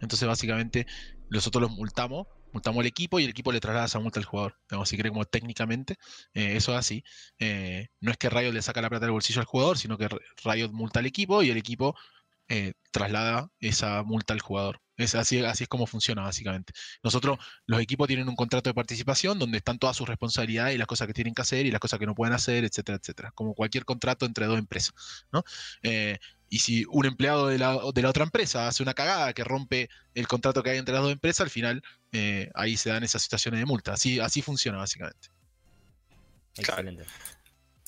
Entonces, 0.00 0.26
básicamente, 0.28 0.86
nosotros 1.30 1.62
los 1.62 1.70
multamos, 1.70 2.26
multamos 2.52 2.80
al 2.80 2.86
equipo 2.86 3.18
y 3.18 3.24
el 3.24 3.30
equipo 3.30 3.52
le 3.52 3.60
traslada 3.60 3.86
esa 3.86 3.98
multa 3.98 4.20
al 4.20 4.26
jugador. 4.26 4.56
Digamos, 4.68 4.88
si 4.88 4.96
quiere, 4.96 5.10
como 5.10 5.24
técnicamente, 5.24 5.96
eh, 6.34 6.56
eso 6.56 6.72
es 6.72 6.78
así. 6.78 7.04
Eh, 7.38 7.88
no 8.00 8.10
es 8.10 8.16
que 8.16 8.30
Riot 8.30 8.52
le 8.52 8.62
saca 8.62 8.80
la 8.80 8.88
plata 8.88 9.06
del 9.06 9.12
bolsillo 9.12 9.40
al 9.40 9.46
jugador, 9.46 9.78
sino 9.78 9.98
que 9.98 10.08
Riot 10.44 10.72
multa 10.72 11.00
al 11.00 11.06
equipo 11.06 11.42
y 11.42 11.50
el 11.50 11.56
equipo 11.56 11.94
eh, 12.48 12.72
traslada 12.90 13.48
esa 13.60 14.02
multa 14.02 14.32
al 14.32 14.40
jugador. 14.40 14.80
Es 14.96 15.14
así, 15.14 15.44
así 15.44 15.64
es 15.64 15.68
como 15.68 15.86
funciona 15.86 16.22
básicamente. 16.22 16.72
Nosotros, 17.02 17.38
los 17.66 17.80
equipos 17.80 18.06
tienen 18.06 18.28
un 18.28 18.36
contrato 18.36 18.70
de 18.70 18.74
participación 18.74 19.38
donde 19.38 19.58
están 19.58 19.78
todas 19.78 19.96
sus 19.96 20.08
responsabilidades 20.08 20.74
y 20.74 20.78
las 20.78 20.86
cosas 20.86 21.06
que 21.06 21.12
tienen 21.12 21.34
que 21.34 21.42
hacer 21.42 21.66
y 21.66 21.70
las 21.70 21.80
cosas 21.80 21.98
que 21.98 22.06
no 22.06 22.14
pueden 22.14 22.34
hacer, 22.34 22.64
etcétera, 22.64 22.98
etcétera. 22.98 23.32
Como 23.34 23.54
cualquier 23.54 23.84
contrato 23.84 24.24
entre 24.24 24.46
dos 24.46 24.58
empresas. 24.58 24.94
Eh, 25.82 26.18
y 26.48 26.60
si 26.60 26.84
un 26.88 27.04
empleado 27.04 27.48
de 27.48 27.58
la, 27.58 27.78
de 27.94 28.02
la, 28.02 28.08
otra 28.08 28.24
empresa 28.24 28.68
hace 28.68 28.82
una 28.82 28.94
cagada 28.94 29.32
que 29.34 29.44
rompe 29.44 29.90
el 30.14 30.26
contrato 30.28 30.62
que 30.62 30.70
hay 30.70 30.78
entre 30.78 30.94
las 30.94 31.02
dos 31.02 31.12
empresas, 31.12 31.42
al 31.42 31.50
final 31.50 31.82
eh, 32.12 32.50
ahí 32.54 32.76
se 32.76 32.88
dan 32.88 33.04
esas 33.04 33.22
situaciones 33.22 33.60
de 33.60 33.66
multa. 33.66 33.92
Así, 33.92 34.20
así 34.20 34.40
funciona 34.40 34.78
básicamente. 34.78 35.28
Excelente. 36.56 37.04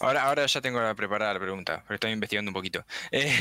Ahora, 0.00 0.22
ahora 0.22 0.46
ya 0.46 0.60
tengo 0.60 0.80
preparada 0.94 1.34
la 1.34 1.40
pregunta, 1.40 1.82
pero 1.82 1.94
estoy 1.94 2.12
investigando 2.12 2.50
un 2.50 2.54
poquito. 2.54 2.84
Eh, 3.10 3.34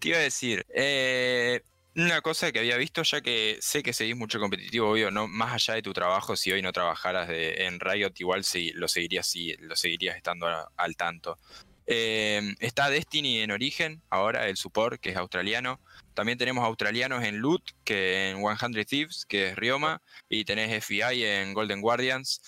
te 0.00 0.08
iba 0.08 0.18
a 0.18 0.20
decir, 0.20 0.66
eh, 0.74 1.62
una 1.94 2.20
cosa 2.20 2.50
que 2.50 2.58
había 2.58 2.76
visto, 2.76 3.02
ya 3.02 3.20
que 3.20 3.58
sé 3.60 3.82
que 3.82 3.92
seguís 3.92 4.16
mucho 4.16 4.40
competitivo, 4.40 4.90
obvio, 4.90 5.10
no, 5.10 5.28
más 5.28 5.52
allá 5.52 5.74
de 5.74 5.82
tu 5.82 5.92
trabajo, 5.92 6.36
si 6.36 6.50
hoy 6.50 6.62
no 6.62 6.72
trabajaras 6.72 7.28
en 7.30 7.78
Riot, 7.80 8.12
igual 8.18 8.44
sí, 8.44 8.72
lo 8.72 8.88
seguirías, 8.88 9.26
sí, 9.26 9.54
lo 9.60 9.76
seguirías 9.76 10.16
estando 10.16 10.46
al 10.76 10.96
tanto. 10.96 11.38
Eh, 11.86 12.54
está 12.60 12.88
Destiny 12.88 13.40
en 13.40 13.50
origen, 13.50 14.02
ahora 14.10 14.48
el 14.48 14.56
support, 14.56 15.00
que 15.00 15.10
es 15.10 15.16
australiano. 15.16 15.80
También 16.14 16.38
tenemos 16.38 16.64
australianos 16.64 17.22
en 17.24 17.38
Loot, 17.38 17.62
que 17.84 18.30
en 18.30 18.38
100 18.38 18.84
Thieves, 18.86 19.26
que 19.26 19.48
es 19.50 19.56
Rioma, 19.56 20.02
y 20.28 20.44
tenés 20.44 20.84
FBI 20.84 21.24
en 21.24 21.54
Golden 21.54 21.80
Guardians. 21.82 22.40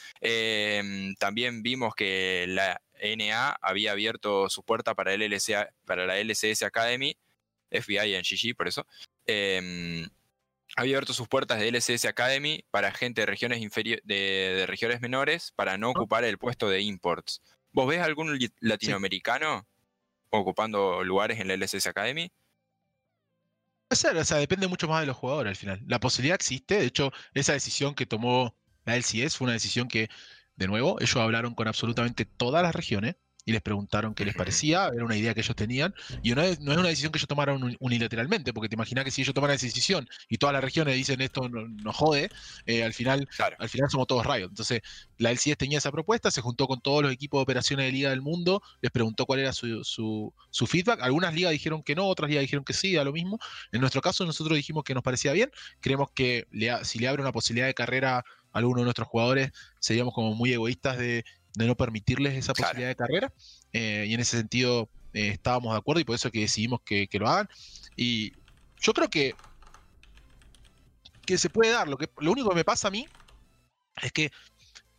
también 1.18 1.62
vimos 1.62 1.94
que 1.94 2.47
la 2.49 2.80
NA 3.01 3.59
había 3.61 3.92
abierto 3.92 4.49
su 4.49 4.62
puerta 4.62 4.94
para, 4.94 5.12
el 5.12 5.38
para 5.84 6.07
la 6.07 6.18
LCS 6.18 6.62
Academy, 6.62 7.16
FBI 7.70 8.14
en 8.14 8.22
GG, 8.22 8.57
por 8.57 8.68
eso. 8.68 8.86
Em, 9.26 10.09
había 10.76 10.97
abierto 10.97 11.12
sus 11.12 11.28
puertas 11.28 11.59
de 11.59 11.68
LCS 11.68 12.07
Academy 12.07 12.64
para 12.70 12.92
gente 12.92 13.22
de 13.22 13.26
regiones, 13.26 13.61
de, 14.05 14.64
regiones 14.66 15.01
menores 15.01 15.53
para 15.57 15.78
no 15.78 15.90
ocupar 15.90 16.24
el 16.24 16.38
puesto 16.38 16.68
de 16.68 16.82
imports. 16.82 17.42
¿Vos 17.72 17.88
ves 17.88 18.01
algún 18.01 18.38
latinoamericano 18.61 19.66
ocupando 20.30 21.05
lugares 21.05 21.40
en 21.40 21.49
la 21.49 21.55
LCS 21.55 21.86
Academy? 21.86 22.30
Puede 23.88 24.01
ser, 24.01 24.16
o 24.16 24.24
sea, 24.24 24.38
depende 24.38 24.66
mucho 24.66 24.88
más 24.88 25.01
de 25.01 25.07
los 25.07 25.16
jugadores 25.16 25.51
al 25.51 25.57
final. 25.57 25.80
La 25.86 26.01
posibilidad 26.01 26.34
existe, 26.34 26.76
de 26.76 26.86
hecho, 26.86 27.12
esa 27.34 27.53
decisión 27.53 27.94
que 27.94 28.07
tomó 28.07 28.55
la 28.84 28.97
LCS 28.97 29.36
fue 29.36 29.47
una 29.47 29.53
decisión 29.53 29.88
que 29.88 30.09
de 30.57 30.66
nuevo, 30.66 30.96
ellos 31.00 31.16
hablaron 31.16 31.54
con 31.54 31.68
absolutamente 31.68 32.24
todas 32.24 32.62
las 32.62 32.74
regiones 32.74 33.16
y 33.47 33.53
les 33.53 33.62
preguntaron 33.62 34.12
qué 34.12 34.24
les 34.24 34.34
parecía, 34.34 34.90
era 34.92 35.05
una 35.05 35.16
idea 35.16 35.32
que 35.32 35.40
ellos 35.40 35.55
tenían, 35.55 35.94
y 36.20 36.34
no 36.34 36.42
es, 36.42 36.61
no 36.61 36.72
es 36.72 36.78
una 36.78 36.88
decisión 36.88 37.12
que 37.12 37.18
ellos 37.18 37.28
tomaron 37.28 37.76
unilateralmente, 37.78 38.53
porque 38.53 38.68
te 38.68 38.74
imaginas 38.74 39.05
que 39.05 39.12
si 39.12 39.22
ellos 39.22 39.34
tomaran 39.34 39.55
esa 39.55 39.66
decisión 39.66 40.09
y 40.28 40.36
todas 40.36 40.53
las 40.53 40.64
regiones 40.64 40.97
dicen 40.97 41.20
esto 41.20 41.49
nos 41.49 41.97
jode, 41.97 42.28
eh, 42.66 42.82
al, 42.82 42.92
final, 42.92 43.28
al 43.59 43.68
final 43.68 43.88
somos 43.88 44.09
todos 44.09 44.26
rayos. 44.26 44.49
Entonces, 44.49 44.82
la 45.18 45.30
LCS 45.30 45.57
tenía 45.57 45.78
esa 45.78 45.92
propuesta, 45.92 46.32
se 46.32 46.40
juntó 46.40 46.66
con 46.66 46.80
todos 46.80 47.05
los 47.05 47.12
equipos 47.12 47.38
de 47.38 47.42
operaciones 47.44 47.86
de 47.86 47.92
liga 47.92 48.11
del 48.11 48.20
mundo, 48.20 48.61
les 48.82 48.90
preguntó 48.90 49.26
cuál 49.26 49.38
era 49.38 49.53
su, 49.53 49.84
su, 49.84 50.66
feedback, 50.66 51.01
algunas 51.01 51.32
ligas 51.32 51.53
dijeron 51.53 51.84
que 51.84 51.94
no, 51.94 52.07
otras 52.09 52.28
ligas 52.28 52.42
dijeron 52.42 52.64
que 52.64 52.72
sí, 52.72 52.97
a 52.97 53.05
lo 53.05 53.12
mismo. 53.12 53.38
En 53.70 53.80
nuestro 53.80 54.01
caso, 54.01 54.26
nosotros 54.26 54.57
dijimos 54.57 54.82
que 54.82 54.92
nos 54.92 55.05
parecía 55.05 55.32
bien, 55.32 55.53
creemos 55.78 56.11
que 56.11 56.49
si 56.82 56.99
le 56.99 57.07
abre 57.07 57.22
una 57.22 57.30
posibilidad 57.30 57.68
de 57.68 57.74
carrera 57.74 58.18
a 58.18 58.24
alguno 58.59 58.80
de 58.80 58.84
nuestros 58.84 59.07
jugadores, 59.07 59.53
seríamos 59.78 60.14
como 60.14 60.34
muy 60.34 60.53
egoístas 60.53 60.99
de 60.99 61.24
de 61.57 61.66
no 61.66 61.74
permitirles 61.74 62.34
esa 62.34 62.52
posibilidad 62.52 62.88
de 62.88 62.96
carrera. 62.96 63.32
Eh, 63.72 64.04
y 64.09 64.14
en 64.14 64.20
ese 64.20 64.36
sentido 64.36 64.90
eh, 65.14 65.28
estábamos 65.28 65.72
de 65.72 65.78
acuerdo 65.78 66.00
y 66.00 66.04
por 66.04 66.14
eso 66.14 66.30
que 66.30 66.40
decidimos 66.40 66.80
que, 66.84 67.09
lo 67.14 67.28
hagan. 67.28 67.48
Y 67.96 68.32
yo 68.78 68.92
creo 68.92 69.09
que, 69.09 69.34
que 71.24 71.38
se 71.38 71.48
puede 71.48 71.72
dar. 71.72 71.88
Lo, 71.88 71.96
que, 71.96 72.11
lo 72.18 72.30
único 72.30 72.50
que 72.50 72.54
me 72.54 72.64
pasa 72.64 72.88
a 72.88 72.90
mí 72.90 73.09
es 74.02 74.12
que, 74.12 74.30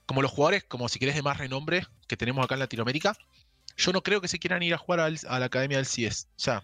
como 0.08 0.24
los 0.24 0.32
jugadores, 0.32 0.64
como 0.64 0.90
si 0.90 0.98
querés 0.98 1.16
de 1.16 1.22
más 1.22 1.38
renombre 1.38 1.86
que 2.08 2.18
tenemos 2.18 2.44
acá 2.44 2.56
en 2.56 2.62
Latinoamérica, 2.62 3.16
yo 3.78 3.94
no 3.94 4.02
creo 4.02 4.20
que 4.20 4.28
se 4.28 4.40
quieran 4.40 4.64
ir 4.64 4.74
a 4.74 4.80
jugar 4.80 5.00
a 5.00 5.40
la 5.40 5.46
academia 5.46 5.78
del 5.78 5.86
CIES. 5.86 6.28
O 6.32 6.40
sea, 6.40 6.64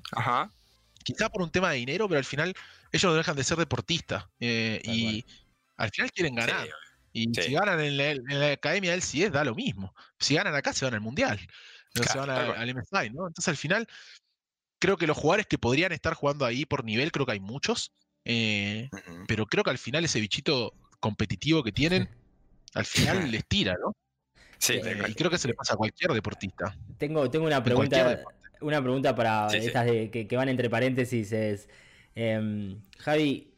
quizá 1.04 1.30
por 1.30 1.44
un 1.44 1.52
tema 1.52 1.70
de 1.70 1.78
dinero, 1.78 2.08
pero 2.08 2.18
al 2.18 2.26
final 2.26 2.56
ellos 2.92 3.12
no 3.12 3.16
dejan 3.16 3.36
de 3.36 3.44
ser 3.44 3.60
deportistas. 3.60 4.26
Eh, 4.40 4.82
y 4.86 5.24
al 5.78 5.92
final 5.92 6.12
quieren 6.12 6.34
ganar. 6.34 6.68
Y 7.14 7.32
si 7.34 7.54
ganan 7.54 7.80
en 7.80 7.98
la, 7.98 8.52
academia 8.52 8.92
del 8.92 9.04
CIES, 9.04 9.32
da 9.32 9.44
lo 9.44 9.54
mismo. 9.54 9.94
Si 10.20 10.34
ganan 10.34 10.56
acá, 10.56 10.74
se 10.74 10.84
van 10.84 10.96
al 10.96 11.02
mundial. 11.02 11.40
No 11.94 12.04
se 12.04 12.18
van 12.18 12.30
al 12.32 12.76
MSI, 12.76 13.12
¿no? 13.12 13.28
Entonces, 13.28 13.48
al 13.48 13.58
final, 13.58 13.88
creo 14.80 14.98
que 14.98 15.06
los 15.06 15.16
jugadores 15.16 15.46
que 15.46 15.60
podrían 15.60 15.92
estar 15.92 16.16
jugando 16.16 16.44
ahí 16.44 16.66
por 16.66 16.84
nivel, 16.84 17.12
creo 17.12 17.26
que 17.26 17.34
hay 17.34 17.40
muchos. 17.40 17.94
Eh, 18.26 18.90
pero 19.28 19.46
creo 19.46 19.64
que 19.64 19.70
al 19.70 19.78
final 19.78 20.04
ese 20.06 20.20
bichito 20.20 20.74
competitivo 21.00 21.64
que 21.64 21.72
tienen, 21.72 22.10
al 22.74 22.86
final 22.86 23.32
les 23.32 23.46
tira, 23.46 23.76
¿no? 23.80 23.96
Sí, 24.58 24.74
eh, 24.74 25.04
y 25.08 25.14
creo 25.14 25.30
que 25.30 25.38
se 25.38 25.50
le 25.50 25.54
pasa 25.54 25.74
a 25.74 25.78
cualquier 25.78 26.12
deportista. 26.14 26.76
Tengo, 26.98 27.30
tengo 27.30 27.46
una 27.46 27.64
pregunta, 27.64 28.24
una 28.62 28.82
pregunta 28.82 29.14
para 29.16 29.48
estas 29.48 29.86
que, 29.86 30.28
van 30.32 30.50
entre 30.50 30.70
paréntesis. 30.70 31.32
Es, 31.32 31.70
em, 32.16 32.82
Javi, 32.98 33.54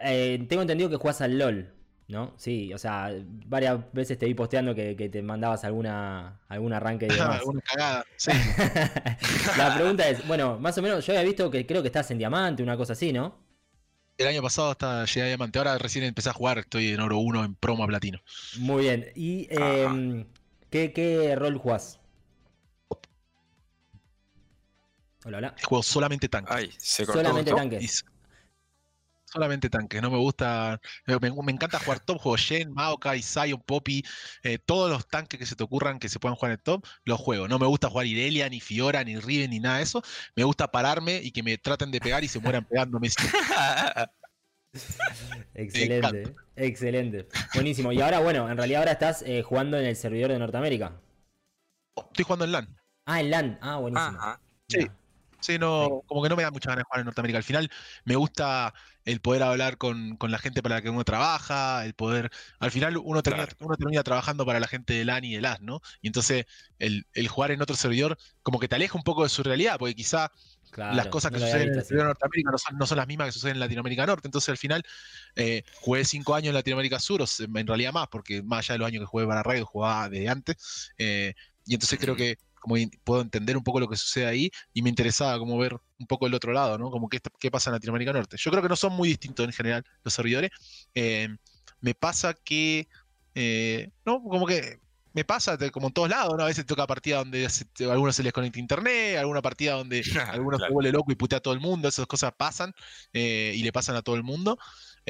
eh, 0.00 0.44
tengo 0.48 0.62
entendido 0.62 0.90
que 0.90 0.96
juegas 0.96 1.20
al 1.20 1.38
LOL. 1.38 1.79
¿No? 2.10 2.34
Sí, 2.36 2.72
o 2.74 2.78
sea, 2.78 3.12
varias 3.46 3.80
veces 3.92 4.18
te 4.18 4.26
vi 4.26 4.34
posteando 4.34 4.74
que, 4.74 4.94
te 4.94 5.22
mandabas 5.22 5.64
alguna 5.64 6.40
algún 6.48 6.72
arranque 6.72 7.06
de 7.06 7.14
alguna 7.20 7.60
cagada, 7.62 8.04
sí. 8.16 8.32
La 9.56 9.74
pregunta 9.74 10.08
es, 10.08 10.26
bueno, 10.26 10.58
más 10.58 10.76
o 10.76 10.82
menos 10.82 11.06
yo 11.06 11.12
había 11.12 11.24
visto 11.24 11.50
que 11.50 11.64
creo 11.66 11.82
que 11.82 11.88
estás 11.88 12.10
en 12.10 12.18
diamante, 12.18 12.62
una 12.62 12.76
cosa 12.76 12.92
así, 12.92 13.12
¿no? 13.12 13.38
El 14.18 14.26
año 14.26 14.42
pasado 14.42 14.70
hasta 14.70 15.04
llegué 15.06 15.22
a 15.22 15.26
diamante, 15.26 15.58
ahora 15.58 15.78
recién 15.78 16.04
empecé 16.04 16.28
a 16.28 16.34
jugar, 16.34 16.58
estoy 16.58 16.88
en 16.88 17.00
oro 17.00 17.18
1 17.18 17.44
en 17.44 17.54
promo 17.54 17.84
a 17.84 17.86
platino. 17.86 18.20
Muy 18.58 18.82
bien, 18.82 19.10
¿y 19.14 19.46
em, 19.50 20.26
¿qué, 20.68 21.34
rol 21.38 21.56
jugás? 21.56 22.00
Hola, 25.24 25.38
hola. 25.38 25.54
Juego 25.64 25.82
solamente 25.82 26.28
tanque. 26.28 26.52
Ay, 26.52 26.70
se 26.78 27.06
cortó. 27.06 27.20
Solamente 27.20 27.52
tanques 27.52 28.04
solamente 29.30 29.70
tanques, 29.70 30.02
no 30.02 30.10
me 30.10 30.18
gusta. 30.18 30.80
Me, 31.06 31.28
encanta 31.52 31.78
jugar 31.78 32.00
top, 32.00 32.18
juego 32.18 32.36
Shen, 32.36 32.72
Maokai, 32.72 33.22
Sion, 33.22 33.62
Poppy, 33.64 34.02
eh, 34.42 34.58
todos 34.58 34.90
los 34.90 35.06
tanques 35.08 35.38
que 35.38 35.46
se 35.46 35.56
te 35.56 35.64
ocurran 35.64 35.98
que 35.98 36.08
se 36.08 36.18
puedan 36.18 36.36
jugar 36.36 36.50
en 36.50 36.58
el 36.58 36.62
top, 36.62 36.84
los 37.04 37.20
juego. 37.20 37.48
No 37.48 37.58
me 37.58 37.66
gusta 37.66 37.88
jugar 37.88 38.06
Irelia, 38.06 38.48
ni 38.48 38.60
Fiora, 38.60 39.04
ni 39.04 39.18
Riven, 39.18 39.50
ni 39.50 39.60
nada 39.60 39.78
de 39.78 39.84
eso. 39.84 40.02
Me 40.34 40.44
gusta 40.44 40.70
pararme 40.70 41.20
y 41.22 41.30
que 41.30 41.42
me 41.42 41.56
traten 41.58 41.90
de 41.90 42.00
pegar 42.00 42.24
y 42.24 42.28
se 42.28 42.40
mueran 42.40 42.64
pegándome. 42.64 43.08
excelente, 45.54 46.34
excelente. 46.56 47.28
Buenísimo. 47.54 47.92
Y 47.92 48.00
ahora, 48.00 48.20
bueno, 48.20 48.50
en 48.50 48.56
realidad 48.56 48.80
ahora 48.80 48.92
estás 48.92 49.22
eh, 49.22 49.42
jugando 49.42 49.78
en 49.78 49.86
el 49.86 49.96
servidor 49.96 50.32
de 50.32 50.38
Norteamérica. 50.38 51.00
Estoy 51.96 52.24
jugando 52.24 52.44
en 52.44 52.52
LAN. 52.52 52.76
Ah, 53.06 53.20
en 53.20 53.30
LAN. 53.30 53.58
Ah, 53.62 53.76
buenísimo. 53.76 54.18
Sí. 54.68 54.86
Sí, 55.40 55.58
no, 55.58 56.02
como 56.06 56.22
que 56.22 56.28
no 56.28 56.36
me 56.36 56.42
da 56.42 56.50
mucha 56.50 56.68
ganas 56.68 56.82
de 56.82 56.84
jugar 56.84 57.00
en 57.00 57.06
Norteamérica. 57.06 57.38
Al 57.38 57.44
final 57.44 57.70
me 58.04 58.14
gusta 58.16 58.74
el 59.04 59.20
poder 59.20 59.42
hablar 59.42 59.78
con, 59.78 60.16
con 60.16 60.30
la 60.30 60.38
gente 60.38 60.62
para 60.62 60.76
la 60.76 60.82
que 60.82 60.90
uno 60.90 61.04
trabaja, 61.04 61.84
el 61.84 61.94
poder. 61.94 62.30
Al 62.58 62.70
final 62.70 62.96
uno 62.98 63.22
termina, 63.22 63.46
Claro. 63.46 63.56
uno 63.60 63.76
termina 63.76 64.02
trabajando 64.02 64.44
para 64.46 64.60
la 64.60 64.68
gente 64.68 64.94
del 64.94 65.10
AN 65.10 65.24
y 65.24 65.34
del 65.34 65.44
AS, 65.46 65.60
¿no? 65.60 65.80
Y 66.02 66.08
entonces 66.08 66.46
el, 66.78 67.06
el 67.14 67.28
jugar 67.28 67.50
en 67.52 67.62
otro 67.62 67.76
servidor 67.76 68.18
como 68.42 68.58
que 68.60 68.68
te 68.68 68.76
aleja 68.76 68.96
un 68.98 69.04
poco 69.04 69.22
de 69.24 69.28
su 69.30 69.42
realidad, 69.42 69.78
porque 69.78 69.94
quizá 69.94 70.32
Claro, 70.70 70.88
las 70.88 71.08
cosas 71.08 71.30
que 71.32 71.38
no 71.38 71.40
suceden 71.40 71.68
en 71.68 71.74
el 71.78 71.84
servidor 71.84 72.06
de 72.06 72.08
Norteamérica 72.10 72.50
no 72.50 72.58
son, 72.58 72.78
no 72.78 72.86
son 72.86 72.96
las 72.98 73.06
mismas 73.06 73.28
que 73.28 73.32
suceden 73.32 73.56
en 73.56 73.60
Latinoamérica 73.60 74.06
Norte. 74.06 74.26
Entonces 74.28 74.48
al 74.48 74.58
final 74.58 74.82
eh, 75.36 75.62
jugué 75.80 76.04
cinco 76.04 76.34
años 76.34 76.48
en 76.48 76.54
Latinoamérica 76.54 76.98
Sur, 76.98 77.22
o 77.22 77.26
sea, 77.26 77.46
en 77.54 77.66
realidad 77.66 77.92
más, 77.92 78.08
porque 78.08 78.42
más 78.42 78.60
allá 78.66 78.74
de 78.74 78.78
los 78.80 78.88
años 78.88 79.00
que 79.02 79.06
jugué 79.06 79.26
para 79.26 79.42
Raid, 79.42 79.62
jugaba 79.62 80.08
de 80.08 80.28
antes. 80.28 80.92
eh, 80.98 81.34
y 81.66 81.74
entonces 81.74 81.98
creo 82.00 82.16
que 82.16 82.36
como 82.60 82.76
puedo 83.04 83.22
entender 83.22 83.56
un 83.56 83.64
poco 83.64 83.80
lo 83.80 83.88
que 83.88 83.96
sucede 83.96 84.26
ahí 84.26 84.50
y 84.72 84.82
me 84.82 84.90
interesaba 84.90 85.38
como 85.38 85.58
ver 85.58 85.76
un 85.98 86.06
poco 86.06 86.26
el 86.26 86.34
otro 86.34 86.52
lado, 86.52 86.78
¿no? 86.78 86.90
Como 86.90 87.08
qué, 87.08 87.20
qué 87.38 87.50
pasa 87.50 87.70
en 87.70 87.74
Latinoamérica 87.74 88.12
Norte. 88.12 88.36
Yo 88.38 88.50
creo 88.50 88.62
que 88.62 88.68
no 88.68 88.76
son 88.76 88.92
muy 88.94 89.08
distintos 89.08 89.46
en 89.46 89.52
general 89.52 89.84
los 90.04 90.14
servidores. 90.14 90.50
Eh, 90.94 91.28
me 91.80 91.94
pasa 91.94 92.34
que, 92.34 92.88
eh, 93.34 93.90
no, 94.04 94.22
como 94.22 94.46
que 94.46 94.78
me 95.12 95.24
pasa 95.24 95.58
como 95.72 95.88
en 95.88 95.92
todos 95.92 96.08
lados, 96.08 96.36
¿no? 96.36 96.44
A 96.44 96.46
veces 96.46 96.64
toca 96.66 96.86
partida 96.86 97.18
donde 97.18 97.48
se- 97.50 97.66
a 97.88 97.92
algunos 97.92 98.14
se 98.14 98.22
les 98.22 98.32
conecta 98.32 98.60
internet, 98.60 99.16
alguna 99.18 99.42
partida 99.42 99.72
donde 99.74 100.02
alguno 100.28 100.58
se 100.58 100.66
Claro. 100.66 100.74
vuelve 100.74 100.92
loco 100.92 101.10
y 101.12 101.16
putea 101.16 101.38
a 101.38 101.40
todo 101.42 101.54
el 101.54 101.60
mundo, 101.60 101.88
esas 101.88 102.06
cosas 102.06 102.32
pasan 102.36 102.72
eh, 103.12 103.52
y 103.56 103.62
le 103.62 103.72
pasan 103.72 103.96
a 103.96 104.02
todo 104.02 104.14
el 104.16 104.22
mundo. 104.22 104.56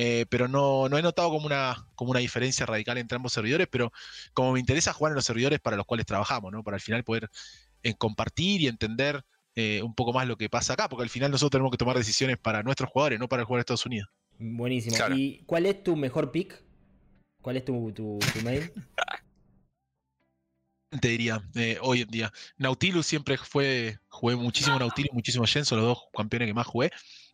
Eh, 0.03 0.25
pero 0.31 0.49
no, 0.49 0.89
no 0.89 0.97
he 0.97 1.03
notado 1.03 1.29
como 1.29 1.45
una, 1.45 1.87
como 1.95 2.13
una 2.13 2.21
diferencia 2.21 2.65
radical 2.65 2.97
entre 2.97 3.17
ambos 3.17 3.35
servidores, 3.35 3.69
pero 3.71 3.93
como 4.33 4.53
me 4.53 4.61
interesa 4.61 4.95
jugar 4.95 5.11
en 5.11 5.17
los 5.17 5.27
servidores 5.27 5.61
para 5.61 5.77
los 5.77 5.85
cuales 5.85 6.07
trabajamos, 6.07 6.51
¿no? 6.51 6.65
Para 6.65 6.77
al 6.77 6.81
final 6.81 7.05
poder 7.05 7.29
eh, 7.83 7.93
compartir 7.93 8.63
y 8.63 8.67
entender 8.67 9.23
eh, 9.55 9.83
un 9.83 9.95
poco 9.95 10.15
más 10.15 10.27
lo 10.27 10.39
que 10.39 10.49
pasa 10.49 10.73
acá, 10.73 10.89
porque 10.89 11.03
al 11.03 11.11
final 11.11 11.31
nosotros 11.31 11.51
tenemos 11.51 11.71
que 11.71 11.77
tomar 11.77 11.99
decisiones 11.99 12.39
para 12.39 12.63
nuestros 12.63 12.89
jugadores, 12.89 13.21
no 13.21 13.29
para 13.29 13.43
el 13.43 13.47
jugador 13.47 13.59
de 13.59 13.61
Estados 13.61 13.85
Unidos. 13.85 14.09
Buenísimo. 14.39 14.97
Claro. 14.97 15.15
¿Y 15.15 15.43
cuál 15.45 15.67
es 15.67 15.83
tu 15.83 15.95
mejor 15.97 16.33
pick? 16.33 16.59
¿Cuál 17.43 17.59
es 17.59 17.67
tu, 17.67 17.93
tu, 17.93 18.19
tu 18.33 18.41
main? 18.43 18.73
Te 20.99 21.09
diría, 21.09 21.43
eh, 21.57 21.77
hoy 21.83 22.01
en 22.01 22.09
día. 22.09 22.33
Nautilus 22.57 23.05
siempre 23.05 23.37
fue, 23.37 23.99
jugué 24.09 24.35
muchísimo 24.35 24.79
Nautilus, 24.79 25.13
muchísimo 25.13 25.45
Shen, 25.45 25.67
son 25.67 25.81
los 25.81 25.89
dos 25.89 26.05
campeones 26.17 26.49
que 26.49 26.55
más 26.55 26.67
jugué, 26.67 26.91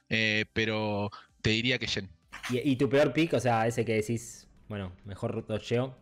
eh, 0.08 0.46
pero 0.52 1.12
te 1.42 1.50
diría 1.50 1.78
que 1.78 1.86
Shen. 1.86 2.10
¿Y, 2.50 2.70
y 2.70 2.76
tu 2.76 2.88
peor 2.88 3.12
pick? 3.12 3.34
O 3.34 3.40
sea, 3.40 3.66
ese 3.66 3.84
que 3.84 3.94
decís, 3.94 4.48
bueno, 4.68 4.92
mejor 5.04 5.46
docheo. 5.46 5.96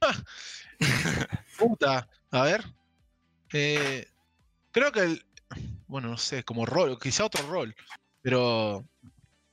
Puta, 1.58 2.08
a 2.30 2.42
ver. 2.42 2.64
Eh, 3.52 4.06
creo 4.70 4.92
que 4.92 5.00
el. 5.00 5.26
Bueno, 5.86 6.08
no 6.08 6.16
sé, 6.16 6.42
como 6.42 6.66
rol, 6.66 6.98
quizá 6.98 7.24
otro 7.24 7.46
rol. 7.46 7.74
Pero. 8.22 8.84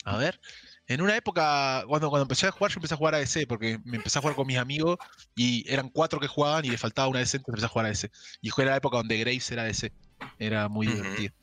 A 0.06 0.18
ver. 0.18 0.40
En 0.88 1.02
una 1.02 1.16
época, 1.16 1.84
cuando, 1.88 2.10
cuando 2.10 2.24
empecé 2.24 2.48
a 2.48 2.52
jugar, 2.52 2.72
yo 2.72 2.78
empecé 2.78 2.96
a 2.96 2.98
jugar 2.98 3.14
a 3.14 3.20
DC, 3.20 3.46
porque 3.46 3.78
me 3.84 3.98
empecé 3.98 4.18
a 4.18 4.22
jugar 4.22 4.36
con 4.36 4.48
mis 4.48 4.58
amigos 4.58 4.98
y 5.36 5.64
eran 5.72 5.90
cuatro 5.90 6.20
que 6.20 6.28
jugaban 6.28 6.66
y 6.66 6.70
le 6.70 6.80
faltaba 6.80 7.08
una 7.10 7.20
DC, 7.20 7.38
entonces 7.38 7.54
empecé 7.54 7.66
a 7.68 7.70
jugar 7.70 7.86
a 7.86 7.90
DC. 7.90 8.10
Y 8.42 8.50
fue 8.50 8.66
la 8.66 8.76
época 8.76 8.98
donde 8.98 9.18
Graves 9.20 9.52
era 9.52 9.66
DC. 9.66 9.94
Era 10.40 10.68
muy 10.68 10.88
Ujú. 10.88 10.96
divertido. 10.96 11.34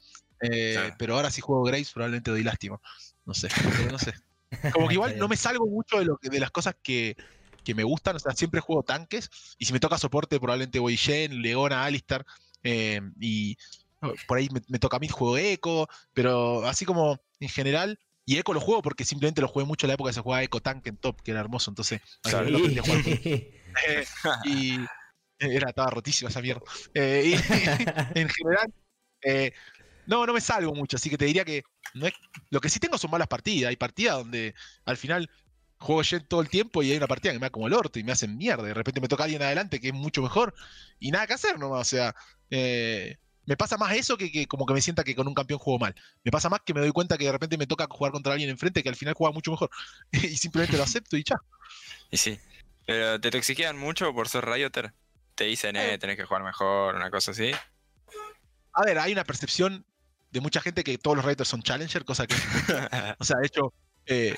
Eh, 0.41 0.72
Claro. 0.74 0.95
Pero 0.99 1.14
ahora 1.14 1.31
si 1.31 1.41
juego 1.41 1.62
Graves 1.62 1.93
probablemente 1.93 2.31
doy 2.31 2.43
lástima. 2.43 2.81
No 3.24 3.35
sé, 3.35 3.49
pero 3.77 3.93
no 3.93 3.99
sé. 3.99 4.14
Como 4.72 4.88
que 4.88 4.94
igual 4.94 5.18
no 5.18 5.28
me 5.28 5.36
salgo 5.36 5.66
mucho 5.66 5.99
de, 5.99 6.05
lo 6.05 6.16
que, 6.16 6.30
de 6.30 6.40
las 6.40 6.51
cosas 6.51 6.76
que, 6.82 7.16
que 7.64 7.74
me 7.74 7.84
gustan. 7.84 8.16
O 8.16 8.18
sea, 8.18 8.32
siempre 8.32 8.61
juego 8.61 8.82
tanques. 8.82 9.30
Y 9.59 9.64
si 9.64 9.72
me 9.72 9.80
toca 9.80 9.99
soporte, 9.99 10.38
probablemente 10.38 10.78
voy 10.78 10.97
Shen, 10.97 11.42
Leona, 11.42 11.84
Alistar. 11.84 12.24
eh, 12.62 13.01
y 13.20 13.57
por 14.28 14.38
ahí 14.38 14.49
me, 14.53 14.61
me 14.68 14.78
toca 14.78 14.99
a 14.99 15.01
mí 15.01 15.09
juego 15.09 15.36
Echo. 15.36 15.88
Pero 16.12 16.66
así 16.66 16.84
como 16.84 17.20
en 17.40 17.49
general. 17.49 17.99
Y 18.28 18.38
Echo 18.38 18.53
lo 18.53 18.61
juego 18.61 18.82
porque 18.82 19.05
simplemente 19.05 19.40
lo 19.40 19.47
jugué 19.47 19.64
mucho 19.64 19.86
en 19.86 19.88
la 19.88 19.94
época 19.94 20.11
que 20.11 20.14
se 20.14 20.20
jugaba 20.20 20.42
Echo 20.42 20.61
Tank 20.61 20.84
en 20.88 20.97
top, 20.97 21.22
que 21.22 21.30
era 21.30 21.40
hermoso. 21.40 21.70
Entonces. 21.70 22.01
Sí. 22.24 23.53
Eh, 23.86 24.07
y 24.47 24.78
era, 25.38 25.68
estaba 25.68 25.90
rotísima 25.90 26.30
esa 26.30 26.40
mierda. 26.40 26.62
Eh, 26.94 27.24
y 27.26 27.32
en 28.18 28.28
general, 28.28 28.72
eh, 29.22 29.53
no, 30.07 30.26
no 30.26 30.32
me 30.32 30.40
salgo 30.40 30.74
mucho, 30.74 30.96
así 30.96 31.11
que 31.11 31.18
te 31.18 31.24
diría 31.24 31.44
que 31.44 31.62
no 31.94 32.07
es- 32.07 32.14
lo 32.50 32.61
que 32.61 32.68
sí 32.68 32.78
tengo 32.80 32.98
son 32.98 33.11
malas 33.11 33.28
partidas. 33.28 33.70
Hay 33.70 33.76
partidas 33.76 34.16
donde 34.16 34.54
al 34.84 34.96
final 34.96 35.30
juego 35.78 36.02
Jet 36.02 36.26
todo 36.28 36.40
el 36.40 36.48
tiempo 36.48 36.82
y 36.82 36.90
hay 36.90 36.96
una 36.96 37.07
partida 37.07 37.32
que 37.32 37.38
me 37.38 37.46
da 37.46 37.50
como 37.50 37.66
el 37.66 37.74
orto 37.74 37.98
y 37.98 38.04
me 38.04 38.12
hacen 38.12 38.36
mierda. 38.36 38.64
y 38.64 38.68
De 38.68 38.74
repente 38.74 39.00
me 39.00 39.09
toca 39.09 39.24
alguien 39.24 39.42
adelante 39.42 39.80
que 39.80 39.88
es 39.88 39.94
mucho 39.94 40.22
mejor 40.22 40.54
y 40.98 41.11
nada 41.11 41.26
que 41.26 41.34
hacer 41.34 41.59
nomás. 41.59 41.80
O 41.80 41.90
sea, 41.90 42.14
eh, 42.50 43.16
me 43.44 43.57
pasa 43.57 43.76
más 43.76 43.94
eso 43.94 44.16
que, 44.16 44.32
que 44.32 44.46
como 44.46 44.66
que 44.66 44.74
me 44.74 44.80
sienta 44.80 45.04
que 45.04 45.14
con 45.14 45.28
un 45.28 45.34
campeón 45.34 45.59
juego 45.61 45.78
mal. 45.78 45.94
Me 46.24 46.30
pasa 46.30 46.48
más 46.48 46.61
que 46.64 46.74
me 46.74 46.80
doy 46.80 46.90
cuenta 46.92 47.18
que 47.18 47.26
de 47.26 47.32
repente 47.32 47.59
me 47.59 47.66
toca 47.66 47.86
jugar 47.88 48.12
contra 48.12 48.32
alguien 48.32 48.50
enfrente 48.50 48.82
que 48.82 48.88
al 48.88 48.96
final 48.96 49.14
juega 49.14 49.32
mucho 49.32 49.50
mejor. 49.50 49.70
y 50.12 50.36
simplemente 50.36 50.76
lo 50.76 50.82
acepto 50.82 51.16
y 51.16 51.24
ya. 51.24 51.36
Y 52.11 52.16
sí. 52.16 52.38
Pero 52.86 53.20
te 53.20 53.30
toxiquean 53.30 53.76
mucho 53.76 54.12
por 54.14 54.28
ser 54.28 54.44
Rioter. 54.46 54.92
Te 55.34 55.44
dicen, 55.44 55.76
eh, 55.76 55.98
tenés 55.98 56.16
que 56.16 56.24
jugar 56.24 56.42
mejor, 56.42 56.94
una 56.94 57.11
cosa 57.11 57.32
así. 57.32 57.50
A 58.72 58.84
ver, 58.84 58.98
hay 58.98 59.12
una 59.12 59.24
percepción 59.24 59.84
de 60.31 60.41
mucha 60.41 60.61
gente 60.61 60.85
que 60.85 60.99
todos 60.99 61.16
los 61.16 61.24
Raiders 61.24 61.49
son 61.49 61.62
Challenger, 61.62 62.05
cosa 62.05 62.27
que 62.27 62.35
O 63.18 63.24
sea, 63.24 63.37
de 63.41 63.47
hecho, 63.47 63.72
eh, 64.07 64.35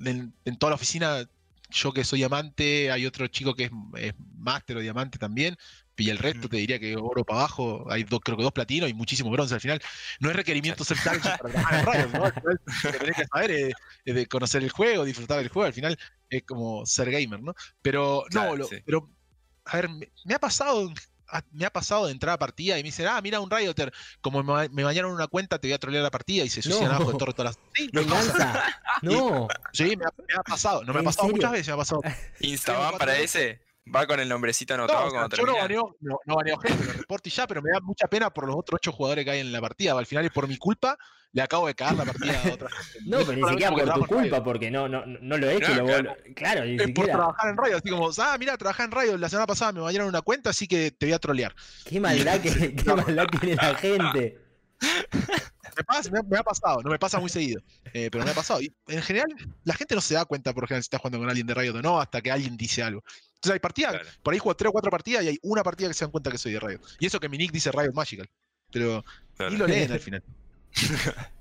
en, 0.00 0.34
en 0.44 0.58
toda 0.58 0.70
la 0.70 0.74
oficina, 0.76 1.28
yo 1.70 1.92
que 1.92 2.04
soy 2.04 2.18
diamante, 2.20 2.90
hay 2.90 3.06
otro 3.06 3.26
chico 3.28 3.54
que 3.54 3.64
es, 3.64 3.70
es 3.96 4.12
máster 4.38 4.76
o 4.76 4.80
diamante 4.80 5.18
también, 5.18 5.56
y 5.98 6.10
el 6.10 6.18
resto 6.18 6.48
te 6.48 6.58
diría 6.58 6.78
que 6.78 6.94
oro 6.96 7.24
para 7.24 7.40
abajo, 7.40 7.86
hay 7.90 8.04
dos, 8.04 8.20
creo 8.22 8.36
que 8.36 8.42
dos 8.42 8.52
platinos 8.52 8.90
y 8.90 8.92
muchísimo 8.94 9.30
bronce 9.30 9.54
al 9.54 9.62
final. 9.62 9.80
No 10.20 10.28
es 10.28 10.36
requerimiento 10.36 10.84
ser 10.84 10.98
challenger 11.02 11.38
para 11.38 11.52
trabajar 11.54 11.78
en 11.78 11.86
Riot, 12.12 12.18
¿no? 12.18 12.24
Lo 12.84 12.92
que 12.92 12.98
tenés 12.98 13.16
que 13.16 13.24
saber 13.32 13.50
es, 13.50 13.74
es 14.04 14.14
de 14.14 14.26
conocer 14.26 14.62
el 14.62 14.68
juego, 14.70 15.04
disfrutar 15.06 15.38
del 15.38 15.48
juego, 15.48 15.66
al 15.66 15.72
final 15.72 15.98
es 16.28 16.42
como 16.44 16.84
ser 16.84 17.10
gamer, 17.10 17.42
¿no? 17.42 17.54
Pero 17.80 18.24
no, 18.24 18.28
Claro, 18.30 18.56
lo- 18.56 18.66
sí. 18.68 18.76
pero 18.84 19.10
a 19.64 19.76
ver, 19.76 19.88
me, 19.88 20.12
me 20.26 20.34
ha 20.34 20.38
pasado 20.38 20.92
me 21.52 21.64
ha 21.66 21.70
pasado 21.70 22.06
de 22.06 22.12
entrar 22.12 22.34
a 22.34 22.38
partida 22.38 22.78
y 22.78 22.82
me 22.82 22.88
dicen, 22.88 23.06
ah, 23.08 23.20
mira 23.20 23.40
un 23.40 23.50
Rioter, 23.50 23.92
como 24.20 24.42
me, 24.42 24.52
ba- 24.52 24.68
me 24.70 24.84
bañaron 24.84 25.12
una 25.12 25.26
cuenta, 25.26 25.58
te 25.58 25.68
voy 25.68 25.72
a 25.74 25.78
trolear 25.78 26.02
la 26.04 26.10
partida 26.10 26.44
y 26.44 26.48
se 26.48 26.62
suicidan 26.62 26.88
No. 26.90 26.94
abajo 26.96 27.12
de 27.12 27.18
torre 27.18 27.32
todas 27.34 27.56
las. 27.56 27.64
Sí. 27.74 27.90
¡No! 29.02 29.48
Sí, 29.72 29.96
me 29.96 30.04
ha, 30.04 30.08
me 30.28 30.34
ha 30.38 30.42
pasado. 30.42 30.82
No 30.84 30.92
me 30.92 30.98
ha 30.98 31.00
¿En 31.00 31.04
pasado 31.06 31.26
serio? 31.28 31.36
muchas 31.36 31.52
veces, 31.52 31.66
me 31.68 31.72
ha 31.74 31.76
pasado. 31.76 32.00
Instaban 32.40 32.98
para 32.98 33.12
veces. 33.12 33.34
ese. 33.36 33.65
Va 33.94 34.06
con 34.06 34.18
el 34.18 34.28
nombrecito 34.28 34.76
No, 34.76 34.82
anotado 34.84 35.06
o 35.06 35.10
sea, 35.10 35.18
cuando 35.20 35.36
yo 35.36 35.46
no 35.46 35.56
baneo, 35.56 35.96
no, 36.00 36.18
no 36.24 36.34
baneo 36.36 36.58
gente, 36.58 36.84
lo 36.84 36.92
reporto 36.92 37.28
y 37.28 37.32
ya, 37.32 37.46
pero 37.46 37.62
me 37.62 37.70
da 37.70 37.80
mucha 37.80 38.08
pena 38.08 38.30
por 38.30 38.46
los 38.46 38.56
otros 38.56 38.78
ocho 38.78 38.90
jugadores 38.92 39.24
que 39.24 39.30
hay 39.30 39.40
en 39.40 39.52
la 39.52 39.60
partida. 39.60 39.92
Al 39.96 40.06
final 40.06 40.24
es 40.24 40.32
por 40.32 40.48
mi 40.48 40.56
culpa, 40.56 40.98
le 41.32 41.42
acabo 41.42 41.68
de 41.68 41.74
cagar 41.74 41.94
la 41.96 42.04
partida 42.04 42.42
a 42.44 42.52
otra 42.54 42.68
gente. 42.70 42.98
No, 43.08 43.18
pero 43.18 43.32
ni 43.34 43.48
siquiera 43.48 43.70
por 43.72 43.94
tu 43.94 44.06
culpa, 44.06 44.42
porque 44.42 44.70
no, 44.72 44.88
no, 44.88 45.04
no 45.06 45.38
lo 45.38 45.48
he 45.48 45.54
hecho. 45.56 45.68
No, 45.68 45.74
y 45.74 45.76
lo 45.76 45.82
vos- 45.84 45.92
claro. 45.92 46.16
claro, 46.34 46.64
ni 46.64 46.72
Es 46.74 46.78
por 46.78 46.86
siquiera. 46.88 47.12
trabajar 47.12 47.50
en 47.50 47.56
Riot, 47.58 47.76
así 47.76 47.88
como, 47.90 48.10
ah, 48.18 48.36
mira, 48.40 48.56
trabajé 48.56 48.82
en 48.82 48.90
Riot, 48.90 49.18
la 49.18 49.28
semana 49.28 49.46
pasada 49.46 49.72
me 49.72 49.80
bañaron 49.80 50.08
una 50.08 50.22
cuenta, 50.22 50.50
así 50.50 50.66
que 50.66 50.90
te 50.90 51.06
voy 51.06 51.12
a 51.12 51.18
trolear. 51.20 51.54
Qué 51.84 52.00
maldad, 52.00 52.40
que, 52.40 52.50
qué 52.76 52.92
maldad 52.94 53.26
tiene 53.40 53.54
la 53.56 53.74
gente. 53.76 54.40
Me, 55.76 55.84
pasa- 55.84 56.10
me 56.10 56.18
ha- 56.18 56.22
me 56.22 56.38
ha 56.38 56.42
pasado, 56.42 56.82
no 56.82 56.90
me 56.90 56.98
pasa 56.98 57.18
muy 57.20 57.28
seguido, 57.28 57.60
eh, 57.92 58.08
pero 58.10 58.24
me 58.24 58.30
ha 58.30 58.34
pasado. 58.34 58.60
Y 58.62 58.72
en 58.88 59.02
general, 59.02 59.28
la 59.64 59.74
gente 59.74 59.94
no 59.94 60.00
se 60.00 60.14
da 60.14 60.24
cuenta, 60.24 60.52
por 60.54 60.64
ejemplo, 60.64 60.82
si 60.82 60.86
está 60.86 60.98
jugando 60.98 61.18
con 61.18 61.28
alguien 61.28 61.46
de 61.46 61.54
Riot 61.54 61.74
o 61.76 61.82
no, 61.82 62.00
hasta 62.00 62.20
que 62.22 62.30
alguien 62.30 62.56
dice 62.56 62.82
algo. 62.82 63.02
Entonces 63.34 63.52
hay 63.52 63.60
partidas, 63.60 63.92
Claro. 63.92 64.08
por 64.22 64.32
ahí 64.34 64.38
juego 64.40 64.56
tres 64.56 64.68
o 64.70 64.72
cuatro 64.72 64.90
partidas 64.90 65.22
y 65.24 65.28
hay 65.28 65.38
una 65.42 65.62
partida 65.62 65.88
que 65.88 65.94
se 65.94 66.04
dan 66.04 66.10
cuenta 66.10 66.30
que 66.30 66.38
soy 66.38 66.52
de 66.52 66.60
Riot. 66.60 66.80
Y 66.98 67.06
eso 67.06 67.20
que 67.20 67.28
mi 67.28 67.36
nick 67.38 67.52
dice 67.52 67.70
Riot 67.70 67.92
Magical. 67.92 68.28
Pero 68.72 69.04
Claro. 69.36 69.52
ni 69.52 69.58
lo 69.58 69.66
leen 69.66 69.92
al 69.92 70.00
final. 70.00 70.22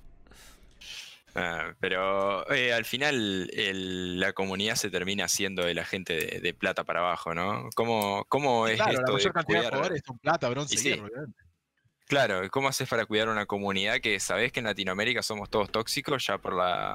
Ah, 1.38 1.74
pero 1.82 2.50
eh, 2.50 2.72
al 2.74 2.86
final 2.86 3.50
el- 3.52 4.20
la 4.22 4.32
comunidad 4.32 4.76
se 4.76 4.90
termina 4.90 5.28
siendo 5.28 5.66
de 5.66 5.74
la 5.74 5.84
gente 5.84 6.14
de, 6.14 6.40
de 6.40 6.54
plata 6.54 6.86
para 6.86 7.02
abajo, 7.02 7.36
¿no? 7.36 7.68
¿Cómo, 7.76 8.24
cómo 8.30 8.70
es 8.70 8.78
claro, 8.78 8.94
la 8.94 9.04
de 9.06 9.12
mayor 9.12 9.34
cantidad 9.34 9.62
de 9.64 9.68
jugadores 9.68 10.02
son 10.06 10.18
plata, 10.20 10.48
bronce 10.48 10.76
Y 10.76 10.78
y 10.78 10.82
sí. 10.82 10.88
hierro, 10.92 11.08
obviamente. 11.08 11.44
Claro, 12.08 12.42
¿cómo 12.52 12.68
haces 12.68 12.88
para 12.88 13.06
cuidar 13.06 13.30
una 13.30 13.46
comunidad 13.48 14.00
que 14.00 14.20
sabés 14.20 14.52
que 14.52 14.60
en 14.60 14.66
Latinoamérica 14.68 15.24
somos 15.24 15.50
todos 15.50 15.72
tóxicos 15.72 16.26
ya 16.28 16.38
por 16.38 16.54
la... 16.56 16.94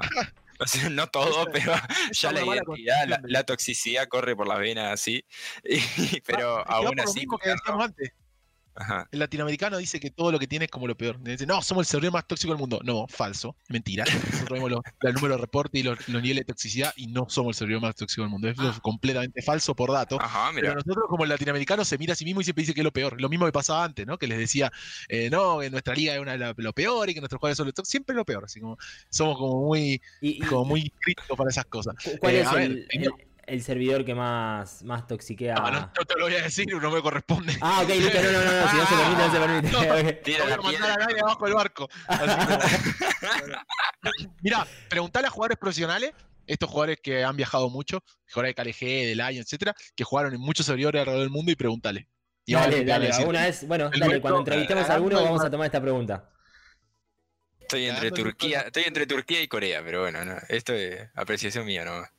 no 0.91 1.07
todo, 1.07 1.45
pero 1.51 1.73
ya 2.13 2.31
la 2.31 2.45
identidad, 2.45 3.07
la, 3.07 3.19
la 3.23 3.43
toxicidad 3.43 4.07
corre 4.07 4.35
por 4.35 4.47
las 4.47 4.59
venas 4.59 4.93
así. 4.93 5.25
Y- 5.65 6.21
pero 6.21 6.65
aún 6.67 6.95
lo 6.95 7.03
así... 7.03 7.19
mismo 7.21 7.37
que 7.37 7.49
cuidarlo- 7.49 7.55
decíamos 7.61 7.85
antes. 7.85 8.13
Ajá. 8.75 9.07
El 9.11 9.19
latinoamericano 9.19 9.77
dice 9.77 9.99
que 9.99 10.09
todo 10.11 10.31
lo 10.31 10.39
que 10.39 10.47
tiene 10.47 10.65
es 10.65 10.71
como 10.71 10.87
lo 10.87 10.95
peor. 10.95 11.21
Dice, 11.21 11.45
no, 11.45 11.61
somos 11.61 11.87
el 11.87 11.91
servidor 11.91 12.13
más 12.13 12.27
tóxico 12.27 12.53
del 12.53 12.59
mundo. 12.59 12.79
No, 12.83 13.05
falso, 13.07 13.55
mentira. 13.69 14.05
Nosotros 14.05 14.49
vemos 14.49 14.71
los, 14.71 14.79
el 15.01 15.13
número 15.13 15.35
de 15.35 15.41
reporte 15.41 15.79
y 15.79 15.83
los, 15.83 15.97
los 16.07 16.21
niveles 16.21 16.41
de 16.41 16.45
toxicidad 16.53 16.93
y 16.95 17.07
no 17.07 17.27
somos 17.29 17.55
el 17.55 17.59
servidor 17.59 17.81
más 17.81 17.95
tóxico 17.95 18.21
del 18.21 18.31
mundo. 18.31 18.49
Eso 18.49 18.69
es 18.69 18.79
completamente 18.79 19.41
falso 19.41 19.75
por 19.75 19.91
datos. 19.91 20.19
Ajá, 20.21 20.49
Pero 20.55 20.69
mira. 20.69 20.75
nosotros 20.75 21.05
como 21.09 21.23
el 21.23 21.29
latinoamericano 21.29 21.83
se 21.85 21.97
mira 21.97 22.13
a 22.13 22.15
sí 22.15 22.23
mismo 22.25 22.41
y 22.41 22.43
siempre 22.43 22.61
dice 22.63 22.73
que 22.73 22.81
es 22.81 22.85
lo 22.85 22.93
peor. 22.93 23.19
Lo 23.21 23.29
mismo 23.29 23.45
que 23.45 23.51
pasaba 23.51 23.83
antes, 23.83 24.07
¿no? 24.07 24.17
Que 24.17 24.27
les 24.27 24.37
decía, 24.37 24.71
eh, 25.09 25.29
no, 25.29 25.59
que 25.59 25.69
nuestra 25.69 25.93
liga 25.93 26.13
es 26.15 26.19
una 26.21 26.31
de 26.33 26.37
la- 26.37 26.53
lo 26.55 26.73
peor 26.73 27.09
y 27.09 27.13
que 27.13 27.19
nuestros 27.19 27.39
jugadores 27.39 27.57
son 27.57 27.67
lo 27.67 27.73
tóxicos. 27.73 27.89
Siempre 27.91 28.15
lo 28.15 28.25
peor. 28.25 28.45
Así 28.45 28.59
como 28.59 28.77
somos 29.09 29.37
como 29.37 29.65
muy, 29.65 30.01
Y, 30.21 30.37
y- 30.37 30.39
como 30.39 30.65
muy 30.65 30.91
críticos 31.01 31.37
para 31.37 31.49
esas 31.49 31.65
cosas. 31.65 31.95
cu- 32.03 32.17
¿Cuál 32.19 32.35
Eh, 32.35 32.41
es 32.41 32.47
a 32.47 32.53
ver, 32.55 32.71
el, 32.71 32.85
primero- 32.87 33.15
el- 33.19 33.30
el 33.47 33.63
servidor 33.63 34.05
que 34.05 34.13
más, 34.15 34.83
más 34.83 35.07
toxiquea? 35.07 35.55
Ah, 35.57 35.71
no, 35.71 35.79
no 35.97 36.05
te 36.05 36.15
lo 36.17 36.25
voy 36.25 36.35
a 36.35 36.43
decir, 36.43 36.67
no 36.73 36.91
me 36.91 37.01
corresponde. 37.01 37.55
Ah, 37.61 37.81
ok, 37.83 37.89
listo, 37.89 38.21
no, 38.21 38.31
no, 38.31 38.43
no, 38.45 38.51
no, 38.61 38.69
si 38.69 38.77
no 38.77 38.85
se 38.85 38.95
permite, 38.95 39.21
no 39.21 39.31
se 39.31 39.39
permite. 39.87 40.13
Tira 40.23 40.39
No 40.39 40.45
voy 40.45 40.49
la 40.49 40.55
a 40.55 40.57
mandar 40.57 40.71
piedra. 40.71 40.93
a 40.93 40.97
nadie 40.97 41.19
abajo 41.21 41.45
del 41.45 41.53
barco. 41.55 41.89
Mira, 44.41 44.65
preguntale 44.89 45.27
a 45.27 45.29
jugadores 45.29 45.57
profesionales, 45.57 46.11
estos 46.47 46.69
jugadores 46.69 46.99
que 47.01 47.23
han 47.23 47.35
viajado 47.37 47.69
mucho, 47.69 48.03
jugadores 48.31 48.55
de 48.55 48.63
KLG, 48.63 48.79
de 49.07 49.15
Lion, 49.15 49.43
etcétera, 49.43 49.75
que 49.95 50.03
jugaron 50.03 50.33
en 50.33 50.41
muchos 50.41 50.65
servidores 50.65 50.99
alrededor 51.01 51.23
del 51.23 51.29
mundo 51.31 51.51
y 51.51 51.55
preguntale. 51.55 52.07
Y 52.45 52.53
Dale, 52.53 52.83
dale, 52.83 53.11
alguna 53.11 53.43
vez, 53.43 53.65
bueno, 53.67 53.89
el 53.93 53.99
dale, 53.99 54.19
cuando 54.19 54.39
entrevistemos 54.39 54.89
a 54.89 54.95
alguno 54.95 55.21
vamos 55.23 55.39
a 55.39 55.43
Mar- 55.43 55.51
tomar 55.51 55.65
esta 55.67 55.81
pregunta. 55.81 56.29
Estoy 57.59 57.85
entre 57.85 58.11
Turquía, 58.11 58.61
estoy 58.61 58.83
entre 58.85 59.05
Turquía 59.07 59.41
y 59.41 59.47
Corea, 59.47 59.81
pero 59.85 60.01
bueno, 60.01 60.25
no, 60.25 60.35
esto 60.49 60.73
es 60.73 61.07
apreciación 61.15 61.65
mía 61.65 61.85
nomás. 61.85 62.09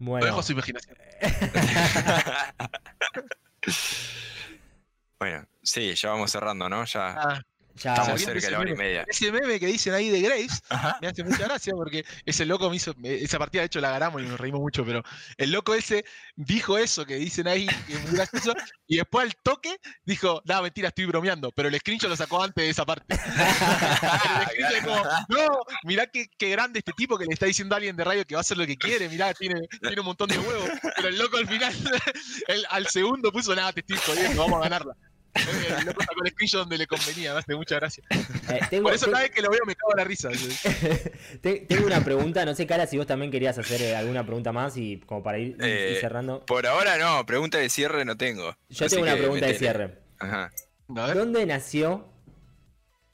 Lo 0.00 0.06
Bueno, 0.06 0.26
dejo 0.26 0.40
a 0.40 0.42
su 0.42 0.52
imaginación. 0.52 0.96
bueno, 5.20 5.46
sí, 5.62 5.94
ya 5.94 6.10
vamos 6.10 6.32
cerrando, 6.32 6.68
¿no? 6.70 6.84
Ya 6.86 7.14
Ah, 7.16 7.42
ya, 7.80 7.94
estamos 7.94 8.20
cerca 8.20 8.32
de 8.34 8.38
ese 8.38 8.50
la 8.50 8.58
hora 8.60 8.70
y 8.70 8.74
media. 8.74 9.04
ese 9.08 9.32
meme 9.32 9.58
que 9.58 9.66
dicen 9.66 9.94
ahí 9.94 10.08
de 10.10 10.20
Graves 10.20 10.62
Ajá. 10.68 10.98
me 11.00 11.08
hace 11.08 11.24
mucha 11.24 11.44
gracia 11.44 11.72
porque 11.74 12.04
ese 12.24 12.44
loco 12.46 12.70
me 12.70 12.76
hizo. 12.76 12.94
Esa 13.02 13.38
partida, 13.38 13.62
de 13.62 13.66
hecho, 13.66 13.80
la 13.80 13.90
ganamos 13.90 14.22
y 14.22 14.26
nos 14.26 14.38
reímos 14.38 14.60
mucho, 14.60 14.84
pero 14.84 15.02
el 15.36 15.50
loco 15.50 15.74
ese 15.74 16.04
dijo 16.36 16.78
eso 16.78 17.04
que 17.06 17.16
dicen 17.16 17.48
ahí, 17.48 17.66
que 17.86 17.94
es 17.94 18.02
muy 18.04 18.12
gracioso, 18.12 18.54
y 18.86 18.96
después 18.98 19.24
al 19.26 19.34
toque 19.42 19.76
dijo: 20.04 20.42
No, 20.44 20.62
mentira, 20.62 20.88
estoy 20.88 21.06
bromeando, 21.06 21.50
pero 21.52 21.68
el 21.68 21.78
screenshot 21.78 22.10
lo 22.10 22.16
sacó 22.16 22.42
antes 22.42 22.64
de 22.64 22.70
esa 22.70 22.84
parte. 22.86 23.06
El 23.14 24.46
screenshot 24.46 24.76
es 24.76 24.84
como, 24.84 25.04
no, 25.28 25.48
mirá 25.84 26.06
qué, 26.06 26.26
qué 26.38 26.50
grande 26.50 26.78
este 26.80 26.92
tipo 26.92 27.18
que 27.18 27.24
le 27.26 27.32
está 27.34 27.46
diciendo 27.46 27.74
a 27.74 27.78
alguien 27.78 27.96
de 27.96 28.04
radio 28.04 28.24
que 28.26 28.34
va 28.34 28.40
a 28.40 28.42
hacer 28.42 28.56
lo 28.56 28.66
que 28.66 28.76
quiere, 28.76 29.08
mirá, 29.08 29.32
tiene, 29.34 29.60
tiene 29.80 30.00
un 30.00 30.06
montón 30.06 30.28
de 30.28 30.38
huevos, 30.38 30.70
pero 30.96 31.08
el 31.08 31.18
loco 31.18 31.36
al 31.36 31.46
final, 31.48 31.72
el- 32.48 32.66
al 32.70 32.86
segundo 32.88 33.32
puso 33.32 33.54
nada, 33.54 33.72
te 33.72 33.80
estoy 33.80 33.96
jodiendo, 33.98 34.42
vamos 34.42 34.58
a 34.60 34.62
ganarla. 34.68 34.94
Sacó 35.34 36.24
el 36.24 36.30
screenshot 36.32 36.60
donde 36.60 36.78
le 36.78 36.86
convenía, 36.86 37.32
me 37.34 37.38
hace 37.40 37.54
mucha 37.54 37.76
gracia. 37.76 38.02
Eh, 38.10 38.60
tengo, 38.68 38.84
Por 38.84 38.94
eso 38.94 39.06
te- 39.06 39.12
cada 39.12 39.22
vez 39.22 39.30
que 39.32 39.42
lo 39.42 39.50
veo 39.50 39.60
me 39.66 39.74
cago 39.76 39.92
en 39.92 39.98
la 39.98 40.04
risa. 40.04 40.28
te- 41.42 41.60
tengo 41.60 41.86
una 41.86 42.02
pregunta, 42.04 42.44
no 42.44 42.54
sé, 42.54 42.66
Cara, 42.66 42.86
si 42.86 42.96
vos 42.98 43.06
también 43.06 43.30
querías 43.30 43.56
hacer 43.58 43.80
eh, 43.82 43.96
alguna 43.96 44.24
pregunta 44.24 44.52
más 44.52 44.76
y 44.76 44.98
como 45.06 45.22
para 45.22 45.38
ir, 45.38 45.48
ir 45.52 45.56
Eh, 45.60 45.98
cerrando. 46.00 46.44
Por 46.46 46.66
ahora 46.66 46.98
no, 46.98 47.24
pregunta 47.26 47.58
de 47.58 47.68
cierre 47.68 48.04
no 48.04 48.16
tengo. 48.16 48.56
Yo 48.68 48.88
tengo 48.88 49.02
una 49.04 49.16
pregunta 49.16 49.46
de 49.46 49.54
cierre. 49.54 49.98
Ajá. 50.18 50.52
¿Dónde 50.88 51.46
nació 51.46 52.08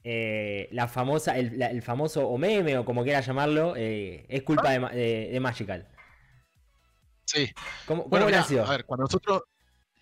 eh, 0.05 0.68
la 0.72 0.88
famosa, 0.88 1.36
el, 1.36 1.59
la- 1.59 1.66
el 1.70 1.82
famoso 1.82 2.26
o 2.28 2.38
meme 2.38 2.78
o 2.78 2.84
como 2.84 3.02
quieras 3.05 3.26
llamarlo? 3.26 3.74
eh, 3.76 4.24
es 4.28 4.43
culpa 4.43 4.70
de, 4.70 4.78
Ma- 4.80 4.90
de- 4.90 5.28
de 5.32 5.40
Magical. 5.40 5.88
Sí. 7.24 7.51
¿Cómo, 7.86 8.05
cómo 8.05 8.10
Bueno, 8.10 8.26
mirá, 8.26 8.38
nació? 8.38 8.64
a 8.64 8.70
ver, 8.70 8.84
cuando 8.84 9.02
nosotros. 9.05 9.43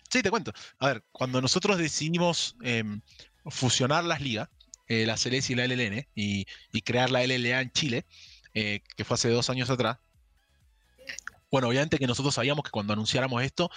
Sí, 0.09 0.21
te 0.21 0.29
cuento. 0.29 0.53
A 0.79 0.87
ver, 0.87 1.03
cuando 1.11 1.41
nosotros 1.41 1.77
decidimos 1.77 2.55
em, 2.61 3.01
fusionar 3.45 4.03
las 4.03 4.21
ligas, 4.21 4.49
eh, 4.87 5.05
la 5.05 5.17
CLS 5.17 5.51
y 5.51 5.55
la 5.55 5.65
LLN, 5.65 6.07
y, 6.15 6.45
crear 6.83 7.09
la 7.09 7.23
LLA 7.23 7.61
en 7.61 7.71
Chile, 7.71 8.05
eh, 8.53 8.81
que 8.95 9.03
fue 9.03 9.15
hace 9.15 9.29
dos 9.29 9.49
años 9.49 9.69
atrás. 9.69 9.97
Bueno, 11.51 11.69
obviamente 11.69 11.97
que 11.97 12.07
nosotros 12.07 12.35
sabíamos 12.35 12.63
que 12.63 12.71
cuando 12.71 12.93
anunciáramos 12.93 13.41
esto, 13.43 13.69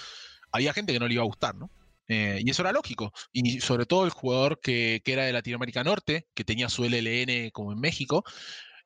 había 0.52 0.72
gente 0.72 0.92
que 0.92 0.98
no 0.98 1.08
le 1.08 1.14
iba 1.14 1.22
a 1.22 1.26
gustar, 1.26 1.54
¿no? 1.54 1.70
Eh, 2.08 2.40
y 2.42 2.50
eso 2.50 2.62
era 2.62 2.72
lógico. 2.72 3.12
Y 3.32 3.60
sobre 3.60 3.86
todo 3.86 4.04
el 4.04 4.10
jugador 4.10 4.60
que, 4.60 5.02
que 5.04 5.12
era 5.12 5.24
de 5.24 5.32
Latinoamérica 5.32 5.84
Norte, 5.84 6.26
que 6.34 6.44
tenía 6.44 6.68
su 6.68 6.84
LLN 6.84 7.50
como 7.50 7.72
en 7.72 7.80
México, 7.80 8.24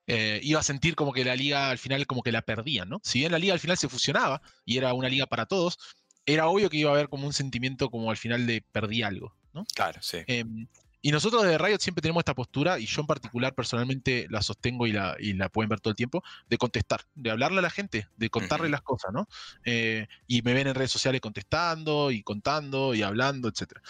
iba 0.06 0.60
a 0.60 0.62
sentir 0.62 0.94
como 0.94 1.12
que 1.12 1.24
la 1.24 1.36
liga 1.36 1.70
al 1.70 1.78
final 1.78 2.06
como 2.06 2.22
que 2.22 2.32
la 2.32 2.42
perdían, 2.42 2.88
¿no? 2.88 3.00
Si 3.02 3.20
bien 3.20 3.32
la 3.32 3.38
liga 3.38 3.54
al 3.54 3.60
final 3.60 3.78
se 3.78 3.88
fusionaba 3.88 4.42
y 4.64 4.76
era 4.76 4.92
una 4.92 5.08
liga 5.08 5.26
para 5.26 5.46
todos, 5.46 5.78
era 6.26 6.46
obvio 6.46 6.70
que 6.70 6.76
iba 6.78 6.90
a 6.90 6.94
haber 6.94 7.08
como 7.08 7.26
un 7.26 7.32
sentimiento 7.32 7.90
como 7.90 8.10
al 8.10 8.16
final 8.16 8.46
de 8.46 8.64
perdí 8.72 9.02
algo, 9.02 9.34
¿no? 9.52 9.64
Claro, 9.74 10.00
sí. 10.02 10.18
Em, 10.26 10.66
y 11.04 11.10
nosotros 11.10 11.42
de 11.42 11.58
Riot 11.58 11.80
siempre 11.80 12.00
tenemos 12.00 12.20
esta 12.20 12.34
postura, 12.34 12.78
y 12.78 12.86
yo 12.86 13.00
en 13.00 13.08
particular 13.08 13.54
personalmente 13.54 14.28
la 14.30 14.40
sostengo 14.40 14.86
y 14.86 14.92
la, 14.92 15.16
y 15.18 15.32
la 15.32 15.48
pueden 15.48 15.68
ver 15.68 15.80
todo 15.80 15.90
el 15.90 15.96
tiempo, 15.96 16.22
de 16.48 16.58
contestar, 16.58 17.04
de 17.16 17.32
hablarle 17.32 17.58
a 17.58 17.62
la 17.62 17.70
gente, 17.70 18.06
de 18.16 18.30
contarle 18.30 18.68
las 18.68 18.82
cosas, 18.82 19.12
¿no? 19.12 19.28
Eh, 19.64 20.06
y 20.28 20.42
me 20.42 20.54
ven 20.54 20.68
en 20.68 20.76
redes 20.76 20.92
sociales 20.92 21.20
contestando 21.20 22.12
y 22.12 22.22
contando 22.22 22.94
y 22.94 23.02
hablando, 23.02 23.48
etc. 23.48 23.80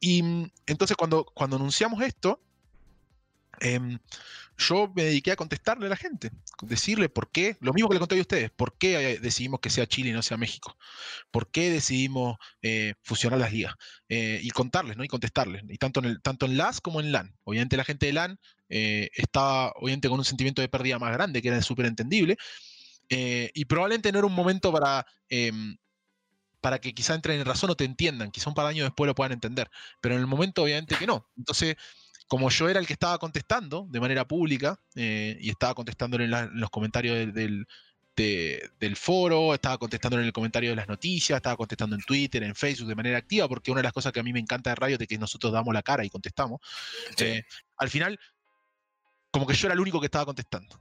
Y 0.00 0.20
mm, 0.24 0.50
entonces 0.66 0.96
cuando, 0.96 1.24
cuando 1.32 1.56
anunciamos 1.56 2.02
esto, 2.02 2.40
em, 3.60 4.00
yo 4.56 4.92
me 4.94 5.04
dediqué 5.04 5.32
a 5.32 5.36
contestarle 5.36 5.86
a 5.86 5.90
la 5.90 5.96
gente, 5.96 6.30
decirle 6.62 7.08
por 7.08 7.30
qué, 7.30 7.56
lo 7.60 7.72
mismo 7.72 7.88
que 7.88 7.94
le 7.94 8.00
conté 8.00 8.16
a 8.18 8.20
ustedes, 8.20 8.50
por 8.50 8.76
qué 8.78 9.12
eh, 9.14 9.18
decidimos 9.18 9.60
que 9.60 9.70
sea 9.70 9.86
Chile 9.86 10.10
y 10.10 10.12
no 10.12 10.22
sea 10.22 10.36
México, 10.36 10.76
por 11.30 11.50
qué 11.50 11.70
decidimos 11.70 12.36
eh, 12.62 12.94
fusionar 13.02 13.38
las 13.40 13.52
ligas 13.52 13.74
eh, 14.08 14.40
y 14.42 14.50
contarles, 14.50 14.96
¿no? 14.96 15.04
Y 15.04 15.08
contestarles, 15.08 15.62
y 15.68 15.78
tanto 15.78 16.00
en, 16.00 16.06
el, 16.06 16.22
tanto 16.22 16.46
en 16.46 16.56
LAS 16.56 16.80
como 16.80 17.00
en 17.00 17.12
LAN. 17.12 17.34
Obviamente 17.44 17.76
la 17.76 17.84
gente 17.84 18.06
de 18.06 18.12
LAN 18.12 18.38
eh, 18.68 19.10
estaba 19.14 19.72
obviamente 19.76 20.08
con 20.08 20.18
un 20.18 20.24
sentimiento 20.24 20.62
de 20.62 20.68
pérdida 20.68 20.98
más 20.98 21.12
grande, 21.12 21.42
que 21.42 21.48
era 21.48 21.60
súper 21.62 21.86
entendible, 21.86 22.36
eh, 23.08 23.50
y 23.54 23.64
probablemente 23.66 24.12
no 24.12 24.18
era 24.18 24.26
un 24.26 24.34
momento 24.34 24.72
para... 24.72 25.06
em, 25.28 25.76
para 26.60 26.78
que 26.80 26.94
quizá 26.94 27.14
entren 27.14 27.38
en 27.40 27.44
razón 27.44 27.68
o 27.70 27.76
te 27.76 27.84
entiendan, 27.84 28.30
quizá 28.30 28.48
un 28.48 28.54
par 28.54 28.64
de 28.64 28.70
años 28.70 28.86
después 28.86 29.06
lo 29.06 29.14
puedan 29.14 29.32
entender, 29.32 29.70
pero 30.00 30.14
en 30.14 30.22
el 30.22 30.26
momento 30.26 30.62
obviamente 30.62 30.96
que 30.96 31.06
no. 31.06 31.28
Entonces, 31.36 31.76
como 32.26 32.50
yo 32.50 32.68
era 32.68 32.80
el 32.80 32.86
que 32.86 32.94
estaba 32.94 33.18
contestando 33.18 33.86
de 33.90 34.00
manera 34.00 34.26
pública 34.26 34.78
eh, 34.94 35.36
y 35.40 35.50
estaba 35.50 35.74
contestando 35.74 36.16
en, 36.18 36.30
los 36.58 36.70
comentarios 36.70 37.16
del, 37.16 37.32
del- 37.32 37.66
de- 38.16 38.70
del 38.78 38.94
foro, 38.96 39.54
estaba 39.54 39.76
contestando 39.76 40.18
en 40.18 40.24
el 40.24 40.32
comentario 40.32 40.70
de 40.70 40.76
las 40.76 40.86
noticias, 40.88 41.36
estaba 41.36 41.56
contestando 41.56 41.96
en 41.96 42.02
Twitter, 42.02 42.42
en 42.44 42.54
Facebook 42.54 42.88
de 42.88 42.94
manera 42.94 43.18
activa, 43.18 43.48
porque 43.48 43.70
una 43.72 43.80
de 43.80 43.84
las 43.84 43.92
cosas 43.92 44.12
que 44.12 44.20
a 44.20 44.22
mí 44.22 44.32
me 44.32 44.38
encanta 44.38 44.70
de 44.70 44.76
radio 44.76 44.96
es 44.98 45.08
que 45.08 45.18
nosotros 45.18 45.52
damos 45.52 45.74
la 45.74 45.82
cara 45.82 46.04
y 46.04 46.10
contestamos. 46.10 46.60
Sí. 47.16 47.24
eh, 47.24 47.44
al 47.76 47.90
final, 47.90 48.18
como 49.32 49.46
que 49.46 49.54
yo 49.54 49.66
era 49.66 49.74
el 49.74 49.80
único 49.80 49.98
que 50.00 50.06
estaba 50.06 50.24
contestando. 50.26 50.78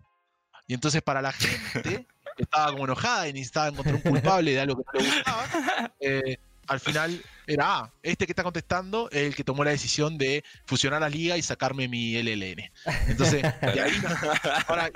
Y 0.67 0.75
entonces 0.75 1.01
para 1.01 1.21
la 1.21 1.31
gente 1.33 2.05
que 2.37 2.43
estaba 2.43 2.71
como 2.71 2.85
enojada 2.85 3.27
y 3.27 3.33
necesitaba 3.33 3.67
encontrar 3.69 3.95
un 3.95 4.01
culpable 4.01 4.51
de 4.51 4.59
algo 4.61 4.75
que 4.77 4.83
no 4.99 5.03
le 5.03 5.11
gustaba, 5.15 5.43
eh, 5.99 6.37
al 6.67 6.79
final 6.79 7.21
era, 7.47 7.77
ah, 7.79 7.91
este 8.01 8.25
que 8.25 8.31
está 8.31 8.43
contestando 8.43 9.09
es 9.11 9.23
el 9.27 9.35
que 9.35 9.43
tomó 9.43 9.63
la 9.63 9.71
decisión 9.71 10.17
de 10.17 10.43
fusionar 10.65 11.01
la 11.01 11.09
liga 11.09 11.37
y 11.37 11.41
sacarme 11.41 11.87
mi 11.87 12.15
LLN. 12.15 12.71
Entonces, 13.07 13.41
de 13.61 13.81
ahí, 13.81 13.91
ahora, 14.67 14.91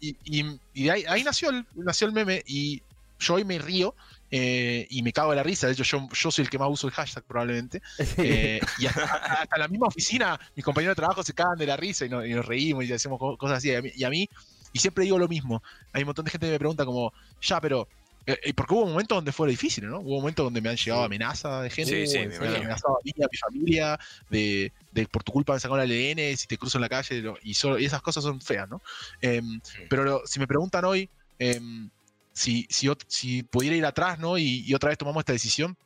y, 0.00 0.16
y- 0.24 0.60
y 0.74 0.84
de 0.84 0.90
ahí, 0.90 1.04
ahí 1.08 1.24
nació, 1.24 1.50
el, 1.50 1.66
nació 1.74 2.06
el 2.06 2.12
meme 2.12 2.42
y 2.46 2.82
yo 3.18 3.34
hoy 3.34 3.44
me 3.44 3.58
río 3.58 3.94
eh, 4.30 4.86
y 4.88 5.02
me 5.02 5.12
cago 5.12 5.30
de 5.30 5.36
la 5.36 5.42
risa. 5.42 5.66
De 5.66 5.74
hecho, 5.74 5.82
yo, 5.82 6.08
yo 6.12 6.30
soy 6.30 6.44
el 6.44 6.50
que 6.50 6.58
más 6.58 6.68
uso 6.70 6.86
el 6.86 6.92
hashtag 6.94 7.24
probablemente. 7.24 7.82
Eh, 8.16 8.60
y 8.78 8.86
hasta, 8.86 9.04
hasta 9.42 9.58
la 9.58 9.68
misma 9.68 9.88
oficina, 9.88 10.40
mis 10.56 10.64
compañeros 10.64 10.92
de 10.96 11.00
trabajo 11.00 11.22
se 11.22 11.34
cagan 11.34 11.58
de 11.58 11.66
la 11.66 11.76
risa 11.76 12.06
y, 12.06 12.08
no- 12.08 12.24
y 12.24 12.32
nos 12.32 12.46
reímos 12.46 12.84
y 12.84 12.92
hacemos 12.92 13.18
co- 13.18 13.36
cosas 13.36 13.58
así. 13.58 13.68
Y 13.70 13.74
a, 13.74 13.82
mí, 13.82 13.90
y 13.94 14.04
a 14.04 14.10
mí- 14.10 14.28
y 14.72 14.78
siempre 14.78 15.04
digo 15.04 15.18
lo 15.18 15.28
mismo. 15.28 15.62
Hay 15.92 16.02
un 16.02 16.06
montón 16.06 16.24
de 16.24 16.30
gente 16.30 16.46
que 16.46 16.52
me 16.52 16.58
pregunta 16.58 16.84
como, 16.84 17.12
ya, 17.42 17.60
pero... 17.60 17.88
eh, 18.26 18.38
eh, 18.44 18.54
porque 18.54 18.74
hubo 18.74 18.86
momentos 18.86 19.16
donde 19.16 19.32
fue 19.32 19.48
difícil, 19.48 19.88
¿no? 19.88 20.00
Hubo 20.00 20.20
momentos 20.20 20.44
donde 20.44 20.60
me 20.60 20.68
han 20.68 20.76
llegado 20.76 21.02
Sí. 21.02 21.06
amenazas 21.06 21.62
de 21.62 21.70
gente, 21.70 22.06
Sí, 22.06 22.12
sí, 22.12 22.26
me 22.26 22.36
amenazado 22.48 22.96
a 22.96 23.00
mí, 23.04 23.12
a 23.22 23.28
mi 23.30 23.38
familia, 23.38 23.98
de, 24.28 24.72
de 24.92 25.06
por 25.06 25.22
tu 25.22 25.32
culpa 25.32 25.54
me 25.54 25.60
sacaron 25.60 25.78
la 25.78 25.84
LN, 25.84 26.36
si 26.36 26.46
te 26.46 26.58
cruzo 26.58 26.78
en 26.78 26.82
la 26.82 26.88
calle, 26.88 27.20
lo- 27.22 27.36
y, 27.42 27.54
solo- 27.54 27.78
y 27.78 27.84
esas 27.84 28.02
cosas 28.02 28.22
son 28.24 28.40
feas, 28.40 28.68
¿no? 28.68 28.80
Em, 29.20 29.60
pero 29.88 30.04
lo- 30.04 30.22
si 30.26 30.38
me 30.40 30.46
preguntan 30.46 30.84
hoy 30.84 31.08
em, 31.38 31.90
si, 32.32 32.66
si, 32.70 32.88
si 33.08 33.42
pudiera 33.42 33.74
ir 33.76 33.84
atrás, 33.86 34.18
¿no? 34.18 34.36
Y, 34.38 34.62
y 34.66 34.74
otra 34.74 34.88
vez 34.90 34.98
tomamos 34.98 35.22
esta 35.22 35.32
decisión, 35.32 35.76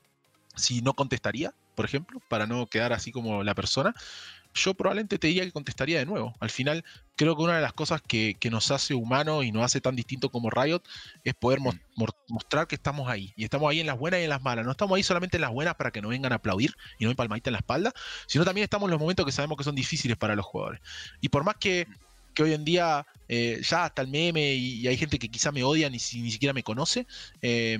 si 0.56 0.82
no 0.82 0.94
contestaría, 0.94 1.52
por 1.74 1.84
ejemplo, 1.84 2.20
para 2.28 2.46
no 2.46 2.66
quedar 2.66 2.92
así 2.92 3.10
como 3.12 3.42
la 3.42 3.54
persona, 3.54 3.94
yo 4.54 4.72
probablemente 4.74 5.18
te 5.18 5.26
diría 5.26 5.44
que 5.44 5.52
contestaría 5.52 5.98
de 5.98 6.06
nuevo. 6.06 6.34
Al 6.40 6.48
final, 6.50 6.84
creo 7.16 7.36
que 7.36 7.42
una 7.42 7.56
de 7.56 7.62
las 7.62 7.72
cosas 7.72 8.00
que, 8.00 8.36
que 8.38 8.50
nos 8.50 8.70
hace 8.70 8.94
humanos 8.94 9.44
y 9.44 9.50
nos 9.52 9.64
hace 9.64 9.80
tan 9.80 9.96
distinto 9.96 10.30
como 10.30 10.48
Riot 10.48 10.80
es 11.24 11.34
poder 11.34 11.58
mor- 11.60 12.14
mostrar 12.28 12.66
que 12.66 12.76
estamos 12.76 13.08
ahí. 13.08 13.32
Y 13.36 13.44
estamos 13.44 13.68
ahí 13.70 13.80
en 13.80 13.86
las 13.86 13.98
buenas 13.98 14.20
y 14.20 14.24
en 14.24 14.30
las 14.30 14.42
malas. 14.42 14.64
No 14.64 14.70
estamos 14.70 14.96
ahí 14.96 15.02
solamente 15.02 15.36
en 15.36 15.40
las 15.42 15.50
buenas 15.50 15.74
para 15.74 15.90
que 15.90 16.00
nos 16.00 16.10
vengan 16.10 16.32
a 16.32 16.36
aplaudir 16.36 16.72
y 16.98 17.04
no 17.04 17.10
en 17.10 17.16
palmadita 17.16 17.50
en 17.50 17.54
la 17.54 17.58
espalda, 17.58 17.92
sino 18.26 18.44
también 18.44 18.62
estamos 18.64 18.86
en 18.86 18.92
los 18.92 19.00
momentos 19.00 19.26
que 19.26 19.32
sabemos 19.32 19.58
que 19.58 19.64
son 19.64 19.74
difíciles 19.74 20.16
para 20.16 20.36
los 20.36 20.46
jugadores. 20.46 20.80
Y 21.20 21.28
por 21.28 21.42
más 21.44 21.56
que, 21.56 21.86
que 22.32 22.42
hoy 22.44 22.52
en 22.52 22.64
día 22.64 23.06
eh, 23.28 23.60
ya 23.68 23.84
hasta 23.84 24.02
el 24.02 24.08
meme 24.08 24.54
y, 24.54 24.80
y 24.80 24.88
hay 24.88 24.96
gente 24.96 25.18
que 25.18 25.28
quizá 25.28 25.50
me 25.52 25.64
odia 25.64 25.90
ni, 25.90 25.98
si- 25.98 26.20
ni 26.22 26.30
siquiera 26.30 26.52
me 26.52 26.62
conoce, 26.62 27.06
eh, 27.42 27.78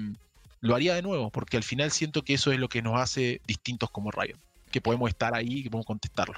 lo 0.61 0.75
haría 0.75 0.95
de 0.95 1.03
nuevo, 1.03 1.31
porque 1.31 1.57
al 1.57 1.63
final 1.63 1.91
siento 1.91 2.23
que 2.23 2.35
eso 2.35 2.51
es 2.51 2.59
lo 2.59 2.69
que 2.69 2.83
nos 2.83 2.99
hace 2.99 3.41
distintos 3.47 3.91
como 3.91 4.11
Riot. 4.11 4.39
Que 4.71 4.81
podemos 4.81 5.09
estar 5.09 5.35
ahí 5.37 5.59
y 5.59 5.63
que 5.63 5.71
podemos 5.71 5.87
contestarlo. 5.87 6.35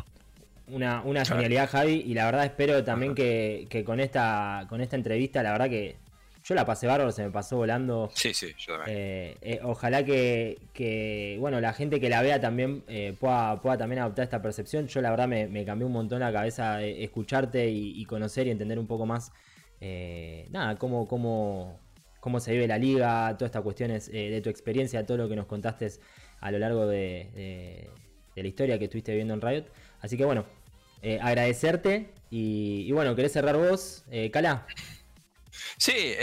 Una, 0.69 1.01
una 1.03 1.23
Claro. 1.23 1.37
genialidad, 1.37 1.69
Javi, 1.71 2.03
y 2.07 2.15
la 2.15 2.25
verdad 2.27 2.45
espero 2.45 2.83
también 2.83 3.15
que, 3.15 3.67
que 3.71 3.85
con 3.85 4.01
esta 4.01 4.67
con 4.69 4.81
esta 4.81 4.97
entrevista, 4.97 5.43
la 5.43 5.53
verdad 5.53 5.69
que 5.71 5.97
yo 6.43 6.55
la 6.55 6.65
pasé 6.65 6.87
bárbaro, 6.87 7.11
se 7.13 7.25
me 7.25 7.31
pasó 7.31 7.57
volando. 7.57 8.09
Sí, 8.15 8.33
sí, 8.35 8.55
yo 8.59 8.77
también. 8.77 8.97
Eh, 8.99 9.37
eh, 9.43 9.61
ojalá 9.65 10.05
que, 10.05 10.59
que, 10.73 11.37
bueno, 11.41 11.61
la 11.61 11.73
gente 11.73 11.99
que 12.01 12.09
la 12.09 12.23
vea 12.23 12.41
también 12.41 12.85
eh, 12.87 13.17
pueda, 13.19 13.61
pueda 13.61 13.77
también 13.79 14.01
adoptar 14.01 14.25
esta 14.25 14.41
percepción. 14.43 14.87
Yo 14.87 15.01
la 15.01 15.11
verdad 15.11 15.27
me, 15.27 15.49
me 15.49 15.65
cambió 15.65 15.87
un 15.89 15.93
montón 15.93 16.21
la 16.21 16.33
cabeza 16.33 16.83
eh, 16.85 17.03
escucharte 17.03 17.69
y, 17.69 18.01
y 18.01 18.05
conocer 18.05 18.47
y 18.47 18.51
entender 18.51 18.79
un 18.79 18.87
poco 18.87 19.07
más, 19.07 19.33
eh, 19.81 20.47
nada, 20.51 20.77
cómo, 20.79 21.09
cómo, 21.09 21.81
cómo 22.21 22.39
se 22.39 22.53
vive 22.53 22.69
la 22.69 22.79
liga, 22.79 23.35
todas 23.37 23.49
estas 23.51 23.63
cuestiones 23.63 24.11
de 24.11 24.41
tu 24.41 24.49
experiencia, 24.49 25.05
todo 25.05 25.17
lo 25.17 25.29
que 25.29 25.35
nos 25.37 25.47
contaste 25.47 25.89
a 26.41 26.51
lo 26.53 26.59
largo 26.61 26.87
de, 26.87 27.91
la 28.37 28.47
historia 28.47 28.79
que 28.79 28.85
estuviste 28.85 29.11
viviendo 29.13 29.35
en 29.35 29.41
Riot. 29.41 29.65
Así 30.01 30.17
que 30.17 30.25
bueno, 30.25 30.45
eh, 31.07 31.19
agradecerte 31.23 32.13
y, 32.31 32.91
bueno, 32.93 33.15
¿querés 33.15 33.33
cerrar 33.33 33.57
vos, 33.57 34.05
eh, 34.11 34.31
Cala? 34.31 34.67
Sí, 35.79 36.15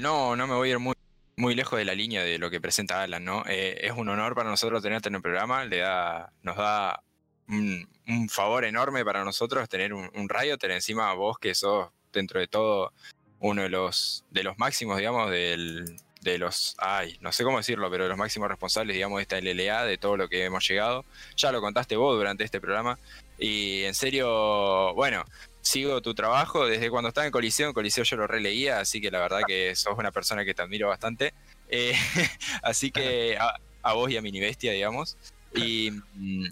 no, 0.00 0.36
no 0.36 0.46
me 0.46 0.54
voy 0.54 0.68
a 0.68 0.72
ir 0.72 0.78
muy, 0.78 0.94
muy 1.36 1.54
lejos 1.54 1.78
de 1.78 1.84
la 1.84 1.94
línea 1.94 2.22
de 2.24 2.38
lo 2.38 2.50
que 2.50 2.60
presenta 2.60 3.02
Alan, 3.02 3.24
¿no? 3.24 3.44
es 3.46 3.92
un 3.92 4.08
honor 4.08 4.34
para 4.34 4.48
nosotros 4.48 4.82
tenerte 4.82 5.08
en 5.08 5.16
el 5.16 5.22
programa, 5.22 5.64
le 5.64 5.78
da, 5.78 6.32
nos 6.42 6.56
da 6.56 7.02
un, 7.48 7.86
favor 8.30 8.64
enorme 8.64 9.04
para 9.04 9.24
nosotros 9.24 9.68
tener 9.68 9.92
un, 9.92 10.10
un 10.14 10.28
Riot, 10.28 10.58
encima 10.62 11.12
vos 11.12 11.38
que 11.38 11.54
sos 11.54 11.90
dentro 12.12 12.40
de 12.40 12.46
todo 12.46 12.92
uno 13.40 13.62
de 13.62 13.68
los, 13.68 14.24
de 14.30 14.42
los 14.42 14.58
máximos, 14.58 14.98
digamos, 14.98 15.30
del, 15.30 15.84
de 16.26 16.38
los, 16.38 16.74
ay, 16.78 17.16
no 17.20 17.32
sé 17.32 17.44
cómo 17.44 17.58
decirlo, 17.58 17.90
pero 17.90 18.04
de 18.04 18.08
los 18.10 18.18
máximos 18.18 18.48
responsables, 18.48 18.94
digamos, 18.94 19.18
de 19.18 19.22
esta 19.22 19.40
LLA, 19.40 19.84
de 19.84 19.98
todo 19.98 20.16
lo 20.16 20.28
que 20.28 20.44
hemos 20.44 20.66
llegado. 20.68 21.04
Ya 21.36 21.52
lo 21.52 21.60
contaste 21.60 21.96
vos 21.96 22.16
durante 22.16 22.44
este 22.44 22.60
programa. 22.60 22.98
Y 23.38 23.82
en 23.84 23.94
serio, 23.94 24.94
bueno, 24.94 25.24
sigo 25.60 26.00
tu 26.00 26.14
trabajo 26.14 26.66
desde 26.66 26.90
cuando 26.90 27.08
estaba 27.08 27.26
en 27.26 27.32
Coliseo. 27.32 27.68
En 27.68 27.74
Coliseo 27.74 28.04
yo 28.04 28.16
lo 28.16 28.26
releía, 28.26 28.80
así 28.80 29.00
que 29.00 29.10
la 29.10 29.20
verdad 29.20 29.40
que 29.46 29.74
sos 29.74 29.98
una 29.98 30.12
persona 30.12 30.44
que 30.44 30.54
te 30.54 30.62
admiro 30.62 30.88
bastante. 30.88 31.34
Eh, 31.68 31.94
así 32.62 32.90
que 32.90 33.36
a, 33.36 33.56
a, 33.82 33.92
vos 33.94 34.10
y 34.10 34.16
a 34.16 34.22
Mini 34.22 34.40
Bestia, 34.40 34.72
digamos. 34.72 35.16
Y 35.54 35.90
mm, 36.14 36.46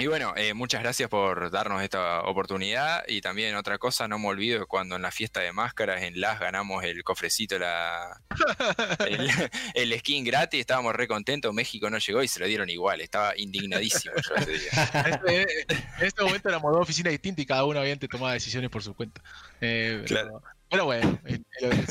y 0.00 0.06
bueno, 0.06 0.32
eh, 0.36 0.54
muchas 0.54 0.80
gracias 0.80 1.08
por 1.08 1.50
darnos 1.50 1.82
esta 1.82 2.22
oportunidad. 2.22 3.02
Y 3.08 3.20
también 3.20 3.56
otra 3.56 3.78
cosa, 3.78 4.06
no 4.06 4.16
me 4.20 4.28
olvido 4.28 4.66
cuando 4.68 4.94
en 4.94 5.02
la 5.02 5.10
fiesta 5.10 5.40
de 5.40 5.52
máscaras 5.52 6.02
en 6.04 6.20
Las 6.20 6.38
ganamos 6.38 6.84
el 6.84 7.02
cofrecito, 7.02 7.58
la, 7.58 8.20
el, 9.74 9.98
skin 9.98 10.24
gratis, 10.24 10.60
estábamos 10.60 10.94
re 10.94 11.08
contentos. 11.08 11.52
México 11.52 11.90
no 11.90 11.98
llegó 11.98 12.22
y 12.22 12.28
se 12.28 12.38
lo 12.38 12.46
dieron 12.46 12.70
igual. 12.70 13.00
Estaba 13.00 13.36
indignadísimo 13.36 14.14
yo 14.16 14.34
ese 14.36 14.52
día. 14.52 15.48
en 15.98 16.06
este 16.06 16.22
momento 16.22 16.48
éramos 16.48 16.72
dos 16.72 16.82
oficinas 16.82 17.10
distintas 17.10 17.42
y 17.42 17.46
cada 17.46 17.64
uno 17.64 17.80
obviamente 17.80 18.06
tomaba 18.06 18.34
decisiones 18.34 18.70
por 18.70 18.84
su 18.84 18.94
cuenta. 18.94 19.20
Eh, 19.60 20.04
claro. 20.06 20.42
Pero, 20.70 20.84
bueno, 20.84 21.18
eh, 21.24 21.40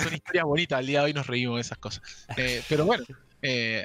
son 0.02 0.14
historias 0.14 0.46
bonitas. 0.46 0.80
Al 0.80 0.88
día 0.88 1.00
de 1.00 1.06
hoy 1.06 1.14
nos 1.14 1.28
reímos 1.28 1.58
de 1.58 1.62
esas 1.62 1.78
cosas. 1.78 2.26
pero 2.70 2.86
bueno, 2.86 3.04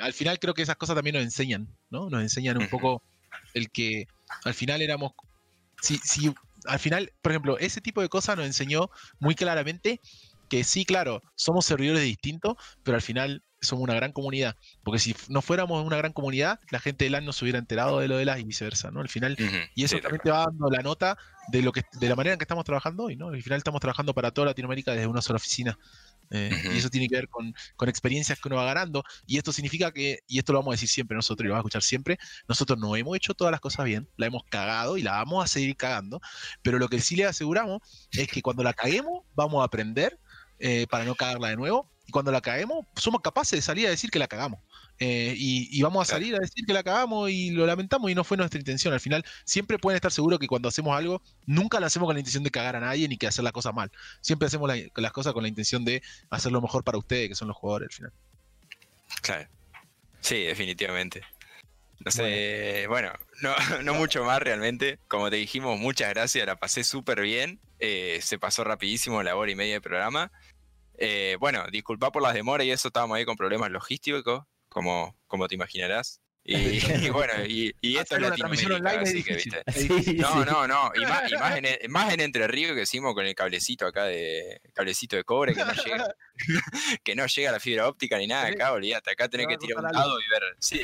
al 0.00 0.12
final 0.12 0.38
creo 0.38 0.54
que 0.54 0.62
esas 0.62 0.76
cosas 0.76 0.94
también 0.94 1.14
nos 1.14 1.24
enseñan, 1.24 1.66
¿no? 1.90 2.08
Nos 2.08 2.22
enseñan 2.22 2.58
un 2.58 2.68
poco 2.68 3.02
el 3.54 3.70
que 3.70 4.06
al 4.44 4.54
final 4.54 4.82
éramos, 4.82 5.12
si, 5.80 5.98
si 5.98 6.32
al 6.66 6.78
final, 6.78 7.12
por 7.22 7.32
ejemplo, 7.32 7.58
ese 7.58 7.80
tipo 7.80 8.00
de 8.00 8.08
cosas 8.08 8.36
nos 8.36 8.46
enseñó 8.46 8.90
muy 9.18 9.34
claramente 9.34 10.00
que 10.48 10.64
sí, 10.64 10.84
claro, 10.84 11.22
somos 11.34 11.64
servidores 11.64 12.02
distintos, 12.02 12.56
pero 12.82 12.94
al 12.94 13.02
final 13.02 13.42
somos 13.62 13.84
una 13.84 13.94
gran 13.94 14.12
comunidad. 14.12 14.56
Porque 14.82 14.98
si 14.98 15.16
no 15.28 15.40
fuéramos 15.40 15.82
una 15.82 15.96
gran 15.96 16.12
comunidad, 16.12 16.60
la 16.70 16.78
gente 16.78 17.04
de 17.04 17.10
LAN 17.10 17.24
no 17.24 17.32
se 17.32 17.44
hubiera 17.44 17.58
enterado 17.58 18.00
de 18.00 18.08
lo 18.08 18.18
de 18.18 18.26
LAN 18.26 18.40
y 18.40 18.44
viceversa, 18.44 18.90
¿no? 18.90 19.00
Al 19.00 19.08
final, 19.08 19.36
y 19.74 19.84
eso 19.84 19.98
también 20.00 20.20
te 20.22 20.30
va 20.30 20.44
dando 20.44 20.68
la 20.68 20.82
nota 20.82 21.16
de 21.48 21.62
lo 21.62 21.72
que, 21.72 21.84
de 21.98 22.08
la 22.08 22.16
manera 22.16 22.34
en 22.34 22.38
que 22.38 22.44
estamos 22.44 22.64
trabajando 22.64 23.04
hoy, 23.04 23.16
¿no? 23.16 23.28
Al 23.28 23.42
final 23.42 23.58
estamos 23.58 23.80
trabajando 23.80 24.12
para 24.12 24.30
toda 24.30 24.48
Latinoamérica 24.48 24.92
desde 24.92 25.06
una 25.06 25.22
sola 25.22 25.36
oficina. 25.36 25.78
Eh, 26.30 26.50
y 26.74 26.78
eso 26.78 26.88
tiene 26.88 27.08
que 27.08 27.16
ver 27.16 27.28
con, 27.28 27.54
experiencias 27.88 28.40
que 28.40 28.48
uno 28.48 28.56
va 28.56 28.64
ganando. 28.64 29.04
Y 29.26 29.38
esto 29.38 29.52
significa 29.52 29.92
que, 29.92 30.20
y 30.26 30.38
esto 30.38 30.52
lo 30.52 30.60
vamos 30.60 30.72
a 30.72 30.76
decir 30.76 30.88
siempre 30.88 31.14
nosotros 31.14 31.44
y 31.44 31.48
lo 31.48 31.54
vamos 31.54 31.64
a 31.64 31.68
escuchar 31.68 31.82
siempre, 31.82 32.18
nosotros 32.48 32.78
no 32.78 32.96
hemos 32.96 33.16
hecho 33.16 33.34
todas 33.34 33.50
las 33.50 33.60
cosas 33.60 33.84
bien, 33.84 34.08
la 34.16 34.26
hemos 34.26 34.42
cagado 34.44 34.96
y 34.96 35.02
la 35.02 35.12
vamos 35.12 35.44
a 35.44 35.46
seguir 35.46 35.76
cagando. 35.76 36.20
Pero 36.62 36.78
lo 36.78 36.88
que 36.88 37.00
sí 37.00 37.16
le 37.16 37.26
aseguramos 37.26 37.80
es 38.12 38.28
que 38.28 38.42
cuando 38.42 38.62
la 38.62 38.72
caguemos, 38.72 39.24
vamos 39.34 39.62
a 39.62 39.64
aprender 39.64 40.18
eh, 40.58 40.86
para 40.88 41.04
no 41.04 41.14
cagarla 41.14 41.48
de 41.48 41.56
nuevo. 41.56 41.90
Y 42.06 42.12
cuando 42.12 42.32
la 42.32 42.40
caguemos, 42.40 42.86
somos 42.96 43.20
capaces 43.20 43.58
de 43.58 43.62
salir 43.62 43.86
a 43.86 43.90
decir 43.90 44.10
que 44.10 44.18
la 44.18 44.26
cagamos. 44.26 44.60
Eh, 45.04 45.34
y, 45.36 45.82
vamos 45.82 46.08
a 46.08 46.12
salir 46.12 46.36
a 46.36 46.38
decir 46.38 46.64
que 46.64 46.72
la 46.72 46.84
cagamos 46.84 47.28
y 47.28 47.50
lo 47.50 47.66
lamentamos 47.66 48.08
y 48.08 48.14
no 48.14 48.22
fue 48.22 48.36
nuestra 48.36 48.60
intención. 48.60 48.94
Al 48.94 49.00
final, 49.00 49.24
siempre 49.44 49.76
pueden 49.76 49.96
estar 49.96 50.12
seguros 50.12 50.38
que 50.38 50.46
cuando 50.46 50.68
hacemos 50.68 50.96
algo, 50.96 51.20
nunca 51.44 51.80
lo 51.80 51.86
hacemos 51.86 52.06
con 52.06 52.14
la 52.14 52.20
intención 52.20 52.44
de 52.44 52.52
cagar 52.52 52.76
a 52.76 52.80
nadie 52.80 53.08
ni 53.08 53.16
que 53.16 53.26
hacer 53.26 53.42
la 53.42 53.50
cosa 53.50 53.72
mal. 53.72 53.90
Siempre 54.20 54.46
hacemos 54.46 54.70
las 54.94 55.12
cosas 55.12 55.32
con 55.32 55.42
la 55.42 55.48
intención 55.48 55.84
de 55.84 56.04
hacer 56.30 56.52
lo 56.52 56.62
mejor 56.62 56.84
para 56.84 56.98
ustedes, 56.98 57.28
que 57.28 57.34
son 57.34 57.48
los 57.48 57.56
jugadores 57.56 57.88
al 57.88 57.92
final. 57.92 58.12
Claro. 59.22 59.48
Sí, 60.20 60.44
definitivamente. 60.44 61.22
No 62.04 62.12
sé, 62.12 62.86
bueno, 62.86 63.10
no, 63.82 63.94
mucho 63.94 64.22
más 64.22 64.40
realmente. 64.40 65.00
Como 65.08 65.30
te 65.30 65.36
dijimos, 65.36 65.80
muchas 65.80 66.10
gracias, 66.10 66.46
la 66.46 66.54
pasé 66.54 66.84
súper 66.84 67.22
bien. 67.22 67.58
Eh, 67.80 68.20
se 68.22 68.38
pasó 68.38 68.62
rapidísimo 68.62 69.20
la 69.24 69.34
hora 69.34 69.50
y 69.50 69.56
media 69.56 69.74
de 69.74 69.80
programa. 69.80 70.30
Eh, 70.96 71.36
bueno, 71.40 71.66
disculpa 71.72 72.12
por 72.12 72.22
las 72.22 72.34
demoras 72.34 72.64
y 72.68 72.70
eso, 72.70 72.86
estábamos 72.86 73.16
ahí 73.16 73.24
con 73.24 73.34
problemas 73.34 73.72
logísticos 73.72 74.44
como, 74.72 75.16
como 75.26 75.48
te 75.48 75.54
imaginarás. 75.54 76.20
Y, 76.44 77.08
bueno, 77.10 77.32
y, 77.46 77.72
esto 77.96 78.16
es 78.16 78.22
Latinoamérica, 78.22 79.00
así 79.00 79.22
que, 79.22 79.36
¿viste? 79.36 79.62
no, 80.14 80.44
no, 80.44 80.66
no, 80.66 80.90
y 80.94 81.06
más, 81.06 81.30
y 81.30 81.36
más, 81.36 81.56
en, 81.56 81.66
más 81.90 82.12
en 82.12 82.20
Entre 82.20 82.48
Ríos 82.48 82.74
que 82.74 82.82
hicimos 82.82 83.14
con 83.14 83.24
el 83.24 83.34
cablecito 83.36 83.86
acá 83.86 84.04
de 84.04 84.60
cablecito 84.74 85.14
de 85.14 85.22
cobre 85.22 85.54
que 85.54 85.64
no 85.64 85.72
llega, 85.72 86.16
que 87.04 87.14
no 87.14 87.26
llega 87.26 87.50
a 87.50 87.52
la 87.52 87.60
fibra 87.60 87.86
óptica 87.86 88.18
ni 88.18 88.26
nada 88.26 88.48
acá, 88.48 88.72
olvídate, 88.72 89.12
acá 89.12 89.28
tenés 89.28 89.46
que 89.46 89.56
tirar 89.56 89.84
un 89.84 89.92
lado 89.92 90.18
y 90.18 90.28
ver. 90.28 90.42
Sí, 90.58 90.80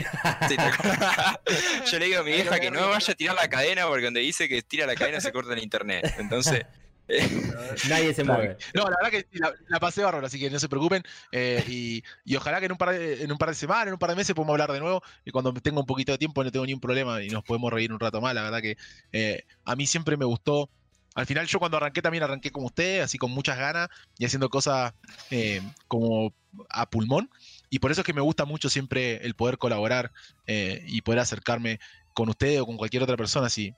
Yo 1.91 1.99
le 1.99 2.05
digo 2.05 2.21
a 2.21 2.23
mi 2.23 2.33
hija 2.33 2.61
que 2.61 2.71
no 2.71 2.89
vaya 2.91 3.13
a 3.13 3.17
tirar 3.17 3.35
la 3.35 3.49
cadena 3.49 3.89
porque 3.89 4.05
donde 4.05 4.21
dice 4.21 4.49
que 4.49 4.63
tira 4.63 4.87
la 4.87 4.95
cadena 4.95 5.21
se 5.21 5.33
corta 5.33 5.55
el 5.55 5.63
internet. 5.63 6.15
Entonces, 6.19 6.67
Nadie 7.89 8.13
se 8.13 8.23
mueve. 8.23 8.59
No, 8.75 8.85
la 8.85 8.97
verdad 9.03 9.11
que 9.11 9.27
la, 9.69 9.81
pasé 9.81 10.03
bárbaro, 10.03 10.27
así 10.27 10.39
que 10.39 10.51
no 10.51 10.59
se 10.59 10.69
preocupen. 10.69 11.03
Eh, 11.33 12.03
y, 12.27 12.37
ojalá 12.37 12.61
que 12.61 12.67
en 12.67 12.73
un, 12.73 12.79
par 12.79 12.91
de, 12.91 13.23
en 13.23 13.33
un 13.33 13.39
par 13.39 13.49
de 13.49 13.55
semanas, 13.55 13.87
en 13.87 13.95
un 13.95 13.99
par 13.99 14.11
de 14.11 14.17
meses 14.17 14.35
podamos 14.35 14.55
hablar 14.55 14.73
de 14.73 14.81
nuevo. 14.81 15.03
Y 15.25 15.31
cuando 15.31 15.53
tenga 15.55 15.81
un 15.81 15.87
poquito 15.87 16.13
de 16.13 16.19
tiempo 16.19 16.45
no 16.45 16.53
tengo 16.53 16.67
ni 16.67 16.75
un 16.75 16.81
problema 16.81 17.23
y 17.23 17.31
nos 17.31 17.45
podemos 17.45 17.73
reír 17.73 17.93
un 17.93 18.01
rato 18.01 18.21
más. 18.21 18.35
La 18.35 18.43
verdad 18.43 18.61
que 18.61 18.77
eh, 19.13 19.45
a 19.65 19.75
mí 19.75 19.87
siempre 19.87 20.17
me 20.17 20.27
gustó. 20.27 20.69
Al 21.15 21.27
final 21.27 21.47
yo 21.47 21.59
cuando 21.59 21.79
arranqué 21.79 22.03
también 22.03 22.23
arranqué 22.23 22.51
como 22.51 22.67
usted, 22.67 23.01
así 23.01 23.19
con 23.19 23.31
muchas 23.33 23.59
ganas 23.59 23.89
y 24.19 24.27
haciendo 24.27 24.51
cosas 24.51 24.93
eh, 25.31 25.63
como 25.89 26.35
a 26.69 26.89
pulmón. 26.91 27.31
Y 27.71 27.79
por 27.79 27.91
eso 27.91 28.03
es 28.03 28.07
que 28.07 28.13
me 28.13 28.21
gusta 28.21 28.45
mucho 28.45 28.69
siempre 28.69 29.17
el 29.25 29.35
poder 29.35 29.59
colaborar 29.59 30.13
y 30.47 31.03
poder 31.03 31.21
acercarme 31.21 31.81
con 32.15 32.29
usted 32.29 32.61
o 32.61 32.67
con 32.67 32.77
cualquier 32.77 33.03
otra 33.03 33.17
persona. 33.17 33.47
Así, 33.47 33.75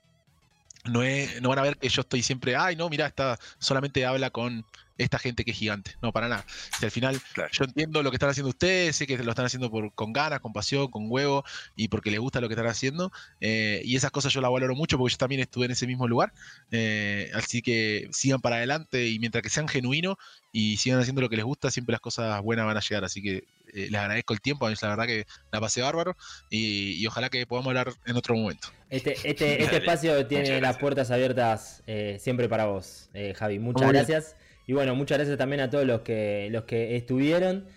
no, 0.85 1.01
no 1.41 1.49
van 1.49 1.59
a 1.59 1.63
ver 1.63 1.77
que 1.77 1.89
yo 1.89 2.01
estoy 2.01 2.23
siempre, 2.23 2.55
ay, 2.55 2.75
no, 2.75 2.89
mira, 2.89 3.07
está, 3.07 3.39
solamente 3.59 4.05
habla 4.05 4.29
con 4.29 4.65
esta 5.03 5.19
gente 5.19 5.43
que 5.43 5.51
es 5.51 5.57
gigante. 5.57 5.95
No, 6.01 6.11
para 6.11 6.27
nada. 6.27 6.45
Si 6.79 6.85
al 6.85 6.91
final 6.91 7.21
yo 7.51 7.63
entiendo 7.63 8.03
lo 8.03 8.11
que 8.11 8.15
están 8.15 8.29
haciendo 8.29 8.49
ustedes, 8.49 8.95
sé 8.95 9.07
que 9.07 9.17
lo 9.17 9.31
están 9.31 9.45
haciendo 9.45 9.69
por, 9.69 9.93
con 9.93 10.13
ganas, 10.13 10.39
con 10.39 10.53
pasión, 10.53 10.89
con 10.89 11.05
huevo 11.09 11.43
y 11.75 11.87
porque 11.87 12.11
les 12.11 12.19
gusta 12.19 12.41
lo 12.41 12.47
que 12.47 12.53
están 12.53 12.67
haciendo. 12.67 13.11
Eh, 13.39 13.81
y 13.83 13.95
esas 13.95 14.11
cosas 14.11 14.33
yo 14.33 14.41
las 14.41 14.51
valoro 14.51 14.75
mucho 14.75 14.97
porque 14.97 15.13
yo 15.13 15.17
también 15.17 15.41
estuve 15.41 15.65
en 15.65 15.71
ese 15.71 15.87
mismo 15.87 16.07
lugar. 16.07 16.33
Eh, 16.71 17.31
así 17.33 17.61
que 17.61 18.09
sigan 18.11 18.41
para 18.41 18.57
adelante 18.57 19.07
y 19.07 19.19
mientras 19.19 19.41
que 19.41 19.49
sean 19.49 19.67
genuinos 19.67 20.17
y 20.51 20.77
sigan 20.77 20.99
haciendo 20.99 21.21
lo 21.21 21.29
que 21.29 21.37
les 21.37 21.45
gusta, 21.45 21.71
siempre 21.71 21.93
las 21.93 22.01
cosas 22.01 22.41
buenas 22.41 22.65
van 22.65 22.77
a 22.77 22.81
llegar. 22.81 23.03
Así 23.03 23.21
que 23.21 23.45
eh, 23.73 23.87
les 23.89 23.99
agradezco 23.99 24.33
el 24.33 24.41
tiempo, 24.41 24.69
la 24.69 24.89
verdad 24.89 25.05
que 25.05 25.25
la 25.51 25.59
pasé 25.59 25.81
bárbaro 25.81 26.15
y, 26.49 27.05
ojalá 27.07 27.29
que 27.29 27.45
podamos 27.45 27.67
hablar 27.69 27.93
en 28.05 28.15
otro 28.15 28.35
momento. 28.35 28.69
Este, 28.89 29.15
este, 29.23 29.63
este 29.63 29.77
espacio 29.77 30.25
tiene 30.27 30.61
las 30.61 30.77
puertas 30.77 31.11
abiertas 31.11 31.83
eh, 31.87 32.17
siempre 32.19 32.49
para 32.49 32.65
vos, 32.65 33.09
eh, 33.13 33.33
Javi. 33.35 33.59
Muchas 33.59 33.89
gracias. 33.89 34.35
Y 34.67 34.73
bueno, 34.73 34.95
muchas 34.95 35.17
gracias 35.17 35.37
también 35.37 35.61
a 35.61 35.69
todos 35.69 35.85
los 35.85 36.01
que, 36.01 36.49
los 36.51 36.63
que 36.63 36.95
estuvieron. 36.95 37.67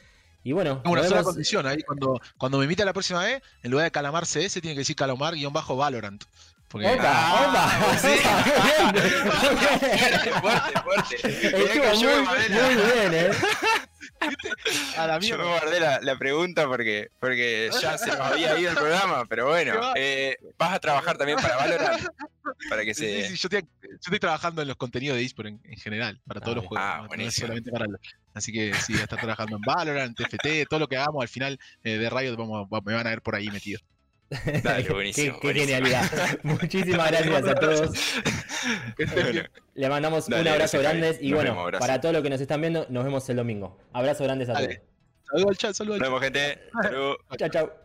Y 0.43 0.53
bueno, 0.53 0.83
una 0.85 1.05
sola 1.05 1.23
condición 1.23 1.67
ahí 1.67 1.83
cuando, 1.83 2.21
cuando 2.37 2.59
me 2.59 2.65
invita 2.65 2.85
la 2.85 2.93
próxima 2.93 3.25
vez, 3.25 3.43
en 3.63 3.71
lugar 3.71 3.85
de 3.85 3.91
calamar 3.91 4.27
CS, 4.27 4.61
tiene 4.61 4.75
que 4.75 4.81
decir 4.81 4.95
calamar-valorant. 4.95 6.23
Porque... 6.69 6.89
¡Opa! 6.89 7.49
¡Opa! 7.49 7.97
Sí. 8.01 8.09
fuerte, 10.41 10.73
fuerte. 10.83 11.17
Estuvo 11.23 11.95
muy, 11.95 12.27
muy 12.51 12.75
bien, 12.75 13.15
¿eh? 13.15 13.31
Yo 15.21 15.39
me 15.39 15.45
guardé 15.45 15.81
la, 15.81 16.19
pregunta 16.19 16.67
porque, 16.67 17.09
porque 17.21 17.71
ya 17.81 17.99
se 17.99 18.09
nos 18.09 18.21
había 18.21 18.59
ido 18.59 18.71
el 18.71 18.77
programa, 18.77 19.25
pero 19.27 19.49
bueno, 19.49 19.93
eh, 19.95 20.37
vas 20.59 20.75
a 20.75 20.79
trabajar 20.79 21.17
también 21.17 21.39
para 21.39 21.57
Valorant. 21.57 22.07
Para 22.69 22.85
que 22.85 22.95
se... 22.95 23.23
Sí, 23.23 23.37
sí, 23.37 23.49
yo, 23.49 23.59
estoy, 24.01 24.19
trabajando 24.19 24.63
en 24.63 24.69
los 24.69 24.77
contenidos 24.77 25.17
de 25.17 25.25
eSport 25.25 25.49
en, 25.49 25.77
general, 25.77 26.21
para 26.27 26.41
todos 26.41 26.53
ah, 26.53 26.57
los 26.57 26.67
juegos. 26.67 26.87
Ah, 26.87 27.09
no, 27.17 27.31
solamente 27.31 27.71
para 27.71 27.87
Así 28.35 28.53
que 28.53 28.75
sí, 28.75 28.95
está 28.95 29.17
trabajando 29.17 29.57
en 29.57 29.63
Valorant, 29.63 30.17
TFT, 30.17 30.69
todo 30.69 30.81
lo 30.81 30.89
que 30.89 30.97
hagamos 30.97 31.23
al 31.23 31.29
final 31.29 31.59
eh, 31.85 31.99
de 31.99 32.11
Riot 32.11 32.37
vamos, 32.37 32.69
me 32.85 32.95
van 32.95 33.07
a 33.07 33.11
ver 33.11 33.23
por 33.23 33.35
ahí 33.35 33.49
metido. 33.49 33.81
Dale, 34.63 34.89
buenísimo, 34.91 35.39
qué, 35.41 35.55
genialidad. 35.55 36.05
Muchísimas 36.43 37.11
gracias 37.11 37.49
a 37.49 37.55
todos. 37.55 37.91
Le 39.75 39.89
mandamos 39.89 40.29
un 40.29 40.35
abrazo 40.35 40.79
grande 40.81 41.19
y 41.21 41.33
bueno, 41.33 41.57
para 41.79 42.01
todos 42.01 42.13
los 42.15 42.23
que 42.23 42.31
nos 42.31 42.41
están 42.41 42.61
viendo, 42.61 42.87
nos 42.89 43.05
vemos 43.05 43.29
el 43.29 43.37
domingo. 43.37 43.79
Abrazo 43.93 44.25
grandes 44.25 44.49
a 44.49 44.55
todos. 44.55 44.77
Saludos 45.27 45.51
al 45.51 45.57
chat, 45.57 45.75
saludos 45.75 46.01
Nos 46.01 46.09
vemos, 46.09 46.23
gente. 46.23 46.59
Chao, 47.39 47.49
chao. 47.49 47.84